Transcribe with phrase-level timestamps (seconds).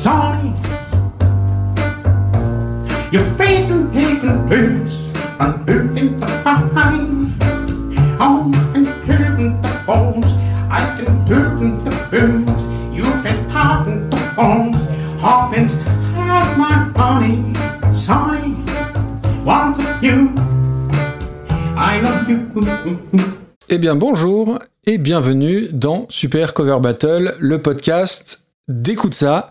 [0.00, 0.54] sunny.
[3.12, 4.92] You're faking, taking blues,
[5.38, 7.36] and moving the fine.
[8.18, 10.32] On and hearing the bones,
[10.70, 11.40] I can do
[11.84, 12.62] the blues.
[12.96, 14.80] You've been popping the bones,
[15.20, 15.74] Hawkins
[16.16, 17.52] had my honey,
[17.92, 18.56] sunny.
[19.44, 20.32] Want you,
[21.76, 22.40] I love you.
[23.68, 29.50] Eh bien bonjour et bienvenue dans Super Cover Battle, le podcast d'écoute ça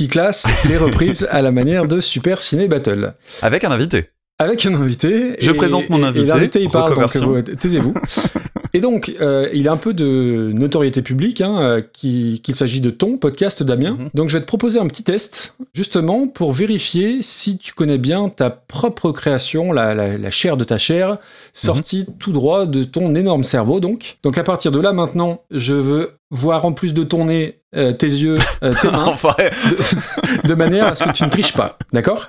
[0.00, 3.12] qui classe les reprises à la manière de Super Ciné Battle.
[3.42, 4.06] Avec un invité.
[4.38, 5.36] Avec un invité.
[5.38, 7.92] Je et- présente mon invité, Et l'invité il parle, donc taisez-vous.
[8.72, 12.80] et donc, euh, il a un peu de notoriété publique, hein, euh, qui- qu'il s'agit
[12.80, 13.96] de ton podcast, Damien.
[13.98, 14.08] Mhm.
[14.14, 18.28] Donc, je vais te proposer un petit test, justement, pour vérifier si tu connais bien
[18.28, 21.16] ta propre création, la, la- la chair de ta chair,
[21.52, 22.14] sortie Mhm.
[22.18, 24.18] tout droit de ton énorme cerveau, donc.
[24.22, 27.92] Donc, à partir de là, maintenant, je veux voir en plus de ton nez, euh,
[27.92, 29.14] tes yeux, euh, tes mains,
[30.44, 32.28] de manière à ce que tu ne triches pas, d'accord?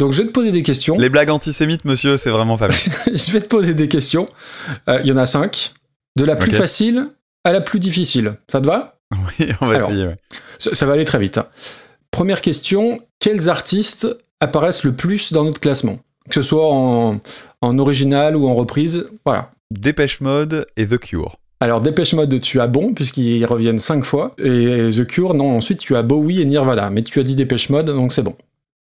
[0.00, 0.96] Donc, je vais te poser des questions.
[0.98, 2.76] Les blagues antisémites, monsieur, c'est vraiment pas bien.
[3.06, 4.28] je vais te poser des questions.
[4.88, 5.72] Euh, Il y en a cinq.
[6.16, 7.08] De la plus facile
[7.44, 8.34] à la plus difficile.
[8.50, 8.96] Ça te va?
[9.38, 9.90] Oui, on va Alors.
[9.90, 10.06] essayer.
[10.06, 10.16] ouais.
[10.58, 11.38] ça, ça va aller très vite.
[11.38, 11.46] hein.
[12.10, 12.98] Première question.
[13.20, 14.08] Quels artistes
[14.40, 15.98] apparaissent le plus dans notre classement?
[16.28, 17.20] Que ce soit en,
[17.60, 19.06] en original ou en reprise?
[19.24, 19.52] Voilà.
[19.70, 21.36] Dépêche Mode et The Cure.
[21.60, 24.34] Alors, Dépêche Mode, tu as bon, puisqu'ils reviennent cinq fois.
[24.38, 26.88] Et The Cure, non, ensuite tu as Bowie et Nirvana.
[26.90, 28.34] Mais tu as dit Dépêche Mode, donc c'est bon.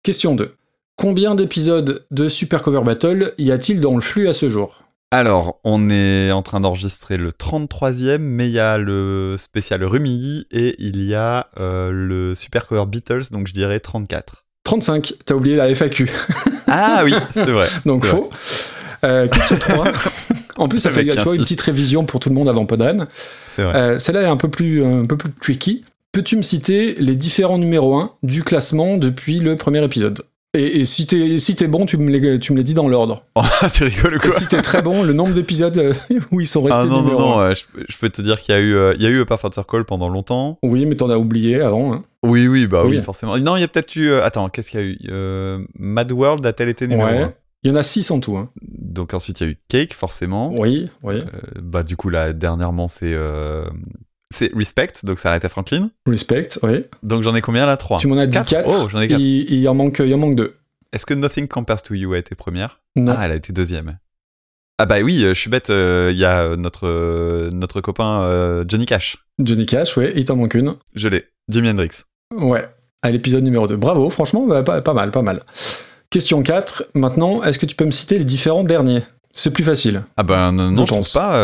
[0.05, 0.55] Question 2.
[0.98, 4.82] Combien d'épisodes de Super Cover Battle y a-t-il dans le flux à ce jour?
[5.12, 10.48] Alors, on est en train d'enregistrer le 33e, mais il y a le spécial Rumilly
[10.50, 14.44] et il y a euh, le Super Cover Beatles, donc je dirais 34.
[14.64, 16.10] 35, t'as oublié la FAQ.
[16.66, 17.68] Ah oui, c'est vrai.
[17.86, 18.28] Donc faux.
[19.05, 19.84] Euh, question 3.
[20.56, 23.06] en plus, ça fait vois, une petite révision pour tout le monde avant Podren.
[23.46, 23.74] C'est vrai.
[23.74, 25.84] Euh, Celle-là est un peu plus, un peu plus tricky.
[26.12, 30.24] Peux-tu me citer les différents numéros 1 du classement depuis le premier épisode?
[30.54, 32.88] Et, et si t'es si t'es bon, tu me, les, tu me les dis dans
[32.88, 33.22] l'ordre.
[33.36, 35.92] Oh, tu rigoles ou Et quoi si t'es très bon, le nombre d'épisodes euh,
[36.33, 37.48] où ils sont restés Ah non, non, numéro non, 1.
[37.48, 39.20] ouais, je, je peux te dire qu'il y a eu, euh, il y a eu
[39.20, 40.58] A Perfect Circle pendant longtemps.
[40.62, 41.92] Oui, mais t'en as oublié avant.
[41.95, 42.02] hein.
[42.23, 43.02] Oui, oui, bah oui, Oui.
[43.02, 43.36] forcément.
[43.39, 44.08] Non, il y a peut-être eu.
[44.08, 47.23] euh, attends, qu'est-ce qu'il y a eu Euh, Mad World a-t-elle été numéro Ouais.
[47.23, 47.34] 1
[47.64, 48.36] Il y en a 6 en tout.
[48.36, 48.50] hein.
[48.62, 50.52] Donc ensuite, il y a eu Cake, forcément.
[50.58, 51.17] Oui, oui.
[51.62, 53.14] Bah du coup, là, dernièrement, c'est
[54.34, 55.90] c'est Respect, donc ça arrête à Franklin.
[56.06, 56.84] Respect, oui.
[57.02, 57.77] Donc j'en ai combien là?
[57.77, 58.48] 3 Tu m'en as dit Quatre?
[58.50, 58.77] 4.
[58.84, 59.20] Oh, j'en ai quatre.
[59.20, 60.55] Il, il en manque, il en manque 2.
[60.92, 62.80] Est-ce que Nothing Compares to You a été première?
[62.96, 63.14] Non.
[63.17, 63.98] Ah, elle a été deuxième.
[64.78, 67.80] Ah bah oui, euh, je suis bête, euh, il y a euh, notre, euh, notre
[67.80, 69.17] copain euh, Johnny Cash.
[69.40, 70.74] Johnny Cash, ouais, il t'en manque une.
[70.94, 71.24] Je l'ai.
[71.48, 71.90] Jimi Hendrix.
[72.36, 72.64] Ouais,
[73.02, 73.77] à l'épisode numéro 2.
[73.77, 75.42] Bravo, franchement, bah, pas, pas mal, pas mal.
[76.11, 76.84] Question 4.
[76.94, 79.02] Maintenant, est-ce que tu peux me citer les différents derniers?
[79.33, 80.02] C'est plus facile.
[80.17, 81.12] Ah ben non, non, Je pense.
[81.12, 81.36] pas.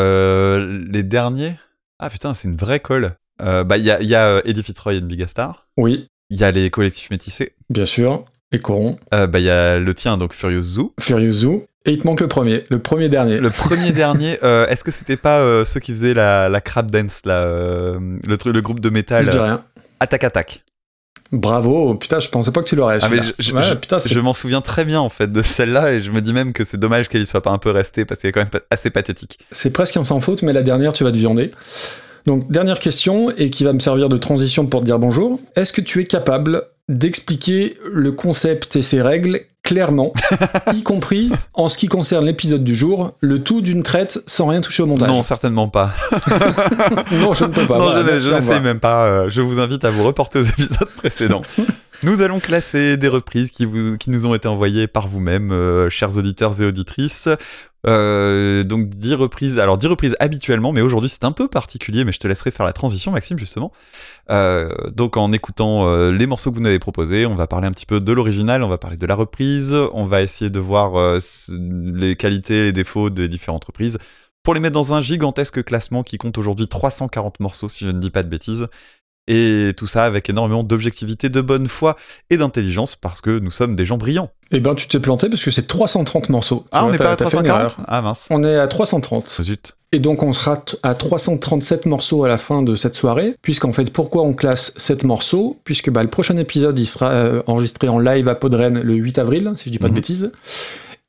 [0.90, 1.54] les derniers.
[1.98, 3.16] Ah putain, c'est une vraie colle.
[3.42, 5.66] Euh, bah il y a, y a euh, Eddie Fitzroy et Big Star.
[5.76, 7.54] Oui, Il y a les collectifs métissés.
[7.70, 8.24] bien sûr.
[8.52, 8.98] Et Coron.
[9.12, 10.94] Euh, bah il y a le tien, donc Furious Zoo.
[11.00, 11.66] Furious Zoo.
[11.86, 13.38] Et il te manque le premier, le premier dernier.
[13.38, 16.90] Le premier dernier, euh, est-ce que c'était pas euh, ceux qui faisaient la, la crab
[16.90, 17.44] dance, là,
[17.98, 18.18] le,
[18.52, 19.64] le groupe de Je métal dis euh, rien.
[20.00, 20.64] Attack Attack?
[21.34, 22.98] Bravo, putain, je pensais pas que tu l'aurais.
[23.02, 25.92] Ah, je, je- Ouais, je- putain, je m'en souviens très bien en fait de celle-là
[25.92, 28.04] et je me dis même que c'est dommage qu'elle y soit pas un peu restée
[28.04, 29.38] parce qu'elle est quand même assez pathétique.
[29.50, 31.50] c'est presque un sans faute, mais la dernière, tu vas te viander.
[32.26, 35.38] Donc, dernière question, et qui va me servir de transition pour te dire bonjour.
[35.56, 40.12] Est-ce que tu es capable d'expliquer le concept et ses règles clairement,
[40.74, 44.60] y compris en ce qui concerne l'épisode du jour, le tout d'une traite sans rien
[44.60, 45.92] toucher au montage Non, certainement pas.
[47.12, 47.78] Non, je ne peux pas.
[47.78, 49.04] non, Voilà, je n'essaye même pas.
[49.06, 51.42] euh, Je vous invite à vous reporter aux épisodes précédents.
[52.02, 55.88] Nous allons classer des reprises qui, vous, qui nous ont été envoyées par vous-même, euh,
[55.90, 57.28] chers auditeurs et auditrices.
[57.86, 62.12] Euh, donc 10 reprises, alors 10 reprises habituellement, mais aujourd'hui c'est un peu particulier, mais
[62.12, 63.72] je te laisserai faire la transition, Maxime, justement.
[64.30, 67.66] Euh, donc en écoutant euh, les morceaux que vous nous avez proposés, on va parler
[67.66, 70.60] un petit peu de l'original, on va parler de la reprise, on va essayer de
[70.60, 71.18] voir
[71.48, 73.98] les qualités et les défauts des différentes reprises
[74.44, 77.98] pour les mettre dans un gigantesque classement qui compte aujourd'hui 340 morceaux, si je ne
[77.98, 78.68] dis pas de bêtises.
[79.26, 81.96] Et tout ça avec énormément d'objectivité, de bonne foi
[82.28, 84.28] et d'intelligence, parce que nous sommes des gens brillants.
[84.50, 86.66] Eh ben, tu t'es planté parce que c'est 330 morceaux.
[86.72, 87.86] Ah, vois, on n'est pas à t'as fait une 340 erreur.
[87.88, 88.26] Ah mince.
[88.30, 89.28] On est à 330.
[89.42, 89.76] Zut.
[89.92, 93.92] Et donc on sera à 337 morceaux à la fin de cette soirée, puisqu'en fait
[93.92, 95.58] pourquoi on classe 7 morceaux?
[95.64, 99.18] Puisque bah, le prochain épisode il sera euh, enregistré en live à Podren le 8
[99.20, 99.96] avril, si je dis pas de Mhm.
[99.96, 100.32] bêtises.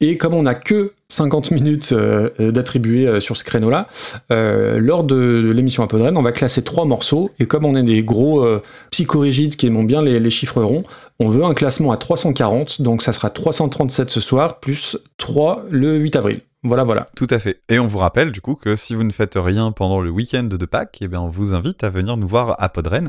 [0.01, 3.87] Et comme on n'a que 50 minutes euh, euh, d'attribuer euh, sur ce créneau-là,
[4.29, 7.31] lors de, l'émission à Podren, on va classer trois morceaux.
[7.39, 8.45] Et comme on est des gros
[8.91, 10.83] psychorigides qui aiment bien les, les chiffres ronds,
[11.19, 12.81] on veut un classement à 340.
[12.81, 16.41] Donc ça sera 337 ce soir, plus 3 le 8 avril.
[16.63, 17.05] Voilà, voilà.
[17.15, 17.61] Tout à fait.
[17.69, 20.43] Et on vous rappelle du coup que si vous ne faites rien pendant le week-end
[20.43, 23.07] de Pâques, eh bien on vous invite à venir nous voir à Podren.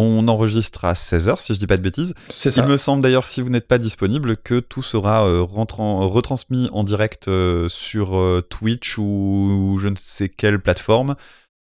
[0.00, 2.14] On enregistre à 16h, si je dis pas de bêtises.
[2.28, 2.62] C'est ça.
[2.62, 6.68] Il me semble d'ailleurs, si vous n'êtes pas disponible, que tout sera euh, rentrant- retransmis
[6.72, 11.16] en direct euh, sur euh, Twitch ou, ou je ne sais quelle plateforme.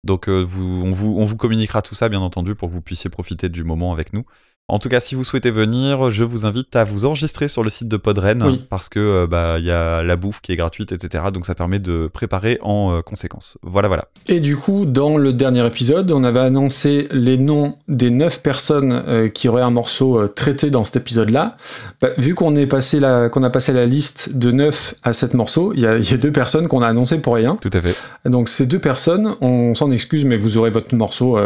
[0.05, 2.83] Donc euh, vous, on, vous, on vous communiquera tout ça, bien entendu, pour que vous
[2.83, 4.25] puissiez profiter du moment avec nous.
[4.69, 7.71] En tout cas, si vous souhaitez venir, je vous invite à vous enregistrer sur le
[7.71, 8.65] site de Podren Oui.
[8.69, 11.27] parce que euh, bah il y a la bouffe qui est gratuite, etc.
[11.33, 13.59] Donc ça permet de préparer en euh, conséquence.
[13.63, 14.09] Voilà, voilà.
[14.27, 19.05] Et du coup, dans le dernier épisode, on avait annoncé les noms des neuf personnes
[19.07, 21.57] euh, qui auraient un morceau traité dans cet épisode-là.
[22.01, 25.35] Bah, vu qu'on est passé la, qu'on a passé la liste de 9 à 7
[25.35, 27.57] morceaux, il y a, il y a deux personnes qu'on a annoncées pour rien.
[27.61, 27.97] Tout à fait.
[28.29, 31.39] Donc ces deux personnes, on s'en excuse, mais vous aurez votre morceau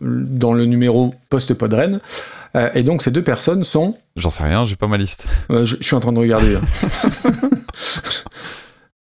[0.00, 2.00] dans le numéro post-podren.
[2.54, 3.96] Euh, et donc ces deux personnes sont...
[4.16, 5.26] J'en sais rien, j'ai pas ma liste.
[5.50, 6.56] euh, je, je suis en train de regarder.
[6.56, 6.60] hein.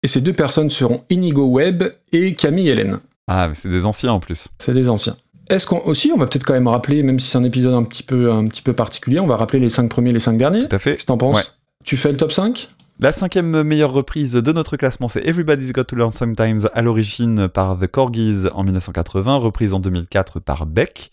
[0.03, 2.99] et ces deux personnes seront Inigo Webb et Camille Hélène.
[3.27, 4.49] Ah, mais c'est des anciens en plus.
[4.59, 5.17] C'est des anciens.
[5.50, 7.83] Est-ce qu'on aussi, on va peut-être quand même rappeler, même si c'est un épisode un
[7.85, 10.69] petit peu, un petit peu particulier, on va rappeler les 5 premiers, les 5 derniers.
[10.69, 10.93] Tout à fait.
[10.93, 11.43] Qu'est-ce que t'en penses Ouais.
[11.85, 12.69] Tu fais le top 5
[13.00, 17.49] La cinquième meilleure reprise de notre classement, c'est Everybody's Got to Learn Sometimes, à l'origine
[17.49, 21.11] par The Corgis en 1980, reprise en 2004 par Beck.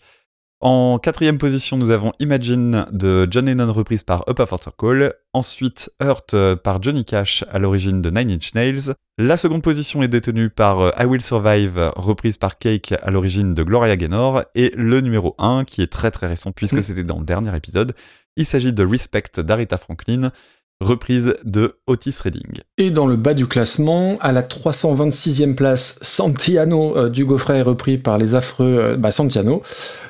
[0.68, 5.14] En quatrième position, nous avons Imagine de John Lennon, reprise par Up After Circle.
[5.32, 8.94] Ensuite, Hurt euh, par Johnny Cash, à l'origine de Nine Inch Nails.
[9.16, 13.54] La seconde position est détenue par euh, I Will Survive, reprise par Cake, à l'origine
[13.54, 14.42] de Gloria Gaynor.
[14.56, 17.94] Et le numéro 1, qui est très très récent, puisque c'était dans le dernier épisode,
[18.34, 20.32] il s'agit de Respect d'Aretha Franklin,
[20.80, 22.60] reprise de Otis Redding.
[22.76, 27.96] Et dans le bas du classement, à la 326e place, Santiano euh, du Gaufret repris
[27.96, 29.62] par les affreux euh, bah, Santiano.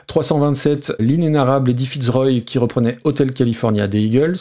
[0.09, 4.37] 327, l'inénarrable Eddie Fitzroy qui reprenait Hotel California des Eagles.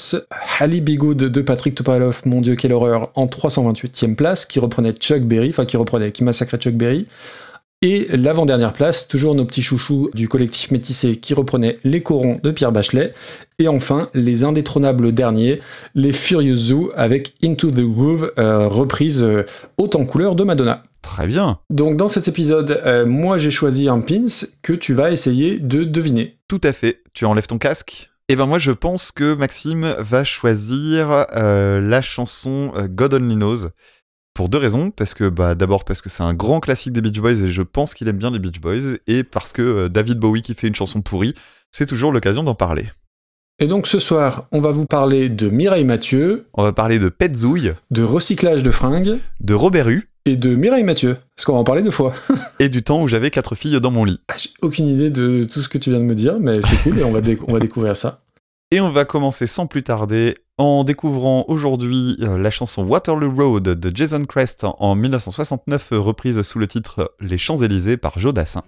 [0.59, 4.93] Halley Be Good de Patrick Topalov, mon dieu quelle horreur, en 328e place, qui reprenait
[4.93, 7.07] Chuck Berry, enfin qui reprenait, qui massacrait Chuck Berry.
[7.87, 12.49] Et l'avant-dernière place, toujours nos petits chouchous du collectif métissé qui reprenait Les Corons de
[12.49, 13.11] Pierre Bachelet.
[13.59, 15.61] Et enfin, les indétrônables derniers,
[15.93, 19.43] les Furious Zoo avec Into the Groove, euh, reprise euh,
[19.77, 20.81] haute en couleur de Madonna.
[21.03, 21.59] Très bien.
[21.69, 24.25] Donc dans cet épisode, euh, moi j'ai choisi un pins
[24.63, 26.39] que tu vas essayer de deviner.
[26.47, 27.03] Tout à fait.
[27.13, 32.01] Tu enlèves ton casque Et ben moi je pense que Maxime va choisir euh, la
[32.01, 33.67] chanson God Only Knows.
[34.35, 37.21] Pour deux raisons, parce que bah d'abord parce que c'est un grand classique des Beach
[37.21, 40.19] Boys et je pense qu'il aime bien les Beach Boys, et parce que euh, David
[40.19, 41.33] Bowie qui fait une chanson pourrie,
[41.71, 42.87] c'est toujours l'occasion d'en parler.
[43.59, 47.07] Et donc ce soir, on va vous parler de Mireille Mathieu, On va parler de
[47.07, 51.59] Petzouille, de recyclage de fringues de Robert Hue, et de Mireille Mathieu, parce qu'on va
[51.59, 52.13] en parler deux fois.
[52.59, 54.19] et du temps où j'avais quatre filles dans mon lit.
[54.27, 56.75] Ah, J'ai aucune idée de tout ce que tu viens de me dire, mais c'est
[56.83, 58.19] cool et on va, on va découvrir ça.
[58.71, 63.63] Et on va commencer sans plus tarder en découvrant aujourd'hui euh, la chanson Waterloo Road
[63.63, 68.33] de Jason Crest en- en 1969, euh, reprise sous le titre Les Champs-Élysées par Joe
[68.33, 68.63] Dassin.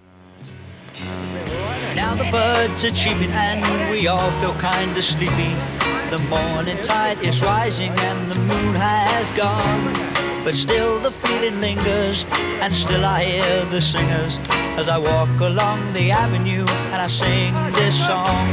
[10.44, 12.26] But still the feeling lingers
[12.62, 14.40] and still I hear the singers
[14.80, 18.46] as I walk along the avenue and I sing this song.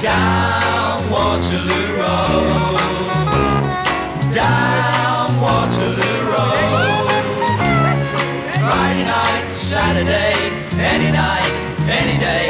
[0.00, 2.78] Down Waterloo Road.
[4.32, 7.06] Down Waterloo Road.
[8.66, 10.34] Friday night, Saturday,
[10.78, 11.56] any night,
[11.88, 12.46] any day.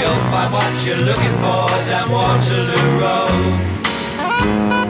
[0.00, 4.87] You'll find what you're looking for down Waterloo Road.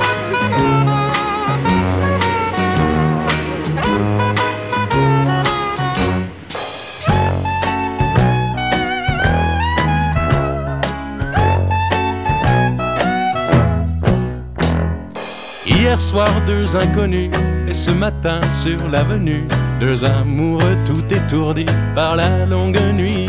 [15.89, 17.31] Hier soir, deux inconnus,
[17.67, 19.45] et ce matin sur l'avenue,
[19.81, 21.65] deux amoureux tout étourdis
[21.95, 23.27] par la longue nuit.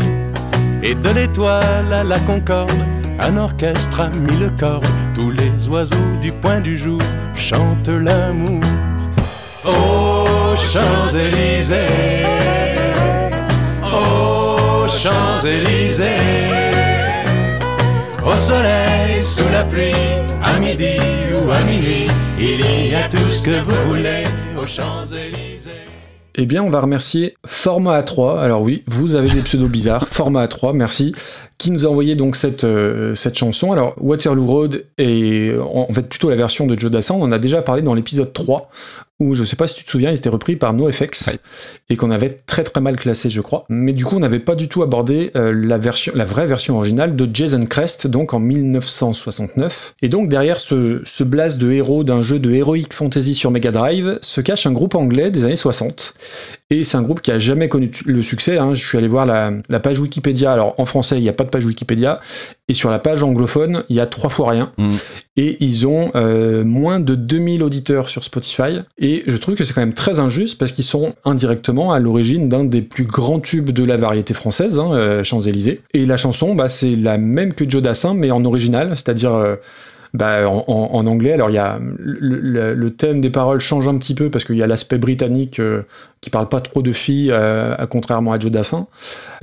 [0.83, 2.83] Et de l'étoile à la concorde,
[3.21, 4.81] un orchestre a mis le corps.
[5.15, 6.99] Tous les oiseaux du point du jour
[7.33, 8.61] chantent l'amour.
[9.63, 12.25] Aux Champs-Élysées,
[13.85, 16.03] aux Champs-Élysées,
[18.21, 19.93] au soleil, sous la pluie,
[20.43, 21.18] à midi
[21.49, 22.07] ou à minuit,
[22.39, 24.23] il y a tout ce que vous voulez
[24.61, 25.71] aux Champs-Élysées.
[26.35, 28.39] Eh bien, on va remercier Format A3.
[28.39, 30.07] Alors oui, vous avez des pseudos bizarres.
[30.11, 31.15] Format A3, merci.
[31.57, 33.71] Qui nous a envoyé donc cette, euh, cette chanson.
[33.71, 37.15] Alors, Waterloo Road est en en fait plutôt la version de Joe Dassin.
[37.15, 38.69] On en a déjà parlé dans l'épisode 3,
[39.19, 41.39] où je sais pas si tu te souviens, il était repris par NoFX Ouais.
[41.89, 43.65] et qu'on avait très très mal classé, je crois.
[43.69, 46.77] Mais du coup, on n'avait pas du tout abordé euh, la, version, la vraie version
[46.77, 49.95] originale de Jason Crest, donc en 1969.
[50.01, 53.71] Et donc, derrière ce, ce blast de héros d'un jeu de Heroic Fantasy sur Mega
[53.71, 56.13] Drive, se cache un groupe anglais des années 60.
[56.71, 58.59] Et c'est un groupe qui a jamais connu le succès.
[58.59, 58.75] hein.
[58.75, 60.53] Je suis allé voir la, la page Wikipédia.
[60.53, 62.21] Alors en français, il n'y a pas de page Wikipédia.
[62.67, 64.71] Et sur la page anglophone, il y a trois fois rien.
[64.77, 64.91] Mm.
[65.37, 68.81] Et ils ont euh, moins de 2000 auditeurs sur Spotify.
[68.99, 72.49] Et je trouve que c'est quand même très injuste parce qu'ils sont indirectement à l'origine
[72.49, 75.81] d'un des plus grands tubes de la variété française, hein, euh, Champs-Élysées.
[75.95, 79.55] Et la chanson, bah, c'est la même que Joe Dassin, mais en original, c'est-à-dire euh,
[80.13, 81.33] bah, en, en- en anglais.
[81.33, 84.43] Alors il y a le, le- le thème des paroles change un petit peu parce
[84.45, 85.83] qu'il y a l'aspect britannique euh,
[86.21, 88.87] qui parle pas trop de filles, euh, à- contrairement à Joe Dassin.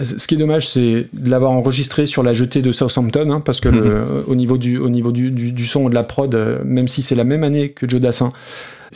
[0.03, 3.61] Ce qui est dommage, c'est de l'avoir enregistré sur la jetée de Southampton, hein, parce
[3.61, 6.59] que le- au niveau du, au niveau du, du, du son de la prod, euh,
[6.65, 8.33] même si c'est la même année que Joe Dassin,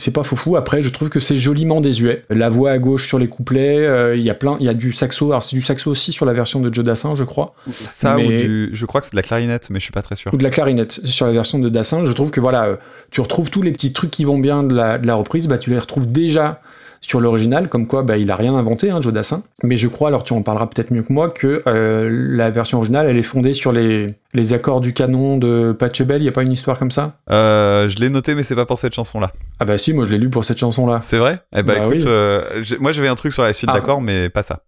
[0.01, 0.55] c'est pas foufou.
[0.55, 2.23] Après, je trouve que c'est joliment désuet.
[2.29, 4.73] La voix à gauche sur les couplets, euh, il y a plein, il y a
[4.73, 5.31] du saxo.
[5.31, 8.25] Alors c'est du saxo aussi sur la version de Joe Dassin, je crois, Ça Mais-
[8.25, 8.69] ou du...
[8.73, 10.33] Je crois que c'est de la clarinette, mais je suis pas très sûr.
[10.33, 12.05] ou de la clarinette sur la version de Dassin.
[12.05, 12.75] Je trouve que voilà, euh,
[13.11, 15.57] tu retrouves tous les petits trucs qui vont bien de la, de la reprise, bah
[15.57, 16.61] tu les retrouves déjà
[17.03, 19.43] sur l'original, comme quoi bah, il a rien inventé, hein, Joe Dassin.
[19.63, 22.77] Mais je crois, alors tu en parleras peut-être mieux que moi, que euh, la version
[22.77, 26.21] originale, elle est fondée sur les, les accords du canon de Pachelbel.
[26.21, 27.13] Il y a pas une histoire comme ça?
[27.31, 29.31] Euh, je l'ai noté, mais c'est pas pour cette chanson-là.
[29.59, 30.99] Ah bah si, moi je l'ai lu pour cette chanson-là.
[31.01, 31.39] C'est vrai?
[31.55, 32.03] Eh bah, Bah écoute, oui.
[32.05, 33.77] euh, moi j'avais un truc sur la suite Ah.
[33.77, 34.59] d'accord, mais pas ça.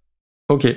[0.49, 0.67] Ok.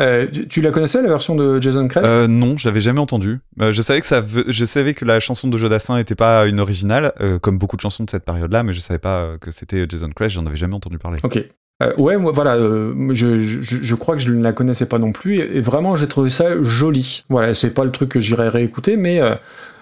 [0.00, 2.06] Euh, tu, la connaissais la version de Jason Crest?
[2.06, 3.40] Euh, non, j'avais jamais entendu.
[3.60, 6.60] Euh, je savais que ça, je savais que la chanson de Jodassin était pas une
[6.60, 9.84] originale, euh, comme beaucoup de chansons de cette période-là, mais je savais pas que c'était
[9.88, 10.32] Jason Crash.
[10.34, 11.18] J'en avais jamais entendu parler.
[11.22, 11.44] Ok.
[11.98, 15.36] Ouais, moi, voilà, je, je, je crois que je ne la connaissais pas non plus,
[15.36, 17.24] et, et vraiment j'ai trouvé ça joli.
[17.30, 19.18] Voilà, c'est pas le truc que j'irais réécouter, mais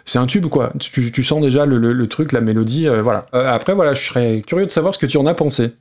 [0.05, 0.73] c'est un tube quoi.
[0.79, 3.27] Tu, tu sens déjà le, le- le truc, la mélodie, voilà.
[3.33, 5.73] Après, voilà, je serais curieux de savoir ce que tu en as pensé.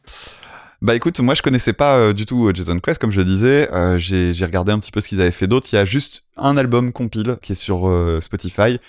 [0.84, 3.26] Bah écoute, moi je connaissais pas euh, du tout euh, Jason Quest, comme je le
[3.26, 3.68] disais.
[3.74, 5.68] Euh, j'ai regardé un petit peu ce qu'ils avaient fait d'autre.
[5.72, 7.92] Il y a juste un album compile qui est sur
[8.22, 8.80] Spotify.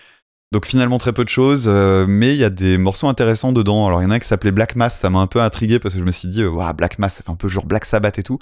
[0.50, 3.86] Donc finalement très peu de choses, mais il y a des morceaux intéressants dedans.
[3.86, 5.78] Alors il y en a un qui s'appelait Black Mass, ça m'a un peu intrigué
[5.78, 7.84] parce que je me suis dit, Ouah, Black Mass, ça fait un peu genre Black
[7.84, 8.38] Sabbath et tout.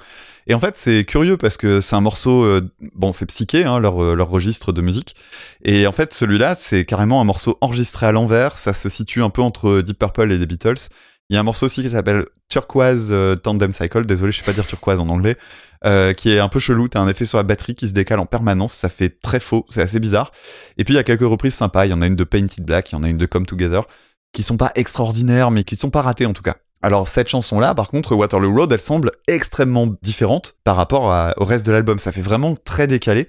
[0.46, 2.46] Et en fait c'est curieux parce que c'est un morceau,
[2.94, 5.16] bon c'est psyché, hein, leur registre de musique.
[5.64, 9.30] Et en fait celui-là c'est carrément un morceau enregistré à l'envers, ça se situe un
[9.30, 10.88] peu entre Deep Purple et les Beatles.
[11.28, 14.44] Il y a un morceau aussi qui s'appelle Turquoise euh, Tandem Cycle, désolé, je sais
[14.44, 15.36] pas dire turquoise en anglais,
[15.84, 16.86] euh, qui est un peu chelou.
[16.88, 19.66] T'as un effet sur la batterie qui se décale en permanence, ça fait très faux,
[19.68, 20.30] c'est assez bizarre.
[20.78, 22.64] Et puis il y a quelques reprises sympas, il y en a une de Painted
[22.64, 23.88] Black, il y en a une de Come Together,
[24.32, 26.56] qui sont pas extraordinaires, mais qui sont pas ratées en tout cas.
[26.80, 31.66] Alors cette chanson-là, par contre, Waterloo Road, elle semble extrêmement différente par rapport au reste
[31.66, 31.98] de l'album.
[31.98, 33.28] Ça fait vraiment très décalé.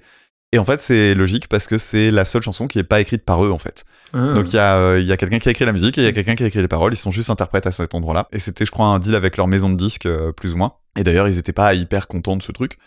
[0.52, 3.24] Et en fait, c'est logique parce que c'est la seule chanson qui est pas écrite
[3.24, 3.84] par eux en fait.
[4.14, 4.32] Ah.
[4.32, 6.00] Donc il y a, euh, il y a quelqu'un qui a écrit la musique et
[6.00, 6.94] il y a quelqu'un qui a écrit les paroles.
[6.94, 8.28] Ils sont juste interprètes à cet endroit-là.
[8.32, 10.74] Et c'était, je crois, un deal avec leur maison de disques, euh, plus ou moins.
[10.96, 12.78] Et d'ailleurs, ils étaient pas hyper contents de ce truc.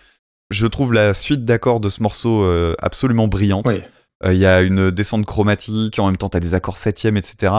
[0.50, 3.68] Je trouve la suite d'accords de ce morceau euh, absolument brillante.
[3.68, 3.82] Oui.
[4.24, 7.54] Il y a une descente chromatique, en même temps, t'as des accords septièmes, etc.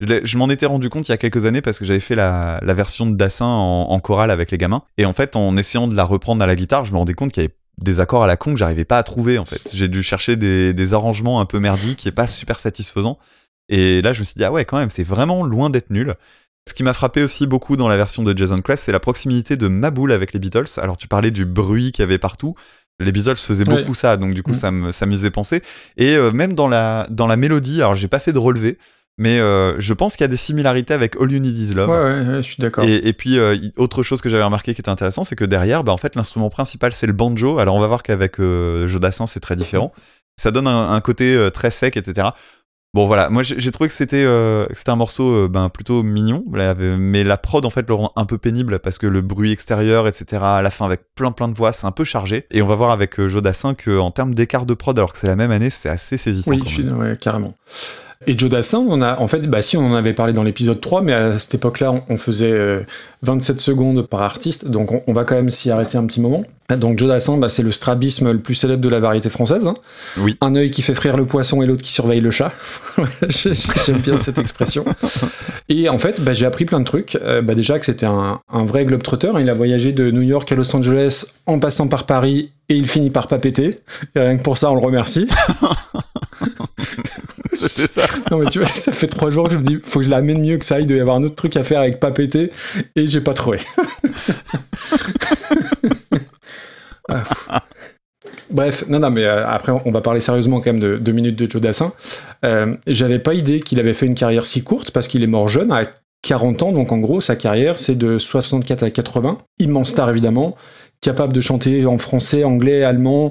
[0.00, 2.60] Je, m'en étais rendu compte il y a quelques années parce que j'avais fait la,
[2.62, 4.84] la version de Dassin en, en chorale avec les gamins.
[4.96, 7.32] Et en fait, en essayant de la reprendre à la guitare, je me rendais compte
[7.32, 9.70] qu'il y avait des accords à la con que j'arrivais pas à trouver en fait.
[9.74, 13.18] J'ai dû chercher des, des arrangements un peu merdiques et pas super satisfaisants.
[13.68, 16.14] Et là, je me suis dit, ah ouais, quand même, c'est vraiment loin d'être nul.
[16.68, 19.56] Ce qui m'a frappé aussi beaucoup dans la version de Jason Quest, c'est la proximité
[19.56, 20.64] de Maboul avec les Beatles.
[20.78, 22.54] Alors, tu parlais du bruit qu'il y avait partout.
[23.00, 23.80] Les Beatles faisaient Ouais.
[23.80, 24.56] beaucoup ça, donc du coup, Mhm.
[24.56, 25.62] ça me- ça m'amusait penser.
[25.96, 28.78] Et euh, même dans la, dans la mélodie, alors j'ai pas fait de relevé,
[29.16, 31.88] mais euh, je pense qu'il y a des similarités avec All You Need Is Love.
[31.88, 32.84] Ouais, ouais, ouais, je suis d'accord.
[32.84, 35.84] Et, et puis, euh, autre chose que j'avais remarqué qui était intéressant, c'est que derrière,
[35.84, 37.58] bah, en fait, l'instrument principal, c'est le banjo.
[37.58, 39.92] Alors, on va voir qu'avec euh, Jodassin, c'est très différent.
[40.36, 42.28] Ça donne un, un côté euh, très sec, etc.
[42.92, 43.28] Bon, voilà.
[43.28, 44.24] Moi, j'ai trouvé que c'était
[44.72, 46.44] c'était un morceau ben, plutôt mignon.
[46.48, 50.06] Mais la prod, en fait, le rend un peu pénible parce que le bruit extérieur,
[50.06, 52.46] etc., à la fin, avec plein plein de voix, c'est un peu chargé.
[52.52, 55.34] Et on va voir avec Jodassin qu'en termes d'écart de prod, alors que c'est la
[55.34, 56.52] même année, c'est assez saisissant.
[56.52, 57.54] Oui, je suis, ouais, carrément.
[58.26, 60.80] Et Joe Dassin, on a, en fait, bah si, on en avait parlé dans l'épisode
[60.80, 62.80] 3, mais à cette époque-là, on, on faisait euh,
[63.22, 66.44] 27 secondes par artiste, donc on, on va quand même s'y arrêter un petit moment.
[66.78, 69.66] Donc Joe Dassin, bah, c'est le strabisme le plus célèbre de la variété française.
[69.66, 69.74] hein.
[70.18, 70.36] Oui.
[70.40, 72.52] Un œil qui fait frire le poisson et l'autre qui surveille le chat.
[73.28, 73.52] J'ai-
[73.84, 74.84] J'aime bien cette expression.
[75.68, 77.16] Et en fait, bah, j'ai appris plein de trucs.
[77.16, 79.28] Euh, bah, déjà que c'était un, un vrai globetrotter.
[79.34, 79.40] hein.
[79.40, 82.88] Il a voyagé de New York à Los Angeles en passant par Paris et il
[82.88, 83.80] finit par pas péter.
[84.16, 85.28] Et rien que pour ça, on le remercie.
[88.30, 90.10] Non mais tu vois, ça fait trois jours que je me dis, faut que je
[90.10, 92.10] l'amène mieux que ça, il doit y avoir un autre truc à faire avec pas
[92.10, 92.50] péter,
[92.96, 93.58] et j'ai pas trouvé.
[97.10, 97.62] Ah.
[98.50, 101.36] Bref, non, non, mais euh, après, on va parler sérieusement quand même de deux minutes
[101.36, 101.92] de Joe Dassin.
[102.44, 105.48] Euh, J'avais pas idée qu'il avait fait une carrière si courte, parce qu'il est mort
[105.48, 105.82] jeune, à
[106.22, 109.38] 40 ans, donc en gros, sa carrière, c'est de 64 à 80.
[109.58, 110.56] Immense star, évidemment,
[111.00, 113.30] capable de chanter en français, anglais, allemand,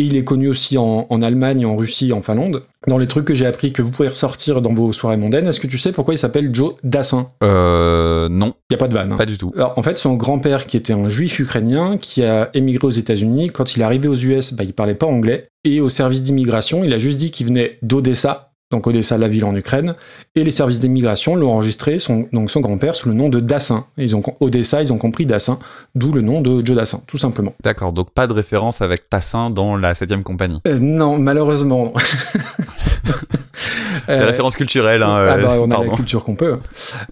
[0.00, 2.62] Et il est connu aussi en, en Allemagne, en Russie, en Finlande.
[2.88, 5.60] Dans les trucs que j'ai appris que vous pouvez ressortir dans vos soirées mondaines, est-ce
[5.60, 7.26] que tu sais pourquoi il s'appelle Joe Dassin?
[7.44, 9.12] Euh, non, Il n'y a pas de vanne.
[9.12, 9.16] hein.
[9.18, 9.52] pas du tout.
[9.54, 13.50] Alors, en fait, son grand-père, qui était un juif ukrainien, qui a émigré aux États-Unis,
[13.50, 15.48] quand il est arrivé aux US, bah, il parlait pas anglais.
[15.64, 19.44] Et au service d'immigration, il a juste dit qu'il venait d'Odessa, donc Odessa, la ville
[19.44, 19.94] en Ukraine.
[20.36, 23.84] Et les services d'immigration l'ont enregistré, son, donc son grand-père, sous le nom de Dassin.
[23.96, 25.58] Ils ont, Odessa, ils ont compris Dassin,
[25.94, 27.54] d'où le nom de Joe Dassin, tout simplement.
[27.64, 30.60] D'accord, donc pas de référence avec Tassin dans la 7ème compagnie.
[30.68, 31.92] Euh, non, malheureusement.
[34.08, 36.56] Des Euh, références culturelles, hein, ah euh, bah, on a la culture qu'on peut.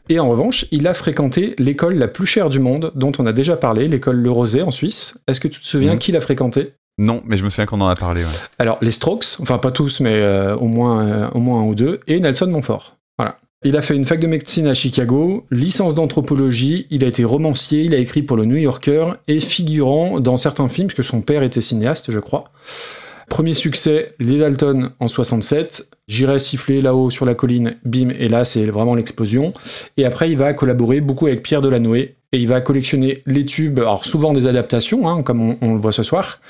[0.09, 3.33] Et en revanche, il a fréquenté l'école la plus chère du monde, dont on a
[3.33, 5.19] déjà parlé, l'école Le Rosé en Suisse.
[5.29, 5.99] Est-ce que tu te souviens Mhm.
[5.99, 6.73] qui l'a fréquenté?
[6.99, 8.23] Non, mais je me souviens qu'on en a parlé.
[8.59, 11.75] Alors, les Strokes, enfin pas tous, mais euh, au, moins, euh, au moins un ou
[11.77, 12.97] deux, et Nelson Montfort.
[13.17, 13.39] Voilà.
[13.65, 17.83] Il a fait une fac de médecine à Chicago, licence d'anthropologie, il a été romancier,
[17.83, 21.23] il a écrit pour le New Yorker et figurant dans certains films, parce que son
[21.23, 22.45] père était cinéaste, je crois.
[23.29, 28.47] Premier succès, Les Dalton en 67, J'irai siffler là-haut sur la colline, bim, et là
[28.47, 29.53] c'est vraiment l'explosion.
[29.99, 33.79] Et après, il va collaborer beaucoup avec Pierre Delanoë, et il va collectionner les tubes,
[33.79, 36.41] alors souvent des adaptations, hein, comme on, le voit ce soir.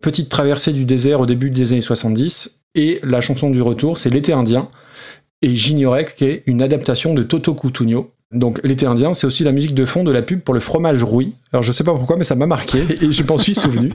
[0.00, 4.08] Petite traversée du désert au début des années 70, et la chanson du retour, c'est
[4.08, 4.68] L'été indien,
[5.42, 8.12] et j'ignorais qui est une adaptation de Toto Cutugno.
[8.32, 11.02] Donc l'été indien, c'est aussi la musique de fond de la pub pour le fromage
[11.02, 11.34] rouille.
[11.52, 13.92] Alors je sais pas pourquoi, mais ça m'a marqué et je m'en suis souvenu.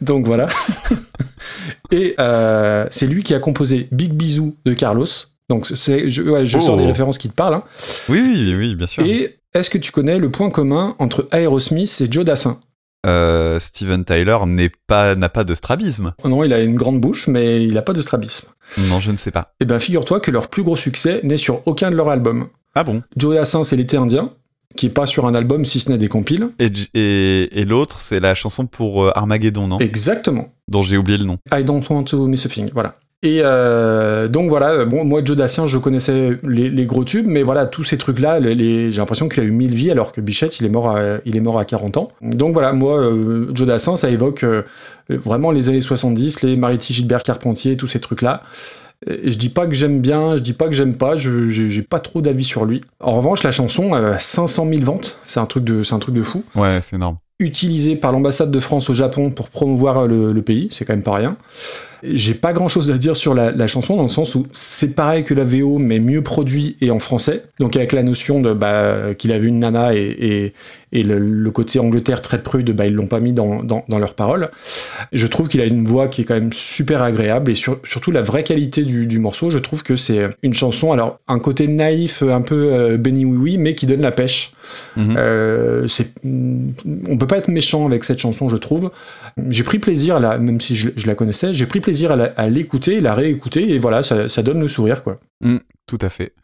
[0.00, 0.46] Donc voilà.
[1.90, 5.06] Et euh, c'est lui qui a composé Big Bisou de Carlos.
[5.48, 6.60] Donc c'est, je, ouais, je Oh.
[6.60, 7.54] sors des références qui te parlent.
[7.54, 7.62] hein.
[8.08, 9.02] Oui, oui, oui, bien sûr.
[9.04, 12.60] Et est-ce que tu connais le point commun entre Aerosmith et Joe Dassin?
[13.06, 16.12] Euh, Steven Tyler n'est pas, n'a pas de strabisme.
[16.24, 18.48] Oh Non, il a une grande bouche, mais il a pas de strabisme.
[18.90, 19.52] Non, je ne sais pas.
[19.60, 22.48] Eh ben figure-toi que leur plus gros succès n'est sur aucun de leurs albums.
[22.80, 24.30] Ah bon Joe Dassin, c'est l'été indien,
[24.76, 26.48] qui est pas sur un album si ce n'est des compiles.
[26.60, 29.78] Et, j- et, et l'autre, c'est la chanson pour euh, Armageddon, non?
[29.80, 30.52] Exactement.
[30.68, 31.38] Dont j'ai oublié le nom.
[31.52, 32.94] I don't want to miss a thing, voilà.
[33.24, 37.42] Et euh, donc voilà, bon, moi Joe Dassin, je connaissais les, les gros tubes, mais
[37.42, 40.20] voilà, tous ces trucs-là, les- les- j'ai l'impression qu'il a eu mille vies alors que
[40.20, 42.08] Bichette, il est mort à, il est mort à 40 ans.
[42.22, 44.62] Donc voilà, moi, euh, Joe Dassin, ça évoque euh,
[45.10, 48.44] vraiment les années 70, les Mariti Gilbert Carpentier, tous ces trucs-là.
[49.06, 51.82] Et je dis pas que j'aime bien, je dis pas que j'aime pas, je- j'ai
[51.82, 52.82] pas trop d'avis sur lui.
[53.00, 56.14] En revanche, la chanson, euh, 500 000 ventes, c'est un truc de, c'est un truc
[56.16, 56.42] de fou.
[56.56, 57.18] Ouais, c'est énorme.
[57.38, 61.04] Utilisé par l'ambassade de France au Japon pour promouvoir le, le pays, c'est quand même
[61.04, 61.36] pas rien.
[62.02, 64.94] J'ai pas grand chose à dire sur la, la chanson dans le sens où c'est
[64.94, 67.44] pareil que la VO mais mieux produit et en français.
[67.58, 70.52] Donc avec la notion de bah, qu'il a vu une nana et, et,
[70.92, 73.98] et le, le côté Angleterre très prude, bah, ils l'ont pas mis dans, dans, dans
[73.98, 74.50] leurs paroles.
[75.12, 78.10] Je trouve qu'il a une voix qui est quand même super agréable et sur- surtout
[78.10, 79.50] la vraie qualité du, du morceau.
[79.50, 83.36] Je trouve que c'est une chanson, alors un côté naïf, un peu euh, Benny Oui
[83.38, 84.52] Oui, mais qui donne la pêche.
[84.96, 85.14] Mhm.
[85.16, 88.90] Euh, c'est, on peut pas être méchant avec cette chanson, je trouve.
[89.50, 92.48] J'ai pris plaisir à la, même si je, je la connaissais, j'ai pris plaisir à,
[92.48, 95.20] l'écouter, la réécouter, et voilà, ça, ça donne le sourire, quoi.
[95.86, 96.34] Tout à fait.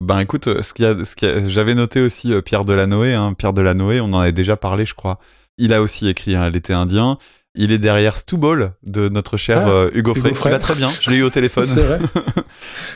[0.00, 3.14] Ben écoute, euh, ce qu'il y a, ce a- j'avais noté aussi euh, Pierre Delanoë.
[3.14, 5.18] Hein, Pierre Delanoë, on en avait déjà parlé, je crois.
[5.56, 7.18] Il a aussi écrit hein, L'été indien.
[7.56, 10.76] Il est derrière Stooball de notre cher Ah, euh, Hugo, Hugo Frey, qui va très
[10.76, 10.88] bien.
[11.00, 11.64] Je l'ai eu au téléphone.
[11.64, 11.98] C'est vrai.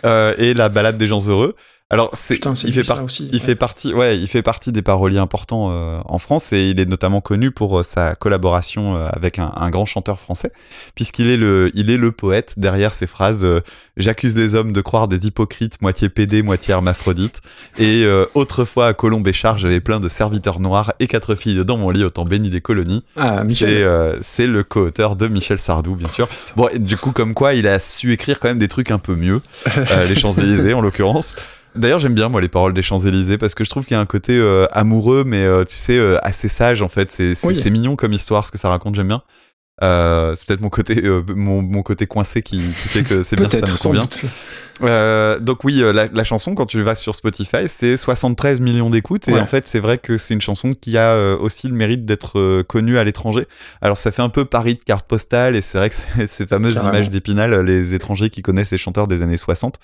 [0.04, 1.54] Euh, et la balade des gens heureux.
[1.92, 3.28] Alors, c'est, Putain, il fait par- aussi.
[3.32, 6.80] Il fait partie, ouais, il fait partie des paroliers importants euh, en France et il
[6.80, 10.52] est notamment connu pour euh, sa collaboration euh, avec un, un grand chanteur français,
[10.94, 13.60] puisqu'il est le, il est le poète derrière ces phrases euh,
[13.98, 17.42] J'accuse les hommes de croire des hypocrites, moitié pédés, moitié hermaphrodites.
[17.78, 21.90] Et euh, autrefois à Colombéchard, j'avais plein de serviteurs noirs et quatre filles dans mon
[21.90, 23.04] lit, autant béni des colonies.
[23.18, 23.68] Ah, Michel.
[23.68, 26.26] C'est euh, c'est le co-auteur de Michel Sardou, bien sûr.
[26.56, 28.98] Bon, et du coup, comme quoi, il a su écrire quand même des trucs un
[28.98, 29.42] peu mieux.
[29.76, 31.34] Euh, les Champs-Élysées, en l'occurrence.
[31.74, 34.00] D'ailleurs, j'aime bien, moi, les paroles des Champs-Élysées parce que je trouve qu'il y a
[34.00, 37.10] un côté euh, amoureux, mais euh, tu sais, euh, assez sage, en fait.
[37.10, 37.70] C'est Oui.
[37.70, 39.22] mignon comme histoire, ce que ça raconte, j'aime bien.
[39.80, 41.02] C'est peut-être mon côté,
[41.34, 45.38] mon, mon côté coincé qui, qui fait que c'est bien, ça me convient.
[45.40, 49.28] donc oui, la, la chanson, quand tu vas sur Spotify, c'est 73 millions d'écoutes.
[49.28, 52.62] Et en fait, c'est vrai que c'est une chanson qui a aussi le mérite d'être
[52.62, 53.46] connue à l'étranger.
[53.80, 55.56] Alors ça fait un peu Paris de carte postale.
[55.56, 56.92] Et c'est vrai que c'est- ces fameuses Carrément.
[56.94, 59.80] images d'Épinal, les étrangers qui connaissent les chanteurs des années 60,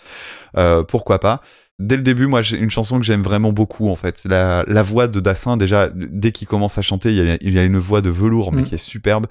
[0.56, 1.40] euh, pourquoi pas?
[1.80, 4.24] Dès le début, moi, j'ai une chanson que j'aime vraiment beaucoup, en fait.
[4.28, 7.52] La, la voix de Dassin, déjà, dès qu'il commence à chanter, il y a, il
[7.54, 8.64] y a une voix de velours, mais Mm.
[8.64, 9.26] qui est superbe.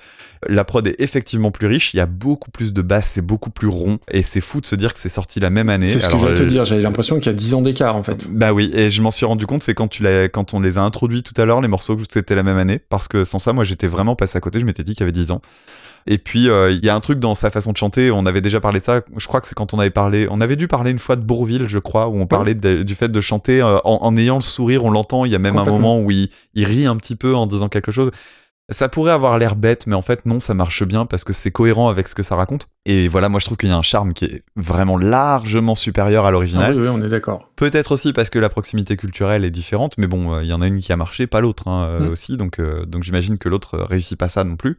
[0.48, 3.50] La prod est effectivement plus riche, il y a beaucoup plus de basses, c'est beaucoup
[3.50, 5.88] plus rond, et c'est fou de se dire que c'est sorti la même année.
[5.88, 7.62] C'est ce que Alors, j'allais te euh, dire, j'avais l'impression qu'il y a 10 ans
[7.62, 8.28] d'écart, en fait.
[8.32, 10.78] Bah oui, et je m'en suis rendu compte, c'est quand, tu l'as- quand on les
[10.78, 13.40] a introduits tout à l'heure, les morceaux, que c'était la même année, parce que sans
[13.40, 15.42] ça, moi, j'étais vraiment passé à côté, je m'étais dit qu'il y avait 10 ans.
[16.08, 18.42] Et puis, euh, il y a un truc dans sa façon de chanter, on avait
[18.42, 20.68] déjà parlé de ça, je crois que c'est quand on avait parlé, on avait dû
[20.68, 23.62] parler une fois de Bourville, je crois, où on parlait de- du fait de chanter
[23.62, 26.10] euh, en, en ayant le sourire, on l'entend, il y a même un moment où
[26.12, 28.12] il, il rit un petit peu en disant quelque chose.
[28.70, 31.52] Ça pourrait avoir l'air bête, mais en fait non, ça marche bien parce que c'est
[31.52, 32.68] cohérent avec ce que ça raconte.
[32.86, 36.26] Et voilà, moi je trouve qu'il y a un charme qui est vraiment largement supérieur
[36.26, 36.76] à Ah l'original.
[36.76, 37.50] oui, oui, on est d'accord.
[37.56, 40.62] Peut-être aussi parce que la proximité culturelle est différente, mais bon, euh, il y en
[40.62, 42.08] a une qui a marché, pas l'autre hein, Mm.
[42.10, 44.78] aussi, donc, euh, donc j'imagine que l'autre réussit pas ça non plus.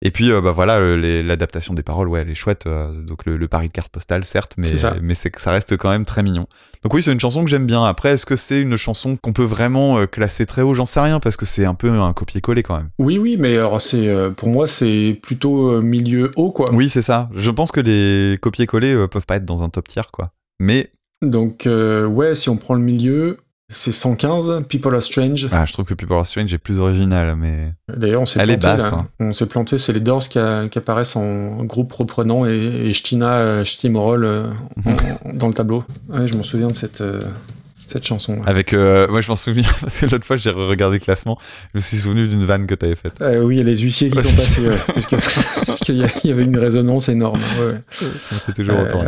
[0.00, 2.66] Et puis, euh, bah voilà, l'adaptation des paroles, ouais, elle est chouette.
[2.66, 4.70] euh, donc le, le pari de carte postale, certes, mais,
[5.02, 6.46] mais c'est que ça reste quand même très mignon.
[6.84, 7.82] Donc oui, c'est une chanson que j'aime bien.
[7.84, 10.72] Après, est-ce que c'est une chanson qu'on peut vraiment euh, classer très haut?
[10.72, 12.90] J'en sais rien, parce que c'est un peu un copier-coller quand même.
[13.00, 16.72] Oui, oui, mais alors c'est pour moi c'est plutôt milieu haut quoi.
[16.72, 17.28] Oui, c'est ça.
[17.34, 20.30] Je pense que les copier-coller peuvent pas être dans un top tier, quoi.
[20.60, 23.38] Mais Donc euh, ouais, si on prend le milieu,
[23.70, 24.64] c'est 115.
[24.68, 25.48] People are strange.
[25.52, 28.50] ah, je trouve que People Are Strange est plus original, mais D'ailleurs, on s'est Elle
[28.50, 28.82] est planté.
[28.82, 28.98] basse, là.
[28.98, 29.06] hein.
[29.20, 29.76] On s'est planté.
[29.78, 34.24] C'est les Doors qui, a- qui apparaissent en groupe reprenant et, et Stina euh, Stimorol
[34.24, 34.46] euh,
[35.34, 35.84] dans le tableau.
[36.08, 37.20] Ouais, je m'en souviens de cette euh,
[37.86, 38.34] cette chanson.
[38.34, 38.42] ouais.
[38.46, 41.38] Avec, euh, moi je m'en souviens parce que l'autre fois j'ai regardé le classement,
[41.72, 43.14] je me suis souvenu d'une vanne que t'avais faite.
[43.22, 44.62] Euh, oui, il y a les huissiers qui sont passés,
[44.94, 45.06] parce
[45.80, 47.40] qu'il y, avait une résonance énorme.
[47.60, 49.00] ouais, me fait toujours autant.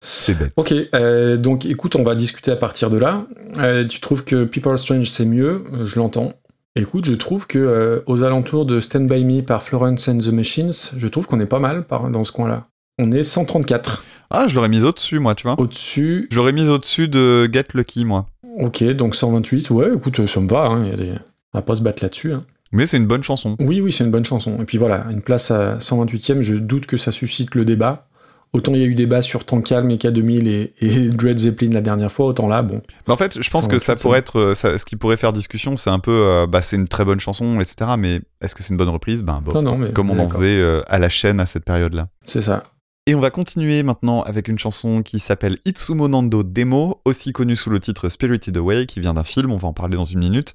[0.00, 0.52] C'est bête.
[0.56, 3.26] Ok, euh, donc écoute, on va discuter à partir de là.
[3.58, 5.64] Euh, tu trouves que People Are Strange c'est mieux?
[5.72, 6.32] Euh, Je l'entends.
[6.76, 10.28] Écoute, je trouve que euh, aux alentours de Stand By Me par Florence and the
[10.28, 12.66] Machines, je trouve qu'on est pas mal par, dans ce coin-là.
[13.00, 14.04] On est 134.
[14.30, 15.58] Ah, je l'aurais mise au-dessus, moi, tu vois.
[15.58, 18.26] Au-dessus, Je l'aurais mise au-dessus de Get Lucky, moi.
[18.60, 19.70] ok, donc 128.
[19.70, 20.66] Ouais, écoute, ça me va.
[20.66, 21.10] Hein, y a des...
[21.54, 22.32] On va pas se battre là-dessus.
[22.34, 22.44] hein.
[22.70, 23.56] Mais c'est une bonne chanson.
[23.60, 24.58] Oui, oui, c'est une bonne chanson.
[24.60, 28.07] Et puis voilà, une place à 128ème, je doute que ça suscite le débat.
[28.54, 31.80] Autant il y a eu débat sur Tankal, Mecha 2000 et, et Dread Zeppelin la
[31.82, 32.80] dernière fois, autant là, bon.
[33.06, 34.38] Mais en fait, je pense que ça pourrait être.
[34.38, 36.12] euh, ça- ce qui pourrait faire discussion, c'est un peu.
[36.12, 37.90] euh, bah, c'est une très bonne chanson, etc.
[37.98, 39.22] Mais est-ce que c'est une bonne reprise?
[39.22, 42.08] Ben, mais Comme on en faisait euh, à la chaîne à cette période-là.
[42.24, 42.62] C'est ça.
[43.06, 47.56] Et on va continuer maintenant avec une chanson qui s'appelle Itsumo Nando Demo, aussi connue
[47.56, 50.18] sous le titre Spirited Away, qui vient d'un film, on va en parler dans une
[50.18, 50.52] minute,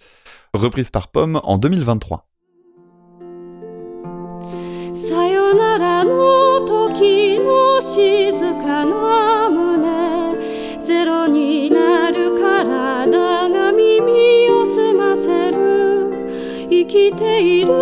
[0.53, 2.27] reprise par Pomme en 2023.
[4.93, 10.38] さよならの時の静かな胸。
[10.84, 16.12] ゼロになる体が耳を澄ませる。
[16.69, 17.73] 生きている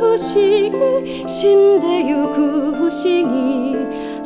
[0.00, 3.74] 不思議死んでゆく不思議。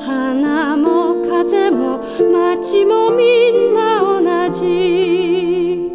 [0.05, 2.01] 花も風も
[2.33, 4.20] 街もみんな同
[4.53, 5.92] じ。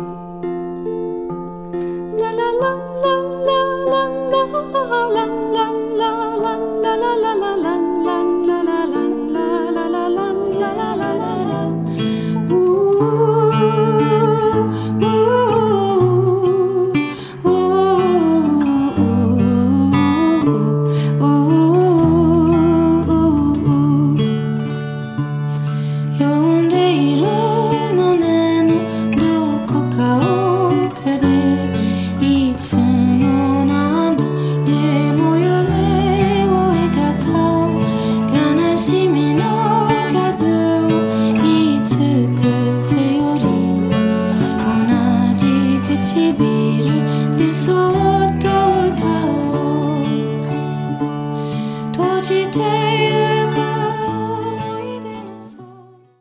[2.17, 2.63] ラララ
[3.03, 3.11] ラ
[3.45, 3.51] ラ
[3.85, 3.99] ラ
[4.31, 5.59] ララララ
[5.97, 6.28] ラ
[6.95, 7.88] la la la la la.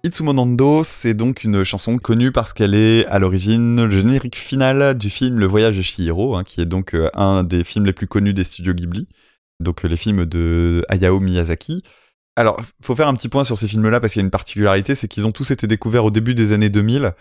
[0.09, 4.97] Itsumo Nando, c'est donc une chanson connue parce qu'elle est à l'origine le générique final
[4.97, 7.93] du film Le Voyage de Chihiro, hein, qui est donc euh, un des films les
[7.93, 9.07] plus connus des studios Ghibli,
[9.61, 11.83] donc euh, les films de Hayao Miyazaki.
[12.37, 14.95] Alors, faut faire un petit point sur ces films-là parce qu'il y a une particularité,
[14.95, 17.13] c'est qu'ils ont tous été découverts au début des années 2000,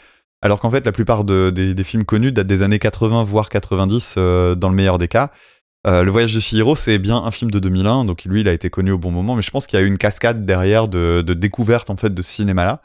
[0.42, 3.50] alors qu'en fait la plupart de- des, des films connus datent des années 80 voire
[3.50, 5.32] 90 euh, dans le meilleur des cas.
[5.86, 8.54] Euh, le voyage de Chihiro, c'est bien un film de 2001, donc lui, il a
[8.54, 10.88] été connu au bon moment, mais je pense qu'il y a eu une cascade derrière
[10.88, 12.82] de, de découverte en fait de ce cinéma-là.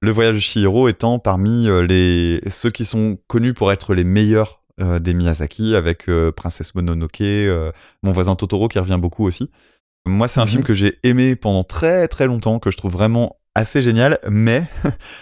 [0.00, 4.04] Le voyage de Chihiro étant parmi euh, les ceux qui sont connus pour être les
[4.04, 7.22] meilleurs euh, des Miyazaki, avec euh, Princesse Mononoke,
[8.02, 9.48] mon voisin Totoro qui revient beaucoup aussi.
[10.04, 10.50] Moi, c'est un Mhm.
[10.50, 14.64] film que j'ai aimé pendant très très longtemps, que je trouve vraiment assez génial, mais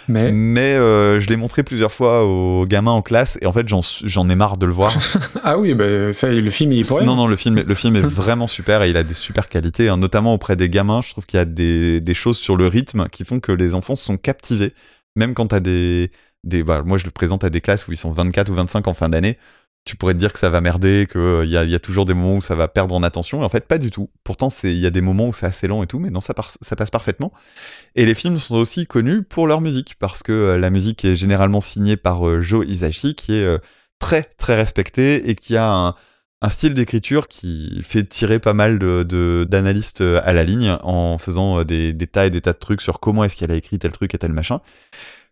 [0.08, 0.30] Mais?
[0.32, 4.28] mais euh, je l'ai montré plusieurs fois aux gamins en classe et en fait j'en
[4.28, 4.92] ai marre de le voir.
[5.44, 7.02] ah oui, bah, ça, le film il est pour.
[7.02, 9.88] Non, non, le film, le film est vraiment super et il a des super qualités,
[9.88, 11.02] hein, notamment auprès des gamins.
[11.02, 13.74] Je trouve qu'il y a des, des choses sur le rythme qui font que les
[13.74, 14.74] enfants sont captivés,
[15.16, 16.12] même quand t'as des,
[16.44, 16.62] des.
[16.62, 18.94] bah, moi, je le présente à des classes où ils sont 24 ou 25 en
[18.94, 19.38] fin d'année.
[19.84, 22.36] Tu pourrais te dire que ça va merder, qu'il il y a toujours des moments
[22.36, 24.10] où ça va perdre en attention, et en fait, pas du tout.
[24.24, 26.34] Pourtant, il y a des moments où c'est assez lent et tout, mais non, ça,
[26.34, 27.32] passe parfaitement.
[27.94, 31.14] Et les films sont aussi connus pour leur musique, parce que euh, la musique est
[31.14, 33.58] généralement signée par euh, Joe Hisaishi, qui est euh,
[34.00, 35.94] très, très respecté et qui a
[36.42, 41.60] un, style d'écriture qui fait tirer pas mal d'analystes euh, à la ligne en faisant
[41.60, 43.78] euh, des, des tas et des tas de trucs sur comment est-ce qu'elle a écrit
[43.78, 44.60] tel truc et tel machin.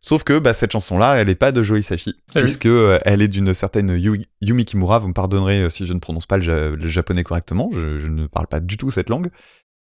[0.00, 1.94] Sauf que bah, cette chanson-là, elle n'est pas de Joe Ah
[2.36, 2.42] oui.
[2.42, 4.98] puisque euh, elle est d'une certaine Yu- Yumi Kimura.
[5.00, 7.98] Vous me pardonnerez euh, si je ne prononce pas le, ja- le japonais correctement, je,
[7.98, 9.30] je ne parle pas du tout cette langue.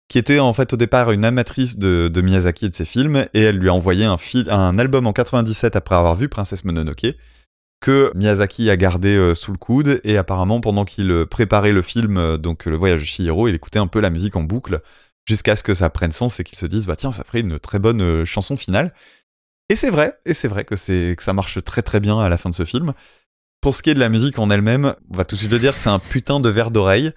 [0.09, 3.27] Qui était en fait au départ une amatrice de, de Miyazaki et de ses films,
[3.35, 7.15] et elle lui a envoyé un, album en 97 après avoir vu Princesse Mononoke,
[7.81, 12.37] que Miyazaki a gardé euh, sous le coude, et apparemment pendant qu'il préparait le film,
[12.39, 14.79] donc Le Voyage de Chihiro, il écoutait un peu la musique en boucle,
[15.29, 17.61] jusqu'à ce que ça prenne sens et qu'il se dise, bah tiens, ça ferait une
[17.61, 18.93] très bonne chanson finale.
[19.71, 22.29] Et c'est vrai, et c'est vrai que, c'est, que ça marche très très bien à
[22.29, 22.93] la fin de ce film.
[23.61, 25.61] Pour ce qui est de la musique en elle-même, on va tout de suite le
[25.61, 27.13] dire, c'est un putain de verre d'oreille.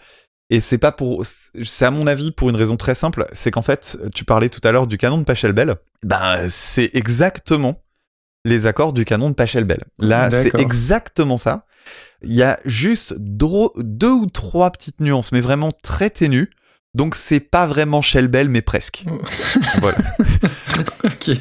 [0.51, 1.23] Et c'est pas pour.
[1.25, 4.59] C'est à mon avis pour une raison très simple, c'est qu'en fait, tu parlais tout
[4.63, 5.77] à l'heure du canon de Pachelbel.
[6.03, 7.81] Ben, c'est exactement
[8.45, 9.85] les accords du canon de Pachelbel.
[9.97, 11.65] Là, c'est exactement ça.
[12.21, 16.51] Il y a juste deux ou trois petites nuances, mais vraiment très ténues.
[16.95, 19.03] Donc c'est pas vraiment Shellbell, mais presque.
[19.81, 19.97] voilà.
[21.03, 21.31] ok.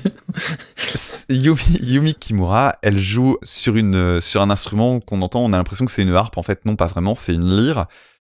[1.29, 5.85] Yumi, Yumi Kimura, elle joue sur, une, sur un instrument qu'on entend, on a l'impression
[5.85, 7.87] que c'est une harpe, en fait non pas vraiment, c'est une lyre.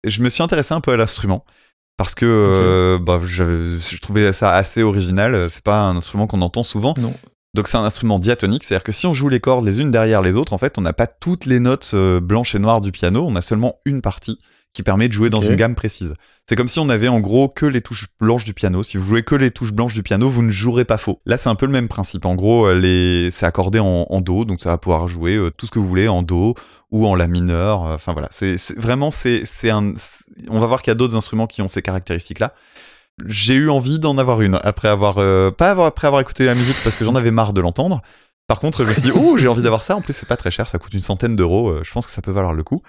[0.03, 1.45] Je me suis intéressé un peu à l'instrument,
[1.97, 6.63] parce que euh, bah, je trouvais ça assez original, c'est pas un instrument qu'on entend
[6.63, 6.95] souvent.
[6.97, 7.13] Non.
[7.53, 10.23] Donc c'est un instrument diatonique, c'est-à-dire que si on joue les cordes les unes derrière
[10.23, 12.91] les autres, en fait on n'a pas toutes les notes euh, blanches et noires du
[12.91, 14.39] piano, on a seulement une partie
[14.73, 16.15] qui permet de jouer dans une gamme précise.
[16.49, 18.81] C'est comme si on avait en gros que les touches blanches du piano.
[18.83, 21.21] Si vous jouez que les touches blanches du piano, vous ne jouerez pas faux.
[21.25, 22.25] Là, c'est un peu le même principe.
[22.25, 23.29] En gros, euh, les...
[23.31, 25.87] c'est accordé en, en do, donc ça va pouvoir jouer euh, tout ce que vous
[25.87, 26.55] voulez en do
[26.91, 27.85] ou en la mineur.
[27.85, 29.93] euh, Enfin voilà, c'est vraiment c'est c'est un.
[30.49, 32.53] On va voir qu'il y a d'autres instruments qui ont ces caractéristiques-là.
[33.27, 36.55] J'ai eu envie d'en avoir une après avoir euh, pas avoir, après avoir écouté la
[36.55, 38.01] musique parce que j'en avais marre de l'entendre.
[38.47, 39.95] Par contre, je me suis dit, oh, j'ai envie d'avoir ça.
[39.95, 41.69] En plus, c'est pas très cher, ça coûte une centaine d'euros.
[41.69, 42.81] euh, Je pense que ça peut valoir le coup.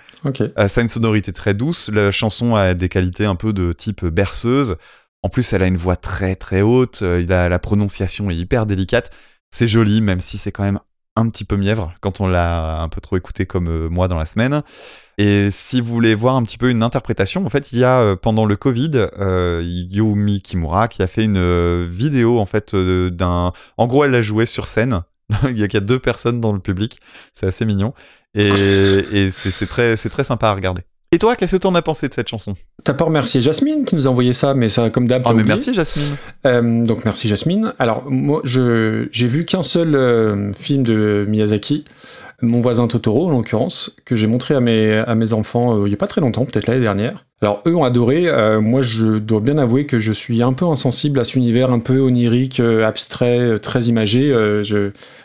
[0.59, 1.91] Euh, ça a une sonorité très douce.
[1.93, 4.77] La chanson a des qualités un peu de type berceuse.
[5.23, 7.01] En plus, elle a une voix très très haute.
[7.03, 9.11] Euh, il a, la prononciation est hyper délicate.
[9.51, 10.81] C'est joli, même si c'est quand même
[11.17, 14.27] un petit peu mièvre quand on l'a un peu trop écouté comme moi dans la
[14.27, 14.63] semaine.
[15.17, 18.17] Et si vous voulez voir un petit peu une interprétation, en fait, il y a
[18.17, 18.91] pendant le Covid,
[19.21, 23.53] euh, Yumi Kimura qui a fait une vidéo en fait d'un.
[23.77, 25.03] En gros, elle a joué sur scène.
[25.51, 26.99] il y a a deux personnes dans le public.
[27.33, 27.93] C'est assez mignon.
[28.35, 28.49] Et,
[29.13, 30.83] et c'est très, sympa à regarder.
[31.13, 32.57] Et toi, qu'est-ce que t'en as pensé de cette chanson?
[32.83, 35.35] T'as pas remercié Jasmine qui nous a envoyé ça, mais ça, comme d'hab, Ah, t'as
[35.35, 35.55] mais oublié.
[35.55, 36.17] merci Jasmine.
[36.47, 37.73] Euh, donc merci Jasmine.
[37.79, 41.85] Alors moi, je j'ai vu qu'un seul euh, film de Miyazaki,
[42.43, 45.93] Mon voisin Totoro en l'occurrence, que j'ai montré à mes à mes enfants euh, il
[45.93, 47.25] y a pas très longtemps, peut-être l'année dernière.
[47.45, 48.27] Alors eux ont adoré.
[48.27, 51.71] euh, moi, je dois bien avouer que je suis un peu insensible à cet univers
[51.73, 54.33] un peu onirique, euh, abstrait, euh, très imagé.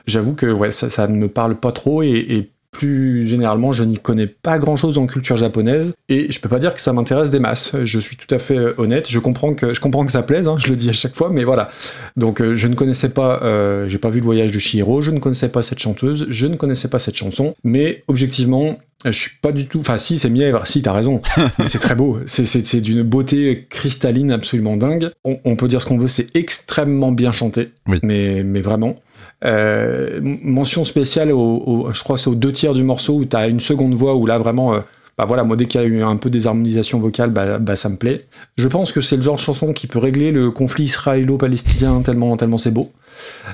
[0.05, 4.59] J'avoue que ça, ne me parle pas trop et plus généralement, je n'y connais pas
[4.59, 7.75] grand chose en culture japonaise et je peux pas dire que ça m'intéresse des masses.
[7.83, 9.09] Je suis tout à fait euh, honnête.
[9.09, 11.29] Je comprends que je comprends que ça plaise, hein, je le dis à chaque fois,
[11.31, 11.69] mais voilà.
[12.15, 15.11] Donc euh, je ne connaissais pas, euh, j'ai pas vu le voyage de Chihiro, je
[15.11, 18.77] ne connaissais pas cette chanteuse, je ne connaissais pas cette chanson, mais objectivement.
[19.05, 19.79] Je suis pas du tout.
[19.79, 21.21] Enfin, si, c'est mièvre, si, t'as raison.
[21.57, 22.19] Mais c'est très beau.
[22.25, 25.09] C'est- C'est c'est d'une beauté cristalline absolument dingue.
[25.23, 27.69] On, on peut dire ce qu'on veut, c'est extrêmement bien chanté.
[27.87, 27.99] Oui.
[28.03, 28.97] Mais, mais vraiment.
[29.45, 33.35] Euh, mention spéciale, au, au- je crois c'est aux deux tiers du morceau où tu
[33.37, 34.79] as une seconde voix où là vraiment, euh,
[35.17, 37.75] bah voilà, moi dès qu'il y a eu un peu des harmonisations vocales, bah, bah,
[37.75, 38.21] ça me plaît.
[38.57, 42.35] Je pense que c'est le genre de chanson qui peut régler le conflit israélo-palestinien tellement,
[42.37, 42.91] tellement c'est beau.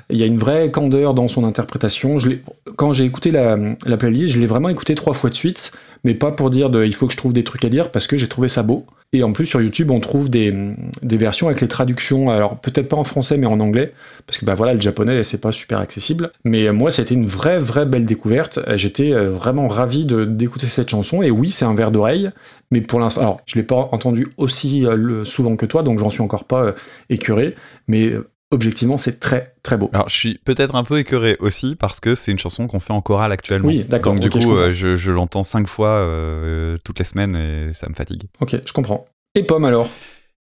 [0.10, 2.18] Il y a une vraie candeur dans son interprétation.
[2.20, 2.32] Je
[2.76, 5.72] quand j'ai écouté la, la playlist, je l'ai vraiment écouté trois fois de suite,
[6.04, 8.08] mais pas pour dire de, il faut que je trouve des trucs à dire parce
[8.08, 8.86] que j'ai trouvé ça beau.
[9.16, 10.54] Et en plus sur YouTube, on trouve des,
[11.02, 13.94] versions avec les traductions, alors peut-être pas en français mais en anglais,
[14.28, 16.32] parce que bah voilà, le japonais c'est pas super accessible.
[16.44, 18.60] Mais euh, moi, été une vraie, vraie belle découverte.
[18.68, 21.22] Euh, J'étais euh, vraiment ravi d'écouter cette chanson.
[21.22, 22.30] Et oui, c'est un verre d'oreille,
[22.72, 24.86] mais pour l'instant, alors je l'ai pas entendu aussi
[25.24, 26.76] souvent que toi, donc j'en suis encore pas
[27.10, 27.56] écuré.
[27.88, 28.12] Mais
[28.52, 29.90] objectivement, c'est très, très beau.
[29.94, 32.94] Alors, je suis peut-être un peu écœuré aussi parce que c'est une chanson qu'on fait
[32.94, 33.68] en chorale actuellement.
[33.68, 37.06] Oui, d'accord, Donc, du je coup, euh, je, je l'entends cinq fois euh, toutes les
[37.06, 38.24] semaines et ça me fatigue.
[38.40, 39.06] Ok, je comprends.
[39.36, 39.90] Et Pomme alors?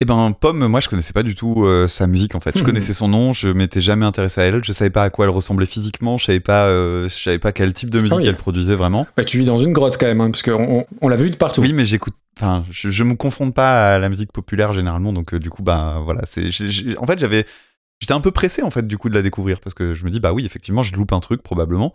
[0.00, 2.50] Eh ben, Pomme, moi, je connaissais pas du tout euh, sa musique en fait.
[2.52, 2.66] Je Mhm.
[2.66, 5.30] connaissais son nom, je m'étais jamais intéressé à elle, je savais pas à quoi elle
[5.30, 8.26] ressemblait physiquement, je savais pas, euh, je savais pas quel type de musique oui.
[8.26, 9.06] elle produisait vraiment.
[9.16, 11.30] Bah, Tu vis dans une grotte quand même, hein, parce qu'on on, on l'a vu
[11.30, 11.60] de partout.
[11.62, 12.14] Oui, mais j'écoute.
[12.36, 15.62] Enfin, je, je me confronte pas à la musique populaire généralement, donc euh, du coup,
[15.62, 16.48] bah voilà, c'est.
[16.98, 17.46] En fait, j'avais,
[18.00, 20.10] j'étais un peu pressé en fait du coup de la découvrir parce que je me
[20.10, 21.94] dis bah oui, effectivement, je loupe un truc probablement.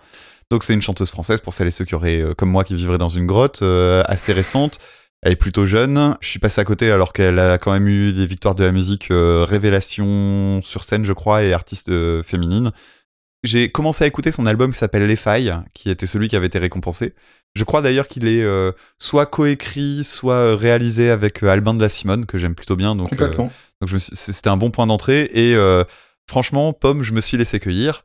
[0.52, 2.74] Donc c'est une chanteuse française pour celles et ceux qui auraient, euh, comme moi, qui
[2.74, 4.80] vivraient dans une grotte, euh, assez récente.
[5.22, 6.18] Elle est plutôt jeune.
[6.22, 8.72] Je suis passé à côté alors qu'elle a quand même eu des victoires de la
[8.72, 11.92] musique euh, révélation sur scène, je crois, et artiste
[12.24, 12.72] féminine.
[13.44, 16.48] J'ai commencé à écouter son album qui s'appelle Les Failles, qui était celui qui avait
[16.48, 17.14] été récompensé.
[17.56, 18.46] Je crois d'ailleurs qu'il est
[18.98, 22.96] soit coécrit, soit réalisé avec Albin de la Simone, que j'aime plutôt bien.
[22.96, 23.50] Donc, Complètement.
[23.82, 25.30] Donc c'était un bon point d'entrée.
[25.34, 25.84] Et euh,
[26.28, 28.04] franchement, Pomme, je me suis laissé cueillir.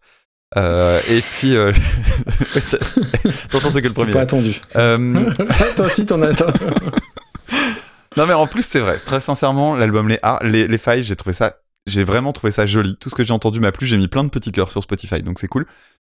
[0.57, 1.73] Euh, et puis, euh,
[2.55, 4.13] attention, c'est que le premier.
[4.13, 4.61] pas attendu.
[4.77, 5.31] Euh,
[5.77, 6.33] Toi aussi, t'en as.
[8.17, 8.99] non, mais en plus, c'est vrai.
[8.99, 11.55] Très sincèrement, l'album Les, Ah, les, les Failles, j'ai trouvé ça.
[11.87, 12.97] J'ai vraiment trouvé ça joli.
[12.97, 13.87] Tout ce que j'ai entendu m'a plu.
[13.87, 15.67] J'ai mis plein de petits cœurs sur Spotify, donc c'est cool.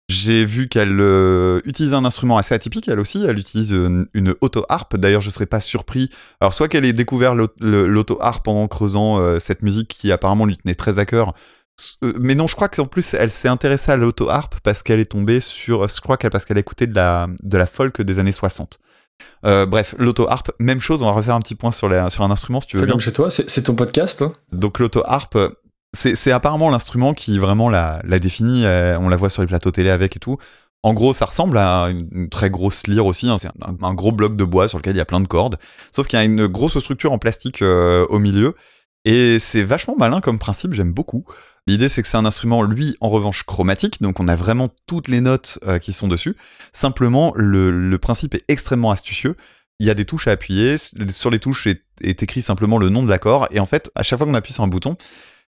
[0.08, 3.24] J'ai vu qu'elle euh, utilise un instrument assez atypique, elle aussi.
[3.28, 4.96] Elle utilise une, une auto-harpe.
[4.96, 6.08] D'ailleurs, je serais pas surpris.
[6.40, 10.74] Alors, soit qu'elle ait découvert l'auto-harpe en creusant euh, cette musique qui apparemment lui tenait
[10.74, 11.34] très à cœur.
[12.02, 15.10] Euh, Mais non, je crois qu'en plus, elle s'est intéressée à l'auto-harpe parce qu'elle est
[15.12, 15.86] tombée sur.
[15.88, 18.78] Je crois qu'elle parce qu'elle a écouté de la, de la folk des années 60.
[19.44, 21.02] Euh, bref, l'auto-harpe, même chose.
[21.02, 22.94] On va refaire un petit point sur, sur un instrument si tu veux Fais bien.
[22.94, 24.22] comme chez toi, c'est c'est ton podcast.
[24.22, 24.32] hein.
[24.52, 25.36] Donc l'auto-harpe,
[25.94, 28.64] c'est apparemment l'instrument qui vraiment la, définit.
[28.64, 30.36] euh, on la voit sur les plateaux télé avec et tout.
[30.82, 33.28] En gros, ça ressemble à une, très grosse lyre aussi.
[33.28, 33.48] hein, c'est
[33.82, 35.58] un, gros bloc de bois sur lequel il y a plein de cordes.
[35.92, 38.54] Sauf qu'il y a une grosse structure en plastique euh, au milieu.
[39.04, 41.24] Et c'est vachement malin comme principe, j'aime beaucoup.
[41.66, 44.00] L'idée, c'est que c'est un instrument, lui, en revanche, chromatique.
[44.00, 46.36] Donc, on a vraiment toutes les notes euh, qui sont dessus.
[46.72, 49.36] Simplement, le, principe est extrêmement astucieux.
[49.80, 50.76] Il y a des touches à appuyer.
[51.10, 53.48] Sur les touches est écrit simplement le nom de l'accord.
[53.50, 54.96] Et en fait, à chaque fois qu'on appuie sur un bouton,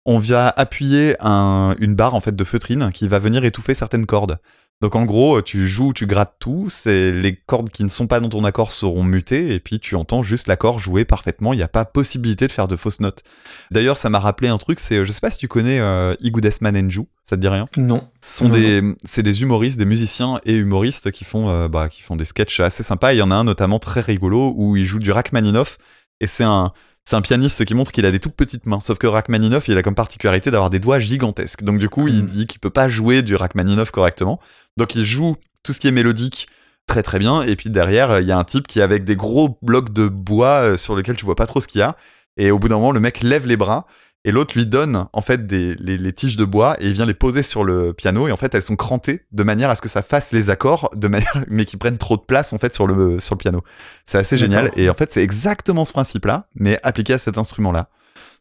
[0.09, 4.07] on vient appuyer un- une barre en fait de feutrine qui va venir étouffer certaines
[4.07, 4.39] cordes.
[4.81, 8.21] Donc en gros, tu joues, tu grattes tout, c'est les cordes qui ne sont pas
[8.21, 11.65] dans ton accord seront mutées et puis tu entends juste l'accord jouer parfaitement, il n'y
[11.65, 13.25] a pas possibilité de faire de fausses notes.
[13.73, 16.41] D'ailleurs, ça m'a rappelé un truc, c'est je sais pas si tu connais euh, Igu
[16.41, 17.65] Desman Enju, ça te dit rien?
[17.77, 18.09] Non.
[18.21, 21.89] ce sont Non, des, c'est des humoristes, des musiciens et humoristes qui font, euh, bah,
[21.89, 23.13] qui font des sketchs assez sympas.
[23.13, 25.77] Il y en a un notamment très rigolo où il joue du Rachmaninoff
[26.21, 26.73] et c'est un,
[27.09, 28.81] c'est un pianiste qui montre qu'il a des toutes petites mains.
[28.81, 31.63] Sauf que Rachmaninoff, il a comme particularité d'avoir des doigts gigantesques.
[31.63, 32.27] Donc du coup, il Mm.
[32.27, 34.39] dit qu'il peut pas jouer du Rachmaninoff correctement.
[34.77, 36.49] Donc il joue tout ce qui est mélodique
[36.87, 37.41] très très bien.
[37.41, 40.07] Et puis derrière, il y a un type qui est avec des gros blocs de
[40.07, 41.97] bois euh, sur lesquels tu vois pas trop ce qu'il y a.
[42.37, 43.87] Et au bout d'un moment, le mec lève les bras
[44.25, 47.07] et l'autre lui donne en fait des, les, les tiges de bois et il vient
[47.07, 49.81] les poser sur le piano et en fait elles sont crantées de manière à ce
[49.81, 52.75] que ça fasse les accords de manière mais qui prennent trop de place en fait
[52.75, 53.61] sur le sur le piano.
[54.07, 57.39] C'est assez génial et en fait c'est exactement ce principe là mais appliqué à cet
[57.39, 57.89] instrument là.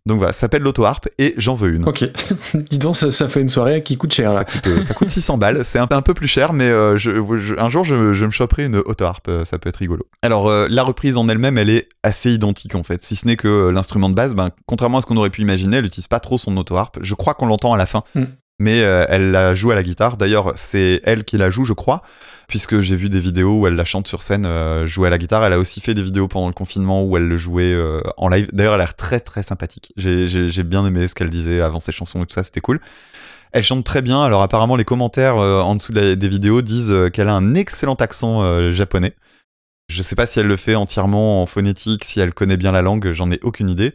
[0.08, 1.88] Donc voilà, ça s'appelle l'auto-harpe et j'en veux une.
[1.88, 2.04] Ok.
[2.70, 5.10] Dis donc, ça, ça fait une soirée qui coûte cher Ça coûte, euh, ça coûte
[5.10, 8.14] 600 balles, c'est un, un peu plus cher, mais euh, je, je- un jour je,
[8.14, 10.06] je me choperai une auto-harpe, euh, ça peut être rigolo.
[10.24, 13.36] Alors euh, la reprise en elle-même, elle est assez identique en fait, si ce n'est
[13.36, 16.20] que l'instrument de base, ben, contrairement à ce qu'on aurait pu imaginer, elle n'utilise pas
[16.20, 16.98] trop son auto-harpe.
[17.02, 18.24] Je crois qu'on l'entend à la fin, Mm.
[18.60, 20.18] Mais euh, elle la joue à la guitare.
[20.18, 22.02] D'ailleurs, c'est elle qui la joue, je crois,
[22.48, 25.20] puisque j'ai vu des vidéos où elle la chante sur scène, euh, jouer à la
[25.20, 25.46] guitare.
[25.46, 28.30] Elle a aussi fait des vidéos pendant le confinement où elle le jouait euh, en
[28.30, 28.50] live.
[28.54, 29.94] D'ailleurs, elle a l'air très très sympathique.
[29.96, 32.80] J'ai- bien aimé ce qu'elle disait avant ses chansons et tout ça, c'était cool.
[33.52, 34.24] Elle chante très bien.
[34.24, 38.72] Alors apparemment, les commentaires euh, en dessous des vidéos disent qu'elle a un excellent accent
[38.72, 39.14] japonais.
[39.88, 42.82] Je sais pas si elle le fait entièrement en phonétique, si elle connaît bien la
[42.82, 43.94] langue, j'en ai aucune idée.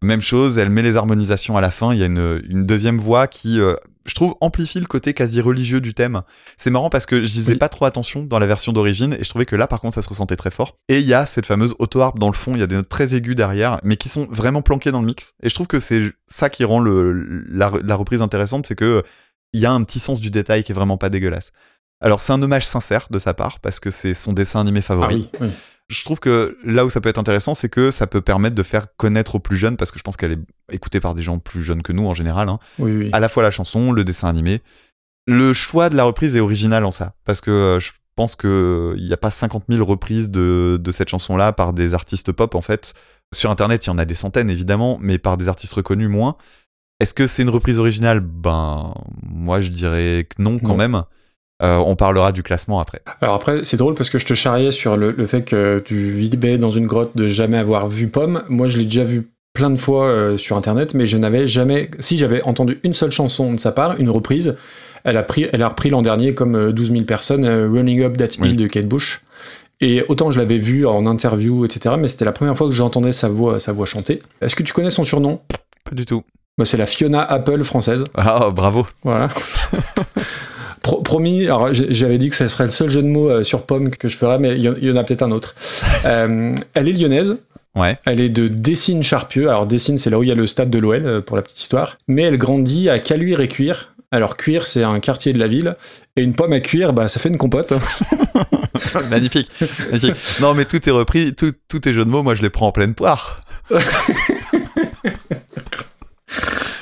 [0.00, 1.92] Même chose, elle met les harmonisations à la fin.
[1.92, 3.60] Il y a une, une deuxième voix qui,
[4.06, 6.22] je trouve, amplifie le côté quasi religieux du thème.
[6.56, 7.58] C'est marrant parce que je disais Oui.
[7.58, 10.02] pas trop attention dans la version d'origine et je trouvais que là, par contre, ça
[10.02, 10.76] se ressentait très fort.
[10.88, 12.52] Et il y a cette fameuse auto-harpe dans le fond.
[12.54, 15.06] Il y a des notes très aiguës derrière, mais qui sont vraiment planquées dans le
[15.06, 15.34] mix.
[15.42, 17.12] Et je trouve que c'est ça qui rend le,
[17.48, 19.02] la, la reprise intéressante, c'est que
[19.52, 21.52] il y a un petit sens du détail qui est vraiment pas dégueulasse.
[22.00, 24.82] Alors c'est un hommage sincère de sa part parce que c'est son dessin animé Ah
[24.82, 25.14] favori.
[25.14, 25.48] oui, oui.
[25.90, 28.62] Je trouve que là où ça peut être intéressant, c'est que ça peut permettre de
[28.62, 30.38] faire connaître aux plus jeunes, parce que je pense qu'elle est
[30.72, 33.10] écoutée par des gens plus jeunes que nous en général, hein, Oui, oui.
[33.12, 34.62] à la fois la chanson, le dessin animé.
[35.26, 38.94] Le choix de la reprise est original en ça, parce que euh, je pense qu'il
[38.98, 42.62] n'y a pas 50 000 reprises de, de cette chanson-là par des artistes pop, en
[42.62, 42.94] fait.
[43.34, 46.36] Sur Internet, il y en a des centaines, évidemment, mais par des artistes reconnus, moins.
[47.00, 48.20] Est-ce que c'est une reprise originale?
[48.20, 50.76] Ben, moi, je dirais que non, quand Non.
[50.76, 51.02] même.
[51.64, 53.00] Euh, on parlera du classement après.
[53.20, 56.10] Alors après, c'est drôle parce que je te charriais sur le, le fait que tu
[56.10, 58.42] vivais dans une grotte de jamais avoir vu Pomme.
[58.48, 61.90] Moi, je l'ai déjà vu plein de fois euh, sur Internet, mais je n'avais jamais...
[62.00, 64.56] Si j'avais entendu une seule chanson de sa part, une reprise,
[65.04, 68.02] elle a, pris, elle a repris l'an dernier, comme euh, 12 000 personnes, euh, Running
[68.02, 68.50] Up That Oui.
[68.50, 69.22] Hill de Kate Bush.
[69.80, 73.12] Et autant je l'avais vu en interview, etc., mais c'était la première fois que j'entendais
[73.12, 74.22] sa voix, sa voix chanter.
[74.40, 75.40] Est-ce que tu connais son surnom?
[75.84, 76.22] Pas du tout.
[76.58, 78.04] Bah, C'est la Fiona Apple française.
[78.14, 78.86] Ah, bravo.
[79.02, 79.28] Voilà.
[80.84, 83.64] Pro- promis, alors j'avais dit que ce serait le seul jeu de mots euh, sur
[83.64, 85.54] pomme que je ferais, mais il y, en- il y en a peut-être un autre.
[86.04, 87.38] Euh, elle est lyonnaise.
[87.74, 87.98] Ouais.
[88.04, 89.48] Elle est de Dessines-Charpieu.
[89.48, 91.42] Alors Dessines, c'est là où il y a le stade de l'OL, euh, pour la
[91.42, 91.96] petite histoire.
[92.06, 93.94] Mais elle grandit à Caluire et Cuire.
[94.12, 95.74] Alors Cuire, c'est un quartier de la ville.
[96.16, 97.72] Et une pomme à cuire, bah ça fait une compote.
[97.72, 97.80] hein.
[99.10, 99.50] magnifique,
[99.90, 100.14] magnifique.
[100.42, 102.66] Non, mais tout est repris, tout, tous tes jeux de mots, moi je les prends
[102.68, 103.40] en pleine poire.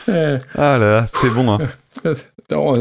[0.09, 1.53] Ah là là, c'est bon.
[1.53, 1.59] Hein.
[2.59, 2.77] on,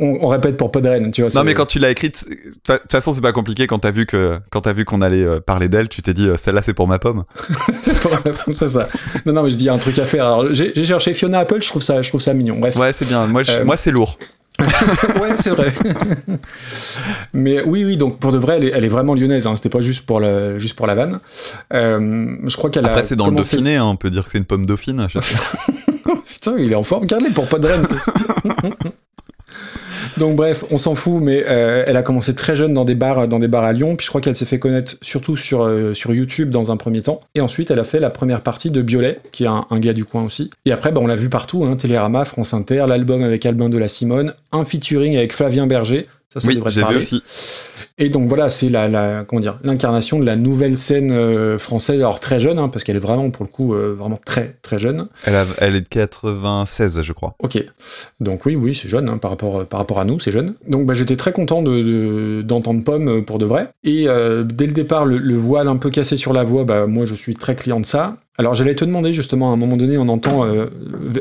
[0.00, 1.30] on- répète pour Podren, tu vois.
[1.34, 3.66] Non, mais quand tu l'as écrite, de toute façon, c'est pas compliqué.
[3.66, 6.28] Quand t'as vu que, quand t'as vu qu'on allait euh, parler d'elle, tu t'es dit,
[6.28, 7.24] euh, celle-là, c'est pour ma pomme.
[7.82, 8.12] c'est pour
[8.54, 8.88] c'est ça.
[9.26, 10.24] Non, non, mais je dis il y a un truc à faire.
[10.26, 12.58] Alors j'ai cherché Fiona Apple, je trouve ça, je trouve ça mignon.
[12.58, 12.76] Bref.
[12.76, 13.26] Ouais, c'est bien.
[13.26, 14.18] Moi, je- Euh, moi, c'est lourd.
[14.62, 15.72] ouais, c'est vrai.
[17.32, 19.46] Mais oui, oui, donc pour de vrai, elle est, elle est vraiment lyonnaise.
[19.46, 19.56] Hein.
[19.56, 21.20] C'était pas juste pour la, juste pour la vanne.
[21.72, 22.90] Euh, je crois qu'elle a.
[22.90, 25.06] Après, c'est dans le Dauphiné, hein, on peut dire que c'est une pomme dauphine.
[26.26, 27.02] Putain, il est en forme.
[27.02, 27.96] Regarde-les pour pas de sûr.
[30.18, 33.26] Donc bref, on s'en fout, mais euh, elle a commencé très jeune dans des bars,
[33.28, 33.96] dans des bars à Lyon.
[33.96, 37.02] Puis je crois qu'elle s'est fait connaître surtout sur euh, sur YouTube dans un premier
[37.02, 37.20] temps.
[37.34, 39.94] Et ensuite, elle a fait la première partie de Biolay, qui est un, un gars
[39.94, 40.50] du coin aussi.
[40.66, 43.78] Et après, bah, on l'a vu partout, hein, Télérama, France Inter, l'album avec Albin de
[43.78, 46.06] la Simone, un featuring avec Flavien Berger.
[46.32, 46.98] Ça, ça Oui, devrait te vu parler.
[46.98, 47.22] aussi.
[47.98, 52.00] Et donc voilà, c'est la, la comment dire l'incarnation de la nouvelle scène euh, française.
[52.00, 54.78] Alors très jeune, hein, parce qu'elle est vraiment pour le coup euh, vraiment très très
[54.78, 55.08] jeune.
[55.24, 57.34] Elle, a- elle est de 96, je crois.
[57.38, 57.62] Ok,
[58.20, 60.54] donc oui, oui, c'est jeune hein, par, rapport, par rapport à nous, c'est jeune.
[60.66, 63.68] Donc bah, j'étais très content de- de- d'entendre Pomme euh, pour de vrai.
[63.84, 66.86] Et euh, dès le départ, le, le voile un peu cassé sur la voix, bah,
[66.86, 68.16] moi je suis très client de ça.
[68.38, 70.66] Alors j'allais te demander justement, à un moment donné, on entend euh,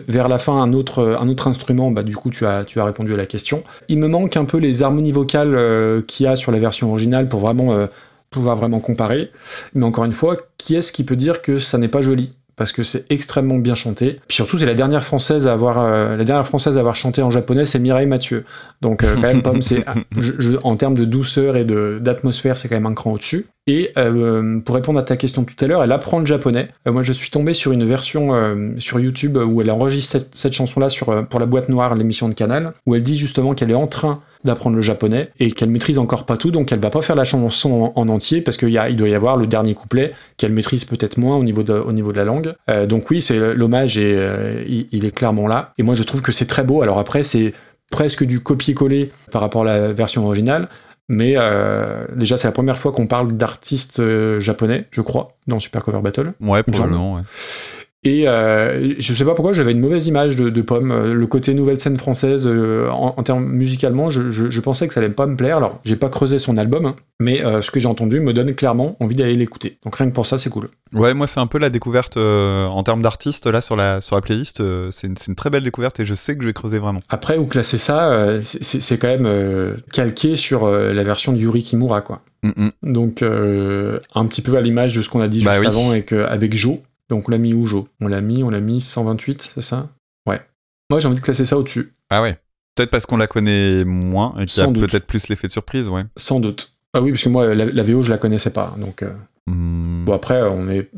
[0.08, 2.86] vers la fin un autre, un autre instrument, bah, du coup tu as, tu as
[2.86, 3.64] répondu à la question.
[3.90, 6.90] Il me manque un peu les harmonies vocales euh, qu'il y a sur la version
[6.90, 7.88] originale pour vraiment euh,
[8.30, 9.30] pouvoir vraiment comparer.
[9.76, 12.32] Mais encore une fois, qui est-ce qui peut dire que ça n'est pas joli?
[12.62, 14.20] Parce que c'est extrêmement bien chanté.
[14.28, 17.24] Puis surtout, c'est la dernière française à avoir euh, la dernière française à avoir chanté
[17.24, 18.46] en japonais, c'est Mireille Mathieu.
[18.82, 19.84] Donc euh, quand même, Pomme, c'est
[20.16, 23.48] je- je- en termes de douceur et de d'atmosphère, c'est quand même un cran au-dessus.
[23.66, 26.68] Et euh, pour répondre à ta question tout à l'heure, elle apprend le japonais.
[26.86, 28.30] Moi, je suis tombé sur une version
[28.78, 32.36] sur YouTube où elle enregistre cette, cette chanson-là sur pour la boîte noire, l'émission de
[32.36, 35.98] Canal, où elle dit justement qu'elle est en train d'apprendre le japonais et qu'elle maîtrise
[35.98, 38.70] encore pas tout, donc elle va pas faire la chanson en, en entier parce qu'il
[38.70, 41.64] y a- il doit y avoir le dernier couplet qu'elle maîtrise peut-être moins au niveau
[41.64, 42.54] de, au niveau de la langue.
[42.70, 45.74] Euh, donc oui, c'est l'hommage et euh, il, il est clairement là.
[45.78, 46.82] Et moi, je trouve que c'est très beau.
[46.82, 47.54] Alors après, c'est
[47.92, 50.70] presque du copier-coller par rapport à la version originale.
[51.10, 54.02] Mais euh, déjà, c'est la première fois qu'on parle d'artistes
[54.40, 56.32] japonais, je crois, dans Super Cover Battle.
[56.40, 57.16] Ouais, probablement.
[57.16, 57.22] ouais.
[58.04, 60.92] Et euh, je sais pas pourquoi j'avais une mauvaise image de, de Pomme.
[60.92, 64.88] Euh, Le côté nouvelle scène française, euh, en, en termes musicalement, je, je- je pensais
[64.88, 65.58] que ça allait pas me plaire.
[65.58, 68.56] Alors, j'ai pas creusé son album, hein, mais euh, ce que j'ai entendu me donne
[68.56, 69.78] clairement envie d'aller l'écouter.
[69.84, 70.70] Donc rien que pour ça, c'est cool.
[70.94, 74.22] Ouais, moi c'est un peu la découverte en termes d'artistes là sur la sur la
[74.24, 74.62] playlist.
[74.92, 77.02] c'est une, une très belle découverte et je sais que je vais creuser vraiment.
[77.10, 82.22] Après, où classer ça, c'est- quand même calqué sur la version de Yuri Kimura, quoi.
[82.44, 82.50] Mm,
[82.82, 82.94] mm.
[82.94, 85.68] Donc, un petit peu à l'image de ce qu'on a dit Bah juste oui.
[85.68, 86.80] avant avec, avec Joe.
[87.12, 87.86] Donc, on l'a mis où, Joe?
[88.00, 89.90] On l'a mis, on l'a mis 128, c'est ça?
[90.28, 90.42] Ouais.
[90.90, 92.38] Moi, j'ai envie de classer ça au-dessus, Ah ouais.
[92.76, 95.90] Peut-être parce qu'on la connaît moins et qu'il y a peut-être plus l'effet de surprise,
[95.90, 96.06] ouais.
[96.18, 96.72] sans doute.
[96.94, 98.74] Ah oui, parce que moi, la, la VO, je la connaissais pas.
[98.78, 99.12] Donc, euh,
[99.48, 100.06] Hmm.
[100.06, 100.92] bon, après, on est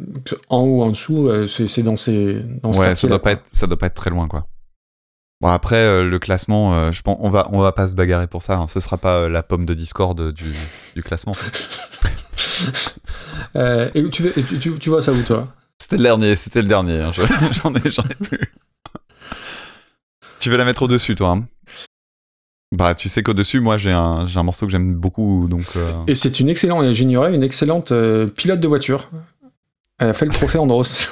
[0.49, 2.41] en haut, en dessous, euh, c'est dans ces.
[2.61, 3.41] Dans ce ouais, ça doit pas quoi.
[3.41, 4.43] être ça doit pas être très loin quoi.
[5.39, 8.27] Bon après euh, le classement, euh, je pense on va on va pas se bagarrer
[8.27, 8.57] pour ça.
[8.57, 8.67] hein.
[8.67, 10.43] Ce sera pas euh, la pomme de Discord du,
[10.93, 11.33] du classement.
[13.55, 15.47] Et tu, veux- tu, tu- tu vois ça où, toi?
[15.83, 17.01] C'était le dernier, c'était le dernier.
[17.01, 17.11] hein.
[17.13, 17.21] Je-
[17.61, 17.73] J'en
[18.03, 18.53] ai plus.
[20.39, 21.43] tu veux la mettre au dessus toi hein?
[22.71, 25.65] Bah tu sais qu'au dessus moi j'ai un un morceau que j'aime beaucoup donc.
[25.75, 29.09] euh, Et c'est une excellente, j'ignorais, une excellente euh, pilote de voiture.
[29.99, 31.09] Elle a fait le trophée Andros.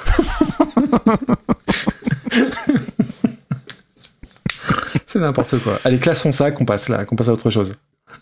[5.06, 5.78] c'est n'importe quoi.
[5.84, 7.74] Allez, classons ça, qu'on passe là, qu'on passe à autre chose.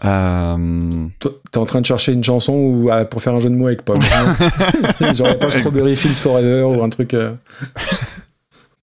[0.05, 1.07] Euh,
[1.53, 3.67] T'es en train de chercher une chanson ou, ah, pour faire un jeu de mots
[3.67, 7.15] avec hein Genre pas Strawberry Fields Forever ou un truc.
[7.15, 7.33] euh.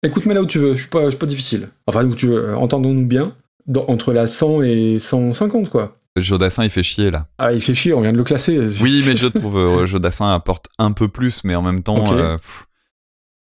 [0.03, 1.69] Écoute-moi là où tu veux, je suis pas, difficile.
[1.87, 3.33] Enfin, où tu veux, euh, entendons-nous bien.
[3.65, 5.95] Dans- entre la 100 et 150, quoi.
[6.15, 7.27] Jodassin il fait chier là.
[7.37, 8.57] Ah, il fait chier, on vient de le classer.
[8.81, 12.13] Oui, mais je trouve euh, Jodassin apporte un peu plus, mais en même temps.
[12.13, 12.37] Euh,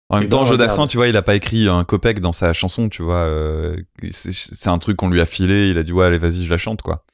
[0.08, 0.90] en même Eh temps, ben, Jodassin, regarde.
[0.90, 3.16] tu vois, il a pas écrit un copec dans sa chanson, tu vois.
[3.16, 3.76] euh,
[4.10, 6.56] c'est un truc qu'on lui a filé, il a dit ouais, allez, vas-y, je la
[6.58, 7.04] chante, quoi.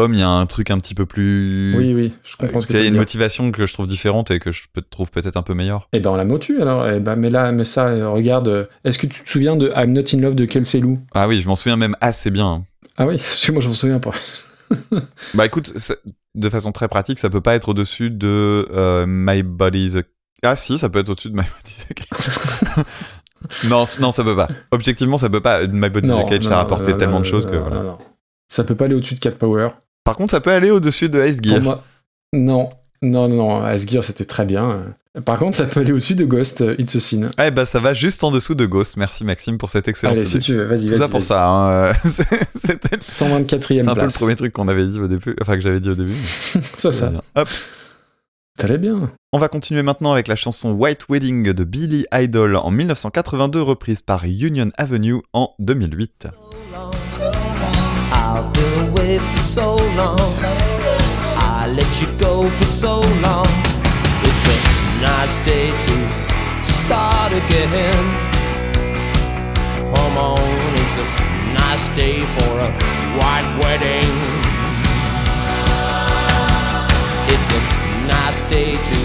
[0.00, 1.74] Pomme, il y a un truc un petit peu plus.
[1.76, 3.00] Oui, oui, je comprends ce Tu que vois, il y tu a une dire.
[3.00, 5.88] motivation que je trouve différente et que je trouve peut-être un peu meilleure.
[5.92, 6.88] Eh ben on la motu alors.
[6.88, 8.68] Eh ben mais là, mais ça, regarde.
[8.84, 10.98] Est-ce que tu te souviens de I'm Not in Love de Kelsey Lou?
[11.14, 12.64] Ah oui, je m'en souviens même assez bien.
[12.96, 13.20] Ah oui,
[13.52, 14.12] moi je m'en souviens pas.
[15.34, 15.72] Bah écoute,
[16.36, 20.02] de façon très pratique, ça peut pas être au-dessus de euh, My Body's a...
[20.44, 22.84] Ah si, ça peut être au-dessus de My Body's a Cage.
[23.68, 24.46] non, non, ça peut pas.
[24.70, 25.66] Objectivement, ça peut pas.
[25.66, 27.62] My Body's a Cage, ça a rapporté non, tellement non, de choses non, que non,
[27.62, 27.76] voilà.
[27.82, 27.98] non, non.
[28.48, 29.70] Ça peut pas aller au-dessus de 4 Power.
[30.04, 31.60] Par contre, ça peut aller au-dessus de Ice Gear.
[31.60, 31.82] Moi,
[32.32, 32.68] non,
[33.02, 33.62] non, non, non.
[33.62, 34.84] Asgear c'était très bien.
[35.24, 37.30] Par contre, ça peut aller au-dessus de Ghost, euh, It's a Sin.
[37.42, 38.96] Eh bah ça va juste en dessous de Ghost.
[38.96, 40.30] Merci Maxime pour cette excellente Allez, idée.
[40.30, 40.98] si tu veux, vas-y, Tout vas-y.
[40.98, 41.46] ça pour ça.
[41.48, 45.08] hein, euh, c'est- C'était 124e c'est un peu le premier truc qu'on avait dit au
[45.08, 46.14] début, enfin que j'avais dit au début.
[46.78, 47.10] ça, ça.
[47.10, 47.22] bien.
[47.34, 47.48] Hop.
[48.56, 49.10] T'allais bien.
[49.32, 54.02] On va continuer maintenant avec la chanson White Wedding de Billy Idol en 1982, reprise
[54.02, 56.28] par Union Avenue en 2008.
[58.12, 60.18] I've been away for so long.
[61.36, 62.94] I let you go for so
[63.26, 63.50] long.
[64.28, 64.58] It's a
[65.08, 65.96] nice day to
[66.76, 68.04] start again.
[69.92, 70.40] Come on,
[70.82, 71.06] it's a
[71.60, 72.70] nice day for a
[73.18, 74.12] white wedding.
[77.34, 77.60] It's a
[78.14, 78.98] nice day to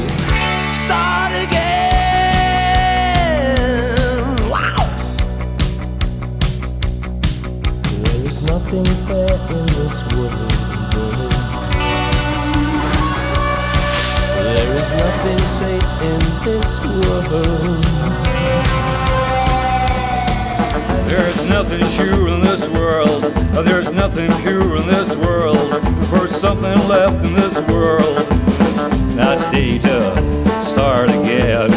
[8.46, 10.52] nothing fair in this world.
[14.38, 17.84] There is nothing safe in this world.
[21.10, 23.24] There's nothing sure in this world.
[23.66, 25.82] There's nothing pure in this world.
[26.10, 28.28] For something left in this world.
[29.16, 31.70] Nice day to start again.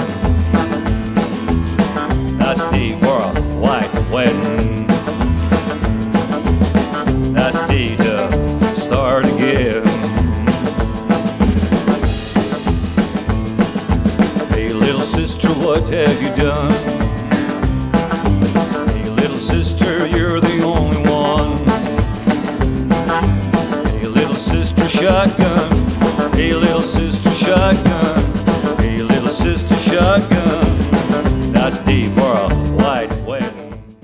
[2.38, 4.77] Nice day for a white wedding.
[15.80, 16.70] What have you done?
[18.88, 21.56] Hey, little sister, you're the only one.
[23.86, 25.70] Hey, little sister, shotgun.
[26.32, 28.20] Hey, little sister, shotgun.
[28.78, 31.52] Hey, little sister, shotgun.
[31.52, 32.08] Nice day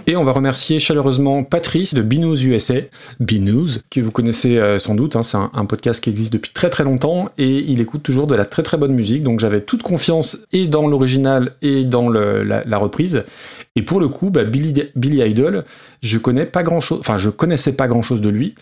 [0.07, 2.75] Et on va remercier chaleureusement Patrice de Binous USA,
[3.21, 6.69] Binous, que vous connaissez euh, sans doute, hein, c'est un, podcast qui existe depuis très
[6.69, 9.83] très longtemps et il écoute toujours de la très très bonne musique, donc j'avais toute
[9.83, 13.25] confiance et dans l'original et dans la reprise.
[13.77, 15.65] Et pour le coup, bah, Billy, Billy Idol,
[16.03, 18.55] je connais pas grand chose, enfin je connaissais pas grand chose de lui.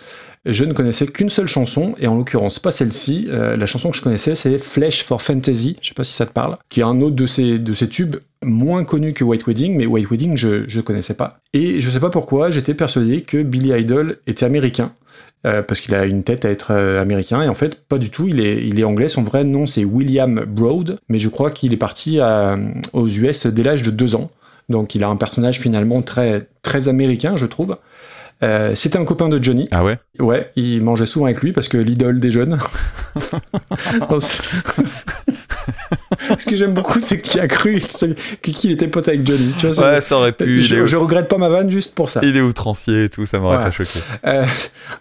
[0.45, 3.28] Je ne connaissais qu'une seule chanson, et en l'occurrence pas celle-ci.
[3.30, 6.26] Euh, la chanson que je connaissais, c'est Flesh for Fantasy, je sais pas si ça
[6.26, 9.47] te parle, qui est un autre de ces, de ces tubes moins connus que White
[9.47, 11.38] Wedding, mais White Wedding, je, je connaissais pas.
[11.53, 14.93] Et je sais pas pourquoi, j'étais persuadé que Billy Idol était américain,
[15.47, 18.11] euh, parce qu'il a une tête à être euh, américain, et en fait, pas du
[18.11, 21.53] tout, il est, il est anglais, son vrai nom c'est William Broad, mais je crois
[21.53, 22.18] qu'il est parti
[22.93, 24.28] aux US dès l'âge de deux ans.
[24.68, 27.76] Donc il a un personnage finalement très, très américain, je trouve.
[28.43, 29.68] Euh, C'était un copain de Johnny.
[29.70, 29.99] Ah ouais?
[30.18, 32.59] Ouais, il mangeait souvent avec lui parce que l'idole des jeunes.
[36.38, 37.82] Ce que j'aime beaucoup, c'est que tu as cru
[38.43, 39.53] qu'il était pote avec Johnny.
[39.57, 40.62] Tu vois, ça- Ouais, ça aurait pu.
[40.62, 42.20] je, je regrette pas ma vanne juste pour ça.
[42.22, 44.01] il est outrancier et tout, ça m'aurait pas choqué.
[44.26, 44.45] Euh,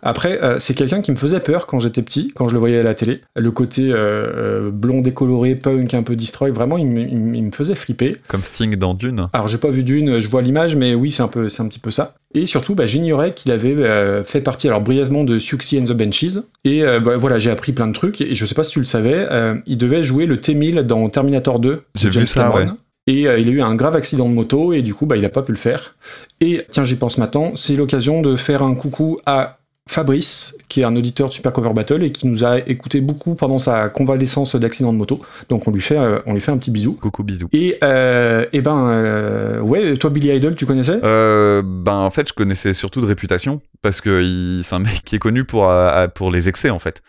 [0.04, 2.80] après, euh, c'est quelqu'un qui me faisait peur quand j'étais petit, quand je le voyais
[2.80, 3.22] à la télé.
[3.36, 7.44] Le côté euh, blond décoloré, punk, un peu destroy, vraiment, il, me- il me- il
[7.44, 8.18] me faisait flipper.
[8.28, 9.28] Comme Sting dans Dune.
[9.34, 11.68] Alors j'ai pas vu d'une, je vois l'image, mais oui, c'est un peu, c'est un
[11.68, 12.16] petit peu ça.
[12.34, 15.94] Et surtout, bah, j'ignorais qu'il avait euh, fait partie, alors brièvement, de Siouxsie and the
[15.94, 16.40] Benchies.
[16.64, 18.22] Et euh, bah, voilà, j'ai appris plein de trucs.
[18.22, 21.10] Et je sais pas si tu le savais, euh, il devait jouer le T-1000 dans
[21.10, 21.70] Terminator 2.
[21.70, 22.58] de J'ai vu ça, Cameron.
[22.58, 22.72] ouais.
[23.08, 25.26] Et euh, il a eu un grave accident de moto et du coup, bah, il
[25.26, 25.96] a pas pu le faire.
[26.40, 29.58] Et tiens, j'y pense maintenant, c'est l'occasion de faire un coucou à
[29.90, 33.36] Fabrice, qui est un auditeur de Super Cover Battle et qui nous a écouté beaucoup
[33.36, 35.20] pendant sa convalescence d'accident de moto.
[35.50, 36.94] Donc on lui fait, euh, on lui fait un petit bisou.
[36.94, 37.50] Coucou, bisous.
[37.52, 41.00] Et, euh, et ben, euh, ouais, toi Billy Idol, tu connaissais?
[41.04, 45.16] Euh, ben en fait je connaissais surtout de réputation parce que c'est un mec qui
[45.16, 45.70] est connu pour
[46.16, 47.02] pour les excès en fait.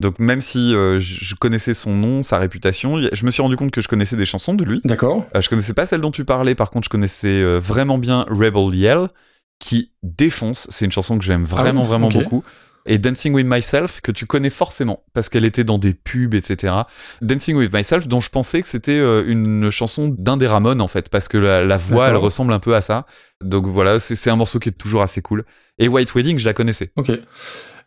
[0.00, 3.70] Donc même si euh, je connaissais son nom, sa réputation, je me suis rendu compte
[3.70, 4.80] que je connaissais des chansons de lui.
[4.84, 5.26] D'accord.
[5.36, 8.26] Euh, je connaissais pas celle dont tu parlais, par contre je connaissais euh, vraiment bien
[8.28, 9.06] Rebel Yell
[9.62, 10.66] qui défonce.
[10.70, 12.14] C'est une chanson que j'aime vraiment Ah vraiment ok.
[12.14, 12.44] beaucoup.
[12.84, 16.74] Et Dancing with Myself que tu connais forcément parce qu'elle était dans des pubs etc.
[17.20, 20.88] Dancing with Myself dont je pensais que c'était euh, une chanson d'un des Ramones en
[20.88, 23.06] fait parce que la, la voix elle ressemble un peu à ça.
[23.40, 25.44] Donc voilà c'est c'est un morceau qui est toujours assez cool.
[25.78, 26.90] Et White Wedding je la connaissais.
[26.96, 27.12] Ok.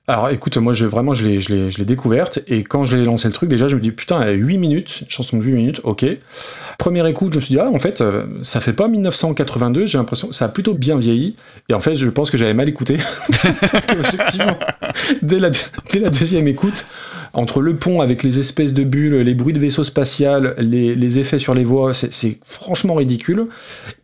[0.08, 2.96] Alors écoute, moi je, vraiment je l'ai, je, l'ai, je l'ai découverte et quand je
[2.96, 5.44] l'ai lancé le truc, déjà je me dis putain, elle a 8 minutes, chanson de
[5.44, 6.06] 8 minutes, ok.
[6.78, 9.98] Première écoute, je me suis dit, ah en fait, euh, ça fait pas 1982, j'ai
[9.98, 11.36] l'impression que ça a plutôt bien vieilli.
[11.70, 12.98] Et en fait, je pense que j'avais mal écouté.
[13.72, 14.58] Parce que effectivement,
[15.24, 15.50] dès la,
[15.92, 16.86] dès la deuxième écoute,
[17.34, 21.20] entre le pont avec les espèces de bulles, les bruits de vaisseau spatial, les, les
[21.20, 23.48] effets sur les voix, c'est, c'est franchement ridicule.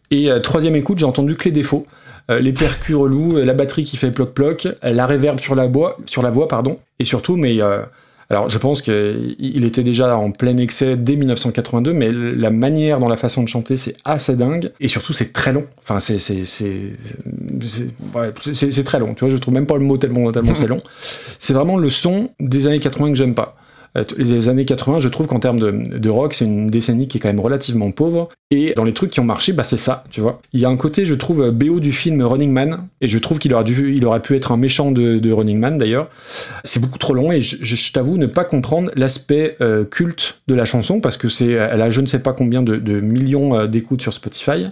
[0.10, 1.86] Et euh, troisième écoute, j'ai entendu que les défauts.
[2.30, 5.68] Euh, les percus relous, euh, la batterie qui fait ploc-ploc, euh, la réverb sur la,
[5.68, 6.78] voix, sur la voix, pardon.
[7.00, 7.60] Et surtout, mais
[8.30, 13.10] alors je pense qu'il était déjà en plein excès dès 1982, mais la manière dans
[13.10, 14.72] la façon de chanter, c'est assez dingue.
[14.80, 15.66] Et surtout, c'est très long.
[15.82, 16.20] Enfin, ouais,
[18.54, 19.16] c'est très long.
[19.16, 20.82] Tu vois, je trouve même pas le mot tellement tellement c'est long.
[21.40, 23.58] C'est vraiment le son des années 80 que j'aime pas.
[23.98, 27.20] Euh, Les années 80, je trouve qu'en termes de, rock, c'est une décennie qui est
[27.22, 28.30] quand même relativement pauvre.
[28.50, 30.42] Et dans les trucs qui ont marché, bah c'est ça, tu vois.
[30.54, 33.18] Il y a un côté, je trouve, euh, BO du film Running Man, et je
[33.18, 36.10] trouve qu'il aurait, dû, pu être un méchant de, Running Man d'ailleurs.
[36.64, 40.66] C'est beaucoup trop long, et je, t'avoue ne pas comprendre l'aspect euh, culte de la
[40.66, 44.14] chanson, parce que c'est, elle a je ne sais pas combien de, millions d'écoutes sur
[44.14, 44.68] Spotify.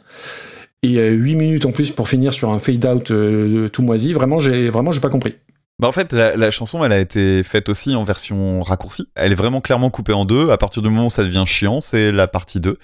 [0.81, 4.69] Et 8 minutes en plus pour finir sur un fade-out euh, tout moisi, vraiment, j'ai
[4.69, 5.35] vraiment j'ai pas compris.
[5.79, 9.07] Bah en fait, la, la chanson, elle a été faite aussi en version raccourcie.
[9.15, 10.49] Elle est vraiment clairement coupée en deux.
[10.49, 12.77] À partir du moment où ça devient chiant, c'est la partie 2.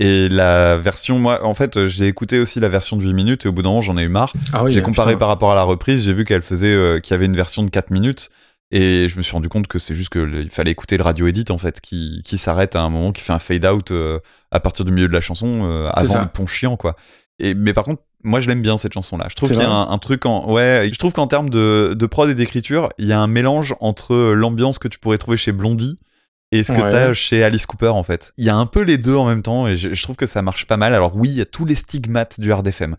[0.00, 3.48] Et la version, moi, en fait, j'ai écouté aussi la version de 8 minutes et
[3.48, 4.32] au bout d'un moment, j'en ai eu marre.
[4.52, 5.18] Ah oui, j'ai comparé putain.
[5.18, 7.64] par rapport à la reprise, j'ai vu qu'elle faisait, euh, qu'il y avait une version
[7.64, 8.30] de 4 minutes.
[8.70, 11.46] Et je me suis rendu compte que c'est juste qu'il fallait écouter le radio edit
[11.50, 14.20] en fait, qui, qui s'arrête à un moment, qui fait un fade out euh,
[14.50, 16.94] à partir du milieu de la chanson, euh, avant le pont chiant quoi.
[17.38, 19.26] Et, mais par contre, moi je l'aime bien cette chanson là.
[19.30, 20.50] Je trouve qu'il y a un, un truc en.
[20.52, 23.74] Ouais, je trouve qu'en termes de, de prod et d'écriture, il y a un mélange
[23.80, 25.96] entre l'ambiance que tu pourrais trouver chez Blondie
[26.50, 26.90] et ce que Ouais.
[26.90, 28.32] t'as chez Alice Cooper en fait.
[28.38, 30.26] Il y a un peu les deux en même temps et je, je trouve que
[30.26, 30.94] ça marche pas mal.
[30.94, 32.96] Alors oui, il y a tous les stigmates du hard FM.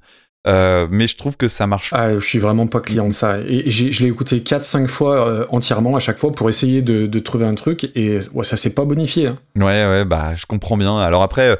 [0.47, 3.39] Euh, mais je trouve que ça marche Ah, je suis vraiment pas client de ça.
[3.39, 7.19] Et je l'ai écouté 4-5 fois euh, entièrement à chaque fois pour essayer de, de
[7.19, 9.27] trouver un truc et ouais, ça s'est pas bonifié.
[9.27, 9.37] hein.
[9.57, 10.97] Ouais, ouais, bah je comprends bien.
[10.97, 11.57] Alors après,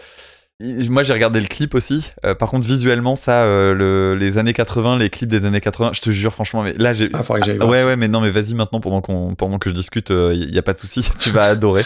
[0.61, 2.11] moi j'ai regardé le clip aussi.
[2.25, 5.91] Euh, par contre, visuellement, ça, euh, le- les années 80, les clips des années 80,
[5.93, 7.09] je te jure, franchement, mais là j'ai.
[7.13, 7.71] Ah, faudrait que j'aille Ah, voir.
[7.71, 10.57] ouais, ouais, mais non, mais vas-y maintenant pendant qu'on, pendant que je discute, il y
[10.57, 11.83] a pas de souci, tu vas adorer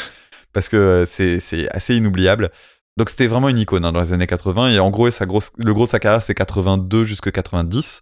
[0.54, 2.50] parce que euh, c'est, c'est assez inoubliable.
[2.96, 5.50] Donc c'était vraiment une icône hein, dans les années 80 et en gros, sa grosse,
[5.58, 8.02] le gros de sa carrière c'est 82 jusqu'à 90.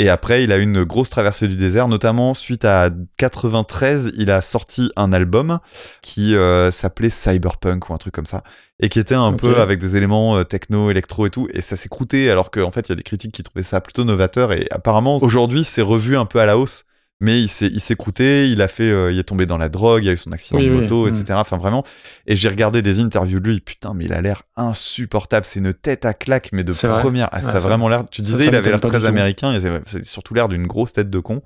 [0.00, 4.30] Et après, il a eu une grosse traversée du désert, notamment suite à 93, il
[4.30, 5.58] a sorti un album
[6.02, 8.44] qui euh, s'appelait Cyberpunk ou un truc comme ça,
[8.78, 11.74] et qui était un peu avec des éléments euh, techno, électro et tout, et ça
[11.74, 14.52] s'est croûté, alors qu'en fait, il y a des critiques qui trouvaient ça plutôt novateur,
[14.52, 16.84] et apparemment, aujourd'hui, c'est revu un peu à la hausse.
[17.20, 19.68] Mais il s'est, il s'est croûté, il a fait, euh, il est tombé dans la
[19.68, 21.08] drogue, il a eu son accident Oui, de moto, mm.
[21.08, 21.24] etc.
[21.32, 21.84] Enfin vraiment.
[22.26, 25.44] Et j'ai regardé des interviews de lui, putain, mais il a l'air insupportable.
[25.44, 27.28] C'est une tête à claque, mais de première.
[27.32, 28.04] Ah, ça a vraiment l'air.
[28.08, 31.10] Tu disais, ça il avait l'air très américain, et c'est surtout l'air d'une grosse tête
[31.10, 31.42] de con.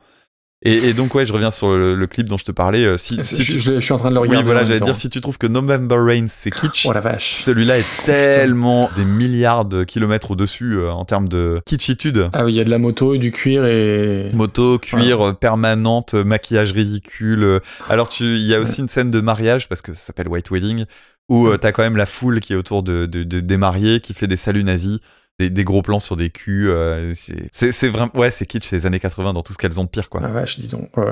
[0.65, 2.85] Et, et donc ouais, je reviens sur le, le clip dont je te parlais.
[2.85, 4.39] euh, Si, si je, tu- je- je suis en train de le regarder.
[4.39, 6.87] oui, voilà, j'allais dire si tu trouves que November Rain c'est kitsch.
[6.87, 7.33] Oh la vache.
[7.33, 12.29] Celui-là est tellement des milliards de kilomètres au-dessus euh, en termes de kitschitude.
[12.33, 14.31] Ah oui, il y a de la moto et du cuir et.
[14.35, 17.61] Moto, cuir euh, permanente, maquillage ridicule.
[17.89, 20.51] Alors tu, il y a aussi une scène de mariage parce que ça s'appelle White
[20.51, 20.85] Wedding
[21.29, 24.01] où euh, t'as quand même la foule qui est autour de, de- de- des mariés
[24.01, 24.99] qui fait des saluts nazis.
[25.43, 29.01] Des, des gros plans sur des culs, euh, c'est- vraiment ouais c'est kitsch les années
[29.01, 30.20] 80 dans tout ce qu'elles ont de pire quoi.
[30.24, 30.88] Ah vache, dis donc.
[30.97, 31.03] Oh.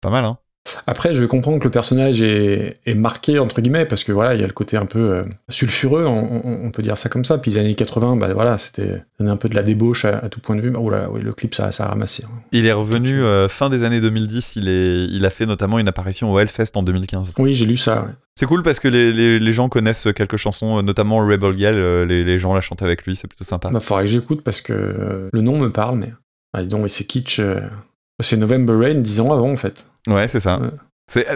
[0.00, 0.38] Pas mal hein.
[0.86, 4.40] Après, je comprends que le personnage est, est marqué, entre guillemets, parce que voilà, il
[4.40, 7.24] y a le côté un peu euh, sulfureux, on, on- on peut dire ça comme
[7.26, 7.36] ça.
[7.36, 10.40] Puis les années 80, bah voilà, c'était un peu de la débauche à, à tout
[10.40, 10.72] point de vue.
[10.74, 12.24] Oh là là, oui, le clip, ça, ça a ramassé.
[12.24, 12.30] hein.
[12.52, 14.56] Il est revenu euh, fin des années 2010.
[14.56, 17.32] Il est il a fait notamment une apparition au Hellfest en 2015.
[17.38, 18.00] Oui, j'ai lu ça.
[18.02, 18.12] ouais.
[18.36, 21.74] C'est cool parce que les, les- les gens connaissent quelques chansons, euh, notamment Rebel Girl.
[21.76, 23.70] euh, les, les gens la chantent avec lui, c'est plutôt sympa.
[23.70, 26.12] Bah, faudrait que j'écoute parce que euh, le nom me parle, mais.
[26.52, 27.40] Ah, dis donc, c'est kitsch.
[28.20, 29.86] C'est November Rain, 10 ans avant, en fait.
[30.08, 30.58] Ouais, c'est ça.
[30.60, 30.68] Ouais.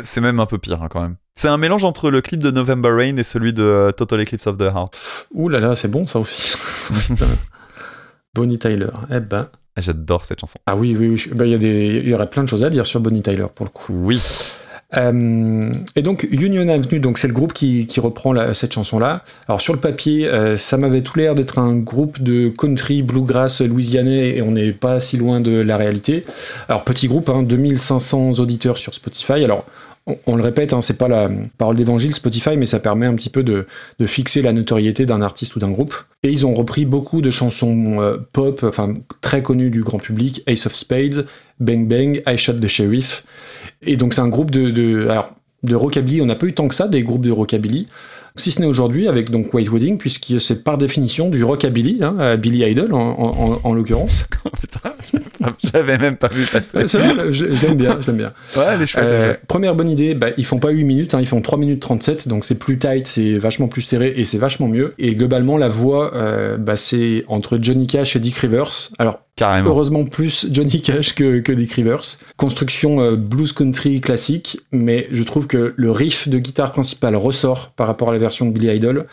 [0.02, 1.16] C'est, même un peu pire hein, quand même.
[1.34, 4.46] C'est un mélange entre le clip de November Rain et celui de euh, Total Eclipse
[4.46, 4.96] of the Heart.
[5.34, 6.56] Ouh là là, c'est bon, ça aussi.
[8.34, 8.88] Bonnie Tyler.
[9.12, 9.48] Eh ben.
[9.76, 10.58] J'adore cette chanson.
[10.66, 11.30] Ah oui, oui, oui.
[11.34, 13.22] bah, Il y, a des- il y aurait plein de choses à dire sur Bonnie
[13.22, 13.92] Tyler, pour le coup.
[13.92, 14.20] Oui.
[14.96, 19.22] Euh, et donc Union Avenue, donc c'est le groupe qui, reprend cette chanson-là.
[19.48, 23.60] Alors sur le papier, euh, ça m'avait tout l'air d'être un groupe de country bluegrass
[23.60, 26.24] louisianais et on n'est pas si loin de la réalité.
[26.68, 29.44] Alors petit groupe, hein, 2500 auditeurs sur Spotify.
[29.44, 29.66] Alors
[30.26, 31.28] on, le répète, hein, c'est pas la
[31.58, 33.66] parole d'évangile Spotify, mais ça permet un petit peu de,
[33.98, 35.94] de fixer la notoriété d'un artiste ou d'un groupe.
[36.22, 40.42] Et ils ont repris beaucoup de chansons euh, pop, enfin très connues du grand public,
[40.46, 41.26] Ace of Spades,
[41.60, 43.24] Bang Bang, I Shot the Sheriff.
[43.82, 46.68] Et donc c'est un groupe de, de, alors, de rockabilly, on n'a pas eu tant
[46.68, 47.88] que ça des groupes de rockabilly,
[48.36, 52.36] si ce n'est aujourd'hui avec donc White Wedding, puisque c'est par définition du rockabilly, hein,
[52.36, 54.26] Billy Idol en, en- en- en l'occurrence.
[54.60, 54.92] Putain,
[55.72, 56.86] j'avais même pas vu passer.
[56.86, 58.32] c'est vrai, je, je l'aime bien, je l'aime bien.
[58.56, 59.04] Ouais, elle est chouette.
[59.08, 61.40] elle est Euh, première bonne idée, bah, ils font pas 8 minutes, hein, ils font
[61.42, 64.94] 3 minutes 37, donc c'est plus tight, c'est vachement plus serré et c'est vachement mieux.
[64.98, 68.70] Et globalement, la voix, euh, bah, c'est entre Johnny Cash et Dick Rivers.
[68.98, 69.70] Alors, Carrément.
[69.70, 72.02] heureusement plus Johnny Cash que, que Dick Rivers.
[72.36, 77.70] Construction euh, blues country classique, mais je trouve que le riff de guitare principale ressort
[77.76, 79.06] par rapport à la version de Billy Idol.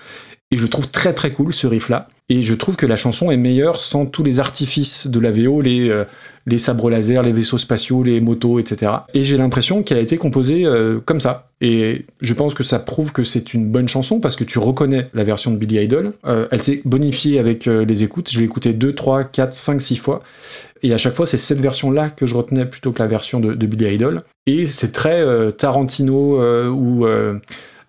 [0.52, 2.08] Et je trouve très très cool ce riff là.
[2.28, 5.62] Et je trouve que la chanson est meilleure sans tous les artifices de la VO,
[5.62, 6.06] les, euh,
[6.48, 8.92] les sabres laser, les vaisseaux spatiaux, les motos, etc.
[9.14, 11.50] Et j'ai l'impression qu'elle a été composée euh, comme ça.
[11.62, 15.08] Et je pense que ça prouve que c'est une bonne chanson parce que tu reconnais
[15.14, 16.14] la version de Billy Idol.
[16.26, 18.32] Euh, elle s'est bonifiée avec les écoutes.
[18.32, 20.24] Je l'ai écoutée 2, 3, 4, 5, 6 fois.
[20.82, 23.54] Et à chaque fois, c'est cette version-là que je retenais plutôt que la version de,
[23.54, 24.24] de Billy Idol.
[24.48, 25.24] Et c'est très
[25.54, 26.40] Tarantino
[26.72, 27.06] ou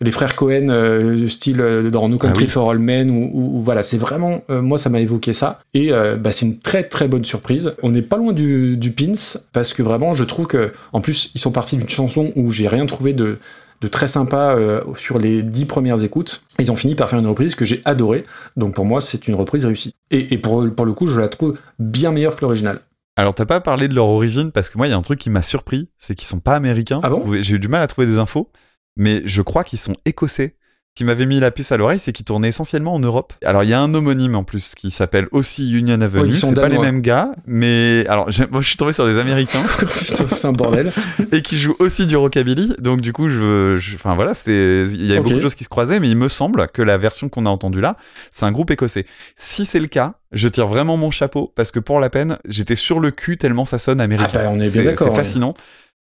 [0.00, 2.50] les frères Cohen, euh, style euh, dans No Country Ah oui.
[2.50, 5.60] for All Men, ou, voilà, c'est vraiment, euh, moi ça m'a évoqué ça.
[5.74, 7.74] Et euh, bah, c'est une très très bonne surprise.
[7.82, 9.12] On n'est pas loin du, du Pins,
[9.52, 12.68] parce que vraiment, je trouve que, en plus, ils sont partis d'une chanson où j'ai
[12.68, 13.38] rien trouvé de
[13.82, 16.42] de très sympa euh, sur les dix premières écoutes.
[16.58, 18.24] Ils ont fini par faire une reprise que j'ai adorée.
[18.56, 19.92] Donc pour moi, c'est une reprise réussie.
[20.10, 22.80] Et, et pour, pour le coup, je la trouve bien meilleure que l'original.
[23.16, 25.18] Alors, t'as pas parlé de leur origine parce que moi, il y a un truc
[25.18, 27.00] qui m'a surpris, c'est qu'ils sont pas américains.
[27.02, 27.22] Ah bon?
[27.42, 28.50] J'ai eu du mal à trouver des infos,
[28.96, 30.54] mais je crois qu'ils sont écossais.
[30.98, 33.34] qui m'avait mis la puce à l'oreille, c'est qu'il tournait essentiellement en Europe.
[33.44, 36.28] Alors il y a un homonyme en plus qui s'appelle aussi Union Avenue.
[36.28, 39.18] ils sont c'est pas les mêmes gars, mais alors moi je suis tombé sur des
[39.18, 40.90] Américains Putain, c'est un bordel.
[41.32, 42.76] et qui jouent aussi du rockabilly.
[42.78, 45.24] Donc du coup, je, je- enfin voilà, c'était, il y avait Ok.
[45.24, 47.50] beaucoup de choses qui se croisaient, mais il me semble que la version qu'on a
[47.50, 47.98] entendue là,
[48.30, 49.04] c'est un groupe écossais.
[49.36, 52.74] Si c'est le cas, je tire vraiment mon chapeau parce que pour la peine, j'étais
[52.74, 54.30] sur le cul tellement ça sonne américain.
[54.40, 55.16] Ah bah, on est bien C'est- d'accord, C'est ouais.
[55.24, 55.52] fascinant.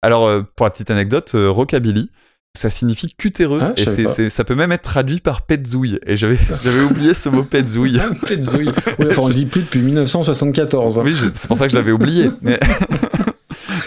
[0.02, 2.10] Alors euh, pour la petite anecdote, euh, rockabilly.
[2.58, 6.00] Ça signifie cutéreux Ah, et c'est, ça peut même être traduit par petzouille.
[6.06, 8.00] Et j'avais, j'avais oublié ce mot petzouille.
[8.28, 8.72] Petzouille.
[9.00, 11.00] Oui, enfin, on le dit plus depuis 1974.
[11.00, 11.04] hein.
[11.06, 12.30] Oui, c'est pour ça que je l'avais oublié.
[12.42, 12.60] Mais,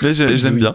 [0.02, 0.74] Mais j'ai- j'aime bien.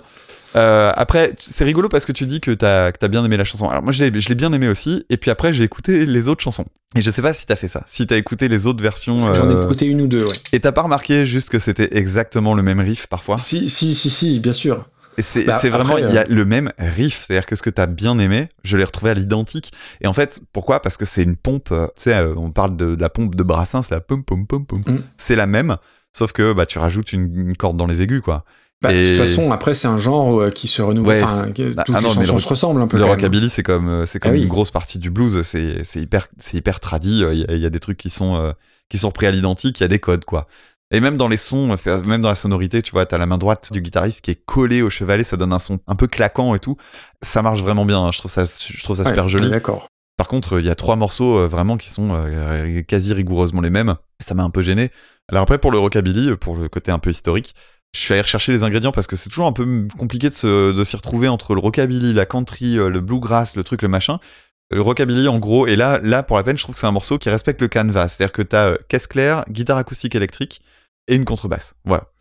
[0.55, 3.69] Euh, après, c'est rigolo parce que tu dis que t'as t'as bien aimé la chanson.
[3.69, 5.05] Alors moi, je l'ai je l'ai bien aimé aussi.
[5.09, 6.65] Et puis après, j'ai écouté les autres chansons.
[6.95, 7.83] Et je sais pas si t'as fait ça.
[7.85, 9.31] Si t'as écouté les autres versions.
[9.35, 10.33] J'en ai euh, écouté une ou deux, ouais.
[10.53, 13.37] Et t'as pas remarqué juste que c'était exactement le même riff parfois?
[13.37, 14.87] Si, si, si, si, bien sûr.
[15.17, 17.23] Et c'est Bah, c'est vraiment, il y a le même riff.
[17.25, 19.71] C'est-à-dire que ce que t'as bien aimé, je l'ai retrouvé à l'identique.
[20.01, 20.81] Et en fait, pourquoi?
[20.81, 21.69] Parce que c'est une pompe.
[21.71, 24.45] euh, Tu sais, euh, on parle de, de la pompe de Brassens, la pom pom
[24.47, 24.79] pom pom.
[24.85, 24.99] Mm.
[25.17, 25.75] C'est la même.
[26.13, 28.45] Sauf que bah, tu rajoutes une, une corde dans les aigus, quoi.
[28.81, 31.17] Bah, Et- De toute façon, après, c'est un genre euh, qui se renouvelle.
[31.17, 32.97] Ouais, enfin, bah, toutes ah les non, chansons le- se ressemblent un peu.
[32.97, 34.43] Le rockabilly, c'est comme, euh, c'est comme Ah oui.
[34.43, 35.41] une grosse partie du blues.
[35.43, 37.23] C'est hyper, c'est hyper tradi.
[37.31, 38.53] Il y, a- il y a des trucs qui sont, euh,
[38.87, 39.79] qui sont repris à l'identique.
[39.81, 40.47] Il y a des codes, quoi.
[40.91, 41.75] Et même dans les sons,
[42.05, 44.81] même dans la sonorité, tu vois, t'as la main droite du guitariste qui est collée
[44.81, 45.23] au chevalet.
[45.23, 46.75] Ça donne un son un peu claquant et tout.
[47.21, 47.99] Ça marche vraiment bien.
[48.01, 48.11] hein.
[48.11, 49.49] Je trouve ça, je trouve ça Ouais, super joli.
[49.49, 49.87] D'accord.
[50.19, 53.69] Par contre, il y a trois morceaux euh, vraiment qui sont euh, quasi rigoureusement les
[53.69, 53.95] mêmes.
[54.19, 54.91] Ça m'a un peu gêné.
[55.29, 57.55] Alors après, pour le rockabilly, euh, pour le côté un peu historique,
[57.93, 60.95] je suis allé rechercher les ingrédients parce que c'est toujours un peu compliqué de, s'y
[60.97, 64.19] retrouver entre le rockabilly, la country, le bluegrass, le truc, le machin.
[64.71, 66.91] Le rockabilly, en gros, et là, là pour la peine, je trouve que c'est un
[66.91, 68.09] morceau qui respecte le canevas.
[68.09, 70.61] C'est-à-dire que t'as euh, caisse claire, guitare acoustique électrique
[71.07, 71.73] et une contrebasse.
[71.85, 72.11] Voilà.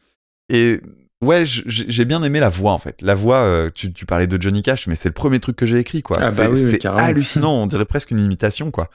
[0.48, 0.80] Et
[1.22, 3.02] ouais, j'ai bien aimé la voix en fait.
[3.02, 5.66] La voix, euh, tu, tu parlais de Johnny Cash, mais c'est le premier truc que
[5.66, 6.16] j'ai écrit quoi.
[6.20, 8.86] Ah bah c'est oui, hallucinant, on dirait presque une imitation quoi.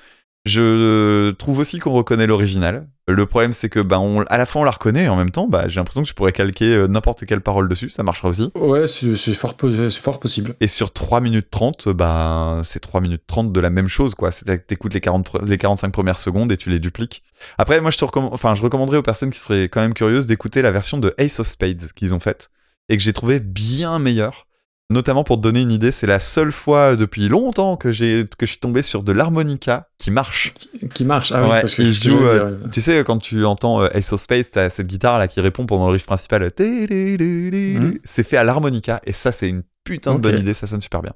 [0.46, 2.86] Je trouve aussi qu'on reconnaît l'original.
[3.08, 5.32] Le problème c'est que bah, on, à la fois on la reconnaît et en même
[5.32, 8.30] temps bah, j'ai l'impression que je pourrais calquer euh, n'importe quelle parole dessus, ça marchera
[8.30, 8.50] aussi.
[8.56, 9.56] Ouais, c'est fort,
[9.92, 10.56] fort possible.
[10.62, 14.32] Et sur 3 minutes 30, bah, c'est 3 minutes 30 de la même chose, quoi.
[14.32, 17.24] C'est que t'écoutes les, 40 pre- les 45 premières secondes et tu les dupliques.
[17.58, 20.28] Après, moi, je te recommande, enfin, je recommanderais aux personnes qui seraient quand même curieuses
[20.28, 22.50] d'écouter la version de Ace of Spades qu'ils ont faite
[22.90, 24.48] et que j'ai trouvé bien meilleure.
[24.94, 28.46] Notamment pour te donner une idée, c'est la seule fois depuis longtemps que j'ai que
[28.46, 30.54] je suis tombé sur de l'harmonica qui marche.
[30.94, 31.32] Qui marche.
[31.32, 32.70] Ah oui, Ouais, parce que que joue, euh, dire.
[32.72, 35.66] tu sais, quand tu entends euh, Ace of Spades, t'as cette guitare là qui répond
[35.66, 36.44] pendant le riff principal.
[36.60, 37.98] Mhm.
[38.04, 41.02] C'est fait à l'harmonica et ça, c'est une putain de bonne idée, ça sonne super
[41.02, 41.14] bien.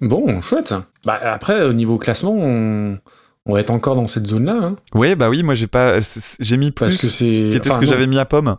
[0.00, 0.74] Bon, chouette.
[1.04, 2.98] Bah, après, au niveau classement, on,
[3.46, 4.58] on va être encore dans cette zone-là.
[4.62, 6.84] Hein, Oui, bah oui, moi j'ai pas, c'est- j'ai mis plus.
[6.86, 7.24] parce que c'est.
[7.26, 8.56] qui était enfin, ce que j'avais mis à pomme.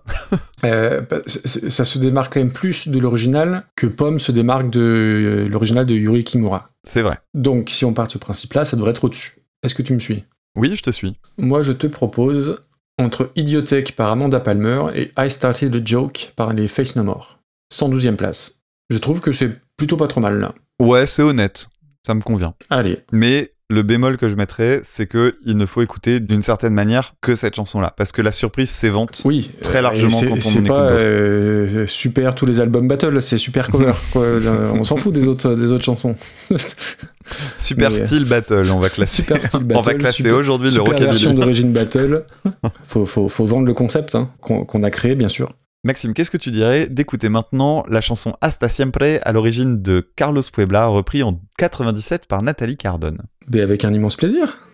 [0.64, 4.80] euh, bah, ça se démarque quand même plus de l'original que Pomme se démarque de
[4.82, 6.70] euh, l'original de Yuri Kimura.
[6.84, 7.20] C'est vrai.
[7.34, 9.34] Donc, si on part de ce principe-là, ça devrait être au-dessus.
[9.64, 10.24] Est-ce que tu me suis?
[10.58, 11.18] Oui, je te suis.
[11.38, 12.60] Moi, je te propose
[12.98, 17.40] entre Idiotech par Amanda Palmer et I Started a Joke par les Face No More.
[17.74, 18.62] 112e place.
[18.90, 20.54] Je trouve que c'est plutôt pas trop mal là.
[20.80, 21.68] Ouais, c'est honnête.
[22.06, 22.54] Ça me convient.
[22.70, 26.74] Allez, Mais le bémol que je mettrais, c'est que il ne faut écouter d'une certaine
[26.74, 29.22] manière que cette chanson-là, parce que la surprise s'évente.
[29.26, 29.50] oui.
[29.62, 33.40] Très euh, largement quand on C'est écoute pas euh, super tous les albums battle, c'est
[33.40, 33.94] super cover.
[34.14, 34.24] quoi.
[34.74, 36.16] On s'en fout des autres, des autres chansons.
[37.58, 39.24] Super Mais, euh, style battle, on va classer.
[39.24, 41.34] Super style on va battle, classer aujourd'hui le super version rockabilly.
[41.34, 42.24] d'origine battle.
[42.88, 45.52] Faut, faut, faut vendre le concept hein, qu'on qu'on a créé, bien sûr.
[45.86, 50.42] Maxime, qu'est-ce que tu dirais d'écouter maintenant la chanson Hasta Siempre à l'origine de Carlos
[50.52, 53.22] Puebla, repris en 97 par Nathalie Cardone?
[53.54, 54.68] Mais avec un immense plaisir.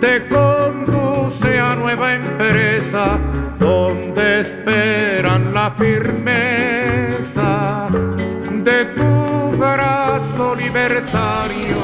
[0.00, 3.18] Te conduce a nueva empresa
[3.58, 6.58] donde esperan la firmeza
[8.52, 11.79] de tu brazo libertario.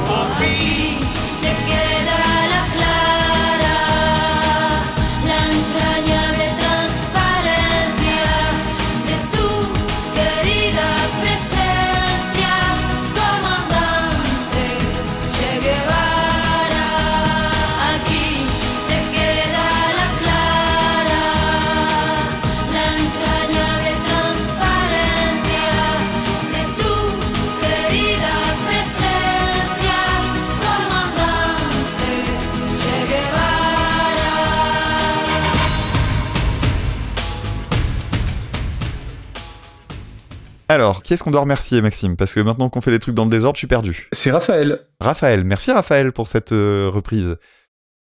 [40.77, 42.15] Alors, qui est-ce qu'on doit remercier, Maxime?
[42.15, 44.09] Parce que maintenant qu'on fait les trucs dans le désordre, je suis perdu.
[44.11, 44.81] C'est Raphaël.
[44.99, 47.37] Raphaël, merci Raphaël pour cette euh, reprise.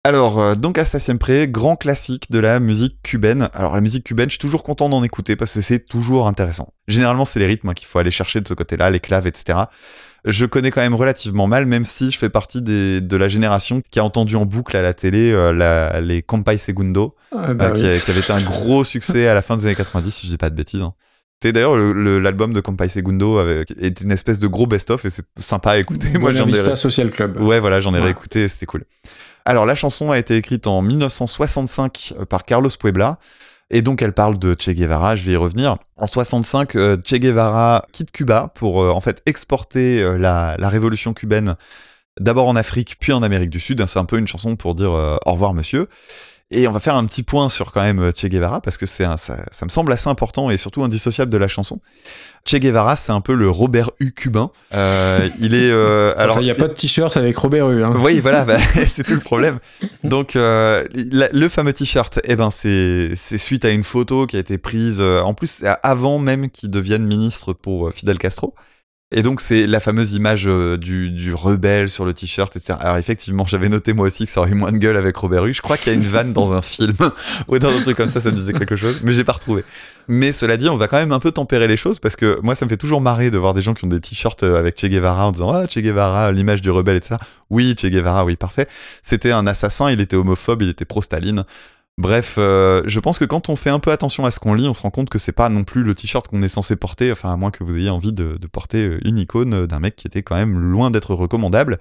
[0.03, 0.83] Alors, euh, donc à
[1.19, 3.49] Pré, grand classique de la musique cubaine.
[3.53, 6.73] Alors, la musique cubaine, je suis toujours content d'en écouter parce que c'est toujours intéressant.
[6.87, 9.59] Généralement, c'est les rythmes hein, qu'il faut aller chercher de ce côté-là, les claves, etc.
[10.25, 13.83] Je connais quand même relativement mal, même si je fais partie des- de la génération
[13.91, 17.65] qui a entendu en boucle à la télé euh, la- les Compay Segundo, Ah, bah
[17.65, 17.89] euh, qui, oui.
[17.89, 20.31] a- qui avait été un gros succès à la fin des années 90, si je
[20.31, 20.81] dis pas de bêtises.
[20.81, 20.93] hein.
[21.43, 25.09] D'ailleurs le- le- l'album de Compay Segundo avec, était une espèce de gros best-of et
[25.11, 26.09] c'est sympa à écouter.
[26.19, 27.37] Moi, j'en ai Vista Social Club.
[27.39, 28.05] Ouais, voilà, j'en ai Ouais.
[28.05, 28.83] réécouté et c'était cool.
[29.45, 33.19] Alors, la chanson a été écrite en 1965 par Carlos Puebla.
[33.71, 35.77] Et donc, elle parle de Che Guevara, je vais y revenir.
[35.97, 40.69] En 65, euh, Che Guevara quitte Cuba pour euh, en fait exporter euh, la, la
[40.69, 41.55] révolution cubaine
[42.19, 43.83] d'abord en Afrique, puis en Amérique du Sud.
[43.87, 45.87] C'est un peu une chanson pour dire euh, au revoir, monsieur.
[46.51, 48.85] Et on va faire un petit point sur quand même euh, Che Guevara parce que
[48.85, 51.79] c'est un- ça, ça me semble assez important et surtout indissociable de la chanson.
[52.47, 54.51] Che Guevara, c'est un peu le Robert U cubain.
[54.75, 57.83] Euh, il est euh, alors Enfin, il n'y a pas de t-shirt avec Robert Hue.
[57.83, 57.93] Hein.
[57.99, 59.57] oui, voilà, bah, c'est tout le problème.
[60.03, 64.35] Donc, euh, la- le fameux t-shirt, eh ben, c'est c'est suite à une photo qui
[64.37, 68.53] a été prise, en plus, avant même qu'il devienne ministre pour Fidel Castro.
[69.11, 72.73] Et donc, c'est la fameuse image euh, du, du rebelle sur le t-shirt, etc.
[72.81, 75.45] Alors, effectivement, j'avais noté moi aussi que ça aurait eu moins de gueule avec Robert
[75.45, 75.53] Hue.
[75.53, 76.95] Je crois qu'il y a une vanne dans un film
[77.47, 79.63] ou dans un truc comme ça, ça me disait quelque chose, mais j'ai pas retrouvé.
[80.07, 82.55] Mais cela dit, on va quand même un peu tempérer les choses parce que moi,
[82.55, 84.79] ça me fait toujours marrer de voir des gens qui ont des t-shirts euh, avec
[84.79, 87.17] Che Guevara en disant Ah, Che Guevara, l'image du rebelle, etc.
[87.51, 88.67] Oui, Che Guevara, oui, parfait.
[89.03, 91.43] C'était un assassin, il était homophobe, il était pro-Staline.
[91.97, 94.67] Bref, euh, je pense que quand on fait un peu attention à ce qu'on lit,
[94.67, 97.09] on se rend compte que c'est pas non plus le t-shirt qu'on est censé porter,
[97.09, 99.95] enfin à moins que vous ayez envie de, de porter euh, une icône d'un mec
[99.95, 101.79] qui était quand même loin d'être recommandable.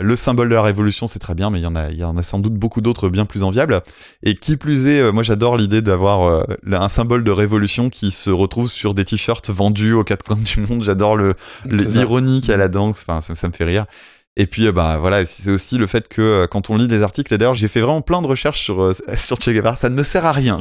[0.00, 2.02] Le symbole de la révolution, c'est très bien, mais il y en a, il y
[2.02, 3.80] en a sans doute beaucoup d'autres bien plus enviables.
[4.24, 6.42] Et qui plus est, euh, moi j'adore l'idée d'avoir euh,
[6.72, 10.62] un symbole de révolution qui se retrouve sur des t-shirts vendus aux quatre coins du
[10.62, 10.82] monde.
[10.82, 11.34] J'adore le,
[11.64, 13.86] le- l'ironie qu'il y a là-dedans, enfin ça, ça me fait rire.
[14.36, 17.04] Et puis euh, bah voilà, c'est aussi le fait que euh, quand on lit des
[17.04, 19.88] articles, et d'ailleurs j'ai fait vraiment plein de recherches sur euh, sur Che Guevara, ça
[19.88, 20.58] ne me sert à rien.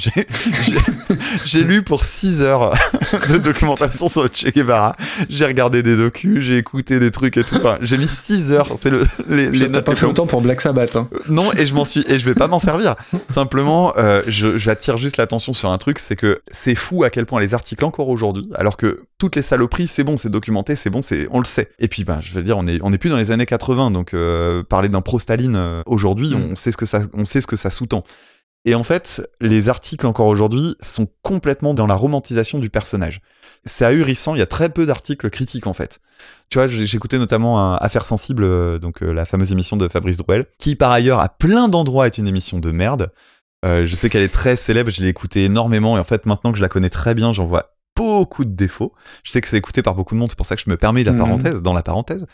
[1.44, 2.76] J'ai lu pour 6 heures
[3.32, 4.96] de documentation sur Che Guevara.
[5.28, 7.56] J'ai regardé des docus, j'ai écouté des trucs et tout.
[7.56, 10.62] Enfin, j'ai mis 6 heures, c'est le les, les notes pas fait autant pour Black
[10.62, 10.96] Sabbath.
[10.96, 11.10] Hein.
[11.28, 12.96] non, et je m'en suis, et je vais pas m'en servir.
[13.28, 17.42] Simplement, euh, j'attire juste l'attention sur un truc, c'est que c'est fou à quel point
[17.42, 21.02] les articles encore aujourd'hui, alors que toutes les saloperies, c'est bon, c'est documenté, c'est bon,
[21.02, 21.70] c'est, on le sait.
[21.80, 23.90] Et puis, ben, je veux dire, on est, on est plus dans les années 80,
[23.92, 26.52] donc euh, parler d'un pro-Staline euh, aujourd'hui, Mm.
[26.52, 28.04] on sait ce que ça, on sait ce que ça sous-tend.
[28.66, 33.22] Et en fait, les articles encore aujourd'hui sont complètement dans la romantisation du personnage.
[33.64, 36.02] C'est ahurissant, il y a très peu d'articles critiques en fait.
[36.50, 40.48] Tu vois, j'écoutais notamment un Affaires sensibles, euh, donc la fameuse émission de Fabrice Drouel,
[40.60, 43.10] qui par ailleurs à plein d'endroits est une émission de merde.
[43.64, 46.52] Euh, je sais qu'elle est très célèbre, je l'ai écoutée énormément et en fait maintenant
[46.52, 48.94] que je la connais très bien, j'en vois beaucoup de défauts.
[49.24, 50.78] Je sais que c'est écouté par beaucoup de monde, c'est pour ça que je me
[50.78, 51.18] permets la Mhm.
[51.20, 52.26] parenthèse, dans la parenthèse.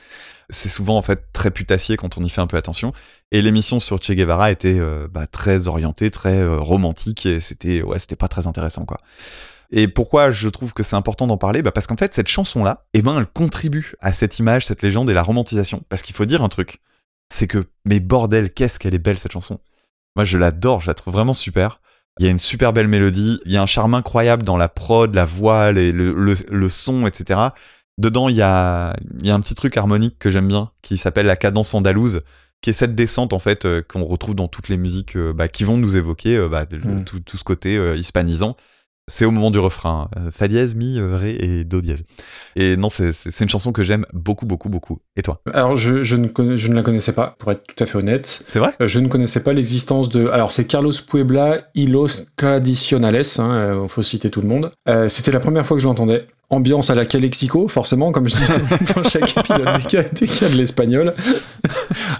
[0.49, 2.93] C'est souvent en fait très putassier quand on y fait un peu attention.
[3.31, 7.81] Et l'émission sur Che Guevara était euh, bah, très orientée, très euh, romantique et c'était
[7.83, 8.97] ouais, c'était pas très intéressant quoi.
[9.71, 11.61] Et pourquoi je trouve que c'est important d'en parler?
[11.61, 15.11] Bah Parce qu'en fait, cette chanson-là, eh ben, elle contribue à cette image, cette légende
[15.11, 15.83] et la romantisation.
[15.89, 16.79] Parce qu'il faut dire un truc,
[17.31, 19.59] c'est que, mais bordel, qu'est-ce qu'elle est belle cette chanson.
[20.15, 21.81] Moi, je l'adore, je la trouve vraiment super.
[22.19, 24.67] Il y a une super belle mélodie, il y a un charme incroyable dans la
[24.69, 27.39] prod, la voix, les- le, le- le son, etc.
[27.97, 30.97] Dedans, il y a, il y a un petit truc harmonique que j'aime bien, qui
[30.97, 32.21] s'appelle la cadence andalouse,
[32.61, 35.47] qui est cette descente, en fait, euh, qu'on retrouve dans toutes les musiques euh, bah,
[35.47, 37.03] qui vont nous évoquer euh, bah, Mm.
[37.05, 38.55] tout, tout ce côté hispanisant.
[39.09, 42.03] C'est au moment du refrain, euh, fa dièse, mi, euh, ré et do dièse.
[42.55, 44.99] Et non, c'est une chanson que j'aime beaucoup, beaucoup, beaucoup.
[45.17, 45.41] Et toi?
[45.53, 47.97] Alors, je, je, ne connais- je ne la connaissais pas, pour être tout à fait
[47.97, 48.43] honnête.
[48.47, 48.73] C'est vrai?
[48.81, 50.27] Euh, Je ne connaissais pas l'existence de.
[50.27, 52.07] Alors, c'est Carlos Puebla y los
[52.37, 54.71] Tradicionales, hein, il faut citer tout le monde.
[54.87, 56.27] Euh, C'était la première fois que je l'entendais.
[56.51, 58.53] Ambiance à la Calexico, forcément, comme je disais
[58.95, 61.13] dans chaque épisode, dès qu'il y a- de l'espagnol.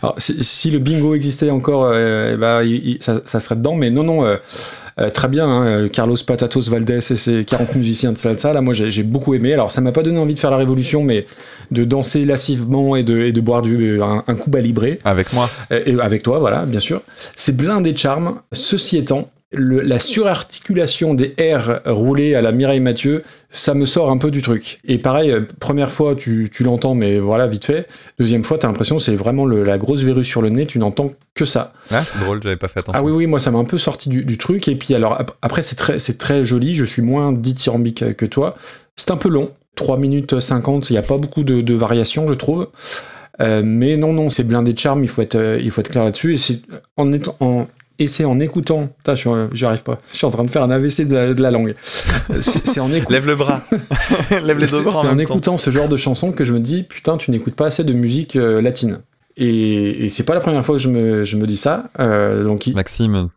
[0.04, 3.76] Alors, si, si le bingo existait encore, euh, bah, il- il- ça, ça serait dedans,
[3.76, 4.24] mais non, non.
[4.26, 4.36] euh,
[5.00, 8.74] euh, très bien, hein, Carlos Patatos Valdés et ses 40 musiciens de salsa, là, moi
[8.74, 9.54] j'ai beaucoup aimé.
[9.54, 11.26] Alors, ça m'a pas donné envie de faire la révolution, mais
[11.72, 15.00] de danser lascivement et de, et de boire du, un, un coup libré.
[15.06, 17.02] Avec moi Et et avec toi, voilà, bien sûr.
[17.36, 18.42] C'est blindé de charme.
[18.52, 24.12] Ceci étant, le- la surarticulation des R roulés à la Mireille Mathieu, ça me sort
[24.12, 24.80] un peu du truc.
[24.88, 27.88] Et pareil, euh, première fois, tu, tu l'entends, mais voilà, vite fait.
[28.20, 30.78] Deuxième fois, t'as l'impression que c'est vraiment le- la grosse verrue sur le nez, tu
[30.78, 31.74] n'entends que ça.
[31.92, 33.00] Ah, c'est drôle, j'avais pas fait attention.
[33.02, 34.68] Ah oui, oui, moi ça m'a un peu sorti du, du truc.
[34.68, 36.76] Et puis alors, ap- après, c'est très, c'est très joli.
[36.76, 38.56] Je suis moins dithyrambique que toi.
[38.96, 39.52] C'est un peu long.
[39.76, 42.68] 3 minutes 50, il n'y a pas beaucoup de, de variations, je trouve.
[43.42, 45.90] Euh, mais non, non, c'est blindé de charme, il faut être, euh, il faut être
[45.90, 46.34] clair là-dessus.
[46.34, 46.60] Et c'est
[46.98, 47.36] en étant.
[47.40, 47.68] En,
[48.02, 49.16] Et c'est en écoutant, putain,
[49.54, 51.52] j'y arrive pas, je suis en train de faire un AVC de la, de la
[51.52, 51.76] langue.
[52.40, 53.14] C'est en écoutant.
[53.14, 53.62] Lève le bras.
[54.32, 56.54] Lève les deux C'est bras en c'est en écoutant ce genre de chanson que je
[56.54, 59.00] me dis putain tu n'écoutes pas assez de musique euh, latine.
[59.38, 61.86] Et, et c'est pas la première fois que je me, je me dis ça.
[62.00, 63.30] Euh, donc il- Maxime,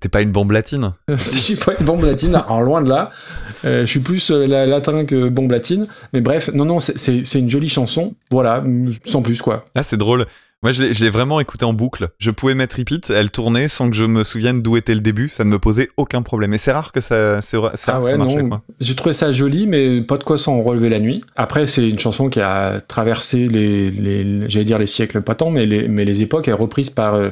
[0.00, 3.10] t'es pas une bombe latine je suis pas une bombe latine, alors loin de là.
[3.64, 5.86] Euh, je suis plus euh, la- latin que bombe latine.
[6.12, 8.14] Mais bref, non non c'est- une jolie chanson.
[8.30, 8.62] Voilà,
[9.06, 9.64] sans plus quoi.
[9.74, 10.26] Ah, c'est drôle.
[10.64, 12.08] Moi, je l'ai vraiment écouté en boucle.
[12.18, 15.28] Je pouvais mettre repeat, elle tournait sans que je me souvienne d'où était le début.
[15.28, 16.54] Ça ne me posait aucun problème.
[16.54, 20.16] Et c'est rare que ça, c'est Ah ouais non, j'ai trouvé ça joli mais pas
[20.16, 21.22] de quoi s'en relever la nuit.
[21.36, 25.50] Après c'est une chanson qui a traversé les, les j'allais dire les siècles pas tant
[25.50, 27.30] mais les mais les époques elle est reprise par euh,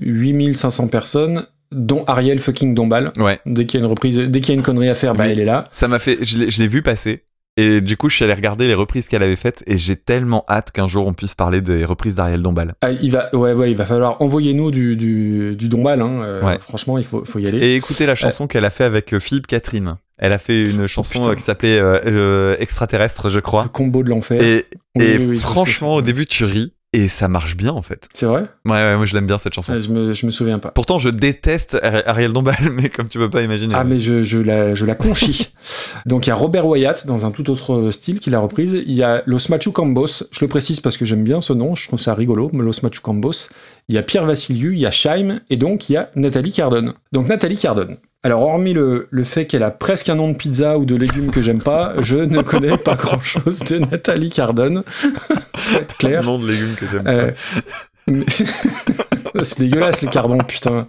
[0.00, 3.12] 8500 personnes dont Ariel fucking Dombal.
[3.16, 3.40] Ouais.
[3.46, 5.28] Dès qu'il y a une reprise, dès qu'il y a une connerie à faire, bah
[5.28, 5.68] elle est là.
[5.70, 6.18] Ça m'a fait.
[6.22, 7.24] Je l'ai vu passer.
[7.58, 9.62] Et du coup, je suis allé regarder les reprises qu'elle avait faites.
[9.66, 12.74] Et j'ai tellement hâte qu'un jour on puisse parler des reprises d'Ariel Dombal.
[12.80, 16.00] Ah, il va, ouais, ouais, il va falloir envoyer nous du, du, du Dombal.
[16.00, 16.22] Hein.
[16.22, 16.58] euh, Ouais.
[16.58, 17.58] Franchement, il faut, faut y aller.
[17.58, 19.96] Et écoutez la chanson qu'elle a fait avec euh, Philippe Catherine.
[20.16, 21.32] Elle a fait une chanson putain.
[21.32, 23.68] euh, qui s'appelait euh, euh, Extraterrestre, je Le crois.
[23.68, 24.40] combo de l'enfer.
[24.42, 26.72] Et, Oui, oui, oui, franchement, au début, tu ris.
[26.94, 28.06] Et ça marche bien, en fait.
[28.12, 28.42] C'est vrai?
[28.66, 29.72] Ouais, ouais, moi je l'aime bien cette chanson.
[29.74, 30.70] Ah, je, me, je me souviens pas.
[30.72, 33.74] Pourtant, je déteste Ari- Ariel Dombal, mais comme tu peux pas imaginer.
[33.74, 35.48] Ah, mais je, je la, je la conchis.
[36.06, 38.82] Donc, il y a Robert Wyatt dans un tout autre style qui l'a reprise.
[38.86, 40.24] Il y a Los Machucambos.
[40.30, 41.74] Je le précise parce que j'aime bien ce nom.
[41.74, 42.50] Je trouve ça rigolo.
[42.52, 43.48] mais Los Machucambos.
[43.88, 44.72] Il y a Pierre Vassiliou.
[44.72, 45.40] Il y a Scheim.
[45.48, 46.92] Et donc, il y a Nathalie Cardone.
[47.12, 47.96] Donc, Nathalie Cardone.
[48.24, 51.30] Alors, hormis le, le fait qu'elle a presque un nom de pizza ou de légumes
[51.32, 54.84] que j'aime pas, je ne connais pas grand chose de Nathalie Cardone.
[54.86, 56.22] Faut être clair.
[56.22, 57.04] nom de légumes que j'aime.
[57.08, 57.30] Euh,
[58.06, 58.24] mais-
[59.42, 60.86] c'est dégueulasse les cardons, putain.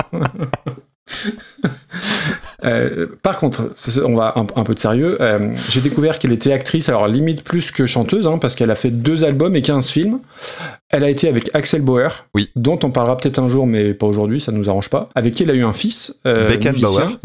[2.63, 3.73] Euh, par contre,
[4.05, 5.17] on va un, un peu de sérieux.
[5.21, 8.75] euh, J'ai découvert qu'elle était actrice, alors limite plus que chanteuse, hein, parce qu'elle a
[8.75, 10.19] fait deux albums et 15 films.
[10.89, 12.49] Elle a été avec Axel Bauer, Oui.
[12.55, 15.09] dont on parlera peut-être un jour, mais pas aujourd'hui, ça nous arrange pas.
[15.15, 16.49] Avec qui elle a eu un fils, euh,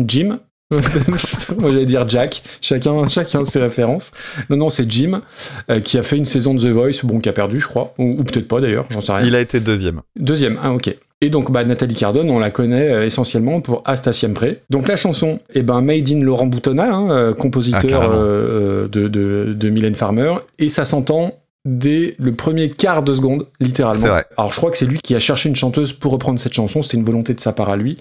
[0.01, 0.41] Jim.
[1.63, 4.13] J'allais dire Jack, chacun, chacun ses références.
[4.51, 5.23] Non, non, c'est Jim,
[5.71, 7.95] euh, qui a fait une saison de The Voice, bon, qui a perdu, je crois,
[7.99, 9.25] ou, ou peut-être pas d'ailleurs, j'en sais rien.
[9.27, 10.03] Il a été deuxième.
[10.19, 10.95] Deuxième, ah ok.
[11.21, 14.47] Et donc bah, Nathalie Cardone, on la connaît euh, essentiellement pour Asta Siempre.
[14.71, 18.15] Donc la chanson, eh ben Made in Laurent Boutonnat, hein, euh, Ah, compositeur carrément.
[18.15, 21.33] euh, de, de, de Mylène Farmer, et ça s'entend
[21.65, 24.07] dès le premier quart de seconde, littéralement.
[24.07, 24.27] Vrai.
[24.37, 26.83] Alors je crois que c'est lui qui a cherché une chanteuse pour reprendre cette chanson,
[26.85, 27.99] c'était une volonté de sa part à lui.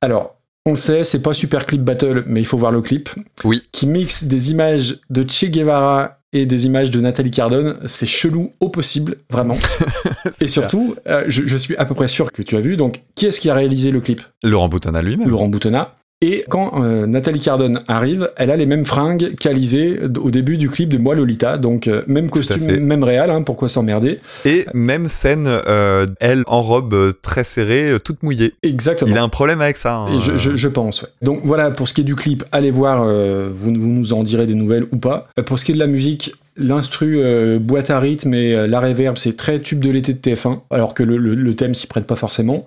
[0.00, 0.36] Alors,
[0.66, 3.10] on le sait, c'est pas super clip battle, mais il faut voir le clip.
[3.44, 3.62] Oui.
[3.72, 7.76] Qui mixe des images de Che Guevara et des images de Nathalie Cardone.
[7.84, 9.56] C'est chelou au possible, vraiment.
[10.40, 12.76] et surtout, euh, je, je suis à peu près sûr que tu as vu.
[12.76, 14.22] Donc, qui est-ce qui a réalisé le clip?
[14.42, 15.28] Laurent Boutonnat lui-même.
[15.28, 15.94] Laurent Boutonnat.
[16.20, 20.70] Et quand euh, Nathalie Cardone arrive, elle a les mêmes fringues qu'Alizé au début du
[20.70, 21.58] clip de Moi Lolita.
[21.58, 26.62] Donc, euh, même costume, même réal, hein, pourquoi s'emmerder Et même scène, euh, elle en
[26.62, 28.54] robe très serrée, toute mouillée.
[28.62, 29.10] Exactement.
[29.10, 29.96] Il a un problème avec ça.
[29.96, 30.16] hein.
[30.16, 31.08] Et je, je- je pense, ouais.
[31.20, 34.46] Donc voilà, pour ce qui est du clip, allez voir, vous, vous nous en direz
[34.46, 35.28] des nouvelles ou pas.
[35.44, 38.80] Pour ce qui est de la musique, l'instru euh, boîte à rythme et euh, la
[38.80, 41.86] reverb, c'est très tube de l'été de TF1, alors que le, le- le thème s'y
[41.88, 42.64] prête pas forcément.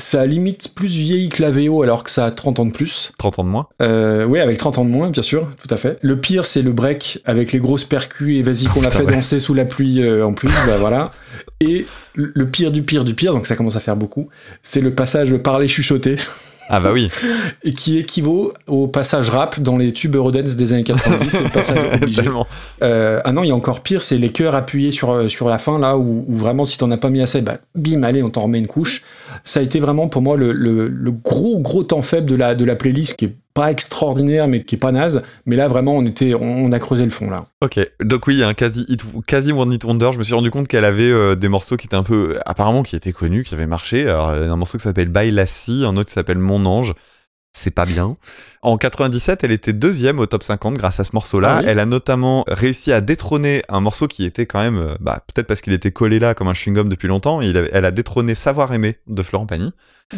[0.00, 2.70] Ça a limite plus vieilli que la VO alors que ça a 30 ans de
[2.70, 3.12] plus.
[3.18, 3.66] 30 ans de moins.
[3.82, 5.98] Euh, oui, avec 30 ans de moins, bien sûr, tout à fait.
[6.02, 9.06] Le pire, c'est le break avec les grosses percus et vas-y qu'on l'a Putain, fait
[9.06, 9.14] ouais.
[9.14, 11.10] danser sous la pluie euh, en plus, bah voilà.
[11.60, 11.84] Et
[12.14, 14.28] le pire du pire du pire, donc ça commence à faire beaucoup,
[14.62, 16.16] c'est le passage parler chuchoter
[16.68, 17.10] Ah bah oui,
[17.64, 21.48] et qui équivaut au passage rap dans les tubes Eurodance des années 90, c'est le
[21.50, 22.22] passage obligé.
[22.82, 25.48] Euh, ah non, il y a encore pire, c'est les chœurs appuyés sur, euh, sur
[25.48, 28.22] la fin, là, où, où vraiment, si t'en as pas mis assez, bah, bim, allez,
[28.22, 29.02] on t'en remet une couche.
[29.44, 32.54] Ça a été vraiment, pour moi, le, le- le gros, gros temps faible de la,
[32.54, 35.24] de la playlist, qui est pas extraordinaire, mais qui est pas naze.
[35.44, 37.46] Mais là, vraiment, on était, on, a creusé le fond, là.
[37.60, 40.10] Ok, donc oui, un quasi, hit, quasi One Hit Wonder.
[40.12, 42.84] Je me suis rendu compte qu'elle avait euh, des morceaux qui étaient un peu, apparemment,
[42.84, 44.08] qui étaient connus, qui avaient marché.
[44.08, 46.94] Alors, euh, un morceau qui s'appelle By Lassie, un autre qui s'appelle Mon Ange.
[47.52, 48.16] C'est pas bien.
[48.62, 51.56] En 97, elle était deuxième au top 50 grâce à ce morceau-là.
[51.56, 54.94] Ah oui Elle a notamment réussi à détrôner un morceau qui était quand même, euh,
[55.00, 57.40] bah, peut-être parce qu'il était collé là comme un chewing-gum depuis longtemps.
[57.40, 59.72] Il avait- elle a détrôné Savoir aimer de Florent Pagny.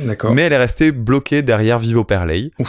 [0.04, 0.34] D'accord.
[0.34, 2.50] Mais elle est restée bloquée derrière Vivo Perley.
[2.58, 2.64] Mm,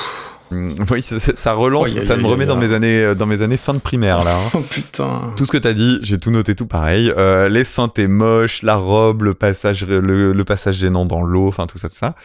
[0.52, 3.80] Oui, ça, relance, ça me remet dans mes années, euh, dans mes années fin de
[3.80, 4.36] primaire là.
[4.36, 4.50] hein.
[4.56, 5.34] Oh putain.
[5.38, 7.14] Tout ce que t'as dit, j'ai tout noté tout pareil.
[7.18, 10.00] Euh, les synthés moches, la robe, le passage, le,
[10.34, 12.16] le passage gênant dans l'eau, enfin tout ça, tout ça.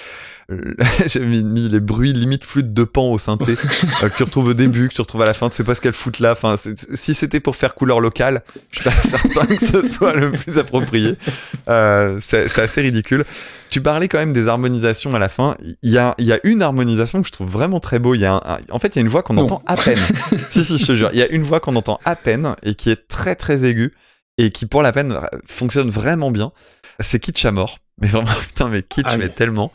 [1.06, 3.52] J'ai mis, mis les bruits limite flûte de pan au synthé
[4.02, 5.48] euh, que tu retrouves au début, que tu retrouves à la fin.
[5.48, 6.32] Tu sais pas ce qu'elles foutent là.
[6.32, 6.54] Enfin,
[6.94, 10.58] si c'était pour faire couleur locale, je suis pas certain que ce soit le plus
[10.58, 11.16] approprié.
[11.68, 13.24] Euh, c'est assez ridicule.
[13.70, 15.56] Tu parlais quand même des harmonisations à la fin.
[15.82, 18.14] Il y a, il y a une harmonisation que je trouve vraiment très beau.
[18.14, 19.76] Il y a un- un- en fait, il y a une voix qu'on entend à
[19.76, 19.98] peine.
[20.48, 21.10] si, si, je te jure.
[21.12, 23.92] Il y a une voix qu'on entend à peine et qui est très, très aiguë
[24.38, 26.52] et qui, pour la peine, fonctionne vraiment bien.
[27.00, 27.78] C'est kitsch à mort.
[28.00, 29.24] Mais vraiment, putain, mais kitsch, Ah oui.
[29.24, 29.72] mais tellement.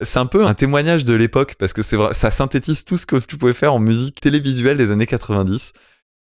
[0.00, 3.06] C'est un peu un témoignage de l'époque parce que c'est vrai, ça synthétise tout ce
[3.06, 5.72] que tu pouvais faire en musique télévisuelle des années 90.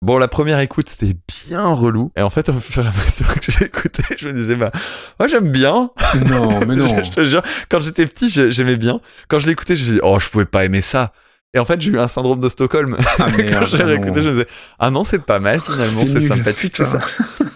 [0.03, 2.13] Bon, la première écoute, c'était bien relou.
[2.17, 4.71] Et en fait, au fur et à mesure que j'ai écouté, je me disais, bah,
[5.19, 5.91] moi, j'aime bien.
[6.29, 6.87] Non, mais non.
[6.87, 9.01] je, te jure, quand j'étais petit, j'ai- j'aimais bien.
[9.29, 11.13] Quand je l'écoutais, je me disais, oh, je pouvais pas aimer ça.
[11.55, 12.97] Et en fait, j'ai eu un syndrome de Stockholm.
[13.19, 14.47] Ah, quand j'ai réécouté, je me disais,
[14.79, 17.01] ah non, c'est pas mal finalement, C'est sympathique tout ça.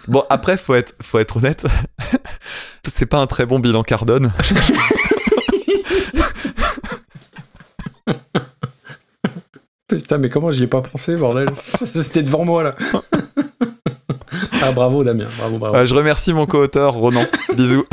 [0.07, 1.65] Bon, après, faut être, faut être honnête.
[2.87, 4.33] c'est pas un très bon bilan Cardone.
[9.87, 12.75] Putain, mais comment j'y ai pas pensé, bordel C'était devant moi, là.
[14.61, 15.27] ah, bravo, Damien.
[15.37, 15.75] Bravo, bravo.
[15.75, 17.25] Euh, je remercie mon co-auteur, Ronan.
[17.55, 17.85] Bisous.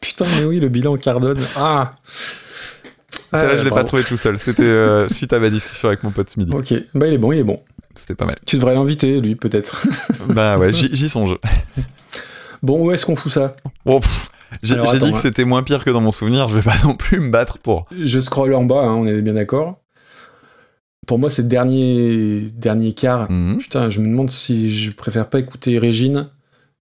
[0.00, 1.40] Putain, mais oui, le bilan Cardone.
[1.56, 4.38] Ah Celle-là, Ah, je l'ai pas trouvé tout seul.
[4.38, 6.54] C'était euh, suite à ma discussion avec mon pote ce midi.
[6.54, 7.56] Ok, bah il est bon, il est bon.
[7.94, 8.36] C'était pas mal.
[8.46, 9.84] Tu devrais l'inviter, lui, peut-être.
[10.28, 11.34] bah ouais, j'y j'y songe.
[12.62, 13.54] bon, où est-ce qu'on fout ça?
[13.84, 14.30] Bon, pff,
[14.62, 16.48] j'ai dit que c'était moins pire que dans mon souvenir.
[16.48, 17.84] Je vais pas non plus me battre pour.
[17.96, 19.78] Je scrolle en bas, hein, on est bien d'accord.
[21.06, 23.30] Pour moi, c'est le dernier, dernier quart.
[23.30, 23.58] Mhm.
[23.58, 26.28] Putain, je me demande si je préfère pas écouter Régine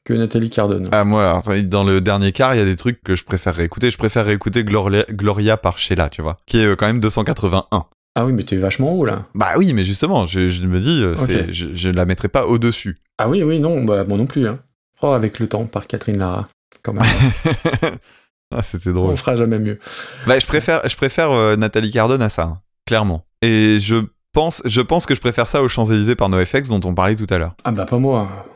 [0.03, 0.87] que Nathalie Cardone.
[0.91, 3.65] Ah, moi, alors, dans le dernier quart, il y a des trucs que je préférerais
[3.65, 3.91] écouter.
[3.91, 7.85] Je préférerais écouter Gloria, Gloria par Sheila, tu vois, qui est euh, quand même 281.
[8.15, 9.25] Ah oui, mais t'es vachement haut, là.
[9.35, 11.15] Bah oui, mais justement, je, je me dis, euh,
[11.49, 12.97] je, je la mettrai pas au-dessus.
[13.17, 14.47] Ah oui, oui, non, bah moi non plus.
[14.47, 14.59] Hein.
[15.01, 16.47] Oh, avec le temps, par Catherine Lara.
[16.83, 17.03] Quand même.
[18.51, 19.11] ah, c'était drôle.
[19.11, 19.79] on fera jamais mieux.
[20.27, 23.25] Bah, je préfère, je préfère euh, Nathalie Cardone à ça, hein, clairement.
[23.41, 23.97] Et je
[24.33, 27.27] pense, je pense que je préfère ça aux Champs-Élysées par NoFX dont on parlait tout
[27.29, 27.55] à l'heure.
[27.63, 28.47] Ah bah pas moi.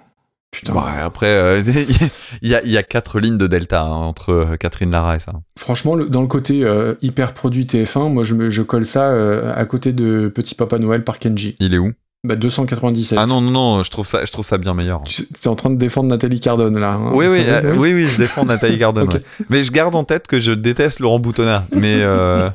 [0.51, 0.73] Putain.
[0.73, 1.61] Bah, après, euh,
[2.41, 5.19] il y, a, y a quatre lignes de delta hein, entre euh, Catherine Lara et
[5.19, 5.33] ça.
[5.59, 9.09] Franchement, le- dans le côté euh, hyper produit TF1, moi je, me, je colle ça
[9.09, 11.57] euh, à côté de Petit Papa Noël par Kenji.
[11.59, 11.91] Il est où?
[12.25, 13.17] Bah 297.
[13.21, 15.01] Ah non, non, non, je trouve ça, je trouve ça bien meilleur.
[15.05, 16.93] Tu es en train de défendre Nathalie Cardone là.
[16.93, 17.11] hein.
[17.13, 19.07] Oui, oui, euh, oui, oui, je défends Nathalie Cardone.
[19.13, 19.21] Ouais.
[19.49, 21.65] Mais je garde en tête que je déteste Laurent Boutonnat.
[21.75, 22.49] Mais euh,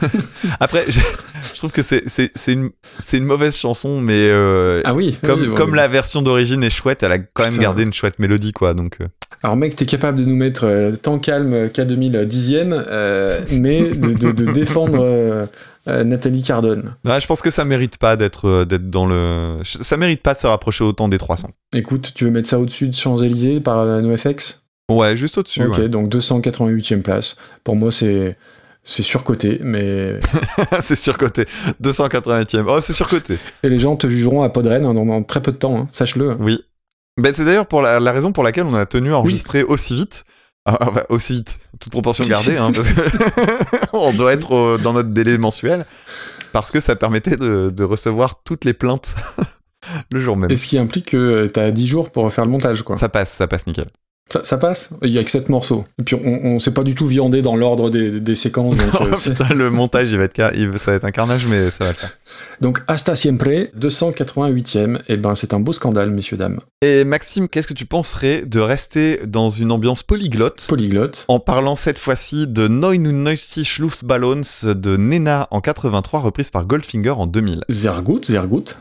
[0.60, 1.00] après, je,
[1.52, 2.70] je trouve que c'est une,
[3.12, 5.18] une mauvaise chanson, mais euh, Ah oui.
[5.24, 5.76] comme, oui, comme ouais.
[5.76, 7.62] la version d'origine est chouette, elle a quand même Putain.
[7.62, 8.74] gardé une chouette mélodie, quoi.
[8.74, 8.98] Donc,
[9.42, 14.32] Alors mec, t'es capable de nous mettre Temps calme K2000 dixième, euh, mais de, de-
[14.32, 15.48] de défendre
[15.88, 16.94] euh, Nathalie Cardone.
[17.04, 19.58] ouais, je pense que ça mérite pas d'être euh, d'être dans le.
[19.64, 21.50] Ça mérite pas de se rapprocher autant des 300.
[21.74, 25.64] Écoute, tu veux mettre ça au-dessus de Champs-Élysées par euh, NoFX Ouais, juste au-dessus.
[25.64, 25.88] Ok, ouais.
[25.88, 27.36] donc 288e place.
[27.64, 28.36] Pour moi, c'est
[28.84, 30.20] c'est surcoté, mais
[30.80, 31.44] c'est surcoté.
[31.82, 32.64] 280e.
[32.68, 33.38] Oh, c'est surcoté.
[33.62, 35.76] et les gens te jugeront à Podren hein, dans, dans très peu de temps.
[35.78, 36.36] hein, Sache-le.
[36.40, 36.60] Oui.
[37.20, 39.94] Ben, c'est d'ailleurs pour la, la raison pour laquelle on a tenu à enregistrer aussi
[39.94, 40.24] vite.
[40.68, 43.00] Ah, ah, bah, aussi vite, toute proportion gardée, hein, parce que
[43.92, 45.86] on doit être au- dans notre délai mensuel,
[46.52, 49.14] parce que ça permettait de, de recevoir toutes les plaintes
[50.12, 50.50] le jour même.
[50.50, 52.96] Et ce qui implique que euh, t'as 10 jours pour faire le montage, quoi.
[52.96, 53.86] Ça passe, ça passe nickel.
[54.28, 55.84] Ça, ça passe Il y a que 7 morceaux.
[56.00, 58.76] Et puis on, on s'est pas du tout viandé dans l'ordre des, des séquences.
[58.76, 60.36] Donc, Oh, euh, c'est- putain, le montage, il va être,
[60.78, 62.16] ça va être un carnage, mais ça va le faire.
[62.60, 64.98] donc Hasta Siempre, 288e.
[65.08, 66.60] Et ben c'est un beau scandale, messieurs, dames.
[66.82, 71.24] Et Maxime, qu'est-ce que tu penserais de rester dans une ambiance polyglotte Polyglotte.
[71.28, 76.66] en parlant cette fois-ci de Neun und neunzig Schlussballons de Nena en 83, reprise par
[76.66, 77.62] Goldfinger en 2000.
[77.68, 78.74] Sehr gut, sehr gut.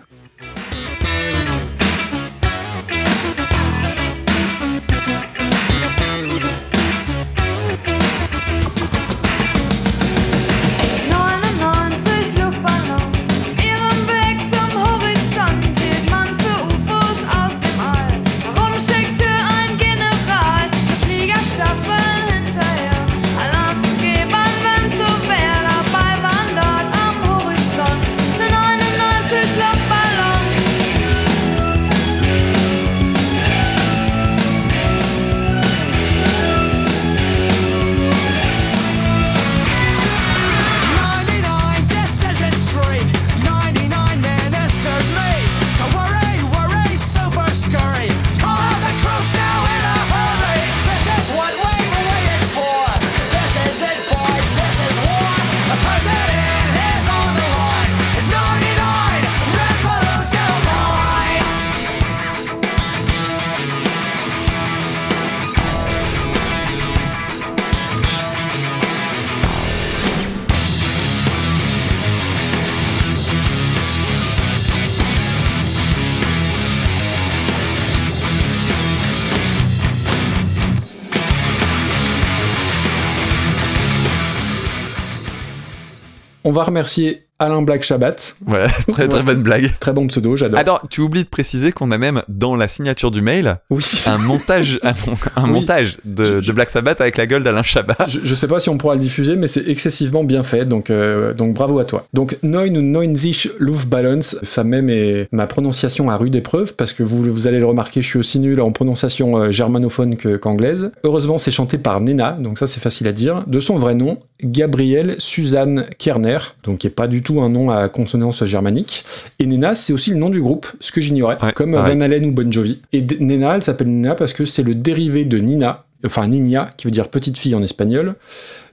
[86.46, 88.38] On va remercier Alain Black Shabbat.
[88.46, 89.72] Voilà, très très bonne blague.
[89.80, 90.60] Très bon pseudo, j'adore.
[90.60, 93.84] Alors, tu oublies de préciser qu'on a même dans la signature du mail Oui.
[94.08, 94.94] un montage, un,
[95.36, 95.50] un Oui.
[95.52, 97.98] montage de, Je- de Black Sabbath avec la gueule d'Alain Chabat.
[98.08, 100.90] Je, je sais pas si on pourra le diffuser, mais c'est excessivement bien fait, donc,
[100.90, 102.08] euh, donc bravo à toi.
[102.14, 107.04] Donc Neun ou Neunzig Luftballons, ça met mes- ma prononciation à rude épreuve, parce que
[107.04, 110.92] vous, vous allez le remarquer, je suis aussi nul en prononciation euh, germanophone qu'anglaise.
[111.04, 113.44] Heureusement, c'est chanté par Nena, donc ça c'est facile à dire.
[113.48, 117.70] De son vrai nom, Gabrielle Suzanne Kerner, donc qui est pas du tout un nom
[117.72, 119.04] à consonance germanique.
[119.40, 121.76] Et Nena, c'est aussi le nom du groupe, ce que j'ignorais, Ouais, comme.
[121.94, 122.80] Van Halen ou Bon Jovi.
[122.94, 126.88] Et Nena, elle s'appelle Nena parce que c'est le dérivé de Nina, enfin Nina, qui
[126.88, 128.16] veut dire petite fille en espagnol,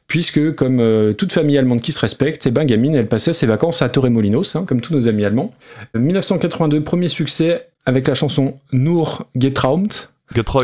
[0.07, 3.47] puisque comme euh, toute famille allemande qui se respecte, et ben Gamine, elle passait ses
[3.47, 5.53] vacances à Torremolinos, hein, comme tous nos amis allemands.
[5.95, 9.89] 1982, premier succès avec la chanson Nur Getraumt,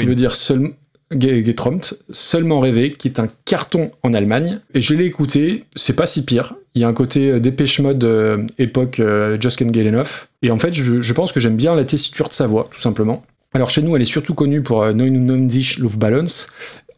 [0.03, 0.71] qui veut dire seul,
[1.13, 4.61] Ge- Getraumt, seulement rêvé, qui est un carton en Allemagne.
[4.75, 6.55] Et je l'ai écouté, c'est pas si pire.
[6.79, 10.29] Il y a un côté euh, Dépêche Mode euh, époque euh, Get Enough.
[10.43, 13.25] Et en fait, je, pense que j'aime bien la tessiture de sa voix, tout simplement.
[13.53, 16.47] Alors chez nous, elle est surtout connue pour 99 Luftballons.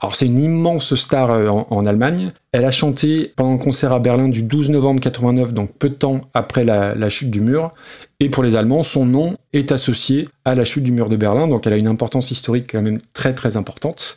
[0.01, 2.31] Alors c'est une immense star en, Allemagne.
[2.53, 5.95] Elle a chanté pendant le concert à Berlin du 12 novembre 89, donc peu de
[5.95, 7.73] temps après la chute du mur.
[8.19, 11.49] Et pour les Allemands, son nom est associé à la chute du mur de Berlin,
[11.49, 14.17] donc elle a une importance historique quand même très très importante.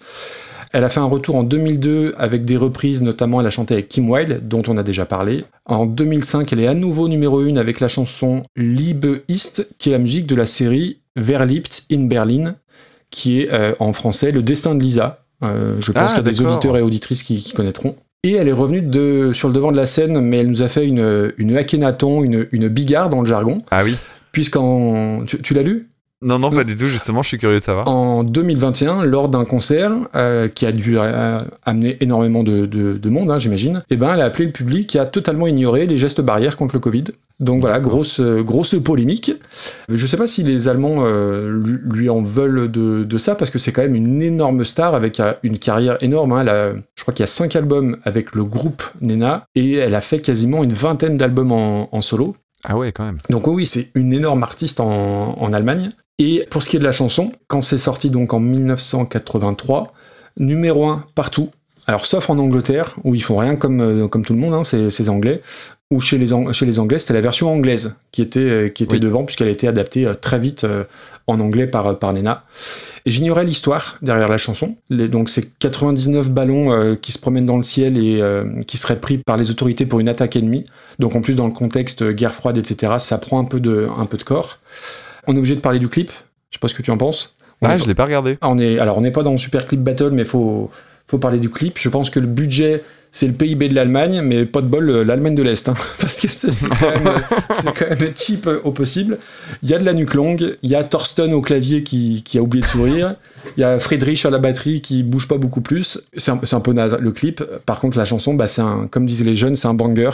[0.73, 3.89] Elle a fait un retour en 2002 avec des reprises, notamment elle a chanté avec
[3.89, 5.45] Kim Wilde, dont on a déjà parlé.
[5.67, 9.91] En 2005, elle est à nouveau numéro 1 avec la chanson Liebe ist, qui est
[9.91, 12.55] la musique de la série Verliebt in Berlin,
[13.11, 15.23] qui est euh, en français Le destin de Lisa.
[15.43, 17.95] Euh, je pense Ah, qu'il y a des auditeurs et auditrices qui, qui connaîtront.
[18.23, 20.69] Et elle est revenue de, sur le devant de la scène, mais elle nous a
[20.69, 23.95] fait une, une Akhenaton, une, une bigarre dans le jargon, Ah oui.
[24.31, 25.23] puisqu'en...
[25.25, 25.89] Tu, tu l'as lu?
[26.23, 26.85] Non, non, pas du tout.
[26.85, 27.87] Justement, je suis curieux de savoir.
[27.87, 33.09] en 2021, lors d'un concert euh, qui a dû euh, amener énormément de, de- de
[33.09, 35.97] monde, hein, j'imagine, et ben elle a appelé le public qui a totalement ignoré les
[35.97, 37.03] gestes barrières contre le Covid.
[37.39, 39.31] Donc voilà, grosse, euh, grosse polémique.
[39.89, 43.51] Je sais pas si les Allemands euh, lui, lui en veulent de, de ça, parce
[43.51, 46.31] que c'est quand même une énorme star avec une carrière énorme.
[46.33, 46.41] hein.
[46.41, 49.95] Elle a- je crois qu'il y a cinq albums avec le groupe Nena, et elle
[49.95, 52.35] a fait quasiment une vingtaine d'albums en- en solo.
[52.63, 53.17] Ah ouais, quand même.
[53.29, 55.89] Donc oui, c'est une énorme artiste en, en Allemagne.
[56.19, 59.94] Et pour ce qui est de la chanson, quand c'est sorti donc en 1983,
[60.38, 61.49] numéro 1 partout.
[61.85, 64.64] Alors sauf en Angleterre, où ils font rien comme, euh, comme tout le monde, hein,
[64.64, 65.41] c'est c'est anglais.
[65.91, 68.94] Ou chez les, chez les Anglais, c'était la version anglaise qui était, euh, qui était
[68.94, 68.99] Oui.
[68.99, 70.65] devant, puisqu'elle a été adaptée euh, très vite
[71.27, 72.45] en anglais par, par Nena.
[73.06, 74.76] J'ignorais l'histoire derrière la chanson.
[74.90, 78.77] Les- donc c'est 99 ballons euh, qui se promènent dans le ciel et euh, qui
[78.77, 80.65] seraient pris par les autorités pour une attaque ennemie.
[80.99, 84.06] Donc en plus dans le contexte guerre froide, etc., ça prend un peu de, un
[84.06, 84.57] peu de corps.
[85.27, 86.11] On est obligé de parler du clip.
[86.49, 87.35] Je sais pas ce que tu en penses.
[87.61, 88.37] On Ah, je l'ai pas regardé.
[88.41, 90.69] on est, alors on n'est pas dans le super clip battle, mais faut,
[91.07, 91.77] faut parler du clip.
[91.77, 95.03] Je pense que le budget, c'est le PIB de l'Allemagne, mais pas de bol, euh,
[95.03, 98.71] l'Allemagne de l'Est, hein, parce que c'est quand, même, euh, quand même cheap euh, au
[98.71, 99.17] possible.
[99.61, 102.37] Il y a de la nuque longue, il y a Thorsten au clavier qui, qui
[102.37, 103.15] a oublié de sourire,
[103.57, 106.01] il y a Friedrich à la batterie qui bouge pas beaucoup plus.
[106.17, 107.43] C'est un, peu naze le clip.
[107.65, 110.11] Par contre, la chanson, bah, un, comme disaient les jeunes, c'est un banger.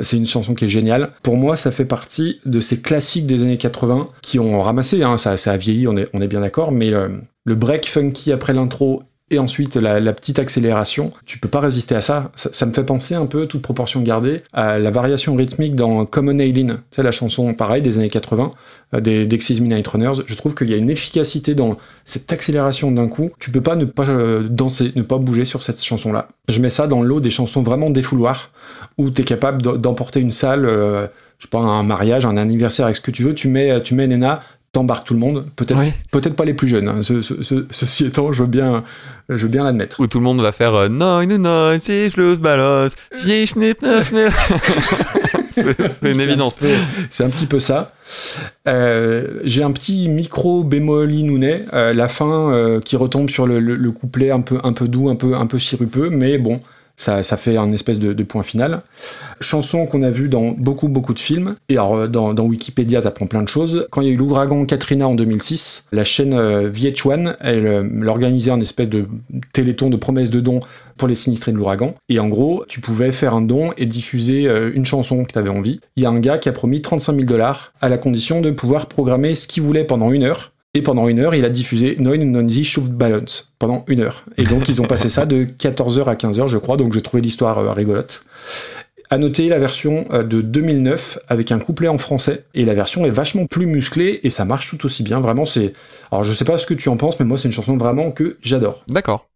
[0.00, 1.10] C'est une chanson qui est géniale.
[1.22, 5.16] Pour moi, ça fait partie de ces classiques des années 80 qui ont ramassé, hein,
[5.16, 8.32] ça, ça a vieilli, on est, on est bien d'accord, mais le, le break funky
[8.32, 9.02] après l'intro
[9.32, 12.30] et ensuite la, petite accélération, tu peux pas résister à ça.
[12.34, 12.66] ça.
[12.66, 16.80] me fait penser un peu, toute proportion gardée, à la variation rythmique dans Common Aileen,
[16.90, 18.50] c'est la chanson pareil des années 80,
[18.94, 20.22] euh, des Dexys Midnight Runners.
[20.26, 23.30] Je trouve qu'il y a une efficacité dans cette accélération d'un coup.
[23.38, 26.28] Tu peux pas ne pas euh, danser, ne pas bouger sur cette chanson-là.
[26.48, 28.50] Je mets ça dans l'eau des chansons vraiment défouloirs,
[28.98, 31.06] où tu es capable d'em- d'emporter une salle, euh,
[31.38, 33.34] je sais pas, un mariage, un anniversaire, avec ce que tu veux.
[33.34, 34.40] Tu mets, tu mets Nena,
[34.72, 35.44] t'embarques tout le monde.
[35.56, 35.92] Peut-être Ouais.
[36.10, 36.88] peut-être pas les plus jeunes.
[36.88, 37.02] hein.
[37.02, 38.82] Ce- ce- ce- ceci étant, je veux bien,
[39.28, 40.00] je veux bien l'admettre.
[40.00, 42.34] Où tout le monde va faire euh, Non, non, non, j'ai le
[43.82, 44.52] neuf, neuf.
[45.54, 46.56] C'est une évidence.
[47.10, 47.92] C'est un petit peu ça.
[48.66, 53.60] Euh, J'ai un petit micro bémoli nounet, euh, la fin euh, qui retombe sur le,
[53.60, 56.60] le- le couplet un peu, un peu doux, un peu, un peu sirupeux, mais bon,
[57.02, 58.82] ça, fait un espèce de, point final.
[59.40, 61.56] Chanson qu'on a vue dans beaucoup, beaucoup de films.
[61.68, 63.86] Et alors, euh, dans, Wikipédia, t'apprends plein de choses.
[63.90, 67.84] Quand il y a eu l'ouragan Katrina en 2006, la chaîne euh, VH1, elle, euh,
[68.00, 69.06] elle organisait un espèce de
[69.52, 70.60] téléthon de promesses de dons
[70.96, 71.94] pour les sinistrés de l'ouragan.
[72.08, 75.38] Et en gros, tu pouvais faire un don et diffuser euh, une chanson que tu
[75.38, 75.80] avais envie.
[75.96, 78.50] Il y a un gars qui a promis 35 000 dollars à la condition de
[78.50, 80.51] pouvoir programmer ce qu'il voulait pendant une heure.
[80.74, 84.24] Et pendant une heure, il a diffusé Neun Nonzi Schuft Balance pendant une heure.
[84.38, 86.78] Et donc, ils ont passé ça de 14h à 15h, je crois.
[86.78, 88.24] Donc, j'ai trouvé l'histoire euh, rigolote.
[89.10, 92.44] À noter la version euh, de 2009 avec un couplet en français.
[92.54, 95.20] Et la version est vachement plus musclée et ça marche tout aussi bien.
[95.20, 95.74] Vraiment, c'est.
[96.10, 98.10] Alors, je sais pas ce que tu en penses, mais moi, c'est une chanson vraiment
[98.10, 98.82] que j'adore.
[98.88, 99.28] D'accord.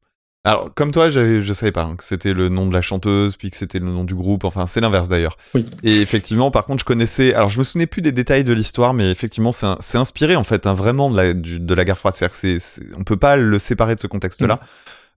[0.47, 3.35] Alors, comme toi, j'avais- je savais pas hein, que c'était le nom de la chanteuse,
[3.37, 4.45] puis que c'était le nom du groupe.
[4.45, 5.37] Enfin, c'est l'inverse d'ailleurs.
[5.55, 5.65] Oui.
[5.83, 7.35] Et effectivement, par contre, je connaissais.
[7.35, 10.67] Alors, je me souvenais plus des détails de l'histoire, mais effectivement, c'est inspiré en fait
[10.67, 12.15] hein, vraiment de la, du- de la guerre froide.
[12.15, 14.61] C'est-à-dire que c'est- c'est- on peut pas le séparer de ce contexte-là.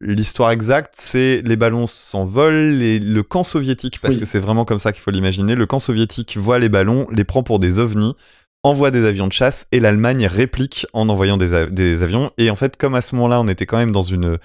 [0.02, 4.22] L'histoire exacte, c'est les ballons s'envolent et le camp soviétique, parce Oui.
[4.22, 5.56] que c'est vraiment comme ça qu'il faut l'imaginer.
[5.56, 8.16] Le camp soviétique voit les ballons, les prend pour des ovnis,
[8.64, 12.32] envoie des avions de chasse et l'Allemagne réplique en envoyant des, avions.
[12.38, 14.38] Et en fait, comme à ce moment-là, on était quand même dans une,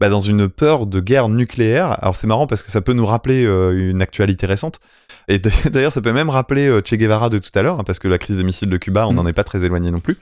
[0.00, 1.96] bah, dans une peur de guerre nucléaire.
[2.02, 4.80] Alors c'est marrant parce que ça peut nous rappeler euh, une actualité récente.
[5.28, 5.38] Et
[5.70, 8.08] d'ailleurs, ça peut même rappeler euh, Che Guevara de tout à l'heure, hein, parce que
[8.08, 9.16] la crise des missiles de Cuba, on Mm.
[9.16, 10.18] n'en est pas très éloigné non plus.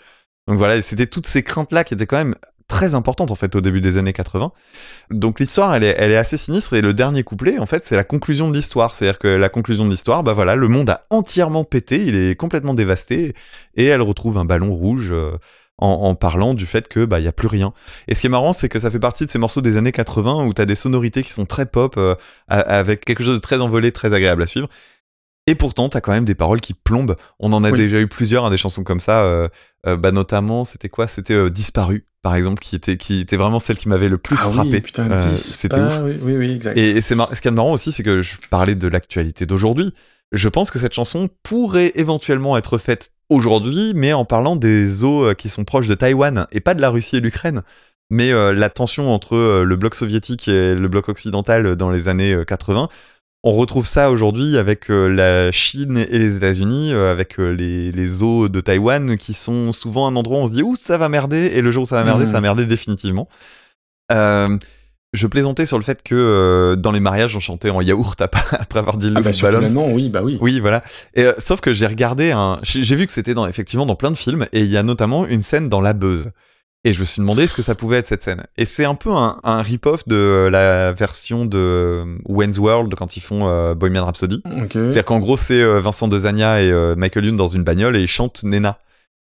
[0.47, 2.35] Donc voilà, c'était toutes ces craintes-là qui étaient quand même
[2.71, 4.53] très importantes en fait au début des années 80.
[5.11, 7.97] Donc l'histoire, elle est, elle est assez sinistre et le dernier couplet, en fait, c'est
[7.97, 8.95] la conclusion de l'histoire.
[8.95, 12.37] C'est-à-dire que la conclusion de l'histoire, bah voilà, le monde a entièrement pété, il est
[12.37, 13.35] complètement dévasté
[13.75, 15.11] et elle retrouve un ballon rouge.
[15.11, 15.37] euh,
[15.83, 17.73] en, parlant du fait que bah il y a plus rien.
[18.07, 19.93] Et ce qui est marrant, c'est que ça fait partie de ces morceaux des années
[19.93, 22.15] 80 où t'as des sonorités qui sont très pop, euh,
[22.49, 24.69] avec quelque chose de très envolé, très agréable à suivre.
[25.51, 27.17] Et pourtant, t'as quand même des paroles qui plombent.
[27.41, 27.79] On en a Oui.
[27.79, 29.25] déjà eu plusieurs, hein, des chansons comme ça.
[29.25, 29.49] euh,
[29.87, 31.09] euh, bah notamment, c'était quoi?
[31.09, 34.37] C'était euh, Disparu, par exemple, qui était, qui était vraiment celle qui m'avait le plus
[34.39, 34.71] ah frappé.
[34.71, 35.99] oui, putain, 10, c'était ouf.
[36.05, 36.77] Oui, oui, oui, exact.
[36.79, 39.45] Et, et c'est mar- ce qui est marrant aussi, c'est que je parlais de l'actualité
[39.47, 39.93] d'aujourd'hui.
[40.33, 45.35] Je pense que cette chanson pourrait éventuellement être faite aujourd'hui, mais en parlant des eaux
[45.35, 47.63] qui sont proches de Taïwan et pas de la Russie et l'Ukraine.
[48.11, 52.45] Mais la tension entre le bloc soviétique et le bloc occidental dans les années euh,
[52.45, 52.89] 80,
[53.43, 57.91] on retrouve ça aujourd'hui avec euh, la Chine et les États-Unis, euh, avec euh, les,
[57.93, 60.99] les eaux de Taïwan qui sont souvent un endroit où on se dit ouh ça
[60.99, 62.29] va merder et le jour où ça va merder, Mhm.
[62.31, 63.29] ça va merder définitivement.
[64.13, 64.59] Euh,
[65.13, 68.21] je plaisantais sur le fait que euh, dans les mariages on chantait en yaourt
[68.53, 69.63] après avoir dit ah le bah, sur Balance.
[69.75, 70.39] l'allemand, oui, bah oui.
[70.41, 70.83] Oui, voilà.
[71.15, 72.59] Et, euh, sauf que j'ai regardé un.
[72.63, 75.27] J'ai vu que c'était dans, effectivement dans plein de films, et il y a notamment
[75.27, 76.31] une scène dans La Buzz.
[76.85, 78.45] Et je me suis demandé ce que ça pouvait être cette scène.
[78.57, 83.19] Et c'est un peu un, un rip-off de la version de euh, Wayne's World quand
[83.19, 84.43] ils font euh, Bohemian Rhapsody.
[84.73, 88.01] C'est-à-dire qu'en gros, c'est euh, Vincent Dezania et euh, Michael Youn dans une bagnole et
[88.01, 88.79] ils chantent Nena.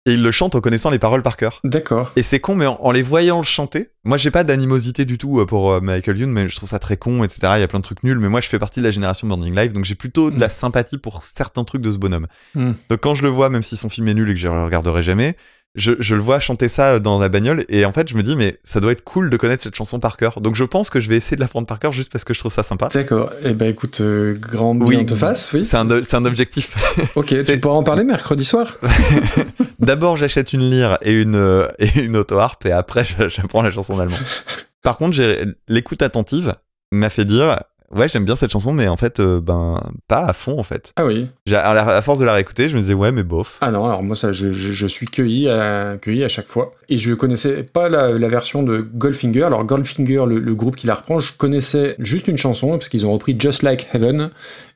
[0.07, 1.61] Et ils le chantent en connaissant les paroles par cœur.
[1.65, 2.11] D'accord.
[2.17, 5.19] Et c'est con, mais en, en les voyant le chanter, moi j'ai pas d'animosité du
[5.19, 7.41] tout euh, pour euh, Michael Youn, mais je trouve ça très con, etc.
[7.57, 9.29] Il y a plein de trucs nuls, mais moi je fais partie de la génération
[9.29, 10.51] Burning Live, donc j'ai plutôt de la Mm.
[10.51, 12.29] sympathie pour certains trucs de ce bonhomme.
[12.55, 12.73] Mm.
[12.89, 14.65] Donc quand je le vois, même si son film est nul et que je le
[14.65, 15.37] regarderai jamais,
[15.77, 18.35] je, je le vois chanter ça dans la bagnole, et en fait je me dis,
[18.35, 20.41] mais ça doit être cool de connaître cette chanson par cœur.
[20.41, 22.41] Donc je pense que je vais essayer de l'apprendre par cœur juste parce que je
[22.41, 22.89] trouve ça sympa.
[22.93, 23.31] D'accord.
[23.45, 25.65] Eh ben écoute, euh, grand bien Oui, te fasse, oui.
[25.65, 26.77] C'est un, c'est un objectif.
[27.17, 28.77] Ok, tu pourras en parler mercredi soir.
[29.79, 33.95] D'abord, j'achète une lyre et une, euh, et une auto-harpe, et après, j'apprends la chanson
[33.95, 34.17] en allemand.
[34.83, 35.19] Par contre,
[35.69, 36.55] l'écoute attentive
[36.93, 37.63] m'a fait dire
[37.95, 40.93] Ouais, j'aime bien cette chanson, mais en fait, euh, ben, pas à fond, en fait.
[40.97, 41.29] Ah oui.
[41.53, 43.59] À, la- à force de la réécouter, je me disais Ouais, mais bof.
[43.61, 46.71] Ah non, alors moi ça, je, je- je suis cueilli à, cueilli à chaque fois.
[46.89, 49.43] Et je connaissais pas la, la version de Goldfinger.
[49.43, 53.07] Alors Goldfinger, le, le groupe qui la reprend, je connaissais juste une chanson parce qu'ils
[53.07, 54.31] ont repris Just Like Heaven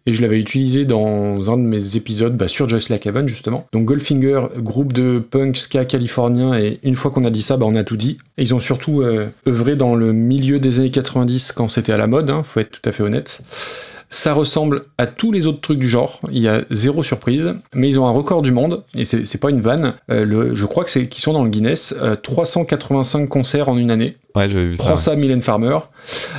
[0.06, 3.66] et je l'avais utilisé dans un de mes épisodes bah, sur Just Like justement.
[3.72, 7.66] Donc Goldfinger, groupe de punk ska californien et une fois qu'on a dit ça, bah,
[7.66, 8.18] on a tout dit.
[8.36, 12.06] Ils ont surtout euh, œuvré dans le milieu des années 90 quand c'était à la
[12.06, 13.42] mode, hein, faut être tout à fait honnête.
[14.14, 16.20] Ça ressemble à tous les autres trucs du genre.
[16.30, 19.50] Il y a zéro surprise, mais ils ont un record du monde et c'est pas
[19.50, 19.94] une vanne.
[20.08, 21.96] Euh, le, je crois que c'est qu'ils sont dans le Guinness.
[22.00, 24.16] euh, 385 concerts en une année.
[24.36, 24.84] Ouais, j'avais vu ça.
[24.84, 25.78] Prends ça, Mylène Farmer.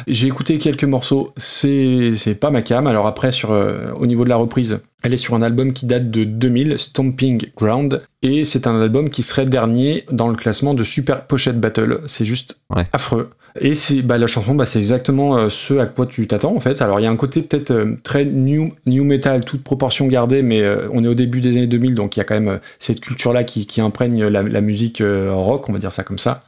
[0.07, 1.33] J'ai écouté quelques morceaux.
[1.35, 2.87] C'est c'est pas ma cam.
[2.87, 5.85] Alors après, sur euh, au niveau de la reprise, elle est sur un album qui
[5.85, 10.73] date de 2000, Stomping Ground, et c'est un album qui serait dernier dans le classement
[10.73, 11.99] de Super Pochette Battle.
[12.07, 12.87] C'est juste Ouais.
[12.93, 13.29] affreux.
[13.59, 16.59] Et c'est bah, la chanson, bah, c'est exactement euh, ce à quoi tu t'attends en
[16.59, 16.81] fait.
[16.81, 20.41] Alors il y a un côté peut-être euh, très new, new metal, toute proportion gardée,
[20.41, 22.59] mais euh, on est au début des années 2000, donc il y a quand même
[22.79, 26.43] cette culture-là qui, qui imprègne la, musique rock, on va dire ça comme ça.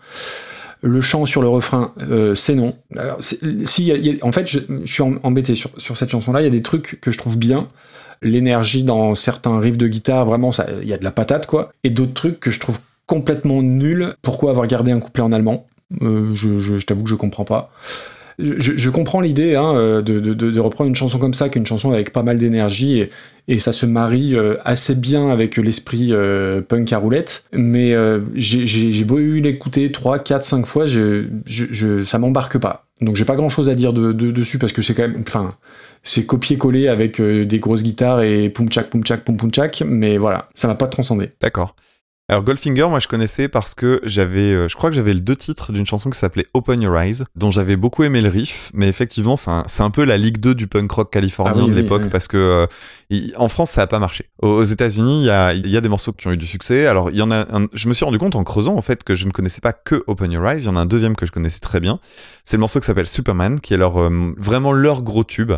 [0.81, 1.93] Le chant sur le refrain,
[2.35, 2.75] c'est non.
[2.97, 6.41] En fait, je, suis em- embêté sur, sur cette chanson-là.
[6.41, 7.67] Il y a des trucs que je trouve bien.
[8.21, 10.51] L'énergie dans certains riffs de guitare, vraiment,
[10.81, 11.71] il y a de la patate, quoi.
[11.83, 14.13] Et d'autres trucs que je trouve complètement nuls.
[14.21, 15.67] Pourquoi avoir gardé un couplet en allemand?
[16.01, 17.71] Euh, Je, t'avoue que je comprends pas.
[18.39, 22.21] Je, comprends l'idée hein, euh, de, reprendre une chanson comme ça, qu'une chanson avec pas
[22.21, 23.03] mal d'énergie,
[23.47, 26.13] et, ça se marie euh, assez bien avec l'esprit
[26.67, 27.45] punk à roulette.
[27.51, 27.95] Mais
[28.35, 32.85] j'ai- beau l'écouter 3, 4, 5 fois, ça m'embarque pas.
[33.01, 35.23] Donc j'ai pas grand chose à dire de, de- dessus parce que c'est quand même.
[35.27, 35.51] Enfin,
[36.03, 40.17] c'est copier-coller avec des grosses guitares et poum tchak, poum tchak, poum poum tchak, mais
[40.17, 41.29] voilà, ça m'a pas transcendé.
[41.41, 41.75] D'accord.
[42.29, 45.37] Alors Goldfinger, moi je connaissais parce que j'avais, euh, je crois que j'avais le deux
[45.37, 48.89] titres d'une chanson qui s'appelait Open Your Eyes, dont j'avais beaucoup aimé le riff, mais
[48.89, 51.75] effectivement c'est un, un peu la Ligue 2 du punk rock californien Ah oui, de
[51.75, 52.09] l'époque oui.
[52.11, 52.67] parce que euh,
[53.09, 54.25] il- en France ça a pas marché.
[54.41, 56.45] Aux, aux États-Unis, il y a, il y a des morceaux qui ont eu du
[56.45, 56.85] succès.
[56.87, 59.05] Alors il y en a, un- je me suis rendu compte en creusant en fait
[59.05, 60.59] que je ne connaissais pas que Open Your Eyes.
[60.63, 61.97] Il y en a un deuxième que je connaissais très bien.
[62.43, 65.53] C'est le morceau qui s'appelle Superman, qui est leur euh, vraiment leur gros tube,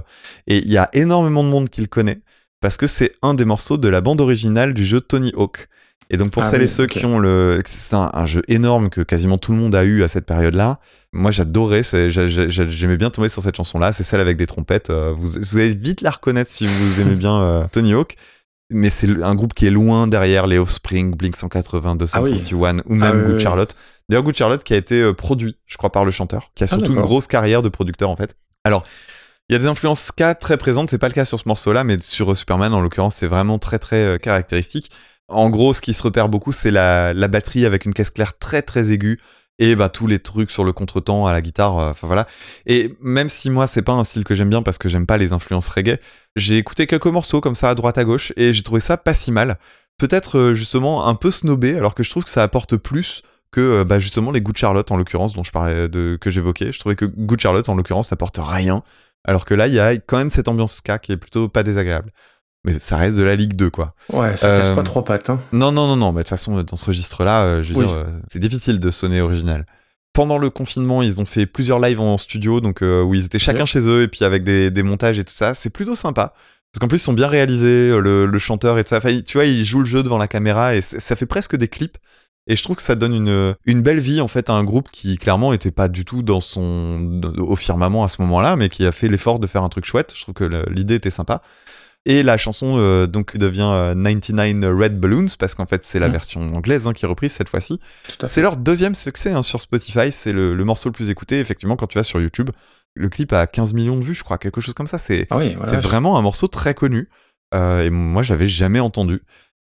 [0.46, 2.20] et il y a énormément de monde qui le connaît
[2.62, 5.68] parce que c'est un des morceaux de la bande originale du jeu Tony Hawk.
[6.12, 8.42] Et donc pour Ah celles oui, et ceux qui ont le, c'est un, un jeu
[8.48, 10.80] énorme que quasiment tout le monde a eu à cette période-là.
[11.14, 13.92] Moi j'adorais, j'aimais bien tomber sur cette chanson-là.
[13.92, 14.90] C'est celle avec des trompettes.
[14.90, 18.16] euh, Vous, vous allez vite la reconnaître si vous aimez bien euh, Tony Hawk.
[18.72, 22.32] Mais c'est un groupe qui est loin derrière les Offspring, Blink 182, Ah oui.
[22.40, 23.40] 241 ou même Ah oui, Good.
[23.40, 23.76] Charlotte.
[24.10, 26.66] D'ailleurs Good Charlotte qui a été euh, produit, je crois, par le chanteur, qui a
[26.66, 28.36] Ah, surtout une grosse carrière de producteur en fait.
[28.64, 28.84] Alors
[29.50, 31.84] il y a des influences ska très présentes, c'est pas le cas sur ce morceau-là,
[31.84, 34.92] mais sur Superman en l'occurrence, c'est vraiment très très caractéristique.
[35.30, 38.62] En gros, ce qui se repère beaucoup, c'est la, batterie avec une caisse claire très
[38.62, 39.20] très aiguë
[39.60, 42.28] et bah tous les trucs sur le contretemps à la guitare, euh, enfin voilà.
[42.66, 45.18] Et même si moi c'est pas un style que j'aime bien parce que j'aime pas
[45.18, 45.98] les influences reggae,
[46.38, 49.14] j'ai écouté quelques morceaux comme ça à droite à gauche et j'ai trouvé ça pas
[49.14, 49.60] si mal.
[49.98, 53.60] Peut-être euh, justement un peu snobé, alors que je trouve que ça apporte plus que
[53.60, 56.72] euh, bah, justement les Good Charlotte en l'occurrence dont je parlais de que j'évoquais.
[56.72, 58.82] Je trouvais que Good Charlotte en l'occurrence n'apporte rien,
[59.26, 61.64] alors que là il y a quand même cette ambiance ska qui est plutôt pas
[61.64, 62.14] désagréable.
[62.66, 63.94] Mais ça reste de la Ligue 2 quoi.
[64.12, 65.30] Ouais, ça casse Euh, pas trois pattes.
[65.30, 65.40] Hein.
[65.54, 67.86] Non, non, non, non, mais de toute façon, dans ce registre-là, euh, je veux Oui.
[67.86, 69.66] dire, euh, c'est difficile de sonner original.
[70.14, 73.40] Pendant le confinement, ils ont fait plusieurs lives en studio, donc euh, où ils étaient
[73.40, 75.54] chacun chez eux, et puis avec des, des montages et tout ça.
[75.54, 76.34] C'est plutôt sympa.
[76.74, 78.98] Parce qu'en plus, ils sont bien réalisés, euh, le, le chanteur et tout ça.
[78.98, 81.68] Enfin, tu vois, ils jouent le jeu devant la caméra, et ça fait presque des
[81.70, 81.98] clips.
[82.48, 84.90] Et je trouve que ça donne une, une belle vie, en fait, à un groupe
[84.92, 88.86] qui, clairement, était pas du tout dans son, au firmament à ce moment-là, mais qui
[88.88, 90.14] a fait l'effort de faire un truc chouette.
[90.16, 91.42] Je trouve que l'idée était sympa.
[92.06, 96.08] Et la chanson euh, donc devient euh, 99 Red Balloons parce qu'en fait c'est la
[96.08, 96.12] Mm.
[96.12, 97.80] version anglaise hein, qui est reprise cette fois-ci.
[98.24, 101.76] C'est leur deuxième succès hein, sur Spotify, c'est le, le morceau le plus écouté effectivement
[101.76, 102.50] quand tu vas sur YouTube.
[102.96, 104.98] Le clip a 15 millions de vues, je crois, quelque chose comme ça.
[104.98, 105.70] C'est Ah oui, voilà.
[105.70, 107.08] c'est vraiment un morceau très connu.
[107.54, 109.22] Euh, et moi, je l'avais jamais entendu.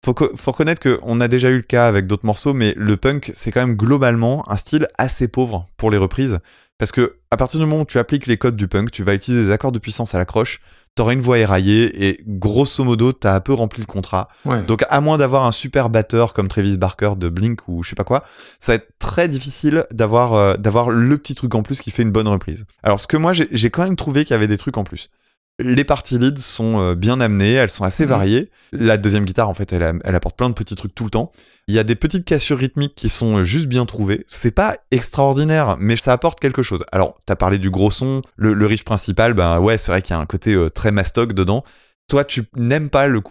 [0.05, 3.31] Faut, faut reconnaître qu'on a déjà eu le cas avec d'autres morceaux, mais le punk,
[3.35, 6.39] c'est quand même globalement un style assez pauvre pour les reprises.
[6.79, 9.15] Parce que à partir du moment où tu appliques les codes du punk, tu vas
[9.15, 10.61] utiliser des accords de puissance à la croche,
[10.95, 14.29] t'auras une voix éraillée, et grosso modo, t'as un peu rempli le contrat.
[14.45, 14.63] Ouais.
[14.63, 17.97] Donc, à moins d'avoir un super batteur comme Travis Barker de Blink ou je sais
[17.97, 18.25] pas quoi,
[18.61, 22.03] ça va être très difficile d'avoir euh, d'avoir le petit truc en plus qui fait
[22.03, 22.65] une bonne reprise.
[22.83, 24.85] Alors, ce que moi, j'ai j'ai quand même trouvé qu'il y avait des trucs en
[24.85, 25.11] plus.
[25.61, 28.09] Les parties leads sont euh, bien amenées, elles sont assez Mhm.
[28.09, 28.51] variées.
[28.73, 31.31] La deuxième guitare, en fait, elle, apporte plein de petits trucs tout le temps.
[31.69, 34.25] Il y a des petites cassures rythmiques qui sont euh, juste bien trouvées.
[34.29, 36.85] C'est pas extraordinaire, mais ça apporte quelque chose.
[36.91, 40.15] Alors, t'as parlé du gros son, le, le riff principal, ben ouais, c'est vrai qu'il
[40.15, 41.63] y a un côté euh, très mastoc dedans.
[42.11, 43.23] Toi, tu n'aimes pas le-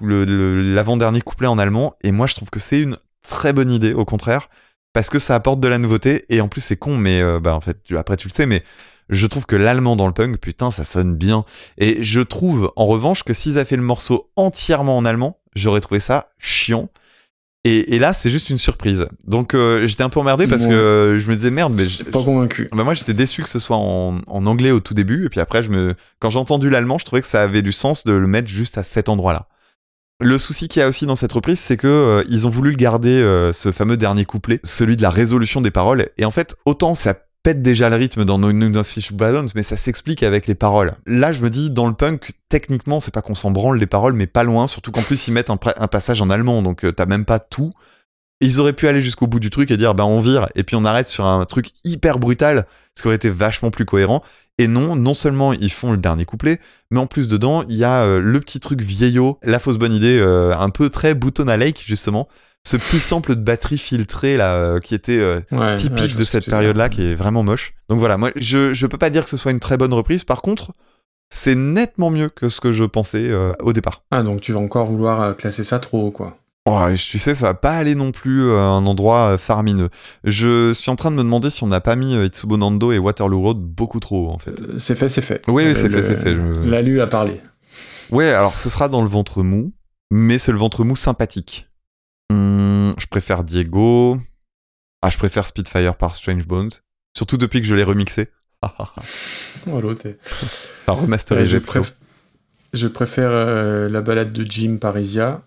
[0.73, 4.05] l'avant-dernier couplet en allemand, et moi, je trouve que c'est une très bonne idée, au
[4.05, 4.49] contraire,
[4.93, 7.53] parce que ça apporte de la nouveauté, et en plus, c'est con, mais euh, bah,
[7.53, 8.63] en fait, tu- après, tu le sais, mais
[9.09, 11.45] je trouve que l'allemand dans le punk, putain, ça sonne bien.
[11.77, 15.81] Et je trouve, en revanche, que s'ils avaient fait le morceau entièrement en allemand, j'aurais
[15.81, 16.89] trouvé ça chiant.
[17.65, 19.07] Et, et là, c'est juste une surprise.
[19.25, 22.21] Donc, euh, j'étais un peu emmerdé parce que je me disais, merde, mais je- Pas
[22.21, 22.67] convaincu.
[22.73, 25.39] bah moi j'étais déçu que ce soit en, en anglais au tout début et puis
[25.39, 28.11] après je me quand j'ai entendu l'allemand je trouvais que ça avait du sens de
[28.11, 29.47] le mettre juste à cet endroit là
[30.19, 32.75] le souci qu'il y a aussi dans cette reprise c'est que euh, ils ont voulu
[32.75, 36.55] garder euh, ce fameux dernier couplet celui de la résolution des paroles et en fait
[36.65, 40.48] autant ça pète déjà le rythme dans No No Fish Balloons mais ça s'explique avec
[40.48, 40.95] les paroles.
[41.06, 44.14] Là je me dis dans le punk techniquement c'est pas qu'on s'en branle les paroles
[44.14, 46.91] mais pas loin surtout qu'en plus ils mettent un, un passage en allemand donc euh,
[46.91, 47.72] t'as même pas tout
[48.41, 50.76] ils auraient pu aller jusqu'au bout du truc et dire bah on vire et puis
[50.76, 52.65] on arrête sur un truc hyper brutal,
[52.95, 54.22] ce qui aurait été vachement plus cohérent.
[54.60, 56.60] Et non, non seulement ils font le dernier couplet,
[56.91, 59.93] mais en plus dedans il y a euh, le petit truc vieillot, la fausse bonne
[59.93, 62.27] idée, euh, un peu très Bouton à Lake justement,
[62.68, 65.19] ce petit sample de batterie filtré là euh, qui était
[65.51, 67.73] Ouais, typique de cette période-là, qui est vraiment moche.
[67.89, 70.23] Donc voilà, moi je je peux pas dire que ce soit une très bonne reprise.
[70.23, 70.72] Par contre,
[71.30, 74.03] c'est nettement mieux que ce que je pensais au départ.
[74.11, 76.38] Ah, donc tu vas encore vouloir classer ça trop haut, quoi.
[76.65, 79.90] Oh, tu sais, ça va pas aller non plus euh, à un endroit euh, faramineux.
[80.23, 82.98] Je suis en train de me demander si on n'a pas mis euh, Itsubo et
[82.99, 84.61] Waterloo Road beaucoup trop haut, en fait.
[84.61, 85.41] Euh, C'est fait, c'est fait.
[85.49, 87.41] Oui, oui, Euh, c'est le- fait, c'est fait, je- L'alu a parlé.
[88.11, 89.73] Ouais, alors ce sera dans le ventre mou,
[90.10, 91.68] mais c'est le ventre mou sympathique.
[92.31, 94.18] Hum, je préfère Diego.
[95.02, 96.69] Ah, je préfère Spitfire par Strange Bones.
[97.18, 98.30] Surtout depuis que je l'ai remixé.
[99.72, 100.07] Oh, l'autre
[100.88, 101.52] Enfin, Ouais, remasterisé.
[101.52, 101.80] je, plutôt.
[101.81, 101.94] préf-
[102.73, 105.41] je préfère euh, la balade de Jim Parisia.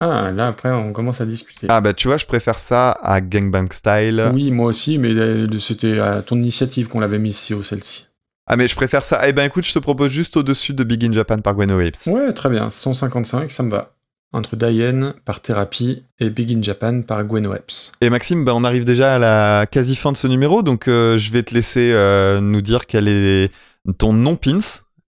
[0.00, 1.66] Ah, là, après, on commence à discuter.
[1.68, 4.30] Ah, bah tu vois, je préfère ça à Gangbang Style.
[4.32, 8.06] Oui, moi aussi, mais euh, c'était à ton initiative qu'on l'avait mise ici au celle-ci.
[8.46, 9.20] Ah, mais je préfère ça.
[9.28, 12.06] Eh ben écoute, je te propose juste au-dessus de Big in Japan par Guano Apes.
[12.06, 12.70] Ouais, très bien.
[12.70, 13.92] 155, ça me va.
[14.32, 17.92] entre Diane par Therapy et Big in Japan par Gwen Epps.
[18.00, 21.18] Et Maxime, bah, on arrive déjà à la quasi fin de ce numéro, donc euh,
[21.18, 23.50] je vais te laisser euh, nous dire quel est
[23.98, 24.58] ton nom pins.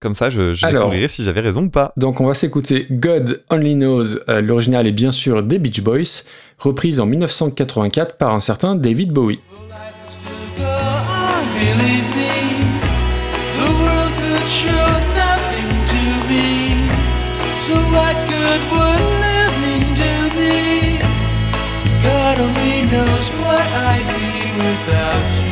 [0.03, 0.81] Comme ça, je, je Alors.
[0.81, 1.93] découvrirai si j'avais raison ou pas.
[1.95, 6.23] Donc on va s'écouter God Only Knows, euh, l'original est bien sûr des Beach Boys,
[6.59, 9.39] reprise en 1984 par un certain David Bowie.
[22.91, 25.42] Knows what I'd be without you.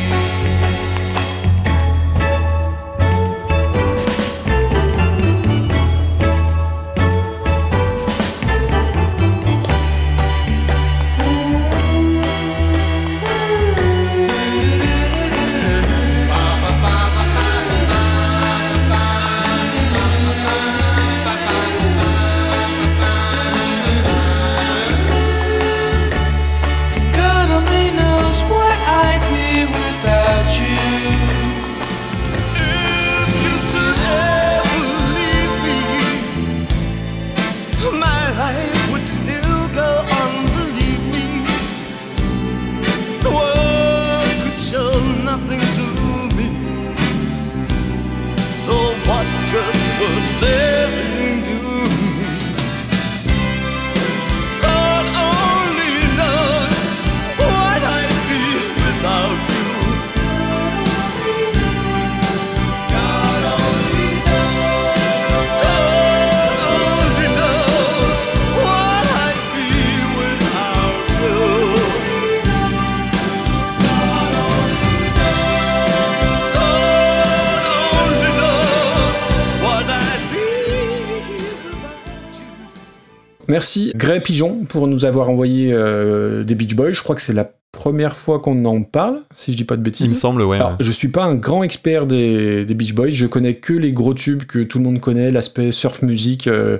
[83.61, 87.31] Merci Gray Pigeon pour nous avoir envoyé euh, des Beach Boys, je crois que c'est
[87.31, 90.07] la première fois qu'on en parle, si je dis pas de bêtises.
[90.07, 90.57] Il me semble, ouais.
[90.57, 93.91] Alors, je suis pas un grand expert des, des Beach Boys, je connais que les
[93.91, 96.79] gros tubes que tout le monde connaît, l'aspect surf music, euh,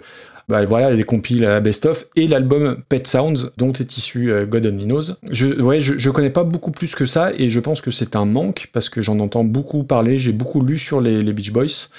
[0.50, 4.48] bah voilà, les compiles à Best of, et l'album Pet Sounds, dont est issu euh,
[4.48, 5.14] God Only Knows.
[5.30, 8.16] Je, ouais, je, je connais pas beaucoup plus que ça, et je pense que c'est
[8.16, 11.52] un manque, parce que j'en entends beaucoup parler, j'ai beaucoup lu sur les, les Beach
[11.52, 11.90] Boys.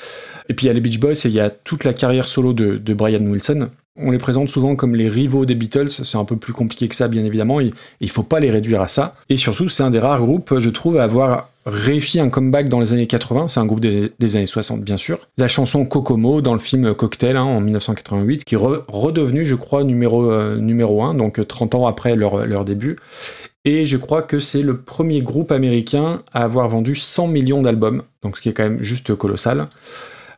[0.49, 2.27] Et puis il y a les Beach Boys, et il y a toute la carrière
[2.27, 3.69] solo de, de Brian Wilson.
[3.97, 6.95] On les présente souvent comme les rivaux des Beatles, c'est un peu plus compliqué que
[6.95, 9.15] ça bien évidemment, il faut pas les réduire à ça.
[9.29, 12.81] Et surtout, c'est un des rares groupes, je trouve, à avoir réussi un comeback dans
[12.81, 15.19] les années 80, c'est un groupe des, années 60 bien sûr.
[15.37, 19.55] La chanson Kokomo dans le film Cocktail hein, en 1988, qui est re- redevenu, je
[19.55, 22.97] crois, numéro, euh, numéro 1, donc euh, 30 ans après leur, leur début.
[23.65, 28.03] Et je crois que c'est le premier groupe américain à avoir vendu 100 millions d'albums,
[28.23, 29.69] donc ce qui est quand même juste colossal.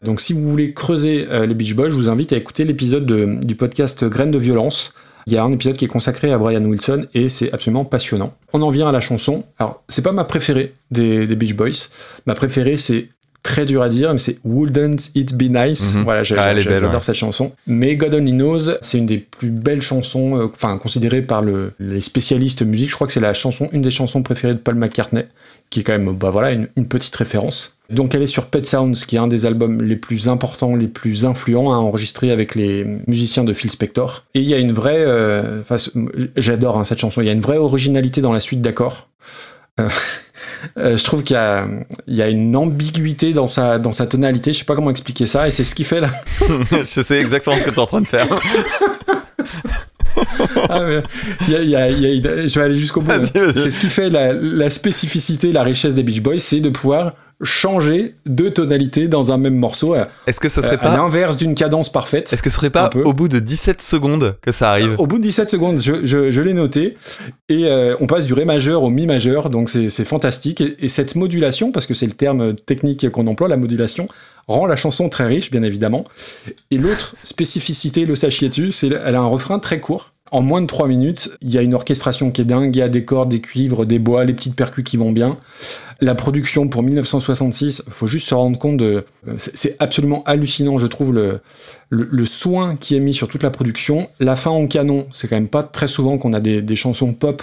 [0.05, 3.07] Donc si vous voulez creuser euh, les Beach Boys, je vous invite à écouter l'épisode
[3.07, 4.93] de- du podcast Graines de violence.
[5.27, 8.35] Il y a un épisode qui est consacré à Brian Wilson et c'est absolument passionnant.
[8.53, 9.45] On en vient à la chanson.
[9.59, 11.89] Alors, c'est pas ma préférée des, des Beach Boys.
[12.27, 13.09] Ma préférée, c'est
[13.43, 15.95] très dur à dire, mais c'est Wouldn't It Be Nice?
[15.97, 16.03] Mhm.
[16.05, 16.25] Voilà, Ah,
[16.59, 16.99] j'adore ouais.
[17.03, 17.53] cette chanson.
[17.67, 21.73] Mais God Only Knows, c'est une des plus belles chansons, euh, enfin considérée par le-
[21.81, 22.91] les spécialistes musique.
[22.91, 25.25] Je crois que c'est la chanson, une des chansons préférées de Paul McCartney,
[25.75, 27.79] qui est quand même, bah voilà, une, une petite référence.
[27.91, 30.87] Donc elle est sur Pet Sounds, qui est un des albums les plus importants, les
[30.87, 34.23] plus influents à enregistrer avec les musiciens de Phil Spector.
[34.35, 35.63] Et il y a une vraie, euh,
[36.37, 37.23] j'adore hein, cette chanson.
[37.23, 39.09] Il y a une vraie originalité dans la suite d'accords.
[39.81, 39.89] Euh,
[40.79, 41.37] euh, je trouve qu'il
[42.07, 44.53] y y a une ambiguïté dans sa, dans sa tonalité.
[44.53, 46.11] Je sais pas comment expliquer ça, et c'est ce qui fait la,
[46.85, 48.29] je sais exactement ce que tu es en train de faire.
[50.69, 51.03] Ah, mais
[51.49, 53.09] il y a- il y a- il y a- je vais aller jusqu'au bout.
[53.13, 53.53] Vas-y.
[53.57, 57.15] C'est ce qui fait la, la spécificité, la richesse des Beach Boys, c'est de pouvoir
[57.43, 61.57] changer de tonalité dans un même morceau, à, Est-ce que ça serait pas l'inverse d'une
[61.57, 62.33] cadence parfaite.
[62.33, 63.03] Est-ce que ce serait pas peu.
[63.03, 64.95] au bout de 17 secondes que ça arrive?
[64.99, 66.97] Au bout de 17 secondes, je, je- je l'ai noté,
[67.49, 70.61] et euh, on passe du Ré majeur au Mi majeur, donc c'est c'est fantastique.
[70.61, 74.07] Et, et cette modulation, parce que c'est le terme technique qu'on emploie, la modulation,
[74.47, 76.05] rend la chanson très riche, bien évidemment.
[76.71, 80.13] Et l'autre spécificité, le sachiez-tu, c'est elle a un refrain très court.
[80.31, 82.83] En moins de 3 minutes, il y a une orchestration qui est dingue, il y
[82.83, 85.37] a des cordes, des cuivres, des bois, les petites percus qui vont bien.
[86.01, 89.05] La production pour 1966, faut juste se rendre compte de...
[89.37, 94.09] c'est- C'est absolument hallucinant, je trouve, le, soin qui est mis sur toute la production.
[94.19, 97.43] La fin en canon, c'est quand même pas très souvent qu'on a des chansons pop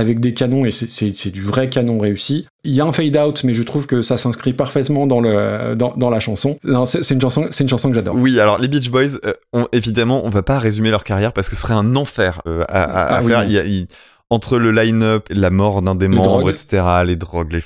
[0.00, 2.46] avec des canons et c'est- du vrai canon réussi.
[2.64, 5.74] Il y a un fade out, mais je trouve que ça s'inscrit parfaitement dans, le,
[5.76, 6.58] dans, dans la chanson.
[6.86, 8.14] C'est une chanson, c'est une chanson que j'adore.
[8.16, 11.48] Oui, alors les Beach Boys, euh, on- évidemment, on va pas résumer leur carrière parce
[11.48, 13.40] que ce serait un enfer euh, à, à- à Ah oui, faire.
[13.42, 13.46] non.
[13.46, 13.86] Il y a- il-
[14.32, 16.50] entre le line-up, la mort d'un des Les membres, drogues.
[16.50, 17.62] etc., les drogues, les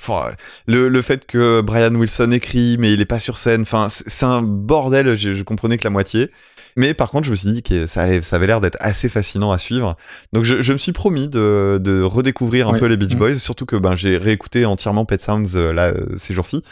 [0.66, 4.05] le, le fait que Brian Wilson écrit mais il est pas sur scène, enfin c'est
[4.09, 5.15] c'est un bordel.
[5.15, 6.31] Je, je comprenais que la moitié.
[6.76, 9.09] Mais par contre, je me suis dit que ça, allait, ça avait l'air d'être assez
[9.09, 9.96] fascinant à suivre.
[10.32, 12.80] Donc je, je me suis promis de, de redécouvrir un Ouais.
[12.80, 13.18] peu les Beach Mm.
[13.18, 16.62] Boys, surtout que ben, j'ai réécouté entièrement Pet Sounds euh, là, euh, ces jours-ci,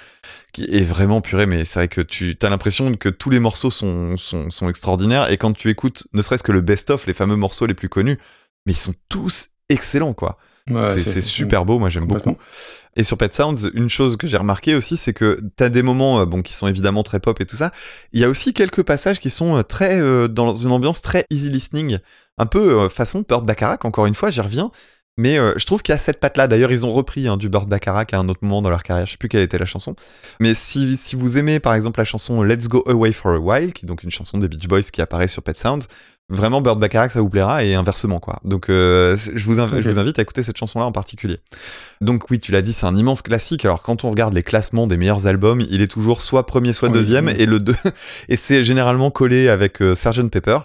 [0.52, 3.70] qui est vraiment puré, mais c'est vrai que tu as l'impression que tous les morceaux
[3.70, 7.36] sont, sont, sont extraordinaires, et quand tu écoutes ne serait-ce que le best-of, les fameux
[7.36, 8.18] morceaux les plus connus,
[8.66, 10.36] mais ils sont tous excellents, quoi.
[10.70, 12.36] Ouais, c'est super beau, moi j'aime beaucoup.
[12.94, 16.20] Et sur Pet Sounds, une chose que j'ai remarqué aussi, c'est que t'as des moments
[16.20, 17.72] euh, bon, qui sont évidemment très pop et tout ça.
[18.12, 21.24] Il y a aussi quelques passages qui sont euh, très euh, dans une ambiance très
[21.30, 21.98] easy listening,
[22.36, 24.70] un peu euh, façon Bird Bacharach, encore une fois, j'y reviens.
[25.18, 26.48] Mais euh, je trouve qu'il y a cette patte-là.
[26.48, 29.04] D'ailleurs, ils ont repris hein, du Bird Bacharach à un autre moment dans leur carrière.
[29.04, 29.94] Je sais plus quelle était la chanson.
[30.40, 33.74] Mais si, si vous aimez par exemple la chanson Let's Go Away for a While,
[33.74, 35.86] qui est donc une chanson des Beach Boys qui apparaît sur Pet Sounds,
[36.28, 38.40] vraiment Bird Bacharach ça vous plaira et inversement quoi.
[38.44, 41.38] Donc euh, je, vous je invite à écouter cette chanson là en particulier.
[42.00, 43.64] Donc oui, tu l'as dit, c'est un immense classique.
[43.64, 46.88] Alors quand on regarde les classements des meilleurs albums, il est toujours soit premier, soit
[46.88, 47.34] Oui, deuxième, oui.
[47.38, 47.76] et le deux,
[48.28, 50.58] et c'est généralement collé avec euh, Sgt Pepper,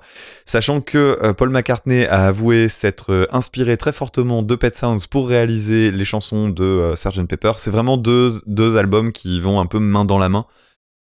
[0.46, 5.08] sachant que euh, Paul McCartney a avoué s'être euh, inspiré très fortement de Pet Sounds
[5.10, 7.54] pour réaliser les chansons de Sgt Pepper.
[7.58, 10.46] C'est vraiment deux, deux albums qui vont un peu main dans la main.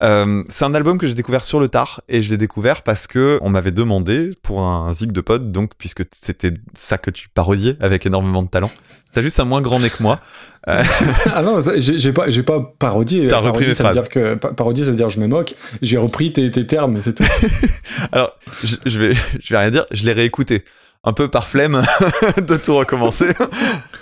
[0.02, 3.07] Euh, c'est un album que j'ai découvert sur le tard et je l'ai découvert parce
[3.07, 7.30] que on m'avait demandé pour un zig de pod donc puisque c'était ça que tu
[7.30, 8.72] parodiais avec énormément de talent.
[9.14, 10.20] T'as juste un moins grand nez que moi.
[10.68, 10.84] Euh,
[11.34, 13.28] ah non, j'ai pas, j'ai pas parodié.
[13.28, 15.56] T'as repris mes ça veut dire que pa- parodier, ça veut dire je me moque.
[15.82, 17.24] J'ai repris tes, tes termes, mais c'est tout.
[18.11, 18.32] alors
[18.64, 20.65] je, je vais je vais rien dire, je l'ai réécouté
[21.05, 21.84] un peu par flemme
[22.38, 23.27] de tout recommencer.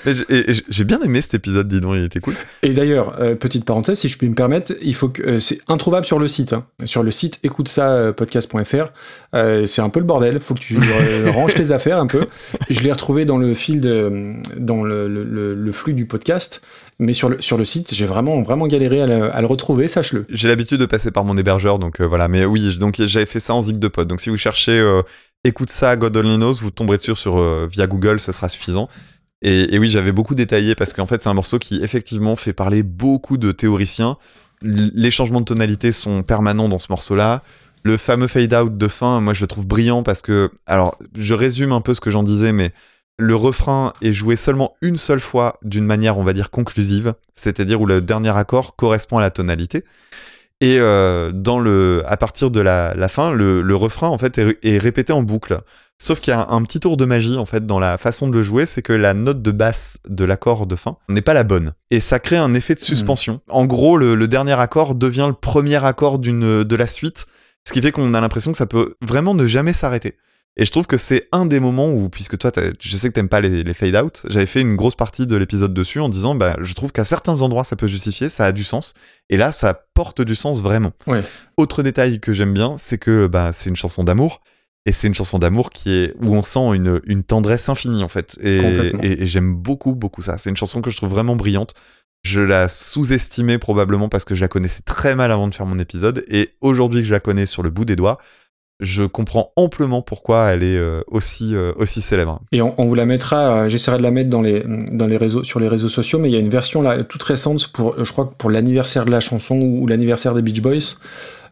[0.06, 2.36] J'ai- et j'ai j'ai bien aimé cet épisode, dis donc, il était cool.
[2.64, 5.60] Et d'ailleurs, euh, petite parenthèse, si je puis me permettre, il faut que euh, c'est
[5.68, 6.53] introuvable sur le site.
[6.53, 6.65] hein.
[6.86, 8.91] Sur le site écoute ça euh, podcast.fr.
[9.34, 10.40] Euh, c'est un peu le bordel.
[10.40, 10.78] Faut que tu
[11.34, 12.26] ranges tes affaires un peu.
[12.69, 16.61] Je l'ai retrouvé dans le fil de, dans le, le- le- le flux du podcast,
[17.02, 19.88] mais sur le sur le site, j'ai vraiment vraiment galéré à le, retrouver.
[19.88, 20.28] Sache-le.
[20.30, 22.28] J'ai l'habitude de passer par mon hébergeur, donc euh, voilà.
[22.28, 24.07] Mais oui, donc j'avais fait ça en zig de pod.
[24.07, 25.02] Donc si vous cherchez euh,
[25.44, 28.88] écoute ça, God Only vous tomberez dessus sur, euh, via Google, ce sera suffisant.
[29.41, 32.84] Et, oui, j'avais beaucoup détaillé parce qu'en fait, c'est un morceau qui effectivement fait parler
[32.84, 34.18] beaucoup de théoriciens.
[34.61, 37.41] Les changements de tonalité sont permanents dans ce morceau-là.
[37.84, 41.34] Le fameux fade out de fin, moi je le trouve brillant parce que, alors je
[41.34, 42.69] résume un peu ce que j'en disais, mais
[43.18, 47.80] le refrain est joué seulement une seule fois d'une manière, on va dire, conclusive, c'est-à-dire
[47.82, 49.84] où le dernier accord correspond à la tonalité.
[50.60, 54.38] Et euh, dans le, à partir de la, la fin, le, le refrain en fait
[54.38, 55.60] est, est répété en boucle.
[55.98, 58.34] Sauf qu'il y a un, petit tour de magie en fait dans la façon de
[58.34, 61.44] le jouer, c'est que la note de basse de l'accord de fin n'est pas la
[61.44, 61.74] bonne.
[61.92, 63.42] Et ça crée un effet de suspension.
[63.50, 67.26] En gros, le, le dernier accord devient le premier accord de la suite,
[67.68, 70.18] ce qui fait qu'on a l'impression que ça peut vraiment ne jamais s'arrêter.
[70.57, 73.30] Et je trouve que c'est un des moments où, puisque toi, je sais que t'aimes
[73.30, 76.36] pas les, les fade out, j'avais fait une grosse partie de l'épisode dessus en disant,
[76.36, 78.94] bah, je trouve qu'à certains endroits ça peut justifier, ça a du sens,
[79.30, 80.91] et là ça porte du sens vraiment.
[81.07, 81.23] Ouais.
[81.56, 84.41] Autre détail que j'aime bien, c'est que bah, c'est une chanson d'amour,
[84.86, 88.10] et c'est une chanson d'amour qui est où on sent une, une tendresse infinie en
[88.10, 88.57] fait, et,
[89.03, 90.38] et- et j'aime beaucoup beaucoup ça.
[90.38, 91.73] C'est une chanson que je trouve vraiment brillante.
[92.23, 95.80] Je la sous-estimais probablement parce que je la connaissais très mal avant de faire mon
[95.80, 98.18] épisode, et aujourd'hui que je la connais sur le bout des doigts,
[98.82, 102.41] je comprends amplement pourquoi elle est euh, aussi, euh, aussi célèbre.
[102.52, 105.18] Et on, on vous la mettra, euh, j'essaierai de la mettre dans les, dans les
[105.18, 108.03] réseaux, sur les réseaux sociaux, mais il y a une version là, toute récente pour,
[108.03, 110.98] je crois pour l'anniversaire de la chanson ou l'anniversaire des Beach Boys,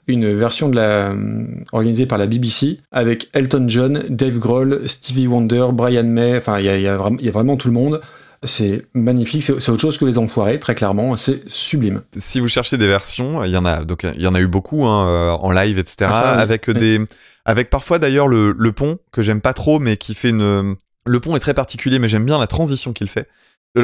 [0.08, 1.14] une version de la,
[1.72, 6.66] organisée par la BBC avec Elton John, Dave Grohl, Stevie Wonder, Brian May, enfin il
[6.66, 8.02] y a, y y a vraiment tout le monde.
[8.44, 12.02] C'est magnifique, c'est autre chose que les enfoirés, très clairement, c'est sublime.
[12.18, 14.48] Si vous cherchez des versions, il y en a donc il y en a eu
[14.48, 16.10] beaucoup hein, euh, en live, etc.
[16.14, 16.42] Ah, oui.
[16.42, 16.74] avec Oui.
[16.76, 17.00] des
[17.46, 20.76] avec parfois d'ailleurs le, le pont que j'aime pas trop, mais qui fait une
[21.06, 23.28] le pont est très particulier, mais j'aime bien la transition qu'il fait.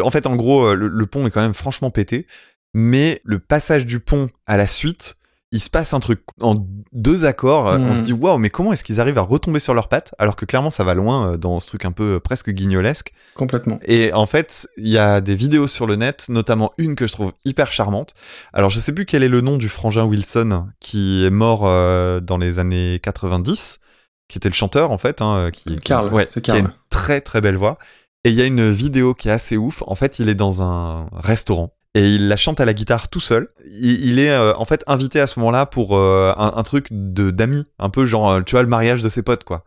[0.02, 2.26] En fait, en gros, euh, le, le pont est quand même franchement pété,
[2.74, 5.16] mais le passage du pont à la suite,
[5.52, 6.56] il se passe un truc en
[6.92, 7.68] deux accords.
[7.70, 10.14] euh, On se dit waouh, mais comment est-ce qu'ils arrivent à retomber sur leurs pattes
[10.18, 13.14] alors que clairement ça va loin euh, dans ce truc un peu euh, presque guignolesque.
[13.36, 13.80] Complètement.
[13.86, 17.14] Et en fait, il y a des vidéos sur le net, notamment une que je
[17.14, 18.14] trouve hyper charmante.
[18.54, 22.20] Alors, je sais plus quel est le nom du frangin Wilson qui est mort euh,
[22.20, 23.80] dans les années 90,
[24.28, 25.22] qui était le chanteur en fait.
[25.22, 27.78] Hein, qui, qui- Karl, ouais, c'est qui a une très très belle voix.
[28.24, 29.84] Et il y a une vidéo qui est assez ouf.
[29.86, 31.75] En fait, il est dans un restaurant.
[31.96, 33.48] Et il la chante à la guitare tout seul.
[33.66, 36.88] Il, il est euh, en fait invité à ce moment-là pour euh, un, un truc
[36.92, 39.64] de d'amis, un peu genre, euh, tu vois, le mariage de ses potes, quoi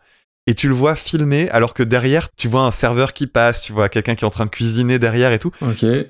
[0.49, 3.75] et tu le vois filmer alors que derrière tu vois un serveur qui passe, tu
[3.75, 5.53] vois quelqu'un qui est en train de cuisiner derrière et tout.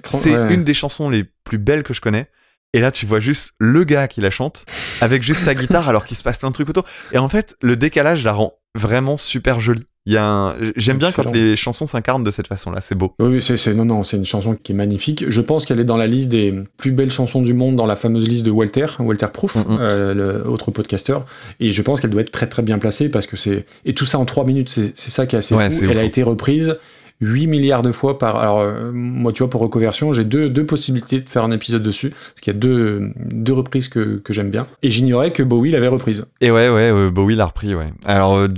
[0.04, 0.54] C'est ouais.
[0.54, 2.28] une des chansons les plus belles que je connais.
[2.72, 4.64] Et là tu vois juste le gars qui la chante
[5.00, 6.84] avec juste sa guitare alors qu'il se passe plein de trucs autour.
[7.10, 9.84] Et en fait le décalage la rend vraiment super jolie.
[10.06, 10.54] Il y a un...
[10.76, 13.12] J'aime bien quand les chansons s'incarnent de cette façon-là, c'est beau.
[13.20, 15.24] Oui, c'est, c'est- non, non, c'est une chanson qui est magnifique.
[15.28, 17.96] Je pense qu'elle est dans la liste des plus belles chansons du monde, dans la
[17.96, 19.64] fameuse liste de Walter, Walter Proof, Mhm.
[19.80, 21.26] euh, le autre podcasteur.
[21.60, 24.06] Et je pense qu'elle doit être très très bien placée parce que c'est et tout
[24.06, 25.80] ça en trois minutes, c'est, ça qui est assez Ouais, fou.
[25.84, 25.96] Elle ouf.
[25.98, 26.78] a été reprise
[27.20, 28.36] 8 milliards de fois par.
[28.36, 31.82] Alors euh, moi, tu vois, pour Recoversion, j'ai deux, deux possibilités de faire un épisode
[31.82, 34.66] dessus parce qu'il y a deux, deux reprises que, que j'aime bien.
[34.82, 36.26] Et j'ignorais que Bowie l'avait reprise.
[36.40, 37.92] Et ouais, ouais, euh, Bowie l'a repris, ouais.
[38.06, 38.48] Alors, euh,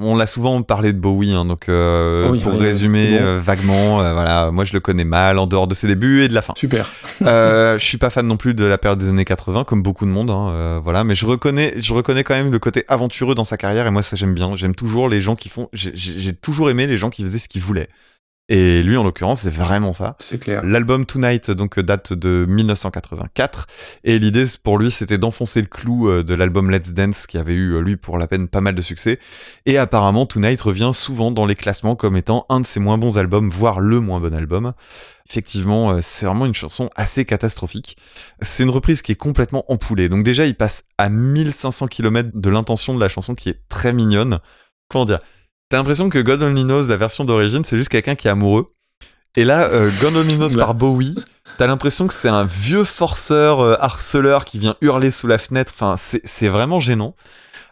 [0.00, 3.40] on l'a souvent parlé de Bowie, hein, donc euh, Oui, pour résumer bon.
[3.40, 6.42] vaguement, voilà, moi je le connais mal en dehors de ses débuts et de la
[6.42, 6.54] fin.
[6.56, 6.90] Super.
[7.20, 10.10] Je suis pas fan non plus de la période des années 80, comme beaucoup de
[10.10, 13.56] monde, hein, voilà, mais je reconnais, je reconnais quand même le côté aventureux dans sa
[13.56, 14.56] carrière et moi ça j'aime bien.
[14.56, 17.62] J'aime toujours les gens qui font, j'ai toujours aimé les gens qui faisaient ce qu'ils
[17.62, 17.88] voulaient.
[18.50, 20.16] Et lui, en l'occurrence, c'est vraiment ça.
[20.20, 20.64] C'est clair.
[20.64, 23.66] L'album Tonight donc date de 1984
[24.04, 27.54] et l'idée pour lui c'était d'enfoncer le clou euh, de l'album Let's Dance qui avait
[27.54, 29.18] eu euh, lui pour la peine pas mal de succès
[29.66, 33.18] et apparemment Tonight revient souvent dans les classements comme étant un de ses moins bons
[33.18, 34.72] albums voire le moins bon album.
[35.28, 37.98] Effectivement, euh, c'est vraiment une chanson assez catastrophique.
[38.40, 40.08] C'est une reprise qui est complètement empoulée.
[40.08, 43.92] Donc déjà, il passe à 1500 km de l'intention de la chanson qui est très
[43.92, 44.40] mignonne.
[44.88, 45.20] Comment dire?
[45.68, 48.66] T'as l'impression que God Only Knows, la version d'origine, c'est juste quelqu'un qui est amoureux.
[49.36, 51.14] Et là, euh, God Only Knows par Bowie,
[51.58, 55.72] t'as l'impression que c'est un vieux forceur euh, harceleur qui vient hurler sous la fenêtre.
[55.76, 57.14] Enfin, c'est vraiment gênant.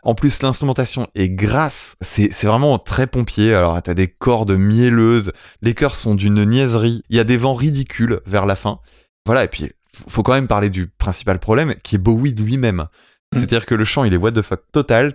[0.03, 1.97] En plus, l'instrumentation est grasse.
[2.03, 3.55] C'est vraiment très pompier.
[3.55, 5.33] Alors, t'as des cordes mielleuses.
[5.63, 7.03] Les chœurs sont d'une niaiserie.
[7.09, 8.79] Il y a des vents ridicules vers la fin.
[9.25, 12.87] Voilà, et puis, faut- faut quand même parler du principal problème, qui est Bowie lui-même.
[13.33, 15.15] C'est-à-dire que le chant, il est what the fuck total.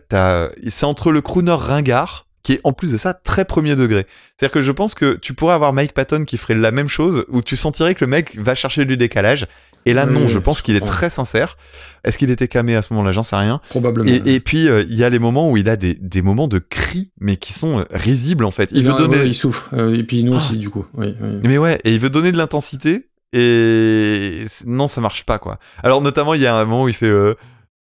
[0.67, 4.05] C'est entre le crooner ringard, qui est en plus de ça très premier degré.
[4.37, 7.25] C'est-à-dire que je pense que tu pourrais avoir Mike Patton qui ferait la même chose,
[7.29, 9.47] où tu sentirais que le mec va chercher du décalage.
[9.87, 11.57] Et là, Oui, non, je pense qu'il est très sincère.
[12.03, 13.11] Est-ce qu'il était camé à ce moment-là?
[13.11, 13.59] J'en sais rien.
[13.69, 14.07] Probablement.
[14.09, 16.47] Et, et puis, euh, il y a les moments où il a des, des moments
[16.47, 18.69] de cris, mais qui sont euh, risibles en fait.
[18.71, 19.17] Il, il, veut a- donner.
[19.17, 19.69] ouais, il souffre.
[19.73, 20.37] Euh, et puis nous Ah.
[20.37, 20.85] aussi, du coup.
[20.93, 21.39] Oui, oui.
[21.43, 25.57] Mais ouais, et il veut donner de l'intensité, et non, ça marche pas quoi.
[25.83, 27.11] Alors, notamment, il y a un moment où il fait.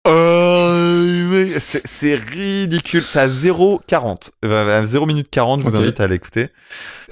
[0.06, 1.58] Euh...
[1.58, 4.30] C'est ridicule, c'est à 0,40.
[4.44, 6.48] Euh, À 0 minute 40, je vous invite à l'écouter.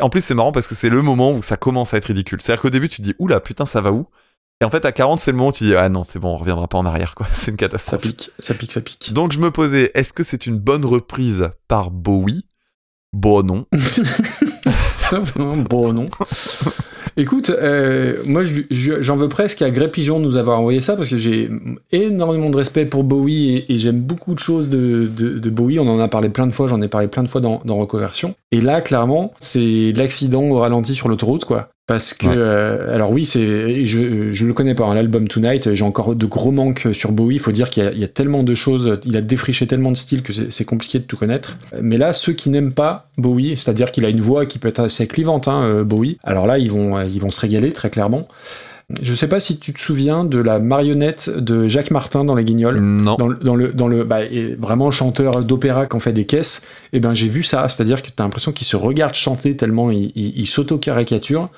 [0.01, 2.41] En plus, c'est marrant parce que c'est le moment où ça commence à être ridicule.
[2.41, 4.07] C'est-à-dire qu'au début, tu te dis, oula, putain, ça va où?
[4.61, 6.31] Et en fait, à 40, c'est le moment où tu dis, ah non, c'est bon,
[6.33, 7.27] on reviendra pas en arrière, quoi.
[7.33, 8.01] C'est une Ça catastrophe.
[8.01, 9.13] pique, ça pique, ça pique.
[9.13, 12.45] Donc, je me posais, est-ce que c'est une bonne reprise par Bowie?
[13.13, 13.67] Bon, non.
[15.69, 16.07] Bon, non.
[17.17, 20.81] Écoute, euh, moi je- je- j'en veux presque à Grey Pigeon de nous avoir envoyé
[20.81, 21.51] ça parce que j'ai
[21.91, 25.81] énormément de respect pour Bowie et, j'aime beaucoup de choses de, Bowie.
[25.81, 27.87] On en a parlé plein de fois, j'en ai parlé plein de fois dans, dans.
[28.53, 31.71] Et là, clairement, c'est l'accident au ralenti sur l'autoroute, quoi.
[31.89, 32.35] Parce que, Ouais.
[32.37, 36.27] euh, alors oui, c'est, je, je le connais pas, hein, l'album Tonight, j'ai encore de
[36.27, 38.55] gros manques sur Bowie, il faut dire qu'il y, a- il y a tellement de
[38.55, 41.57] choses, il a défriché tellement de styles que c'est c'est compliqué de tout connaître.
[41.81, 44.81] Mais là, ceux qui n'aiment pas Bowie, c'est-à-dire qu'il a une voix qui peut être
[44.81, 48.29] assez clivante, hein, euh, Bowie, alors là, ils vont, ils vont se régaler très clairement.
[49.03, 52.45] Je sais pas si tu te souviens de la marionnette de Jacques Martin dans Les
[52.45, 53.17] Guignols Non.
[53.17, 56.25] dans le, dans le, dans le bah, et vraiment chanteur d'opéra qui en fait des
[56.25, 56.63] caisses,
[56.95, 60.11] et ben j'ai vu ça, c'est-à-dire que t'as l'impression qu'il se regarde chanter tellement il,
[60.17, 61.51] il, il s'auto-caricature.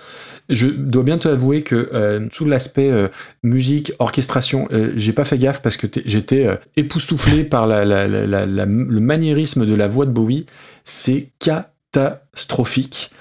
[0.48, 3.06] Je dois bien te avouer que euh, tout l'aspect euh,
[3.44, 8.08] musique, orchestration, euh, j'ai pas fait gaffe parce que j'étais euh, époustouflé par la, la-
[8.08, 10.46] la- le maniérisme de la voix de Bowie.
[10.84, 13.12] C'est catastrophique.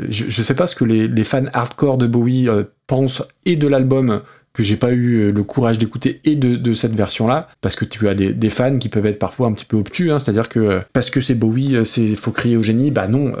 [0.00, 2.48] Euh, Je, je sais pas ce que les, les fans hardcore de Bowie
[2.88, 4.22] pensent et de l'album
[4.58, 8.08] que j'ai pas eu euh, le courage d'écouter et de, cette version-là, parce que tu
[8.08, 10.80] as des, fans qui peuvent être parfois un petit peu obtus, hein, c'est-à-dire que euh,
[10.92, 13.34] parce que c'est Bowie, euh, c'est faut crier au génie, bah non,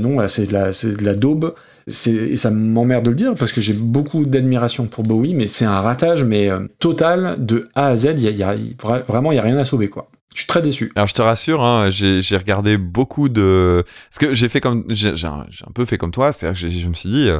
[0.00, 1.54] non, c'est de la, c'est de la daube.
[1.86, 5.66] Et ça m'emmerde de le dire parce que j'ai beaucoup d'admiration pour Bowie, mais c'est
[5.66, 6.50] un ratage mais
[6.80, 8.20] total de A à Z.
[8.20, 10.10] Y y a- vra- vraiment il y a rien à sauver quoi.
[10.34, 10.90] Je suis très déçu.
[10.96, 13.84] Alors je te rassure, hein, j'ai regardé beaucoup de...
[14.10, 14.84] Parce que j'ai fait comme...
[14.90, 17.30] J'ai un, peu fait comme toi, c'est-à-dire que je me suis dit,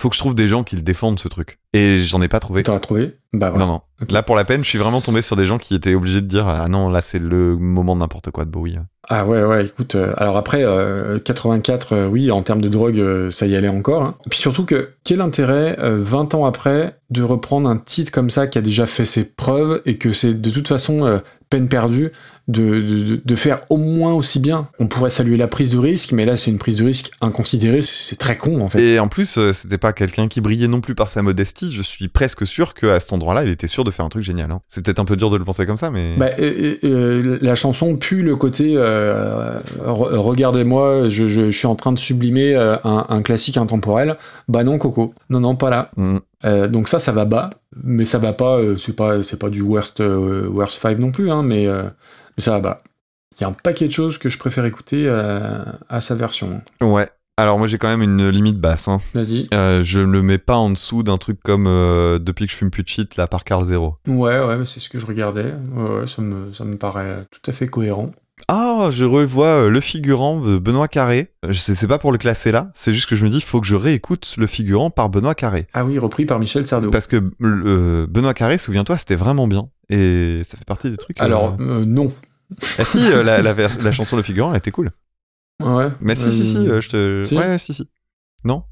[0.00, 1.58] faut que je trouve des gens qui le défendent ce truc.
[1.72, 2.62] Et j'en ai pas trouvé.
[2.62, 3.66] T'auras trouvé Bah voilà.
[3.66, 4.06] Non, non.
[4.10, 6.26] Là, pour la peine, je suis vraiment tombé sur des gens qui étaient obligés de
[6.26, 8.78] dire Ah non, là, c'est le moment de n'importe quoi de Bowie.
[9.10, 12.98] Ah ouais, ouais, écoute, euh, alors après, euh, 84, euh, oui, en termes de drogue,
[13.00, 14.02] euh, ça y allait encore.
[14.02, 14.14] hein.
[14.26, 18.28] Et puis surtout que, quel intérêt, euh, 20 ans après, de reprendre un titre comme
[18.30, 21.18] ça qui a déjà fait ses preuves et que c'est de toute façon euh,
[21.48, 22.12] peine perdue
[22.48, 24.68] de, de, de faire au moins aussi bien.
[24.78, 27.82] On pourrait saluer la prise de risque, mais là, c'est une prise de risque inconsidérée,
[27.82, 28.82] c'est très con en fait.
[28.82, 31.70] Et en plus, euh, c'était pas quelqu'un qui brillait non plus par sa modestie.
[31.70, 34.50] Je suis presque sûr qu'à cet endroit-là, il était sûr de faire un truc génial.
[34.50, 34.60] hein.
[34.68, 36.16] C'est peut-être un peu dur de le penser comme ça, mais.
[36.16, 41.66] Bah, et- euh, la chanson pue le côté euh, re- regardez-moi, je, je- je suis
[41.66, 44.16] en train de sublimer euh, un, un classique intemporel.
[44.48, 45.12] Bah non, Coco.
[45.30, 45.90] Non, non, pas là.
[45.96, 46.16] Mm.
[46.44, 47.50] Euh, donc ça, ça va bas,
[47.82, 48.56] mais ça va pas.
[48.58, 51.82] euh, c'est pas, c'est pas du worst, euh, worst 5 non plus, hein, mais, euh,
[52.38, 52.78] mais ça va bas.
[53.38, 56.62] il y a un paquet de choses que je préfère écouter à, à sa version.
[56.80, 57.08] Ouais.
[57.36, 58.88] Alors moi j'ai quand même une limite basse.
[58.88, 58.98] Hein.
[59.14, 59.46] Vas-y.
[59.54, 62.56] Euh, je ne le mets pas en dessous d'un truc comme euh, Depuis que je
[62.56, 63.94] fume plus de shit là par Carl Zero.
[64.08, 65.52] Ouais, ouais, mais c'est ce que je regardais.
[65.72, 68.10] Ouais, ouais, ça, me, ça me paraît tout à fait cohérent.
[68.48, 71.32] Ah, je revois euh, le figurant de Benoît Carré.
[71.48, 73.60] Je sais, c'est pas pour le classer là, c'est juste que je me dis, faut
[73.60, 75.66] que je réécoute le figurant par Benoît Carré.
[75.74, 76.90] Ah oui, repris par Michel Sardou.
[76.90, 79.68] Parce que euh, Benoît Carré, souviens-toi, c'était vraiment bien.
[79.90, 81.20] Et ça fait partie des trucs.
[81.20, 82.12] euh, Alors, euh, non.
[82.78, 84.90] Ah si, euh, la, la, vers- la chanson Le Figurant, elle était cool.
[85.62, 85.88] Ouais.
[86.00, 87.22] Mais si, si, si, euh, je te.
[87.24, 87.88] si Ouais, si, si.
[88.44, 88.62] Non?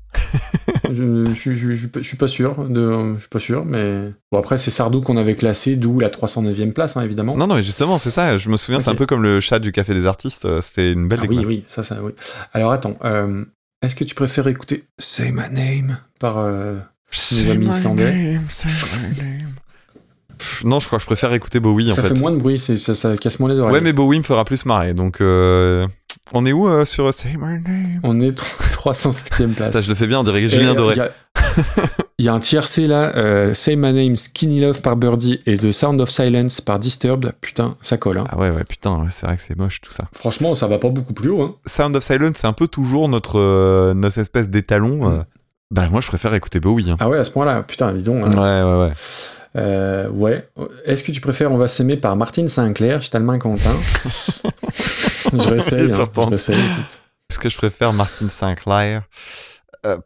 [0.89, 2.69] Je, je, je, je, je suis pas- je suis pas sûr.
[2.69, 4.13] De, je suis pas sûr, mais.
[4.33, 7.37] Bon, après, c'est Sardou qu'on avait classé, d'où la 309e place, hein, évidemment.
[7.37, 8.39] Non, non, mais justement, c'est ça.
[8.39, 8.99] Je me souviens, c'est un Ok.
[8.99, 10.45] peu comme le chat du Café des Artistes.
[10.45, 11.49] euh, C'était une belle Ah oui, découverte.
[11.49, 12.13] oui, ça, ça, oui.
[12.55, 13.45] Alors attends, euh,
[13.83, 16.77] est-ce que tu préfères écouter Say My Name par euh,
[17.33, 18.39] nos amis islandais
[20.39, 22.15] Pff, Non, je crois que je préfère écouter Bowie en Ça fait.
[22.21, 23.75] moins de bruit, c'est- ça, ça casse moins les oreilles.
[23.75, 24.95] Ouais, mais Bowie me fera plus marrer.
[24.95, 25.87] Donc, euh,
[26.33, 28.01] on est où euh, sur Say My Name?
[28.03, 28.37] On est
[28.73, 29.73] 307e place.
[29.75, 30.95] Ça, je le fais bien, on dirait Julien euh, Doré.
[32.19, 35.57] Il y a- un tiercé là, euh, Say My Name, Skinny Love par Birdie et
[35.59, 37.33] The Sound of Silence par Disturbed.
[37.41, 38.19] Putain, ça colle.
[38.19, 38.25] Hein.
[38.31, 40.05] Ah ouais, ouais, putain, ouais, c'est vrai que c'est moche tout ça.
[40.13, 41.43] Franchement, ça va pas beaucoup plus haut.
[41.43, 41.55] Hein.
[41.67, 45.11] Sound of Silence, c'est un peu toujours notre, euh, notre espèce d'étalon.
[45.11, 45.23] euh.
[45.71, 46.91] Bah, moi, je préfère écouter Bowie.
[46.91, 46.97] hein.
[47.01, 48.25] Ah ouais, à ce point-là, putain, dis donc.
[48.27, 48.93] Ouais, ouais, ouais.
[49.57, 50.49] Euh, ouais.
[50.85, 53.01] Est-ce que tu préfères On va s'aimer par Martine Sinclair,
[53.41, 53.75] Quentin
[55.33, 56.57] Je réessaye, hein, je réessaye.
[57.31, 59.03] Est-ce que je préfère Martin Sinclair?
[59.85, 59.97] Euh,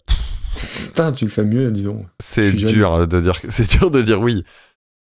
[0.86, 2.06] Putain, tu le fais mieux, dis donc.
[2.18, 4.44] C'est dur de dire, c'est dur de dire oui.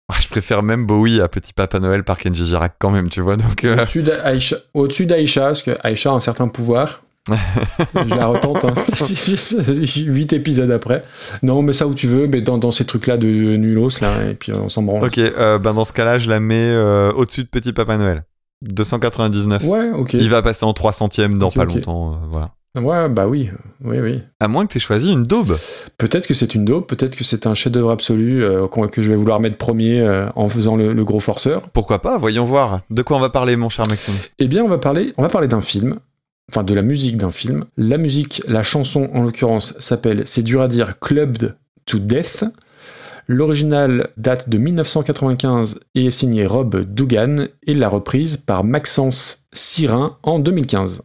[0.09, 3.19] Ah, Je préfère même Bowie à Petit Papa Noël par Kenji Girac quand même, tu
[3.19, 3.35] vois.
[3.35, 7.01] Donc, euh, Au-dessus d'Aïcha, d'Aïcha, parce que Aïcha a un certain pouvoir.
[7.29, 8.73] Je la retente, hein.
[10.11, 11.03] 8 épisodes après.
[11.43, 14.33] Non, mais ça où tu veux, mais dans, dans ces trucs-là de nulos, là, et
[14.35, 15.05] puis on s'en branle.
[15.05, 18.23] ok, euh, ben dans ce cas-là, je la mets euh, au-dessus de Petit Papa Noël.
[18.63, 19.63] 299.
[19.63, 20.13] Ouais, ok.
[20.13, 22.51] Il va passer en 300ème dans Ok, pas longtemps, euh, voilà.
[22.77, 23.49] Ouais, bah oui,
[23.83, 24.21] oui, oui.
[24.39, 25.55] À moins que tu aies choisi une daube.
[25.97, 29.15] Peut-être que c'est une dope, peut-être que c'est un chef-d'œuvre absolu euh, que je vais
[29.15, 31.69] vouloir mettre premier euh, en faisant le, le gros forceur.
[31.69, 32.81] Pourquoi pas Voyons voir.
[32.91, 34.13] De quoi on va parler, mon cher Maxime?
[34.37, 35.97] Eh bien, on va parler, on va parler d'un film,
[36.49, 37.65] enfin de la musique d'un film.
[37.77, 41.55] La musique, la chanson en l'occurrence, s'appelle, c'est dur à dire, Clubbed
[41.85, 42.45] to Death.
[43.29, 50.17] L'original date de 1995 et est signé Rob Dugan et la reprise par Maxence Sirin
[50.23, 51.03] en 2015.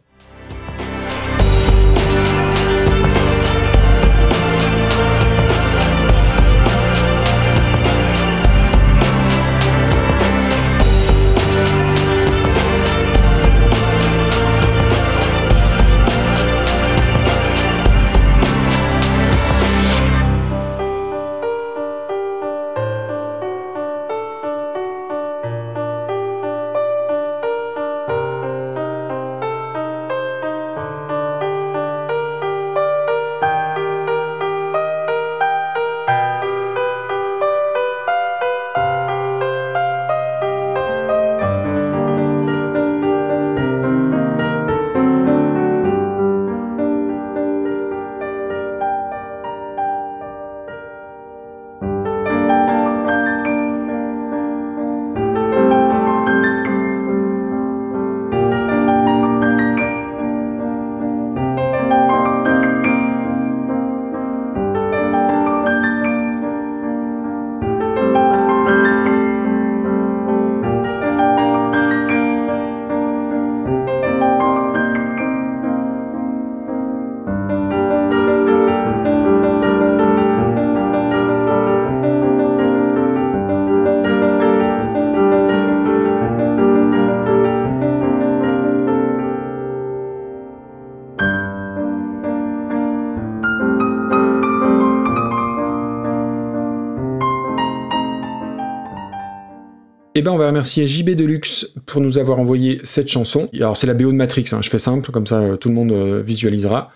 [100.23, 103.49] Ben, on va remercier JB Deluxe pour nous avoir envoyé cette chanson.
[103.55, 105.75] Alors, c'est la BO de Matrix, hein, je fais simple, comme ça euh, tout le
[105.75, 106.91] monde euh, visualisera.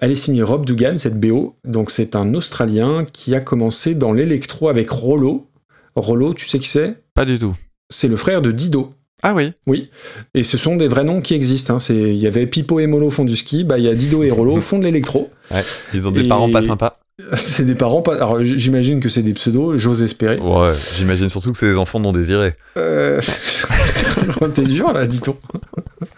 [0.00, 1.54] Elle est signée Rob Dugan, cette BO.
[1.64, 5.46] Donc, c'est un Australien qui a commencé dans l'électro avec Rollo.
[5.94, 6.96] Rollo, tu sais qui c'est?
[7.14, 7.54] Pas du tout.
[7.90, 8.90] C'est le frère de Dido.
[9.22, 9.90] Ah oui Oui.
[10.32, 11.76] Et ce sont des vrais noms qui existent.
[11.76, 11.78] hein.
[11.90, 14.30] Il y avait Pipo et Molo font du ski, bah, il y a Dido et
[14.30, 15.30] Rollo font de l'électro.
[15.50, 15.60] Ouais,
[15.92, 16.96] ils ont des Et- parents pas sympas.
[17.34, 18.14] C'est des parents, pas...
[18.16, 20.38] alors j'imagine que c'est des pseudos, j'ose espérer.
[20.38, 22.52] Ouais, j'imagine surtout que c'est des enfants non désirés.
[22.76, 23.20] Euh...
[24.54, 25.38] T'es dur là, dis donc.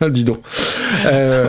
[0.10, 0.40] dis donc.
[1.06, 1.48] Euh,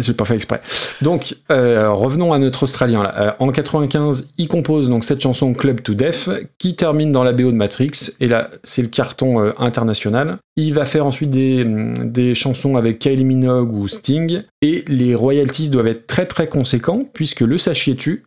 [0.00, 0.60] J'ai pas fait exprès.
[1.00, 3.02] Donc, euh, revenons à notre Australien.
[3.02, 3.14] Là.
[3.18, 7.32] Euh, en 95, il compose donc cette chanson Club to Death, qui termine dans la
[7.32, 8.12] BO de Matrix.
[8.20, 10.38] Et là, c'est le carton euh, international.
[10.56, 14.42] Il va faire ensuite des, hum, des chansons avec Kylie Minogue ou Sting.
[14.60, 18.24] Et les royalties doivent être très très conséquents, puisque le sachiez-tu,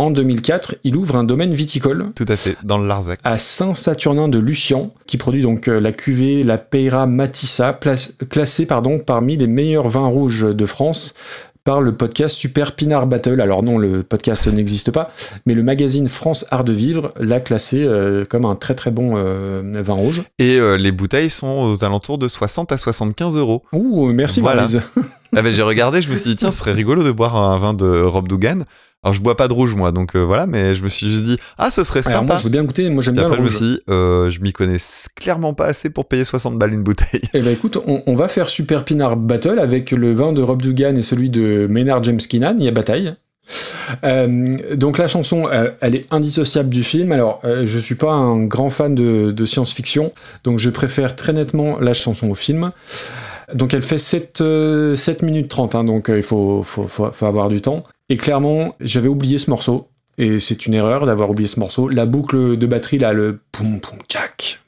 [0.00, 3.18] en 2004, il ouvre un domaine viticole Tout à fait, dans le Larzac.
[3.24, 8.64] à Saint-Saturnin de Lucian, qui produit donc euh, la cuvée la Peira Matissa, place- classée
[8.66, 11.14] pardon, parmi les meilleurs vins rouges de France
[11.64, 13.40] par le podcast Super Pinard Battle.
[13.42, 15.10] Alors non, le podcast n'existe pas,
[15.44, 19.14] mais le magazine France Art de Vivre l'a classé euh, comme un très très bon
[19.16, 20.22] euh, vin rouge.
[20.38, 23.64] Et euh, les bouteilles sont aux alentours de 60 à 75 euros.
[23.72, 24.64] Ouh, merci Voilà.
[25.36, 27.58] Ah ben, j'ai regardé, je me suis dit, tiens, ce serait rigolo de boire un
[27.58, 28.64] vin de Rob Dougan.
[29.04, 31.24] Alors, je bois pas de rouge, moi, donc euh, voilà, mais je me suis juste
[31.24, 32.22] dit, ah, ce serait sympa.
[32.22, 33.56] moi je veux bien goûter, moi j'aime bien après, le je me rouge.
[33.56, 34.78] suis dit, euh, je m'y connais
[35.14, 37.20] clairement pas assez pour payer 60 balles une bouteille.
[37.32, 40.60] Eh ben écoute, on, on va faire Super Pinard Battle avec le vin de Rob
[40.60, 43.14] Dugan et celui de Maynard James Keenan, il y a bataille.
[44.04, 47.12] Euh, donc la chanson, euh, elle est indissociable du film.
[47.12, 50.12] Alors, euh, je suis pas un grand fan de, de science-fiction,
[50.44, 52.72] donc je préfère très nettement la chanson au film.
[53.54, 57.26] Donc elle fait 7, euh, 7 minutes 30, hein, donc il faut, faut, faut, faut
[57.26, 57.84] avoir du temps.
[58.08, 61.88] Et clairement, j'avais oublié ce morceau, et c'est une erreur d'avoir oublié ce morceau.
[61.88, 64.60] La boucle de batterie, là, le poum poum tchac,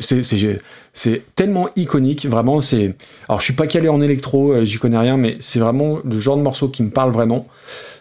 [0.00, 2.60] c'est- tellement iconique, vraiment.
[2.62, 2.94] C'est
[3.28, 6.18] alors je suis pas calé en électro, euh, j'y connais rien, mais c'est vraiment le
[6.18, 7.46] genre de morceau qui me parle vraiment.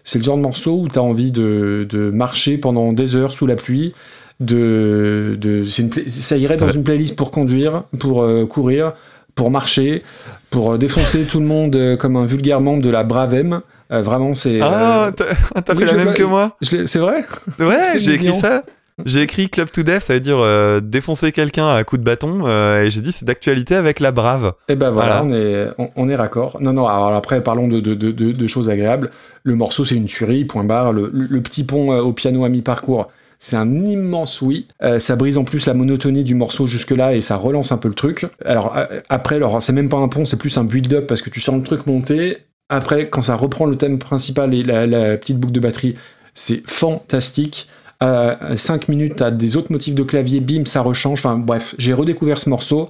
[0.05, 3.33] C'est le genre de morceau où tu as envie de, de marcher pendant des heures
[3.33, 3.93] sous la pluie.
[4.39, 5.37] De,
[5.79, 6.73] une pla- ça irait dans Ouais.
[6.75, 8.93] une playlist pour conduire, pour euh, courir,
[9.33, 10.03] pour marcher,
[10.49, 13.61] pour euh, défoncer tout le monde comme un vulgaire membre de la Brave M.
[13.91, 14.59] Euh, vraiment, c'est.
[14.61, 17.23] Ah, euh, t'as oui, fait la même que moi c'est vrai?
[17.59, 18.63] Ouais, j'ai écrit ça.
[19.03, 22.47] J'ai écrit Club to Death, ça veut dire euh, défoncer quelqu'un à coup de bâton,
[22.47, 24.53] et j'ai dit c'est d'actualité avec la brave.
[24.69, 25.25] Eh ben voilà, Voilà.
[25.25, 26.57] on est, on, on est raccord.
[26.61, 29.09] Non, non, alors après, parlons de, de, de, choses agréables.
[29.43, 30.93] Le morceau, c'est une tuerie, point barre.
[30.93, 34.65] Le, le- petit pont au piano à mi-parcours, c'est un immense oui.
[34.81, 37.89] Euh, ça brise en plus la monotonie du morceau jusque-là et ça relance un peu
[37.89, 38.25] le truc.
[38.45, 38.77] Alors,
[39.09, 41.55] après, alors, c'est même pas un pont, c'est plus un build-up parce que tu sens
[41.57, 42.37] le truc monter.
[42.69, 45.95] Après, quand ça reprend le thème principal et la, petite boucle de batterie,
[46.33, 47.67] c'est fantastique.
[47.99, 51.19] À 5 minutes, t'as des autres motifs de clavier, bim, ça rechange.
[51.19, 52.89] Enfin bref, j'ai redécouvert ce morceau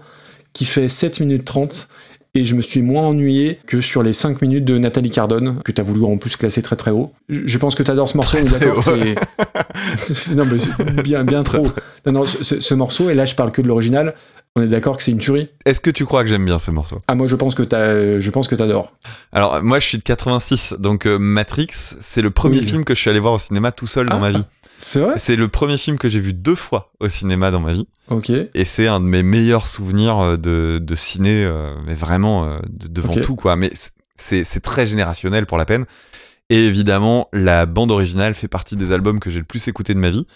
[0.54, 1.90] qui fait 7 minutes 30
[2.36, 5.72] et je me suis moins ennuyé que sur les 5 minutes de Nathalie Cardone, que
[5.72, 7.12] t'as voulu en plus classer très très haut.
[7.30, 8.84] Je pense que t'adores ce morceau, d'accord,
[9.98, 10.36] c'est...
[10.36, 11.66] Non mais c'est bien, bien trop.
[12.06, 14.14] Non, non, ce, ce- ce morceau, et là je parle que de l'original,
[14.56, 16.72] on est d'accord que c'est une tuerie Est-ce que tu crois que j'aime bien ce
[16.72, 16.99] morceau?
[17.07, 18.94] Ah moi je pense que t'as, je pense que t'adores.
[19.32, 21.68] Alors, moi je suis de 86, donc euh, Matrix,
[21.99, 22.66] c'est le premier Oui.
[22.66, 24.20] film que je suis allé voir au cinéma tout seul dans Ah.
[24.20, 24.44] ma vie.
[24.78, 27.74] C'est vrai C'est le premier film que j'ai vu deux fois au cinéma dans ma
[27.74, 27.88] vie.
[28.10, 28.30] Ok.
[28.30, 32.58] Et c'est un de mes meilleurs souvenirs euh, de, de ciné, euh, mais vraiment euh,
[32.70, 33.56] de- devant tout, quoi.
[33.56, 33.72] Mais
[34.18, 35.86] c'est c'est très générationnel pour la peine.
[36.50, 40.00] Et évidemment, la bande originale fait partie des albums que j'ai le plus écouté de
[40.00, 40.28] ma vie.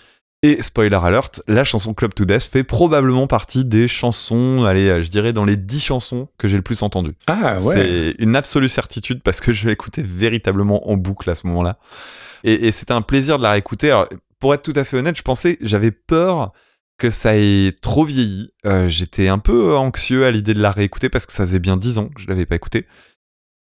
[0.41, 5.09] Et spoiler alert, la chanson Club to Death fait probablement partie des chansons, allez, je
[5.09, 7.13] dirais dans les 10 chansons que j'ai le plus entendues.
[7.27, 7.73] Ah ouais.
[7.73, 11.77] C'est une absolue certitude parce que je l'écoutais véritablement en boucle à ce moment-là.
[12.45, 13.91] Et, et c'était un plaisir de la réécouter.
[13.91, 14.07] Alors,
[14.39, 16.47] pour être tout à fait honnête, je pensais, j'avais peur
[16.97, 18.51] que ça ait trop vieilli.
[18.65, 21.77] Euh, J'étais un peu anxieux à l'idée de la réécouter parce que ça faisait bien
[21.77, 22.85] 10 ans que je l'avais pas écouté.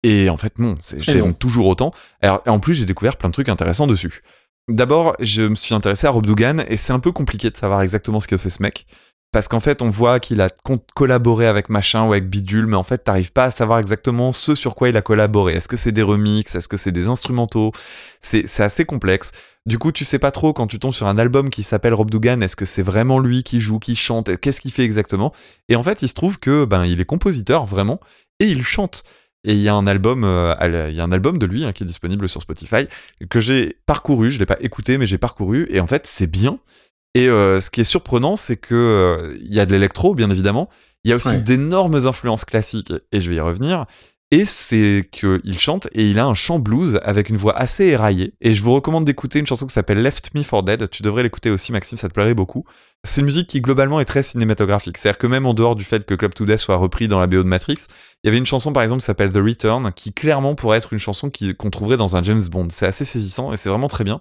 [0.02, 0.76] Et en fait, non,
[1.06, 1.90] l'aime toujours autant.
[2.22, 4.22] Alors, en plus, j'ai découvert plein de trucs intéressants dessus.
[4.68, 7.82] D'abord, je me suis intéressé à Rob Dougan et c'est un peu compliqué de savoir
[7.82, 8.86] exactement ce que fait ce mec.
[9.32, 10.48] Parce qu'en fait, on voit qu'il a
[10.94, 14.54] collaboré avec machin ou avec bidule, mais en fait, t'arrives pas à savoir exactement ce
[14.54, 15.54] sur quoi il a collaboré.
[15.54, 16.54] Est-ce que c'est des remixes?
[16.54, 17.72] Est-ce que c'est des instrumentaux?
[18.22, 19.32] C'est assez complexe.
[19.66, 22.08] Du coup, tu sais pas trop quand tu tombes sur un album qui s'appelle Rob
[22.10, 25.32] Dougan, est-ce que c'est vraiment lui qui joue, qui chante Qu'est-ce qu'il fait exactement?
[25.68, 27.98] Et en fait, il se trouve que ben il est compositeur vraiment
[28.38, 29.02] et il chante.
[29.44, 30.54] Et il y a un album, euh,
[30.88, 32.86] il y a un album de lui hein, qui est disponible sur Spotify
[33.28, 34.30] que j'ai parcouru.
[34.30, 36.56] Je l'ai pas écouté, mais j'ai parcouru et en fait, c'est bien.
[37.14, 40.30] Et euh, ce qui est surprenant, c'est que euh, il y a de l'électro, bien
[40.30, 40.68] évidemment.
[41.04, 41.38] Il y a aussi Ouais.
[41.40, 43.86] d'énormes influences classiques, et je vais y revenir.
[44.32, 48.32] Et c'est qu'il chante et il a un chant blues avec une voix assez éraillée.
[48.40, 50.90] Et je vous recommande d'écouter une chanson qui s'appelle Left Me for Dead.
[50.90, 52.64] Tu devrais l'écouter aussi, Maxime, ça te plairait beaucoup.
[53.04, 54.98] C'est une musique qui globalement est très cinématographique.
[54.98, 57.28] C'est-à-dire que même en dehors du fait que Club to Death soit repris dans la
[57.28, 57.86] BO de Matrix,
[58.24, 60.92] il y avait une chanson par exemple qui s'appelle The Return, qui clairement pourrait être
[60.92, 62.66] une chanson qu'on trouverait dans un James Bond.
[62.70, 64.20] C'est assez saisissant et c'est vraiment très bien.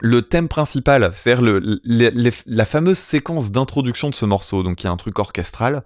[0.00, 4.92] Le thème principal, c'est-à-dire la fameuse séquence d'introduction de ce morceau, donc il y a
[4.92, 5.82] un truc orchestral,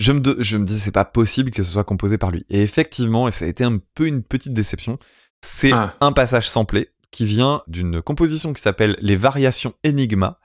[0.00, 2.44] je me, de- je me dis c'est pas possible que ce soit composé par lui.
[2.50, 4.98] Et effectivement, et ça a été un peu une petite déception,
[5.42, 5.94] c'est Ah.
[6.00, 10.38] un passage samplé qui vient d'une composition qui s'appelle Les Variations Enigma,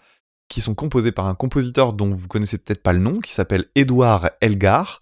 [0.50, 3.66] qui sont composées par un compositeur dont vous connaissez peut-être pas le nom, qui s'appelle
[3.76, 5.02] Édouard Elgar.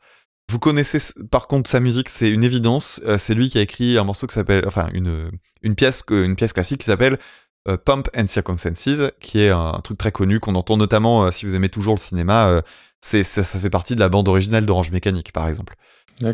[0.51, 0.99] Vous connaissez
[1.31, 3.01] par contre sa musique, c'est une évidence.
[3.05, 5.31] Euh, c'est lui qui a écrit un morceau qui s'appelle, enfin une,
[5.61, 7.17] une pièce, que- une pièce classique qui s'appelle
[7.69, 11.31] euh, Pump and Circumstances, qui est un, un truc très connu qu'on entend notamment euh,
[11.31, 12.61] si vous aimez toujours le cinéma.
[13.05, 15.75] C'est ça, ça fait partie de la bande originale d'Orange Mécanique, par exemple.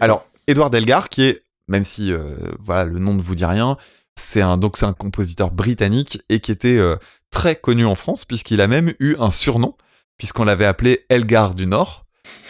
[0.01, 3.75] Alors, Edouard Delgar, qui est, même si euh, voilà le nom ne vous dit rien,
[4.15, 6.95] c'est un donc c'est un compositeur britannique et qui était euh,
[7.31, 9.75] très connu en France puisqu'il a même eu un surnom
[10.19, 12.05] puisqu'on l'avait appelé Elgar du Nord.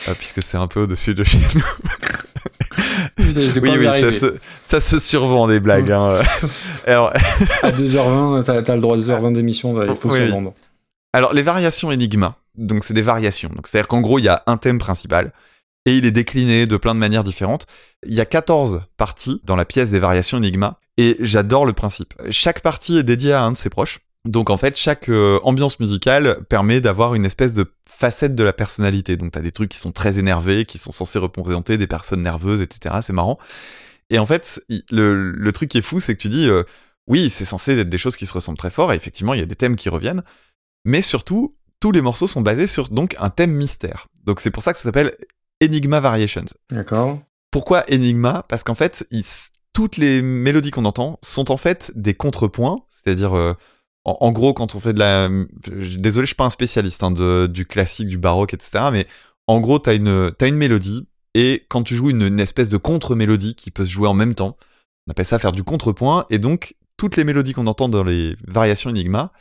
[0.09, 1.63] euh, puisque c'est un peu au-dessus de chez nous.
[3.15, 5.91] Putain, je Oui, oui, ça se, ça se survend des blagues.
[5.91, 6.09] hein.
[6.87, 7.13] Alors,
[7.63, 10.53] à 2h20, t'as t'as le droit à 2h20 d'émission, il faut Oui, se vendre.
[11.13, 13.49] Alors, les variations Enigma, donc c'est des variations.
[13.49, 15.31] Donc, c'est-à-dire qu'en gros, il y a un thème principal
[15.85, 17.65] et il est décliné de plein de manières différentes.
[18.05, 22.13] Il y a 14 parties dans la pièce des variations Enigma et j'adore le principe.
[22.29, 23.99] Chaque partie est dédiée à un de ses proches.
[24.25, 28.53] Donc, en fait, chaque euh, ambiance musicale permet d'avoir une espèce de facette de la
[28.53, 29.17] personnalité.
[29.17, 32.61] Donc, t'as des trucs qui sont très énervés, qui sont censés représenter des personnes nerveuses,
[32.61, 32.95] etc.
[33.01, 33.39] C'est marrant.
[34.09, 34.61] Et en fait,
[34.91, 36.63] le truc qui est fou, c'est que tu dis, euh,
[37.09, 39.43] oui, c'est censé être des choses qui se ressemblent très fort, et effectivement, il y
[39.43, 40.23] a des thèmes qui reviennent,
[40.85, 44.07] mais surtout, tous les morceaux sont basés sur donc un thème mystère.
[44.25, 45.15] Donc c'est pour ça que ça s'appelle
[45.63, 46.45] Enigma Variations.
[46.71, 47.19] D'accord.
[47.51, 48.43] Pourquoi Enigma?
[48.47, 49.23] Parce qu'en fait, il-
[49.73, 53.53] toutes les mélodies qu'on entend sont en fait des contrepoints, c'est-à-dire, euh,
[54.03, 55.29] en, en gros, quand on fait de la...
[55.97, 59.07] Désolé, je suis pas un spécialiste hein, de- du classique, du baroque, etc., mais
[59.47, 62.77] en gros, t'as une, t'as une mélodie, et quand tu joues une, une espèce de
[62.77, 64.57] contre-mélodie qui peut se jouer en même temps,
[65.07, 68.35] on appelle ça faire du contrepoint, et donc toutes les mélodies qu'on entend dans les
[68.47, 69.31] variations Enigma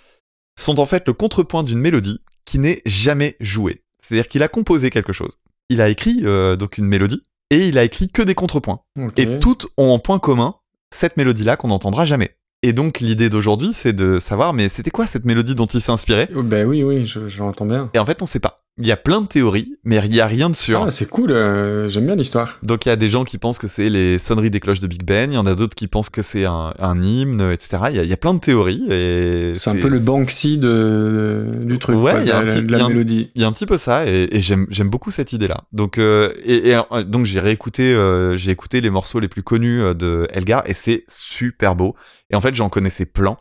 [0.62, 3.82] sont en fait le contrepoint d'une mélodie qui n'est jamais jouée.
[4.00, 5.38] C'est-à-dire qu'il a composé quelque chose.
[5.68, 8.80] Il a écrit euh, donc une mélodie, et il a écrit que des contrepoints.
[9.16, 10.54] Et toutes ont en point commun
[10.94, 12.36] cette mélodie-là qu'on n'entendra jamais.
[12.62, 15.92] Et donc l'idée d'aujourd'hui, c'est de savoir, mais c'était quoi cette mélodie dont il s'est
[15.92, 16.28] inspiré?
[16.34, 17.90] Oh, Ben oui, oui, je, je l'entends bien.
[17.94, 18.56] Et en fait, on sait pas.
[18.80, 20.84] Il y a plein de théories, mais il y a rien de sûr.
[20.86, 22.58] Ah, c'est cool, euh, j'aime bien l'histoire.
[22.62, 24.86] Donc il y a des gens qui pensent que c'est les sonneries des cloches de
[24.86, 27.78] Big Ben, il y en a d'autres qui pensent que c'est un, un hymne, etc.
[27.90, 30.58] Il y, a, il y a plein de théories et C'est un peu le Banksy
[30.58, 32.82] de, du truc, Ouais, quoi, y a de un la, petit- de la il y
[32.82, 33.30] a un- mélodie.
[33.34, 35.64] Il y a un petit peu ça et, et j'aime beaucoup cette idée-là.
[35.72, 39.42] Donc euh, et, et, euh, donc j'ai réécouté euh, j'ai écouté les morceaux les plus
[39.42, 41.94] connus de Elgar et c'est super beau.
[42.30, 43.34] Et en fait j'en connaissais plein.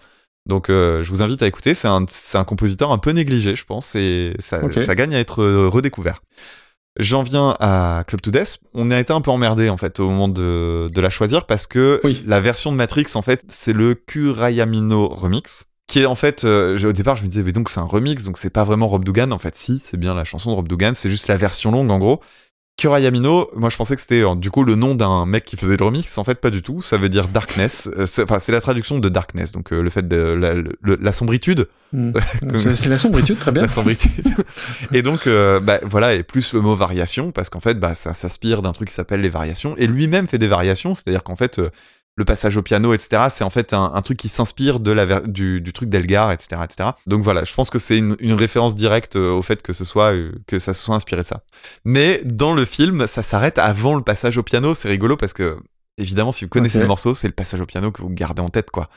[0.47, 1.73] Donc euh, je vous invite à écouter.
[1.73, 6.21] C'est un compositeur un peu négligé je pense et ça gagne à être euh, redécouvert.
[6.99, 8.57] J'en viens à Club to Death.
[8.73, 11.67] On a été un peu emmerdé en fait au moment de, de la choisir parce
[11.67, 12.23] que Oui.
[12.25, 16.77] la version de Matrix en fait c'est le Kurayamino remix qui est en fait euh,
[16.83, 19.05] au départ je me disais mais donc c'est un remix donc c'est pas vraiment Rob
[19.05, 21.71] Dugan en fait si c'est bien la chanson de Rob Dugan c'est juste la version
[21.71, 22.19] longue en gros
[22.77, 25.77] Kurayamino moi je pensais que c'était euh, du coup le nom d'un mec qui faisait
[25.77, 28.51] le remix en fait pas du tout ça veut dire darkness Euh, c'est- enfin c'est
[28.51, 32.11] la traduction de darkness donc euh, le fait de la, le- la sombritude Mm.
[32.75, 33.61] C'est la sombritude, très bien.
[33.61, 34.11] la sombritude.
[34.91, 38.13] et donc, euh, bah, voilà, et plus le mot variation, parce qu'en fait, bah, ça
[38.13, 39.73] s'inspire d'un truc qui s'appelle les variations.
[39.77, 41.69] Et lui-même fait des variations, c'est-à-dire qu'en fait, euh,
[42.17, 45.05] le passage au piano, etc., c'est en fait un, un truc qui s'inspire de la
[45.05, 46.89] ver- du, du truc d'Elgar, etc., etc.
[47.05, 49.85] Donc voilà, je pense que c'est une, une référence directe euh, au fait que ce
[49.85, 51.43] soit euh, que ça se soit inspiré de ça.
[51.85, 54.73] Mais dans le film, ça s'arrête avant le passage au piano.
[54.75, 55.57] C'est rigolo parce que
[55.99, 58.49] évidemment, si vous connaissez le morceau, c'est le passage au piano que vous gardez en
[58.49, 58.89] tête, quoi.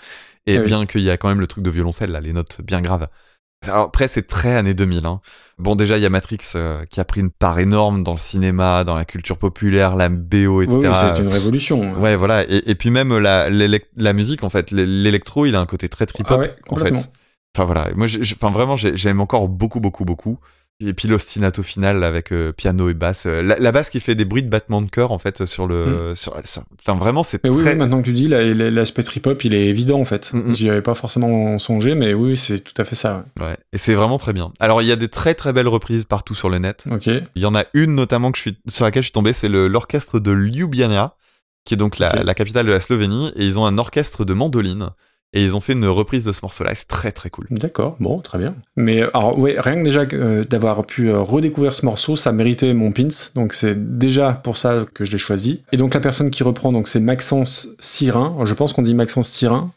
[0.46, 0.66] Et Ah oui.
[0.66, 3.06] bien qu'il y a quand même le truc de violoncelle, là, les notes bien graves.
[3.66, 5.04] Alors après, c'est très années 2000.
[5.04, 5.20] Hein.
[5.58, 8.18] Bon, déjà, il y a Matrix euh, qui a pris une part énorme dans le
[8.18, 10.78] cinéma, dans la culture populaire, la BO, etc.
[10.78, 12.00] Oui, une révolution.
[12.00, 12.44] Ouais, voilà.
[12.50, 13.50] Et, et puis même la,
[14.14, 17.10] musique, en fait, l'é- l'électro, il a un côté très trip-hop, Ah ouais, en fait.
[17.54, 20.38] Enfin voilà, moi, enfin vraiment, j'ai- j'aime encore beaucoup, beaucoup, beaucoup.
[20.82, 24.14] Et puis l'ostinato final avec euh, piano et basse, Euh, la, la basse qui fait
[24.14, 27.42] des bruits de battement de cœur en fait sur le, sur, sur- enfin vraiment c'est
[27.44, 30.00] Mais oui, très, oui, maintenant que tu dis, la- la- l'aspect trip-hop, il est évident
[30.00, 30.32] en fait.
[30.32, 30.54] Mm, mm.
[30.54, 33.24] J'y avais pas forcément songé, mais oui, c'est tout à fait ça.
[33.40, 33.56] ouais.
[33.74, 34.52] Et c'est vraiment très bien.
[34.58, 36.84] Alors il y a des très très belles reprises partout sur le net.
[36.90, 37.08] Ok.
[37.08, 39.48] Il y en a une notamment que je suis, sur laquelle je suis tombé, c'est
[39.50, 41.14] l'orchestre de Ljubljana,
[41.66, 44.32] qui est donc la, la capitale de la Slovénie, et ils ont un orchestre de
[44.32, 44.88] mandoline,
[45.32, 47.46] et ils ont fait une reprise de ce morceau-là, c'est très très cool.
[47.50, 48.54] D'accord, bon, très bien.
[48.76, 52.32] Mais euh, alors, ouais, rien que déjà euh, d'avoir pu euh, redécouvrir ce morceau, ça
[52.32, 53.08] méritait mon pins.
[53.36, 55.62] Donc c'est déjà pour ça que je l'ai choisi.
[55.70, 58.36] Et donc la personne qui reprend, donc c'est Maxence Sirin.
[58.44, 59.70] Je pense qu'on dit Maxence Sirin.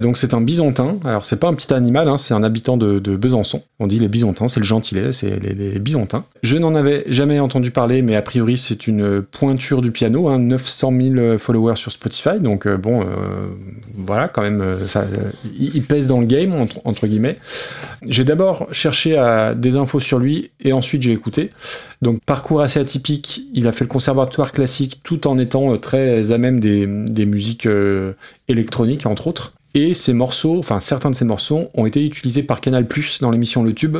[0.00, 0.98] Donc c'est un bisontin.
[1.04, 3.62] Alors c'est pas un petit animal, hein, c'est un habitant de, Besançon.
[3.78, 6.24] On dit les bisontins, c'est le gentilé, c'est les, les bisontins.
[6.42, 10.38] Je n'en avais jamais entendu parler, mais a priori c'est une pointure du piano, hein,
[10.38, 12.40] 900 000 followers sur Spotify.
[12.40, 13.04] Donc euh, bon, euh,
[13.96, 15.04] voilà, quand même, euh, ça,
[15.58, 16.54] il, pèse dans le game
[16.84, 17.36] entre, guillemets.
[18.06, 19.10] J'ai d'abord cherché
[19.56, 21.50] des infos sur lui et ensuite j'ai écouté.
[22.02, 26.32] Donc parcours assez atypique, il a fait le conservatoire classique tout en étant euh, très
[26.32, 28.12] à même des, des musiques euh,
[28.48, 29.52] électroniques entre autres.
[29.74, 32.86] Et ces morceaux, enfin certains de ces morceaux ont été utilisés par Canal+
[33.20, 33.98] dans l'émission Le Tube.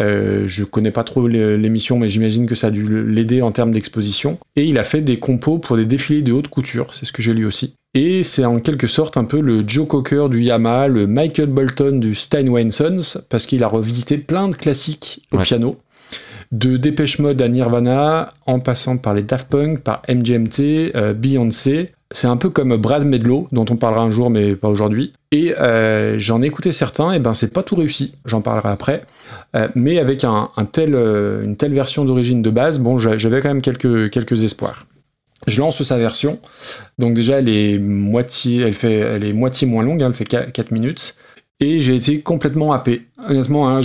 [0.00, 3.52] Euh, je connais pas trop l'é- l'émission, mais j'imagine que ça a dû l'aider en
[3.52, 4.38] termes d'exposition.
[4.56, 7.22] Et il a fait des compos pour des défilés de haute couture, c'est ce que
[7.22, 7.74] j'ai lu aussi.
[7.94, 11.98] Et c'est en quelque sorte un peu le Joe Cocker du Yamaha, le Michael Bolton
[11.98, 15.42] du Steinway Sons, parce qu'il a revisité plein de classiques au Ouais.
[15.44, 15.76] piano.
[16.52, 21.92] De Dépêche Mode à Nirvana, en passant par les Daft Punk, par MGMT, euh, Beyoncé.
[22.10, 25.14] C'est un peu comme Brad Medlow, dont on parlera un jour, mais pas aujourd'hui.
[25.30, 29.02] Et euh, j'en ai écouté certains, et ben c'est pas tout réussi, j'en parlerai après.
[29.56, 33.62] Euh, mais avec euh, une telle version d'origine de base, bon, j'a- j'avais quand même
[33.62, 34.84] quelques, espoirs.
[35.46, 36.38] Je lance sa version.
[36.98, 41.16] Donc déjà, elle est moitié, elle fait, moitié moins longue, hein, elle fait 4 minutes.
[41.62, 43.02] Et j'ai été complètement happé.
[43.28, 43.80] Honnêtement, hein,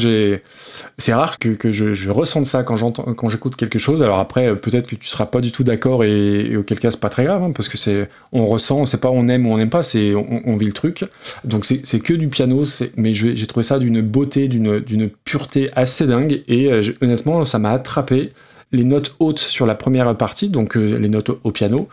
[0.98, 4.02] c'est rare que, je, ressente ça quand j'entends, quand j'écoute quelque chose.
[4.02, 6.90] Alors après, euh, peut-être que tu seras pas du tout d'accord et, et auquel cas
[6.90, 9.54] c'est pas très grave, hein, parce que c'est, on ressent, c'est pas on aime ou
[9.54, 11.06] on n'aime pas, c'est on, vit le truc.
[11.44, 12.64] Donc c'est, que du piano,
[12.96, 16.42] mais j'ai trouvé ça d'une beauté, d'une, pureté assez dingue.
[16.48, 18.34] Et euh, honnêtement, ça m'a attrapé.
[18.72, 21.90] Les notes hautes sur la première partie, donc euh, les notes au, piano,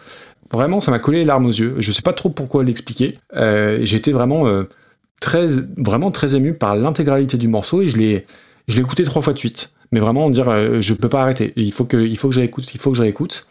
[0.51, 1.75] vraiment, ça m'a collé les larmes aux yeux.
[1.79, 3.19] Je sais pas trop pourquoi l'expliquer.
[3.35, 4.65] Été vraiment
[5.21, 5.47] très,
[5.77, 8.27] vraiment très ému par l'intégralité du morceau et je l'ai,
[8.69, 9.73] je l'ai écouté trois fois de suite.
[9.93, 11.53] Mais vraiment dire, euh, je peux pas arrêter.
[11.57, 13.47] Il faut que, il faut que j'écoute, il faut que je réécoute.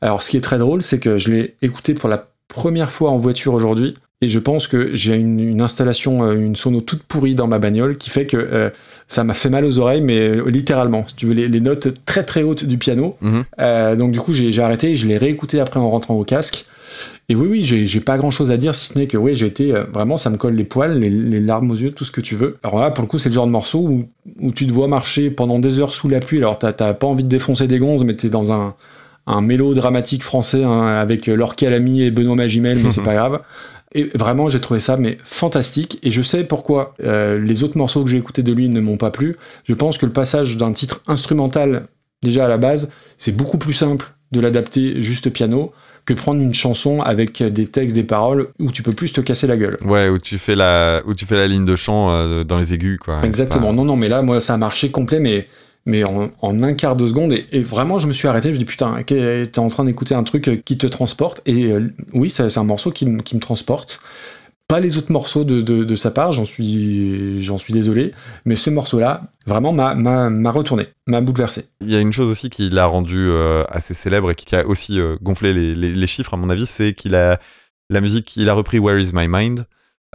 [0.00, 3.10] Alors, ce qui est très drôle, c'est que je l'ai écouté pour la première fois
[3.10, 3.94] en voiture aujourd'hui.
[4.20, 7.58] Et je pense que j'ai une, une installation, euh, une sono toute pourrie dans ma
[7.58, 8.70] bagnole qui fait que euh,
[9.06, 11.06] ça m'a fait mal aux oreilles, mais euh, littéralement.
[11.06, 13.16] Si tu veux, les, les notes très très hautes du piano.
[13.20, 13.96] Mhm.
[13.96, 16.64] Donc du coup, j'ai j'ai arrêté et je l'ai réécouté après en rentrant au casque.
[17.30, 19.46] Et oui, oui, j'ai pas grand chose à dire, si ce n'est que oui, j'ai
[19.46, 22.12] été euh, vraiment, ça me colle les poils, les, les larmes aux yeux, tout ce
[22.12, 22.58] que tu veux.
[22.62, 24.08] Alors là, pour le coup, c'est le genre de morceau où,
[24.40, 26.38] où tu te vois marcher pendant des heures sous la pluie.
[26.38, 28.74] Alors t'as t'as pas envie de défoncer des gonzes, mais t'es dans un,
[29.26, 33.14] un mélo dramatique français hein, avec euh, Laure Calamy et Benoît Magimel, mais c'est pas
[33.14, 33.40] grave.
[33.94, 35.98] Et vraiment, j'ai trouvé ça mais fantastique.
[36.02, 38.96] Et je sais pourquoi euh, les autres morceaux que j'ai écoutés de lui ne m'ont
[38.96, 39.36] pas plu.
[39.64, 41.86] Je pense que le passage d'un titre instrumental,
[42.22, 45.72] déjà à la base, c'est beaucoup plus simple de l'adapter juste piano
[46.06, 49.20] que de prendre une chanson avec des textes, des paroles où tu peux plus te
[49.20, 49.78] casser la gueule.
[49.84, 52.74] Ouais, où tu fais la, où tu fais la ligne de chant euh, dans les
[52.74, 53.20] aigus, quoi.
[53.24, 53.72] Exactement.
[53.72, 55.48] Non, non, mais là, moi, ça a marché complet, mais,
[55.86, 57.32] mais en, en un quart de seconde.
[57.32, 58.48] Et, et vraiment, je me suis arrêté.
[58.48, 61.40] Je me dis, putain, t'es en train d'écouter un truc qui te transporte.
[61.46, 64.00] Et euh, oui, c'est un morceau qui, qui me transporte.
[64.74, 68.12] Pas les autres morceaux de, de, de sa part, j'en suis, j'en suis désolé.
[68.44, 71.66] Mais ce morceau-là, vraiment, m'a- retourné, m'a bouleversé.
[71.80, 74.66] Il y a une chose aussi qui l'a rendu euh, assez célèbre et qui a
[74.66, 77.38] aussi euh, gonflé les, les- les chiffres, à mon avis, c'est qu'il a
[77.88, 79.64] la musique, il a repris Where Is My Mind.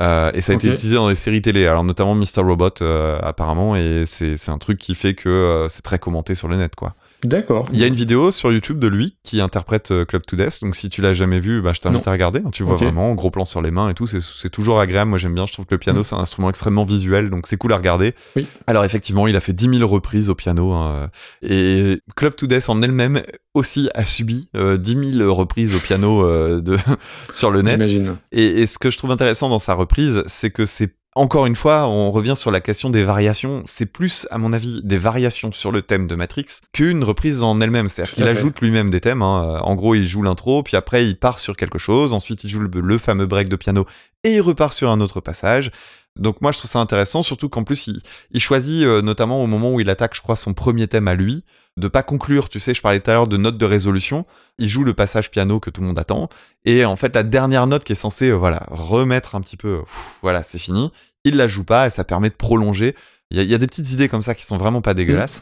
[0.01, 2.41] euh, et ça a été utilisé dans des séries télé, alors notamment Mr.
[2.43, 6.49] Robot euh, apparemment, et c'est c'est un truc qui fait que c'est très commenté sur
[6.49, 6.91] le net, quoi.
[7.23, 7.65] D'accord.
[7.73, 10.59] Il y a une vidéo sur YouTube de lui qui interprète euh, Club to Death,
[10.61, 12.41] donc si tu l'as jamais vu, bah, je t'invite à regarder.
[12.53, 15.09] Tu vois vraiment gros plan sur les mains et tout, c'est- toujours agréable.
[15.09, 16.03] Moi j'aime bien, je trouve que le piano Mm.
[16.03, 18.13] c'est un instrument extrêmement visuel, donc c'est cool à regarder.
[18.35, 18.47] Oui.
[18.67, 21.09] Alors effectivement, il a fait 10 000 reprises au piano, hein,
[21.41, 23.21] et Club to Death en elle-même
[23.53, 26.77] aussi a subi euh, 10 000 reprises au piano euh, de
[27.33, 27.77] sur le net.
[27.81, 28.15] J'imagine.
[28.31, 31.55] Et, et ce que je trouve intéressant dans sa reprise, c'est que c'est encore une
[31.55, 33.63] fois, on revient sur la question des variations.
[33.65, 37.59] C'est plus, à mon avis, des variations sur le thème de Matrix qu'une reprise en
[37.61, 37.89] elle-même.
[37.89, 39.21] C'est-à-dire qu'il ajoute lui-même des thèmes.
[39.21, 39.59] hein.
[39.63, 42.13] En gros, il joue l'intro, puis après, il part sur quelque chose.
[42.13, 43.85] Ensuite, il joue le, le fameux break de piano
[44.23, 45.71] et il repart sur un autre passage.
[46.15, 49.47] Donc moi, je trouve ça intéressant, surtout qu'en plus, il, il choisit, euh, notamment au
[49.47, 51.43] moment où il attaque, je crois, son premier thème à lui,
[51.79, 52.49] de pas conclure.
[52.49, 54.23] Tu sais, je parlais tout à l'heure de notes de résolution.
[54.57, 56.29] Il joue le passage piano que tout le monde attend.
[56.65, 59.67] Et en fait, la dernière note qui est censée, euh, voilà, remettre un petit peu,
[59.69, 59.81] euh,
[60.21, 60.91] voilà, c'est fini.
[61.23, 62.95] Il la joue pas et ça permet de prolonger.
[63.31, 65.41] Il y, a- des petites idées comme ça qui sont vraiment pas dégueulasses.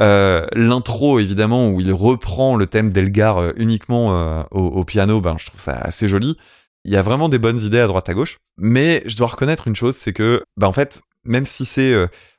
[0.00, 5.46] Euh, L'intro, évidemment, où il reprend le thème d'Elgar uniquement au, au piano, ben, je
[5.46, 6.36] trouve ça assez joli.
[6.84, 8.38] Il y a vraiment des bonnes idées à droite à gauche.
[8.56, 11.92] Mais je dois reconnaître une chose, c'est que, ben, en fait, même si c'est.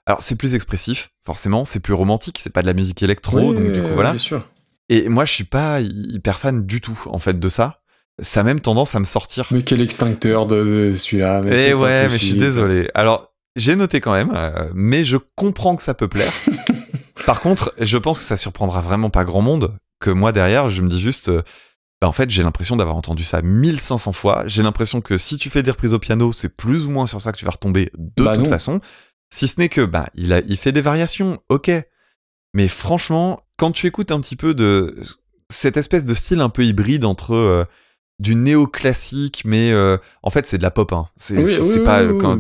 [0.05, 3.55] Alors, c'est plus expressif, forcément, c'est plus romantique, c'est pas de la musique électro, Oui,
[3.55, 4.11] donc du coup, voilà.
[4.11, 4.47] Bien sûr.
[4.89, 7.79] Et moi, je suis pas hy- hyper fan du tout, en fait, de ça.
[8.21, 9.47] Ça a même tendance à me sortir.
[9.51, 11.41] Mais quel extincteur de, de celui-là.
[11.45, 12.89] Eh ouais, mais je suis désolé.
[12.93, 16.31] Alors, j'ai noté quand même, euh, mais je comprends que ça peut plaire.
[17.25, 19.75] Par contre, je pense que ça surprendra vraiment pas grand monde.
[19.99, 21.41] Que moi, derrière, je me dis juste, euh,
[22.01, 24.43] bah, en fait, j'ai l'impression d'avoir entendu ça 1500 fois.
[24.45, 27.19] J'ai l'impression que si tu fais des reprises au piano, c'est plus ou moins sur
[27.21, 28.49] ça que tu vas retomber de Bah toute non.
[28.49, 28.79] façon.
[29.35, 31.69] Si ce n'est que, bah, il, a, il fait des variations, ok.
[32.53, 34.95] Mais franchement, quand tu écoutes un petit peu de
[35.49, 37.65] cette espèce de style un peu hybride entre euh,
[38.19, 40.93] du néoclassique, mais euh, en fait c'est de la pop.
[40.93, 41.09] Hein.
[41.17, 41.43] C'est Oui,
[41.83, 42.37] pas oui, quand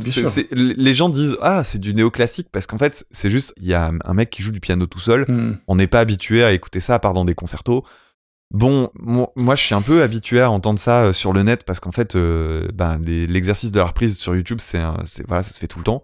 [0.51, 3.91] les gens disent ah c'est du néoclassique parce qu'en fait c'est juste il y a
[4.05, 5.25] un mec qui joue du piano tout seul.
[5.27, 5.57] Hmm.
[5.67, 7.83] On n'est pas habitué à écouter ça à part dans des concertos.
[8.51, 11.65] Bon, mo- moi je suis un peu habitué à entendre ça euh, sur le net
[11.65, 14.81] parce qu'en fait, euh, ben, l'exercice de la reprise sur YouTube, c'est-
[15.27, 16.01] voilà, ça se fait tout le temps.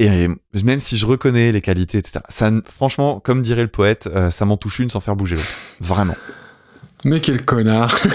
[0.00, 0.28] Et
[0.64, 4.44] même si je reconnais les qualités, etc., ça, franchement, comme dirait le poète, euh, ça
[4.44, 5.48] m'en touche une sans faire bouger l'autre.
[5.80, 6.14] Vraiment.
[7.04, 7.96] Mais quel connard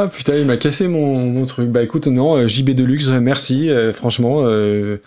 [0.00, 1.70] Ah putain, il m'a cassé mon, truc.
[1.70, 4.42] Bah écoute, non, euh, JB Deluxe, merci, euh, franchement.
[4.44, 4.98] euh,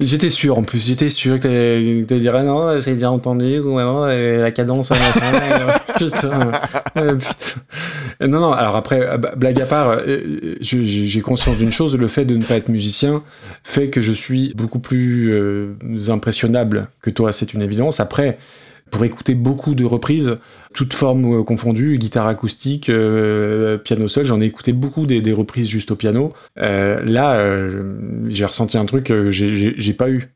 [0.00, 3.12] j'étais sûr en plus, j'étais sûr que t'allais que t'allais dire ah non, j'ai déjà
[3.12, 4.88] entendu, ou la cadence,
[5.96, 6.50] putain,
[6.94, 8.26] putain.
[8.26, 10.00] Non, non, alors après, bah, blague à part,
[10.60, 13.22] j'ai conscience d'une chose, le fait de ne pas être musicien
[13.62, 15.32] fait que je suis beaucoup plus
[16.08, 18.00] impressionnable que toi, c'est une évidence.
[18.00, 18.36] Après,
[18.90, 20.38] pour écouter beaucoup de reprises,
[20.74, 25.32] toutes formes euh, confondues, guitare acoustique, euh, piano seul, j'en ai écouté beaucoup des, des
[25.32, 26.32] reprises juste au piano.
[26.58, 27.94] Euh, là, euh,
[28.28, 30.28] j'ai ressenti un truc que j'ai- pas eu.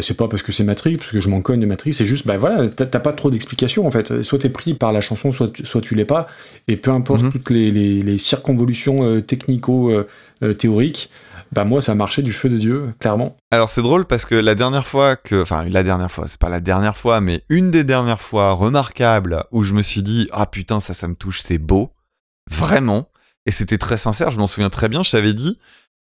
[0.00, 2.26] C'est pas parce que c'est Matrix, parce que je m'en cogne de Matrix, c'est juste,
[2.26, 4.22] bah voilà, t'as pas trop d'explications en fait.
[4.22, 6.26] Soit t'es pris par la chanson, soit tu, soit tu l'es pas,
[6.68, 7.32] et peu importe Mhm.
[7.32, 11.10] toutes les, les- les circonvolutions technico-théoriques,
[11.52, 13.36] bah moi ça a marché du feu de Dieu, clairement.
[13.50, 16.48] Alors c'est drôle parce que la dernière fois que, enfin la dernière fois, c'est pas
[16.48, 20.46] la dernière fois, mais une des dernières fois remarquables où je me suis dit ah
[20.46, 21.92] putain ça ça me touche, c'est beau,
[22.50, 23.08] vraiment.
[23.44, 25.02] Et c'était très sincère, je m'en souviens très bien.
[25.02, 25.58] Je t'avais dit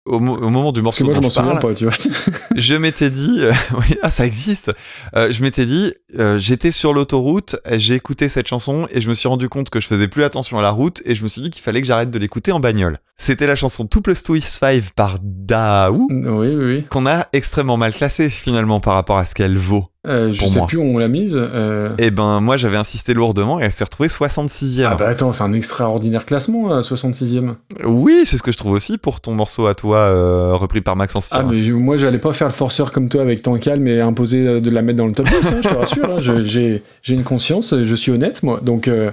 [0.07, 1.63] au, mo- au moment du Parce que morceau moi je dont m'en je souviens parle,
[1.63, 1.95] pas, tu vois.
[2.57, 4.71] je m'étais dit, euh, oui, ah, ça existe.
[5.17, 9.15] Euh, je m'étais dit, euh, j'étais sur l'autoroute, j'ai écouté cette chanson et je me
[9.15, 11.43] suis rendu compte que je faisais plus attention à la route et je me suis
[11.43, 12.99] dit qu'il fallait que j'arrête de l'écouter en bagnole.
[13.17, 16.85] C'était la chanson Tout Plus Twist 5 par Daou oui, oui, oui.
[16.91, 19.85] qu'on a extrêmement mal classée finalement par rapport à ce qu'elle vaut.
[20.07, 20.67] Euh, je sais moi.
[20.67, 21.35] plus où on l'a mise.
[21.35, 21.91] euh.
[21.99, 24.87] Et ben moi j'avais insisté lourdement et elle s'est retrouvée 66e.
[24.91, 27.55] Ah bah attends, c'est un extraordinaire classement, euh, 66ème.
[27.85, 30.95] Oui, c'est ce que je trouve aussi pour ton morceau à toi euh, repris par
[30.97, 33.87] Maxence Ah mais je- moi j'allais pas faire le forceur comme toi avec temps calme
[33.89, 36.11] et imposer euh, de la mettre dans le top 10, hein, je te rassure.
[36.11, 36.19] hein.
[36.45, 36.83] J'ai
[37.15, 38.61] une conscience, je suis honnête moi.
[38.63, 39.11] Donc euh,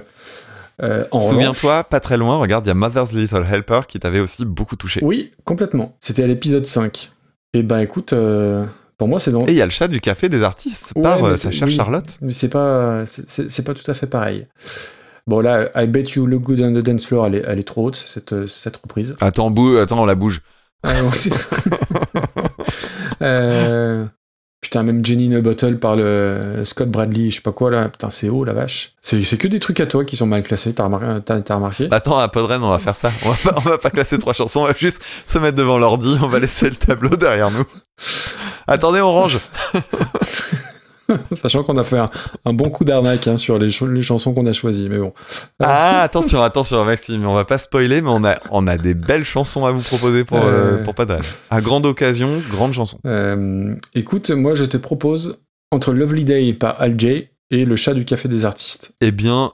[0.82, 4.44] euh, Souviens-toi, pas très loin, regarde, il y a Mother's Little Helper qui t'avait aussi
[4.44, 5.00] beaucoup touché.
[5.02, 5.94] Oui, complètement.
[6.00, 7.10] C'était à l'épisode 5.
[7.54, 8.64] Et ben écoute, euh,
[9.02, 9.44] pour moi c'est dans...
[9.48, 11.66] Et il y a le chat du café des artistes Ouais, par euh, ta chère
[11.66, 11.74] oui.
[11.74, 12.18] Charlotte.
[12.20, 14.46] Mais c'est pas, c'est- pas tout à fait pareil.
[15.26, 17.64] Bon là, I Bet You Look Good on the Dance Floor, elle est, elle est
[17.64, 19.16] trop haute, cette, euh, cette reprise.
[19.20, 20.40] Attends, bou attends, on la bouge.
[20.84, 20.92] Ah.
[23.20, 24.06] Euh,
[24.62, 27.88] Putain, même Jenny in a Bottle par le Scott Bradley, je sais pas quoi là.
[27.88, 28.92] Putain, c'est haut la vache.
[29.00, 31.88] C'est que des trucs à toi qui sont mal classés, t'as remar- t'as- t'as remarqué?
[31.90, 33.10] Attends, à Podren, on va faire ça.
[33.26, 35.78] On va, pas, on va pas classer trois chansons, on va juste se mettre devant
[35.78, 37.64] l'ordi, on va laisser le tableau derrière nous.
[38.68, 39.38] Attendez, on range.
[41.32, 42.08] Sachant qu'on a fait un,
[42.44, 45.12] un bon coup d'arnaque hein, sur les, ch- les chansons qu'on a choisies, mais bon.
[45.60, 49.24] Ah, attention, attention, Maxime, on va pas spoiler, mais on a, on a des belles
[49.24, 50.84] chansons à vous proposer pour, euh, Euh.
[50.84, 51.20] pour Podren.
[51.50, 52.98] À grande occasion, grande chanson.
[53.06, 55.38] Euh, écoute, moi je te propose
[55.70, 58.92] entre Lovely Day par Al J et Le chat du café des artistes.
[59.00, 59.52] Eh bien,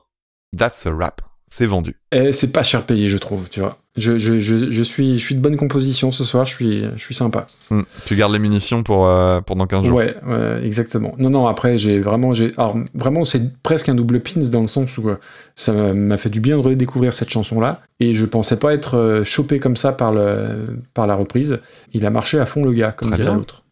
[0.57, 1.21] that's a rap.
[1.51, 1.97] C'est vendu.
[2.13, 3.79] Et c'est pas cher payé, je trouve, tu vois.
[3.97, 7.03] Je, je, je, je suis, je suis de bonne composition ce soir, je suis, je
[7.03, 7.47] suis sympa.
[7.71, 7.81] Hmm.
[8.07, 9.97] Tu gardes les munitions pour, euh, pour dans 15 jours.
[9.97, 11.15] Ouais, ouais, exactement.
[11.19, 14.69] Non, non, après, j'ai vraiment, j'ai, alors, vraiment, c'est presque un double pins dans le
[14.69, 15.17] sens où euh,
[15.57, 17.81] ça m'a- fait du bien de redécouvrir cette chanson-là.
[17.99, 21.59] Et je pensais pas être euh, chopé comme ça par, le, par la reprise.
[21.93, 23.65] Il a marché à fond, le gars, comme Très dirait l'autre.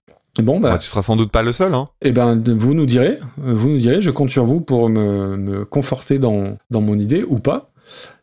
[0.42, 1.88] Bon, bah, Bah, tu seras sans doute pas le seul, hein.
[2.02, 5.64] eh ben, vous nous direz, vous nous direz, je compte sur vous pour me, me
[5.64, 7.70] conforter dans, dans mon idée ou pas.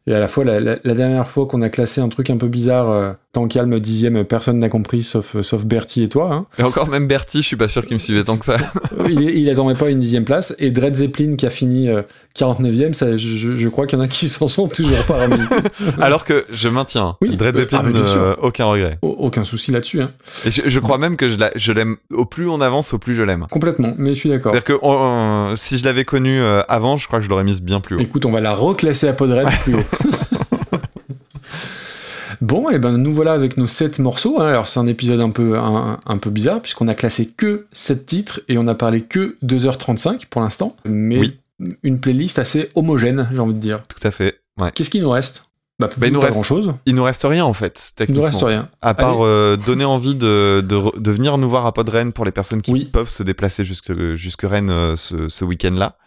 [0.06, 2.36] Et à la fois, la, la- la dernière fois qu'on a classé un truc un
[2.38, 6.30] peu bizarre, euh, temps calme, dixième, personne n'a compris, sauf, sauf Bertie et toi.
[6.34, 6.46] Hein.
[6.60, 8.58] Et encore même Bertie, je suis pas sûr qu'il me suivait tant que ça.
[9.10, 10.56] il, il attendait pas une dixième place.
[10.60, 12.02] Et Dred Zeppelin qui a fini euh,
[12.38, 15.42] 49e, ça, je, crois qu'il y en a qui s'en sont toujours pas remis.
[16.02, 17.16] Alors que je maintiens.
[17.22, 18.22] Oui, Dred euh, Zeppelin, ah, sûr.
[18.22, 18.98] euh, aucun regret.
[19.02, 20.02] Au- Aucun souci là-dessus.
[20.02, 20.12] Hein.
[20.46, 21.96] Et je, je crois même que je la- je l'aime.
[22.12, 23.48] Au plus on avance, au plus je l'aime.
[23.50, 24.52] Complètement, mais je suis d'accord.
[24.52, 27.46] C'est-à-dire que on- on- si je l'avais connue euh, avant, je crois que je l'aurais
[27.46, 28.00] mise bien plus haut.
[28.00, 29.80] Écoute, on va la reclasser à Podred plus haut.
[32.44, 34.42] Bon, et ben nous voilà avec nos 7 morceaux.
[34.42, 34.48] hein.
[34.48, 38.06] Alors c'est un épisode un peu, un, un peu bizarre puisqu'on a classé que 7
[38.06, 40.76] titres et on a parlé que 2h35 pour l'instant.
[40.86, 41.40] Mais Oui.
[41.84, 43.84] une playlist assez homogène, j'ai envie de dire.
[43.88, 44.42] Tout à fait.
[44.60, 44.72] Ouais.
[44.76, 45.46] Qu'est-ce qui nous reste?
[45.80, 46.74] Bah, Bah, il nous pas reste- grand chose.
[46.86, 48.26] Il nous reste rien en fait, Il nous techniquement.
[48.26, 48.68] reste rien.
[48.82, 52.26] À part euh, donner envie de, de, re- de venir nous voir à Podren pour
[52.26, 52.86] les personnes qui Oui.
[52.92, 55.98] peuvent se déplacer jusque, jusque Rennes euh, ce, ce week-end-là.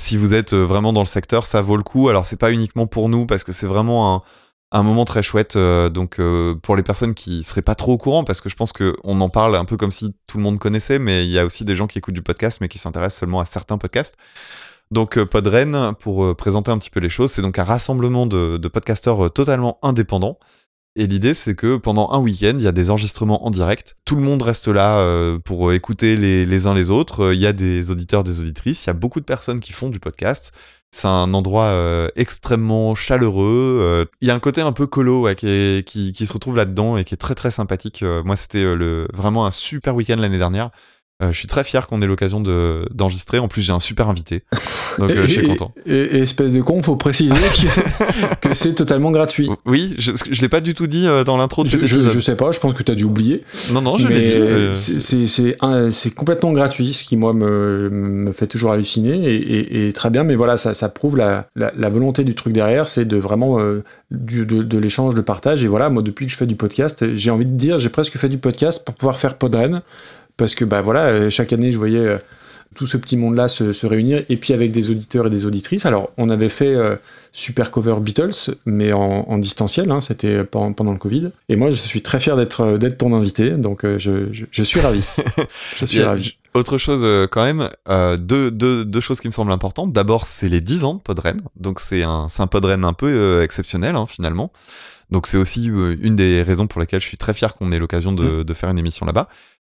[0.00, 2.08] Si vous êtes euh, vraiment dans le secteur, ça vaut le coup.
[2.08, 4.20] Alors c'est pas uniquement pour nous parce que c'est vraiment un,
[4.72, 5.56] un moment très chouette.
[5.56, 8.56] euh, donc euh, pour les personnes qui seraient pas trop au courant, parce que je
[8.56, 11.38] pense qu'on en parle un peu comme si tout le monde connaissait, mais il y
[11.38, 14.16] a aussi des gens qui écoutent du podcast mais qui s'intéressent seulement à certains podcasts.
[14.90, 18.56] Donc euh, Podren, pour présenter un petit peu les choses, c'est donc un rassemblement de,
[18.58, 20.38] de podcasteurs totalement indépendants
[20.96, 23.96] Et l'idée, c'est que pendant un week-end, il y a des enregistrements en direct.
[24.04, 27.32] Tout le monde reste là pour écouter les, uns les autres.
[27.32, 28.84] Il y a des auditeurs, des auditrices.
[28.84, 30.52] Il y a beaucoup de personnes qui font du podcast.
[30.92, 33.78] C'est un endroit euh, extrêmement chaleureux.
[33.80, 37.14] Euh, Il y a un côté un peu colo qui, se retrouve là-dedans et qui
[37.14, 38.02] est très très sympathique.
[38.02, 38.64] Euh, moi, c'était
[39.12, 40.70] vraiment un super week-end l'année dernière.
[41.22, 43.38] Euh, je suis très fier qu'on ait l'occasion de- d'enregistrer.
[43.38, 44.42] en plus, j'ai un super invité.
[44.98, 45.72] Donc, euh, je suis content.
[45.86, 49.48] Et, et espèce de con, faut préciser que, que c'est totalement gratuit.
[49.66, 52.36] Oui, je, je l'ai pas du tout dit euh, dans l'intro de Je, je, sais
[52.36, 53.44] pas, je pense que tu as dû oublier.
[53.72, 54.32] Non, non, je l'ai dit.
[54.34, 60.10] euh, c'est- complètement gratuit, ce qui moi me, me fait toujours halluciner et, et- très
[60.10, 60.24] bien.
[60.24, 63.58] Mais voilà, ça, ça prouve la, la, la volonté du truc derrière, c'est de vraiment
[64.10, 65.64] du, de, de l'échange, de partage.
[65.64, 68.16] Et voilà, moi depuis que je fais du podcast, j'ai envie de dire, j'ai presque
[68.16, 69.82] fait du podcast pour pouvoir faire Podren,
[70.40, 72.16] parce que bah voilà, euh, chaque année je voyais euh,
[72.74, 75.86] tout ce petit monde-là se, se réunir, et puis avec des auditeurs et des auditrices.
[75.86, 76.96] Alors on avait fait euh,
[77.32, 81.30] Super Cover Beatles, mais en, en distanciel, hein, c'était pendant, le Covid.
[81.48, 84.62] Et moi je suis très fier d'être d'être ton invité, donc euh, je, je, je
[84.62, 85.02] suis ravi.
[85.76, 86.36] Je suis ravi.
[86.52, 89.92] Autre chose quand même, euh, deux, deux, deux choses qui me semblent importantes.
[89.92, 91.40] D'abord, c'est les 10 ans de Podren.
[91.56, 94.52] Donc c'est un, un Podren un peu exceptionnel hein, finalement.
[95.10, 98.12] Donc c'est aussi une des raisons pour lesquelles je suis très fier qu'on ait l'occasion
[98.12, 99.28] de, de faire une émission là-bas.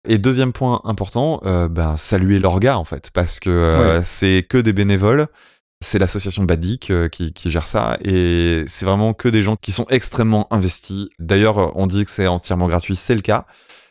[0.09, 4.56] Et deuxième point important, euh, ben, saluer l'orga en fait, parce que euh, c'est que
[4.59, 5.27] des bénévoles.
[5.82, 9.72] C'est l'association Badic euh, qui, qui gère ça et c'est vraiment que des gens qui
[9.72, 11.06] sont extrêmement investis.
[11.18, 13.47] D'ailleurs, on dit que c'est entièrement gratuit, c'est le cas.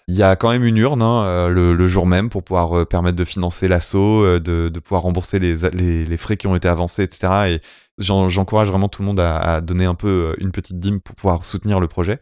[0.08, 2.88] Il y a quand même une urne hein, euh, le, le jour même pour pouvoir
[2.88, 6.68] permettre de financer l'assaut, de, de pouvoir rembourser les, les, les frais qui ont été
[6.68, 7.50] avancés, etc.
[7.50, 7.62] Et
[7.98, 11.16] j'en- j'encourage vraiment tout le monde à, à donner un peu une petite dîme pour
[11.16, 12.20] pouvoir soutenir le projet.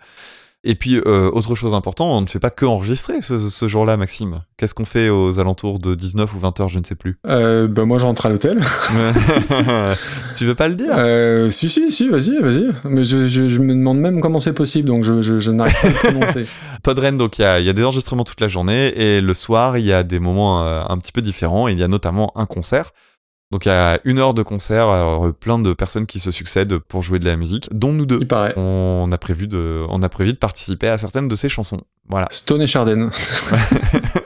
[0.63, 3.95] Et puis, euh, autre chose importante, on ne fait pas que enregistrer ce, ce jour-là,
[3.95, 4.41] Maxime.
[4.57, 7.17] Qu'est-ce qu'on fait aux alentours de 19 ou 20 heures, je ne sais plus.
[7.27, 8.59] Euh, bah, moi je rentre à l'hôtel.
[10.35, 10.89] tu veux pas le dire?
[10.89, 12.69] Euh, si, si, si, vas-y, vas-y.
[12.85, 15.89] Mais je, je, je me demande même comment c'est possible, donc je, n'arrive pas à
[15.89, 16.47] le prononcer.
[16.83, 19.33] Podren, donc il y a, il y a des enregistrements toute la journée et le
[19.33, 21.67] soir, il y a des moments euh, un petit peu différents.
[21.67, 22.91] Il y a notamment un concert.
[23.51, 26.31] Donc il y a une heure de concert, alors, euh, plein de personnes qui se
[26.31, 28.17] succèdent pour jouer de la musique, dont nous deux.
[28.19, 28.53] Il paraît.
[28.57, 31.79] On a prévu de, on a prévu de participer à certaines de ces chansons.
[32.09, 32.27] Voilà.
[32.29, 33.09] Stone et Charden.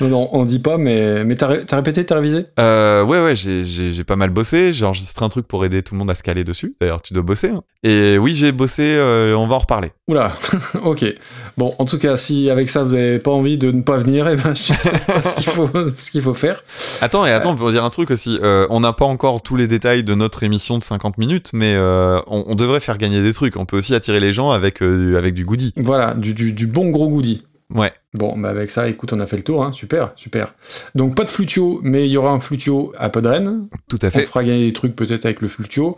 [0.00, 2.44] non, non, on dit pas, mais, mais t'as ré- t'as répété, t'as révisé?
[2.58, 4.72] Euh, ouais, ouais, j'ai- j'ai j'ai pas mal bossé.
[4.72, 6.74] J'ai enregistré un truc pour aider tout le monde à se caler dessus.
[6.80, 7.48] D'ailleurs, tu dois bosser.
[7.48, 7.62] hein.
[7.82, 8.82] Et oui, j'ai bossé.
[8.82, 9.90] euh, on va en reparler.
[10.08, 10.32] Oula,
[10.82, 11.04] ok.
[11.56, 14.28] Bon, en tout cas, si avec ça vous avez pas envie de ne pas venir,
[14.28, 16.62] eh ben, je sais pas ce qu'il faut, ce qu'il faut faire.
[17.00, 19.66] Attends, et attends, pour dire un truc aussi, euh, on n'a pas encore tous les
[19.68, 23.32] détails de notre émission de 50 minutes, mais euh, on, on devrait faire gagner des
[23.34, 23.56] trucs.
[23.56, 25.72] On peut aussi attirer les gens avec, du- avec du goodie.
[25.76, 27.42] Voilà, du, du, du bon gros goodie.
[27.74, 27.92] Ouais.
[28.14, 29.72] Bon, bah avec ça, écoute, on a fait le tour, hein.
[29.72, 30.54] super, super.
[30.94, 33.68] Donc pas de flutio, mais il y aura un flutio à Podren.
[33.88, 34.22] Tout à On fait.
[34.22, 35.96] fera gagner des trucs peut-être avec le flutio.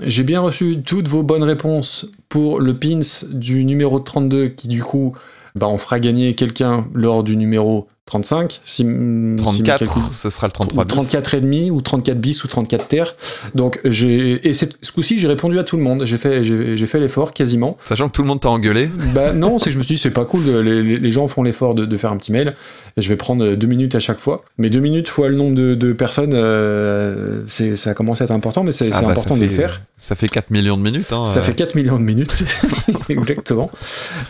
[0.00, 3.00] J'ai bien reçu toutes vos bonnes réponses pour le pins
[3.32, 5.16] du numéro 32 qui du coup,
[5.56, 8.50] bah, on fera gagner quelqu'un lors du numéro 35.
[8.50, 10.94] Si, si mes 34, calculs- ce sera le ou 33 bis.
[10.94, 13.14] 34 et demi ou 34 bis ou 34 terres.
[13.54, 16.04] Donc j'ai et ce coup-ci j'ai répondu à tout le monde.
[16.04, 17.76] J'ai fait j'ai fait l'effort quasiment.
[17.84, 18.90] Sachant que tout le monde t'a engueulé.
[19.14, 20.44] Bah non, c'est que je me suis dit c'est pas cool.
[20.44, 22.54] les, gens font l'effort de, de faire un petit mail.
[22.96, 24.44] Et je vais prendre deux minutes à chaque fois.
[24.58, 28.30] Mais deux minutes fois le nombre de, de personnes, euh, c'est ça commence à être
[28.30, 29.80] important, mais c'est Ah bah, important de le faire.
[29.98, 31.12] Ça fait 4 millions de minutes.
[31.12, 31.42] Hein, Ça euh.
[31.42, 32.44] fait 4 millions de minutes,
[33.08, 33.68] exactement.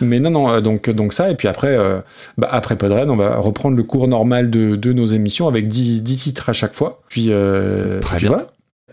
[0.01, 1.99] Mais non, non, euh, donc, donc ça, et puis après, euh,
[2.37, 6.01] bah, après Podren, on va reprendre le cours normal de, de nos émissions avec 10,
[6.01, 7.01] 10 titres à chaque fois.
[7.09, 8.35] Puis, euh, Très et puis bien.
[8.37, 8.51] voilà.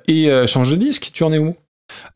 [0.08, 1.54] Et euh, change de disque, tu en es où?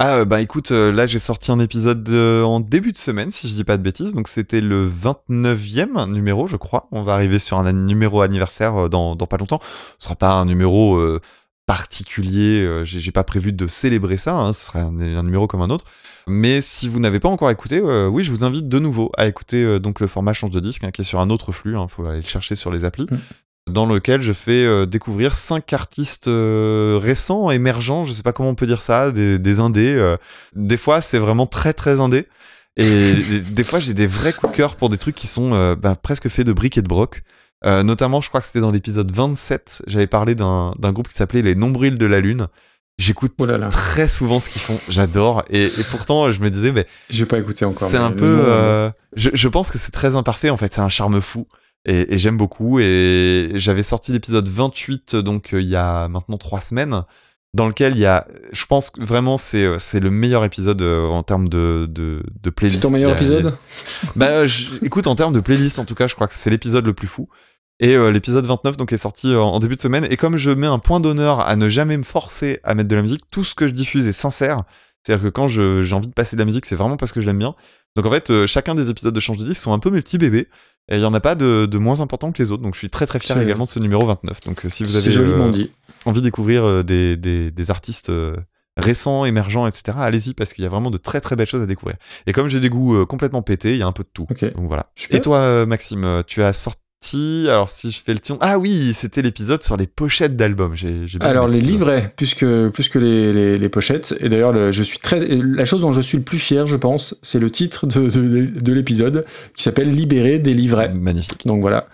[0.01, 3.47] Ah euh, bah écoute, là j'ai sorti un épisode de- en début de semaine, si
[3.49, 4.15] je dis pas de bêtises.
[4.15, 6.89] Donc c'était le 29e numéro, je crois.
[6.93, 9.61] On va arriver sur un numéro anniversaire dans, dans pas longtemps.
[9.99, 11.01] Ce sera pas un numéro
[11.70, 12.64] particulier.
[12.66, 14.34] euh, j'ai pas prévu de célébrer ça.
[14.34, 15.84] hein, ce sera un, un numéro comme un autre.
[16.26, 19.28] Mais si vous n'avez pas encore écouté, euh, oui, je vous invite de nouveau à
[19.28, 21.76] écouter euh, donc le format change de disque, hein, qui est sur un autre flux.
[21.80, 23.06] Il faut aller le chercher sur les applis.
[23.68, 28.66] Dans lequel je fais découvrir cinq artistes récents, émergents, je sais pas comment on peut
[28.66, 30.16] dire ça, des, des indés.
[30.56, 32.26] Des fois, c'est vraiment très très indé.
[32.76, 33.14] Et
[33.51, 36.28] des fois, j'ai des vrais coups de cœur pour des trucs qui sont bah, presque
[36.28, 37.22] faits de briques et de broc.
[37.65, 41.43] Euh, notamment, je crois que c'était dans l'épisode 27, j'avais parlé d'un groupe qui s'appelait
[41.43, 42.47] Les Nombrils de la Lune.
[42.99, 45.43] J'écoute Oh très souvent ce qu'ils font, j'adore.
[45.49, 47.89] Et, et pourtant, je me disais, mais J'ai pas écouté encore.
[47.89, 48.27] c'est un peu.
[48.37, 50.74] nom, euh, je, je pense que c'est très imparfait en fait.
[50.74, 51.47] C'est un charme fou.
[51.87, 52.78] Et, et j'aime beaucoup.
[52.78, 57.03] Et j'avais sorti l'épisode 28, donc euh, il y a maintenant trois semaines,
[57.55, 58.27] dans lequel il y a.
[58.53, 62.23] Je pense que vraiment c'est euh, c'est le meilleur épisode euh, en termes de, de,
[62.43, 62.82] de playlist.
[62.82, 63.55] C'est ton meilleur épisode
[64.15, 66.51] Bah, euh, je- écoute, en termes de playlist, en tout cas, je crois que c'est
[66.51, 67.28] l'épisode le plus fou.
[67.81, 70.07] Et euh, l'épisode 29 donc est sorti euh, en début de semaine.
[70.11, 72.97] Et comme je mets un point d'honneur à ne jamais me forcer à mettre de
[72.97, 74.65] la musique, tout ce que je diffuse est sincère.
[75.02, 77.27] C'est-à-dire que quand j'ai envie de passer de la musique, c'est vraiment parce que je
[77.27, 77.55] l'aime bien.
[77.97, 80.02] Donc en fait, euh, chacun des épisodes de Change de disque sont un peu mes
[80.02, 80.47] petits bébés.
[80.93, 82.62] Et il y en a pas de, de moins important que les autres.
[82.62, 84.40] Donc je suis très très fier également de ce numéro 29.
[84.40, 85.52] Donc si vous avez euh,
[86.05, 88.12] envie de découvrir des, des, des artistes
[88.77, 91.66] récents, émergents, etc., allez-y parce qu'il y a vraiment de très très belles choses à
[91.66, 91.97] découvrir.
[92.27, 94.27] Et comme j'ai des goûts complètement pétés, il y a un peu de tout.
[94.28, 94.90] Donc voilà.
[94.97, 95.16] Super.
[95.16, 96.81] Et toi, Maxime, tu as sorti.
[97.48, 98.36] Alors si je fais le tion.
[98.40, 100.74] Ah oui, c'était l'épisode sur les pochettes d'albums.
[101.20, 104.14] Alors les livrets, plus que, plus que les, les, les pochettes.
[104.20, 106.77] Et d'ailleurs, le- je suis très, la chose dont je suis le plus fier, je
[106.77, 109.24] pense, c'est le titre de, de, de l'épisode
[109.56, 110.93] qui s'appelle Libérer des livrets.
[110.93, 111.47] Magnifique.
[111.47, 111.89] Donc voilà.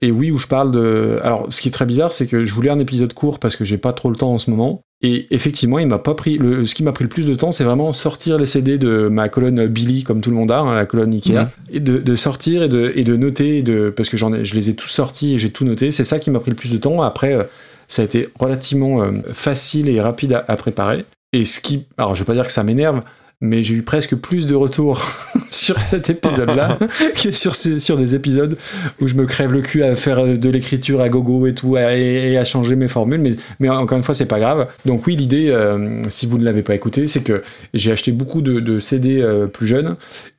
[0.00, 1.20] Et oui, où je parle de.
[1.22, 3.64] Alors, ce qui est très bizarre, c'est que je voulais un épisode court parce que
[3.64, 4.82] j'ai pas trop le temps en ce moment.
[5.02, 6.38] Et effectivement, il m'a pas pris.
[6.38, 6.64] Le...
[6.64, 9.28] Ce qui m'a pris le plus de temps, c'est vraiment sortir les CD de ma
[9.28, 12.62] colonne Billy, comme tout le monde a, hein, la colonne Ikea, et de, de sortir
[12.62, 13.90] et de, et de noter, et de...
[13.94, 15.90] parce que j'en ai, je les ai tous sortis et j'ai tout noté.
[15.90, 17.02] C'est ça qui m'a pris le plus de temps.
[17.02, 17.44] Après, euh,
[17.88, 21.04] ça a été relativement euh, facile et rapide à, à préparer.
[21.32, 21.84] Et ce qui.
[21.98, 23.00] Alors, je vais pas dire que ça m'énerve,
[23.42, 25.00] mais j'ai eu presque plus de retours
[25.50, 26.78] sur cet épisode-là
[27.22, 28.56] que sur, ces- sur des épisodes
[29.00, 31.94] où je me crève le cul à faire de l'écriture à gogo et tout, à-
[31.94, 33.20] et, à changer mes formules.
[33.20, 34.66] Mais, mais encore une fois, c'est pas grave.
[34.86, 37.42] Donc oui, l'idée, euh, si vous ne l'avez pas écouté, c'est que
[37.74, 39.96] j'ai acheté beaucoup de, de CD euh, plus jeunes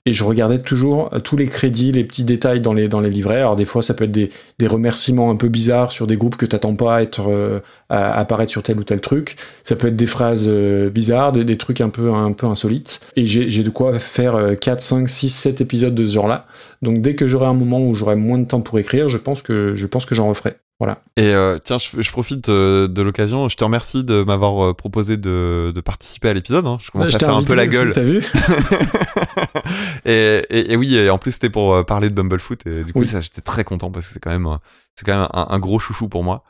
[0.07, 3.41] et je regardais toujours tous les crédits, les petits détails dans les, dans les livrets.
[3.41, 6.37] Alors des fois, ça peut être des, des remerciements un peu bizarres sur des groupes
[6.37, 7.59] que t'attends pas à être euh,
[7.89, 9.35] à apparaître sur tel ou tel truc.
[9.65, 13.01] Ça peut être des phrases euh, bizarres, des, trucs un peu un peu insolites.
[13.17, 16.45] Et j'ai de quoi faire euh, 4, 5, 6, 7 épisodes de ce genre-là.
[16.81, 19.41] Donc dès que j'aurai un moment où j'aurai moins de temps pour écrire, je pense
[19.41, 20.55] que je pense que j'en referai.
[20.79, 20.99] Voilà.
[21.17, 23.47] Et euh, tiens, je, je profite euh, de l'occasion.
[23.49, 26.67] Je te remercie de m'avoir euh, proposé de, de participer à l'épisode.
[26.67, 26.77] hein.
[26.79, 27.93] Je commence à t'ai faire un peu la aussi, gueule.
[27.93, 28.23] T'as vu
[30.05, 32.65] et, et- et oui, et en plus c'était pour parler de Bumblefoot.
[32.67, 33.07] Et du coup, Oui.
[33.07, 34.47] ça, j'étais très content parce que c'est quand même,
[34.95, 36.43] c'est quand même un, un gros chouchou pour moi.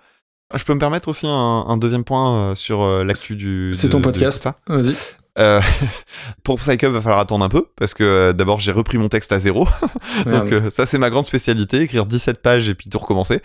[0.56, 1.32] Je peux me permettre aussi un,
[1.68, 3.72] un deuxième point sur l'actu du.
[3.74, 4.50] C'est ton podcast.
[4.68, 4.96] Vas-y.
[5.40, 5.62] Euh,
[6.44, 9.08] pour Psych Up, va falloir attendre un peu parce que euh, d'abord j'ai repris mon
[9.08, 9.68] texte à zéro.
[10.26, 13.40] Donc euh, ça c'est ma grande spécialité, écrire 17 pages et puis tout recommencer.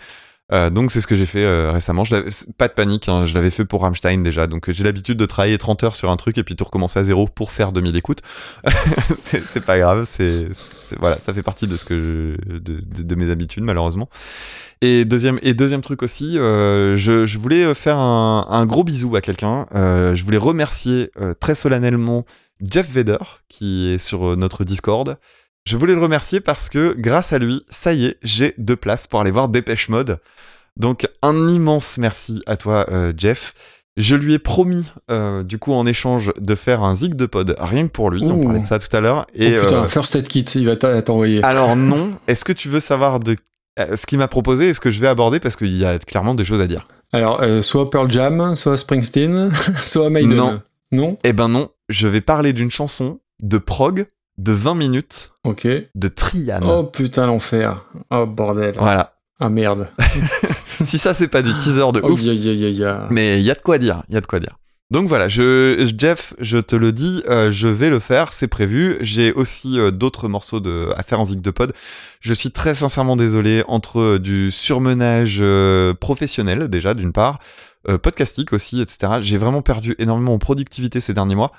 [0.51, 2.03] Euh, donc c'est ce que j'ai fait euh, récemment.
[2.57, 4.45] Pas de panique, hein, je l'avais fait pour Rammstein déjà.
[4.45, 7.03] Donc j'ai l'habitude de travailler 30 heures sur un truc et puis tout recommencer à
[7.03, 8.19] zéro pour faire 2000 écoutes.
[9.15, 10.49] c'est pas grave, c'est
[10.99, 14.09] voilà, ça fait partie de ce que de, mes habitudes malheureusement.
[14.81, 19.21] Et deuxième et deuxième truc aussi, euh, je, voulais faire un, un gros bisou à
[19.21, 19.65] quelqu'un.
[19.73, 21.09] Je voulais remercier
[21.39, 22.25] très solennellement
[22.61, 23.17] Jeff Vedder
[23.47, 25.17] qui est sur notre Discord.
[25.65, 29.07] Je voulais le remercier parce que grâce à lui, ça y est, j'ai deux places
[29.07, 30.19] pour aller voir Dépêche Mode.
[30.77, 33.53] Donc un immense merci à toi, euh, Jeff.
[33.95, 37.55] Je lui ai promis, euh, du coup, en échange, de faire un zig de pod
[37.59, 38.23] rien que pour lui.
[38.23, 38.43] On Ouh.
[38.43, 39.27] parlait de ça tout à l'heure.
[39.35, 41.43] Et oh putain, euh, First Aid Kit, il va t'envoyer.
[41.43, 43.35] alors non, est-ce que tu veux savoir de
[43.79, 45.39] euh, ce qu'il m'a proposé et ce que je vais aborder?
[45.39, 46.87] Parce qu'il y a clairement des choses à dire.
[47.13, 49.51] Alors, soit Pearl Jam, soit Springsteen,
[49.83, 50.35] soit Maiden.
[50.35, 50.61] Non.
[50.91, 51.17] Non?
[51.23, 54.05] Eh ben non, je vais parler d'une chanson de prog
[54.37, 55.67] de 20 minutes Ok.
[55.67, 56.61] de Trian.
[56.63, 57.85] Oh putain, l'enfer.
[58.11, 58.75] Oh bordel.
[58.77, 59.15] Voilà.
[59.39, 59.89] Ah merde.
[60.83, 62.21] si ça c'est pas du teaser de Oh, ouf,
[63.11, 64.57] mais il y a de quoi dire, il y a de quoi dire.
[64.91, 68.97] Donc voilà, je, Jeff, je te le dis, euh, je vais le faire, c'est prévu.
[69.01, 71.73] J'ai aussi euh, d'autres morceaux de, à faire en zig de pod.
[72.19, 75.43] Je suis très sincèrement désolé entre euh, du surmenage
[75.99, 77.39] professionnel déjà d'une part,
[78.03, 79.13] podcastique aussi, etc.
[79.19, 81.51] J'ai vraiment perdu énormément en productivité ces derniers mois.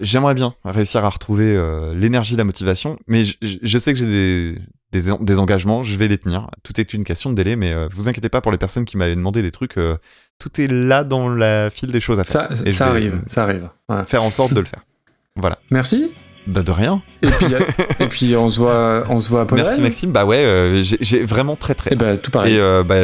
[0.00, 4.58] J'aimerais bien réussir à retrouver euh, l'énergie, la motivation, mais je, sais que j'ai des,
[4.92, 6.48] des, des engagements, je vais les tenir.
[6.62, 8.96] Tout est une question de délai, mais euh, vous inquiétez pas pour les personnes qui
[8.96, 9.76] m'avaient demandé des trucs.
[9.78, 9.96] euh,
[10.38, 12.48] tout est là dans la file des choses à faire.
[12.48, 13.68] Ça, Et arrive, ça arrive.
[13.88, 14.04] Ouais.
[14.06, 14.80] Faire en sorte de le faire.
[15.36, 15.58] Voilà.
[15.70, 16.12] Merci.
[16.46, 17.02] Bah de rien.
[17.20, 17.46] Et puis,
[18.00, 19.66] et puis on se voit, on se voit à Podren.
[19.66, 20.12] Merci Maxime.
[20.12, 21.92] Bah ouais, euh, j'ai- vraiment très très.
[21.92, 22.54] Et ben tout pareil.
[22.56, 22.96] Et bah,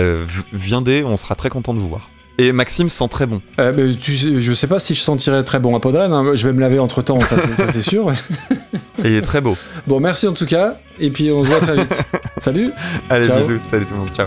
[0.54, 2.08] viendez, on sera très content de vous voir.
[2.38, 3.40] Et Maxime sent très bon.
[3.58, 6.12] Euh, tu sais- je sais pas si je sentirais très bon à Podren.
[6.12, 6.32] hein.
[6.34, 8.12] Je vais me laver entre temps, ça, c'est- ça, c'est sûr.
[9.04, 9.56] Et il est très beau.
[9.86, 10.74] Bon, merci en tout cas.
[10.98, 12.02] Et puis on se voit très vite.
[12.38, 12.72] Salut.
[13.08, 13.38] Allez, Ciao.
[13.40, 13.60] bisous.
[13.70, 14.10] Salut tout le monde.
[14.14, 14.26] Ciao.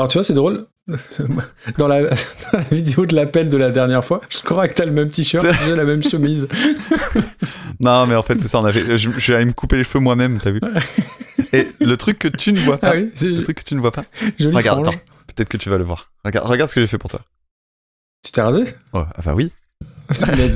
[0.00, 0.64] Alors tu vois, c'est drôle.
[1.76, 2.08] Dans la, dans
[2.54, 5.46] la vidéo de l'appel de la dernière fois, je crois que t'as le même t-shirt,
[5.66, 6.48] j'ai la même chemise.
[7.80, 8.98] Non, mais en fait, c'est ça, on avait...
[8.98, 10.60] je, je suis allé me couper les cheveux moi-même, t'as vu
[11.52, 13.74] Et le truc que tu ne vois pas, Ah oui, c'est le truc que tu
[13.74, 14.04] ne vois pas,
[14.38, 14.84] joli regarde,
[15.28, 16.10] peut-être que tu vas le voir.
[16.24, 17.20] Regarde, regarde ce que j'ai fait pour toi.
[18.24, 18.64] Tu t'es rasé?
[18.92, 19.50] Oh, ah bah oui.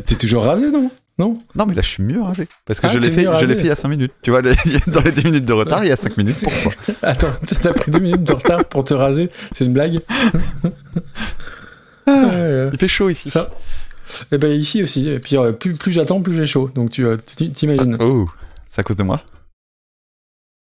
[0.06, 0.90] T'es toujours rasé, non?
[1.19, 2.49] Non Non, mais là, je suis mieux rasé.
[2.65, 4.12] Parce que Ah, je l'ai fait, je fait il y a 5 minutes.
[4.23, 4.55] Tu vois, les-
[4.89, 6.45] dans les 10 minutes de retard, il y a 5 minutes.
[7.03, 7.32] Attends,
[7.62, 10.01] t'as pris deux minutes de retard pour te raser C'est une blague
[12.07, 12.70] ouais.
[12.73, 13.31] Il fait chaud ici.
[13.31, 13.51] Ça.
[14.32, 15.09] Et ben ici aussi.
[15.09, 16.70] Et puis euh, plus, plus j'attends, plus j'ai chaud.
[16.74, 17.97] Donc tu euh, t'imagines.
[18.01, 18.28] Oh,
[18.69, 19.23] c'est à cause de moi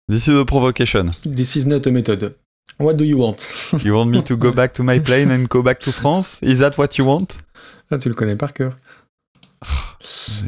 [0.09, 1.11] This is a provocation.
[1.25, 2.35] This is not a method.
[2.79, 3.37] What do you want?
[3.85, 6.39] You want me to go back to my plane and go back to France?
[6.43, 7.39] Is that what you want?
[7.91, 8.77] Ah, tu le connais par cœur.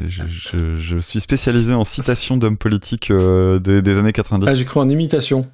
[0.07, 4.47] Je, je- je suis spécialisé en citations d'hommes politiques euh, des- des années 90.
[4.49, 5.45] Ah, j'ai cru en imitation.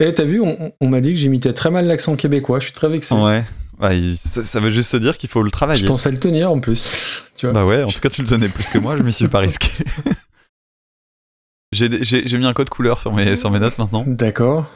[0.00, 2.58] Et t'as vu, on, on m'a dit que j'imitais très mal l'accent québécois.
[2.58, 3.14] Je suis très vexé.
[3.14, 3.44] ouais.
[3.80, 5.86] Ouais, il- ça, ça veut juste se dire qu'il faut le Je travailler.
[5.86, 7.22] pensais le tenir en plus.
[7.36, 9.12] Tu vois Bah ouais, en tout cas, tu le donnais plus que moi, je m'y
[9.12, 9.68] suis pas risqué.
[11.72, 14.04] J'ai mis un code couleur sur mes, sur mes notes maintenant.
[14.06, 14.66] D'accord.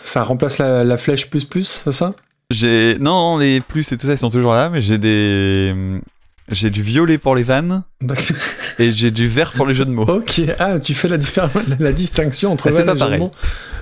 [0.00, 2.14] Ça remplace la, la flèche plus plus, c'est ça?
[2.50, 5.72] J'ai non les plus et tout ça ils sont toujours là, mais j'ai des
[6.50, 7.82] j'ai du violet pour les vannes
[8.78, 10.04] et j'ai du vert pour les jeux de mots.
[10.08, 11.16] Ok, ah, tu fais la,
[11.78, 13.30] la distinction entre Mais c'est vanne pas et jeu de mots.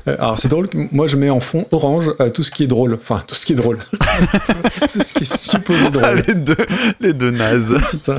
[0.08, 2.64] Euh, alors c'est drôle, que moi je mets en fond orange euh, tout ce qui
[2.64, 2.94] est drôle.
[2.94, 3.78] Enfin, tout ce qui est drôle.
[3.92, 6.22] tout ce qui est supposé Ah, drôle.
[6.26, 6.56] les deux
[7.00, 7.78] les deux nazes.
[7.90, 8.18] Putain.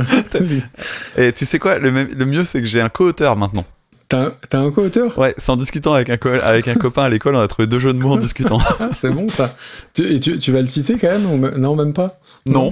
[1.17, 3.65] Et tu sais quoi, le, même- le mieux c'est que j'ai un co-auteur maintenant.
[4.09, 4.25] T'as
[4.57, 5.17] un- un co-auteur?
[5.17, 7.65] Ouais, c'est en discutant avec un co- avec un copain à l'école, on a trouvé
[7.67, 8.59] deux jeux de mots en discutant.
[8.79, 9.55] Ah, c'est bon ça.
[9.93, 12.19] Tu, et tu, tu vas le citer quand même ou Non, même pas?
[12.45, 12.71] Non.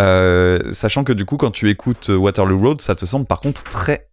[0.00, 3.62] Euh, sachant que du coup quand tu écoutes Waterloo Road, ça te semble par contre
[3.64, 4.08] très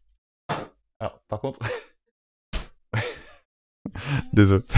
[0.99, 1.60] Alors, par contre
[4.34, 4.64] Désolé.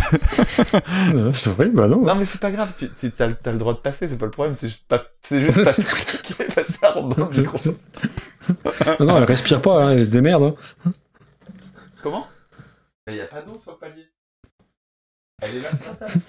[1.14, 2.02] Euh, c'est vrai, bah non.
[2.02, 4.32] Non, mais c'est pas grave, tu, tu as, le droit de passer, c'est pas le
[4.32, 5.04] problème, c'est juste pas.
[5.24, 7.58] C'est juste pas qui fait passer la ronde dans le micro.
[9.00, 10.56] non, non, elle respire pas, hein, elle se démerde.
[10.86, 10.92] hein.
[12.02, 12.28] Comment?
[13.08, 14.06] Il y a pas d'eau sur le palier?
[15.42, 16.22] Elle est là sur la table.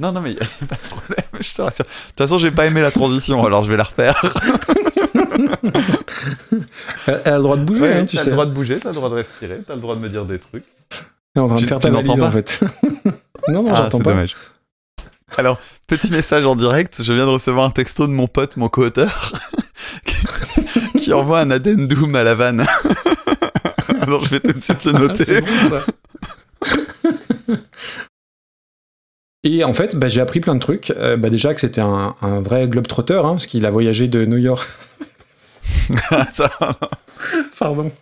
[0.00, 1.84] Non, non, mais il y a pas de problème, je te rassure.
[1.84, 4.20] De toute façon, j'ai pas aimé la transition, alors je vais la refaire.
[7.06, 8.30] Elle, elle a le droit de bouger, Ouais, hein, tu t'as sais.
[8.30, 10.24] le droit de bouger, t'as le droit de respirer, t'as le droit de me dire
[10.24, 10.64] des trucs.
[11.34, 12.60] Elle est en train Tu- de faire ta valise pas en fait.
[13.48, 14.10] non, non, ah, j'entends pas.
[14.10, 14.36] dommage.
[15.36, 18.68] Alors, petit message en direct, je viens de recevoir un texto de mon pote, mon
[18.68, 19.32] co-auteur,
[20.04, 22.66] qui- qui envoie un addendum à la vanne.
[24.00, 25.24] Alors, je vais tout de suite le Ah, noter.
[25.24, 25.84] c'est bon ça.
[29.50, 30.90] Et en fait, bah, j'ai appris plein de trucs.
[30.90, 34.26] Euh, bah, déjà que c'était un, un vrai globetrotter, hein, parce qu'il a voyagé de
[34.26, 34.68] New York.
[37.58, 37.90] Pardon.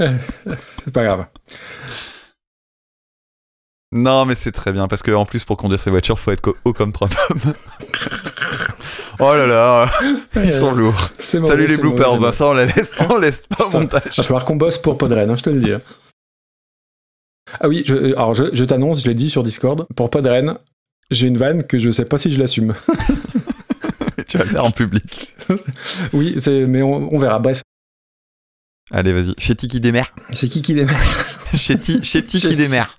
[0.00, 0.16] Euh,
[0.78, 1.26] c'est pas grave.
[3.92, 6.54] Non, mais c'est très bien, parce que en plus, pour conduire ces voitures, faut être
[6.64, 7.52] haut comme trois pommes.
[9.18, 9.90] oh là là,
[10.36, 11.10] ils sont lourds.
[11.18, 13.70] C'est mauvais, Salut les mauvais, bloopers, hein, ça on la laisse, on laisse pas au
[13.70, 14.02] montage.
[14.06, 15.72] Il va falloir qu'on bosse pour Podren, hein, je te le dis.
[17.60, 20.56] Ah oui, je, alors je, je t'annonce, je l'ai dit sur Discord, pour Podren,
[21.10, 22.74] j'ai une vanne que je sais pas si je l'assume.
[24.28, 25.34] tu vas le faire en public.
[26.12, 26.36] oui,
[26.68, 27.38] mais on, on verra.
[27.38, 27.62] Bref,
[28.92, 29.34] Allez, vas-y.
[29.38, 30.12] Chéti qui démère.
[30.30, 30.96] c'est qui qui démarre
[31.54, 32.98] Chéti, Chéti qui démère.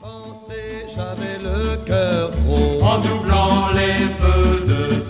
[0.00, 2.82] Pensez, j'avais le cœur gros.
[2.82, 5.00] En doublant les feux de.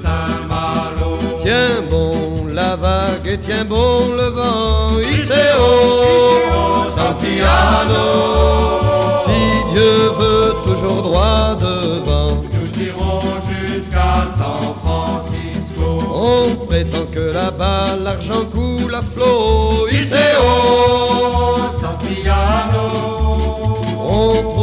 [1.46, 4.98] Tiens bon la vague et tiens bon le vent.
[4.98, 8.06] Iseo, Santiano.
[9.24, 12.42] si Dieu veut toujours droit devant.
[12.52, 15.86] Nous irons jusqu'à San Francisco.
[16.12, 19.86] On prétend que là-bas l'argent coule à flot.
[19.88, 20.50] Iseo,
[21.80, 22.86] Santiano.
[24.00, 24.55] on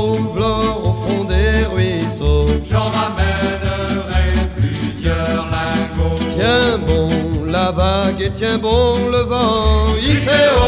[6.36, 7.10] Tiens bon
[7.46, 9.86] la vague et tiens bon le vent.
[10.02, 10.66] Iseo,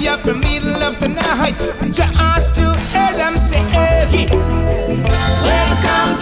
[0.00, 1.56] me up in middle of the night.
[1.92, 3.62] Just to hear them say,
[5.44, 6.19] Welcome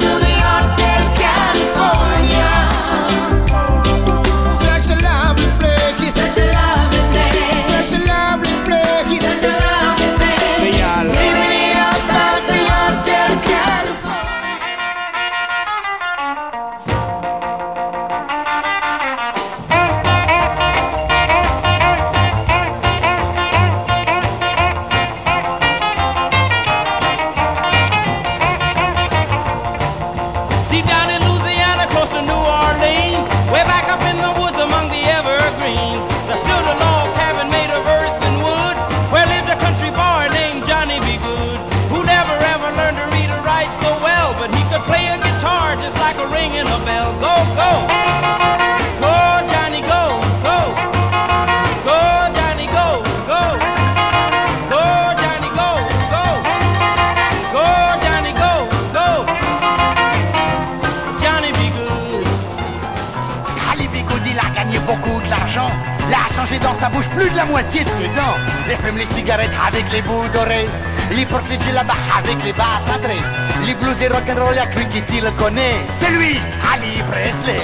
[67.39, 68.37] la moitié de ses dents.
[68.69, 70.69] Il fume les cigarettes avec les bouts dorés.
[71.13, 73.25] Il porte les là-bas avec les basses adrées.
[73.65, 75.79] Les blues et rock'n'roll, y'a lui qui t'y le connaît.
[75.99, 76.35] C'est lui,
[76.73, 77.63] Ali Presley.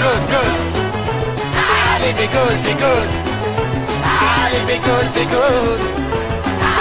[0.00, 0.56] Good, good.
[1.80, 3.10] Ali be good, be good.
[4.44, 5.80] Ali be good, good.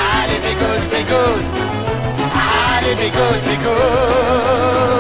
[0.04, 1.44] Ali be good, be good.
[2.36, 4.99] Ali be good, be good.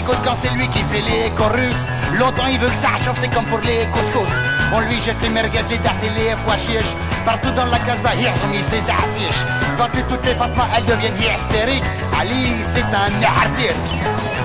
[0.00, 1.76] Bigoud quand c'est lui qui fait les chorus
[2.18, 4.32] Longtemps il veut que ça chauffe, c'est comme pour les couscous.
[4.72, 6.94] On lui jette les merguez, les dates et les pois chiches.
[7.26, 9.44] Partout dans la casbah, ils ont mis ses affiches
[9.76, 11.84] Quand tu toutes les Fatma, elles deviennent hystériques.
[12.18, 13.12] Ali, c'est un
[13.44, 13.88] artiste.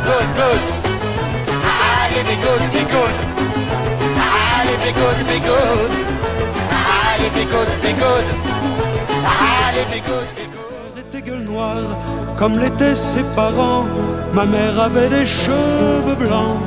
[0.04, 0.62] Good, good.
[2.04, 3.16] Ali Bigoud, Bigoud
[4.36, 5.92] Ali Bigoud, Bigoud
[6.92, 8.26] Ali Bigoud, Bigoud
[9.24, 11.98] Ali Bigoud, Bigoud était gueule noire,
[12.38, 13.86] comme l'étaient ses parents.
[14.36, 16.60] Ma mère avait des cheveux blancs.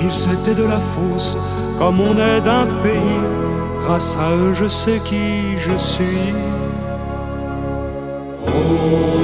[0.00, 1.36] Ils étaient de la fosse,
[1.78, 3.24] comme on est d'un pays.
[3.82, 6.32] Grâce à eux, je sais qui je suis.
[8.46, 9.20] Au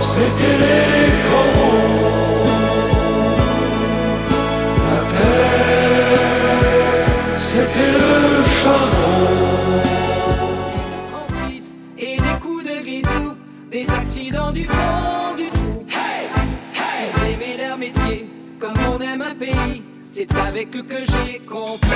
[0.00, 2.06] c'était les corons.
[4.88, 6.20] La terre,
[7.36, 8.95] c'était le charbon.
[20.18, 21.90] C'est avec eux que j'ai compris.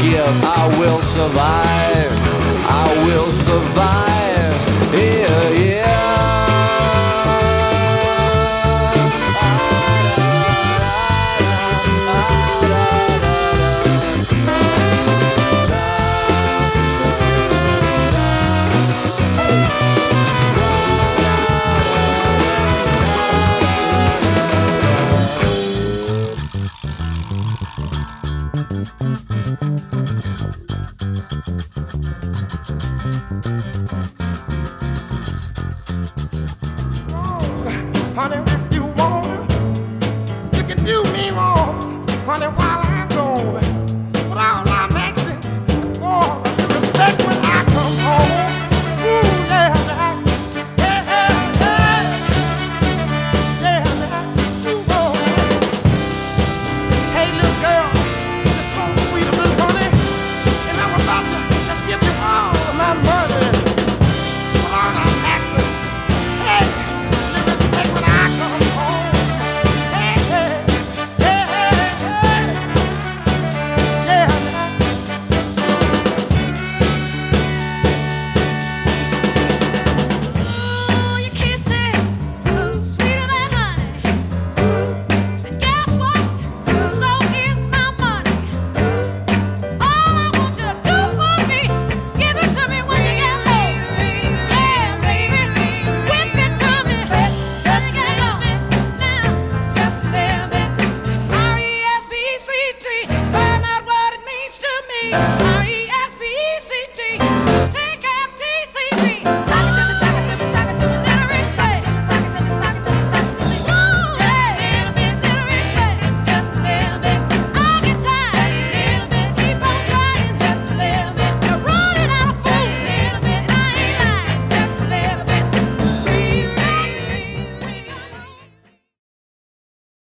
[0.00, 0.44] Give.
[0.44, 2.31] I will survive.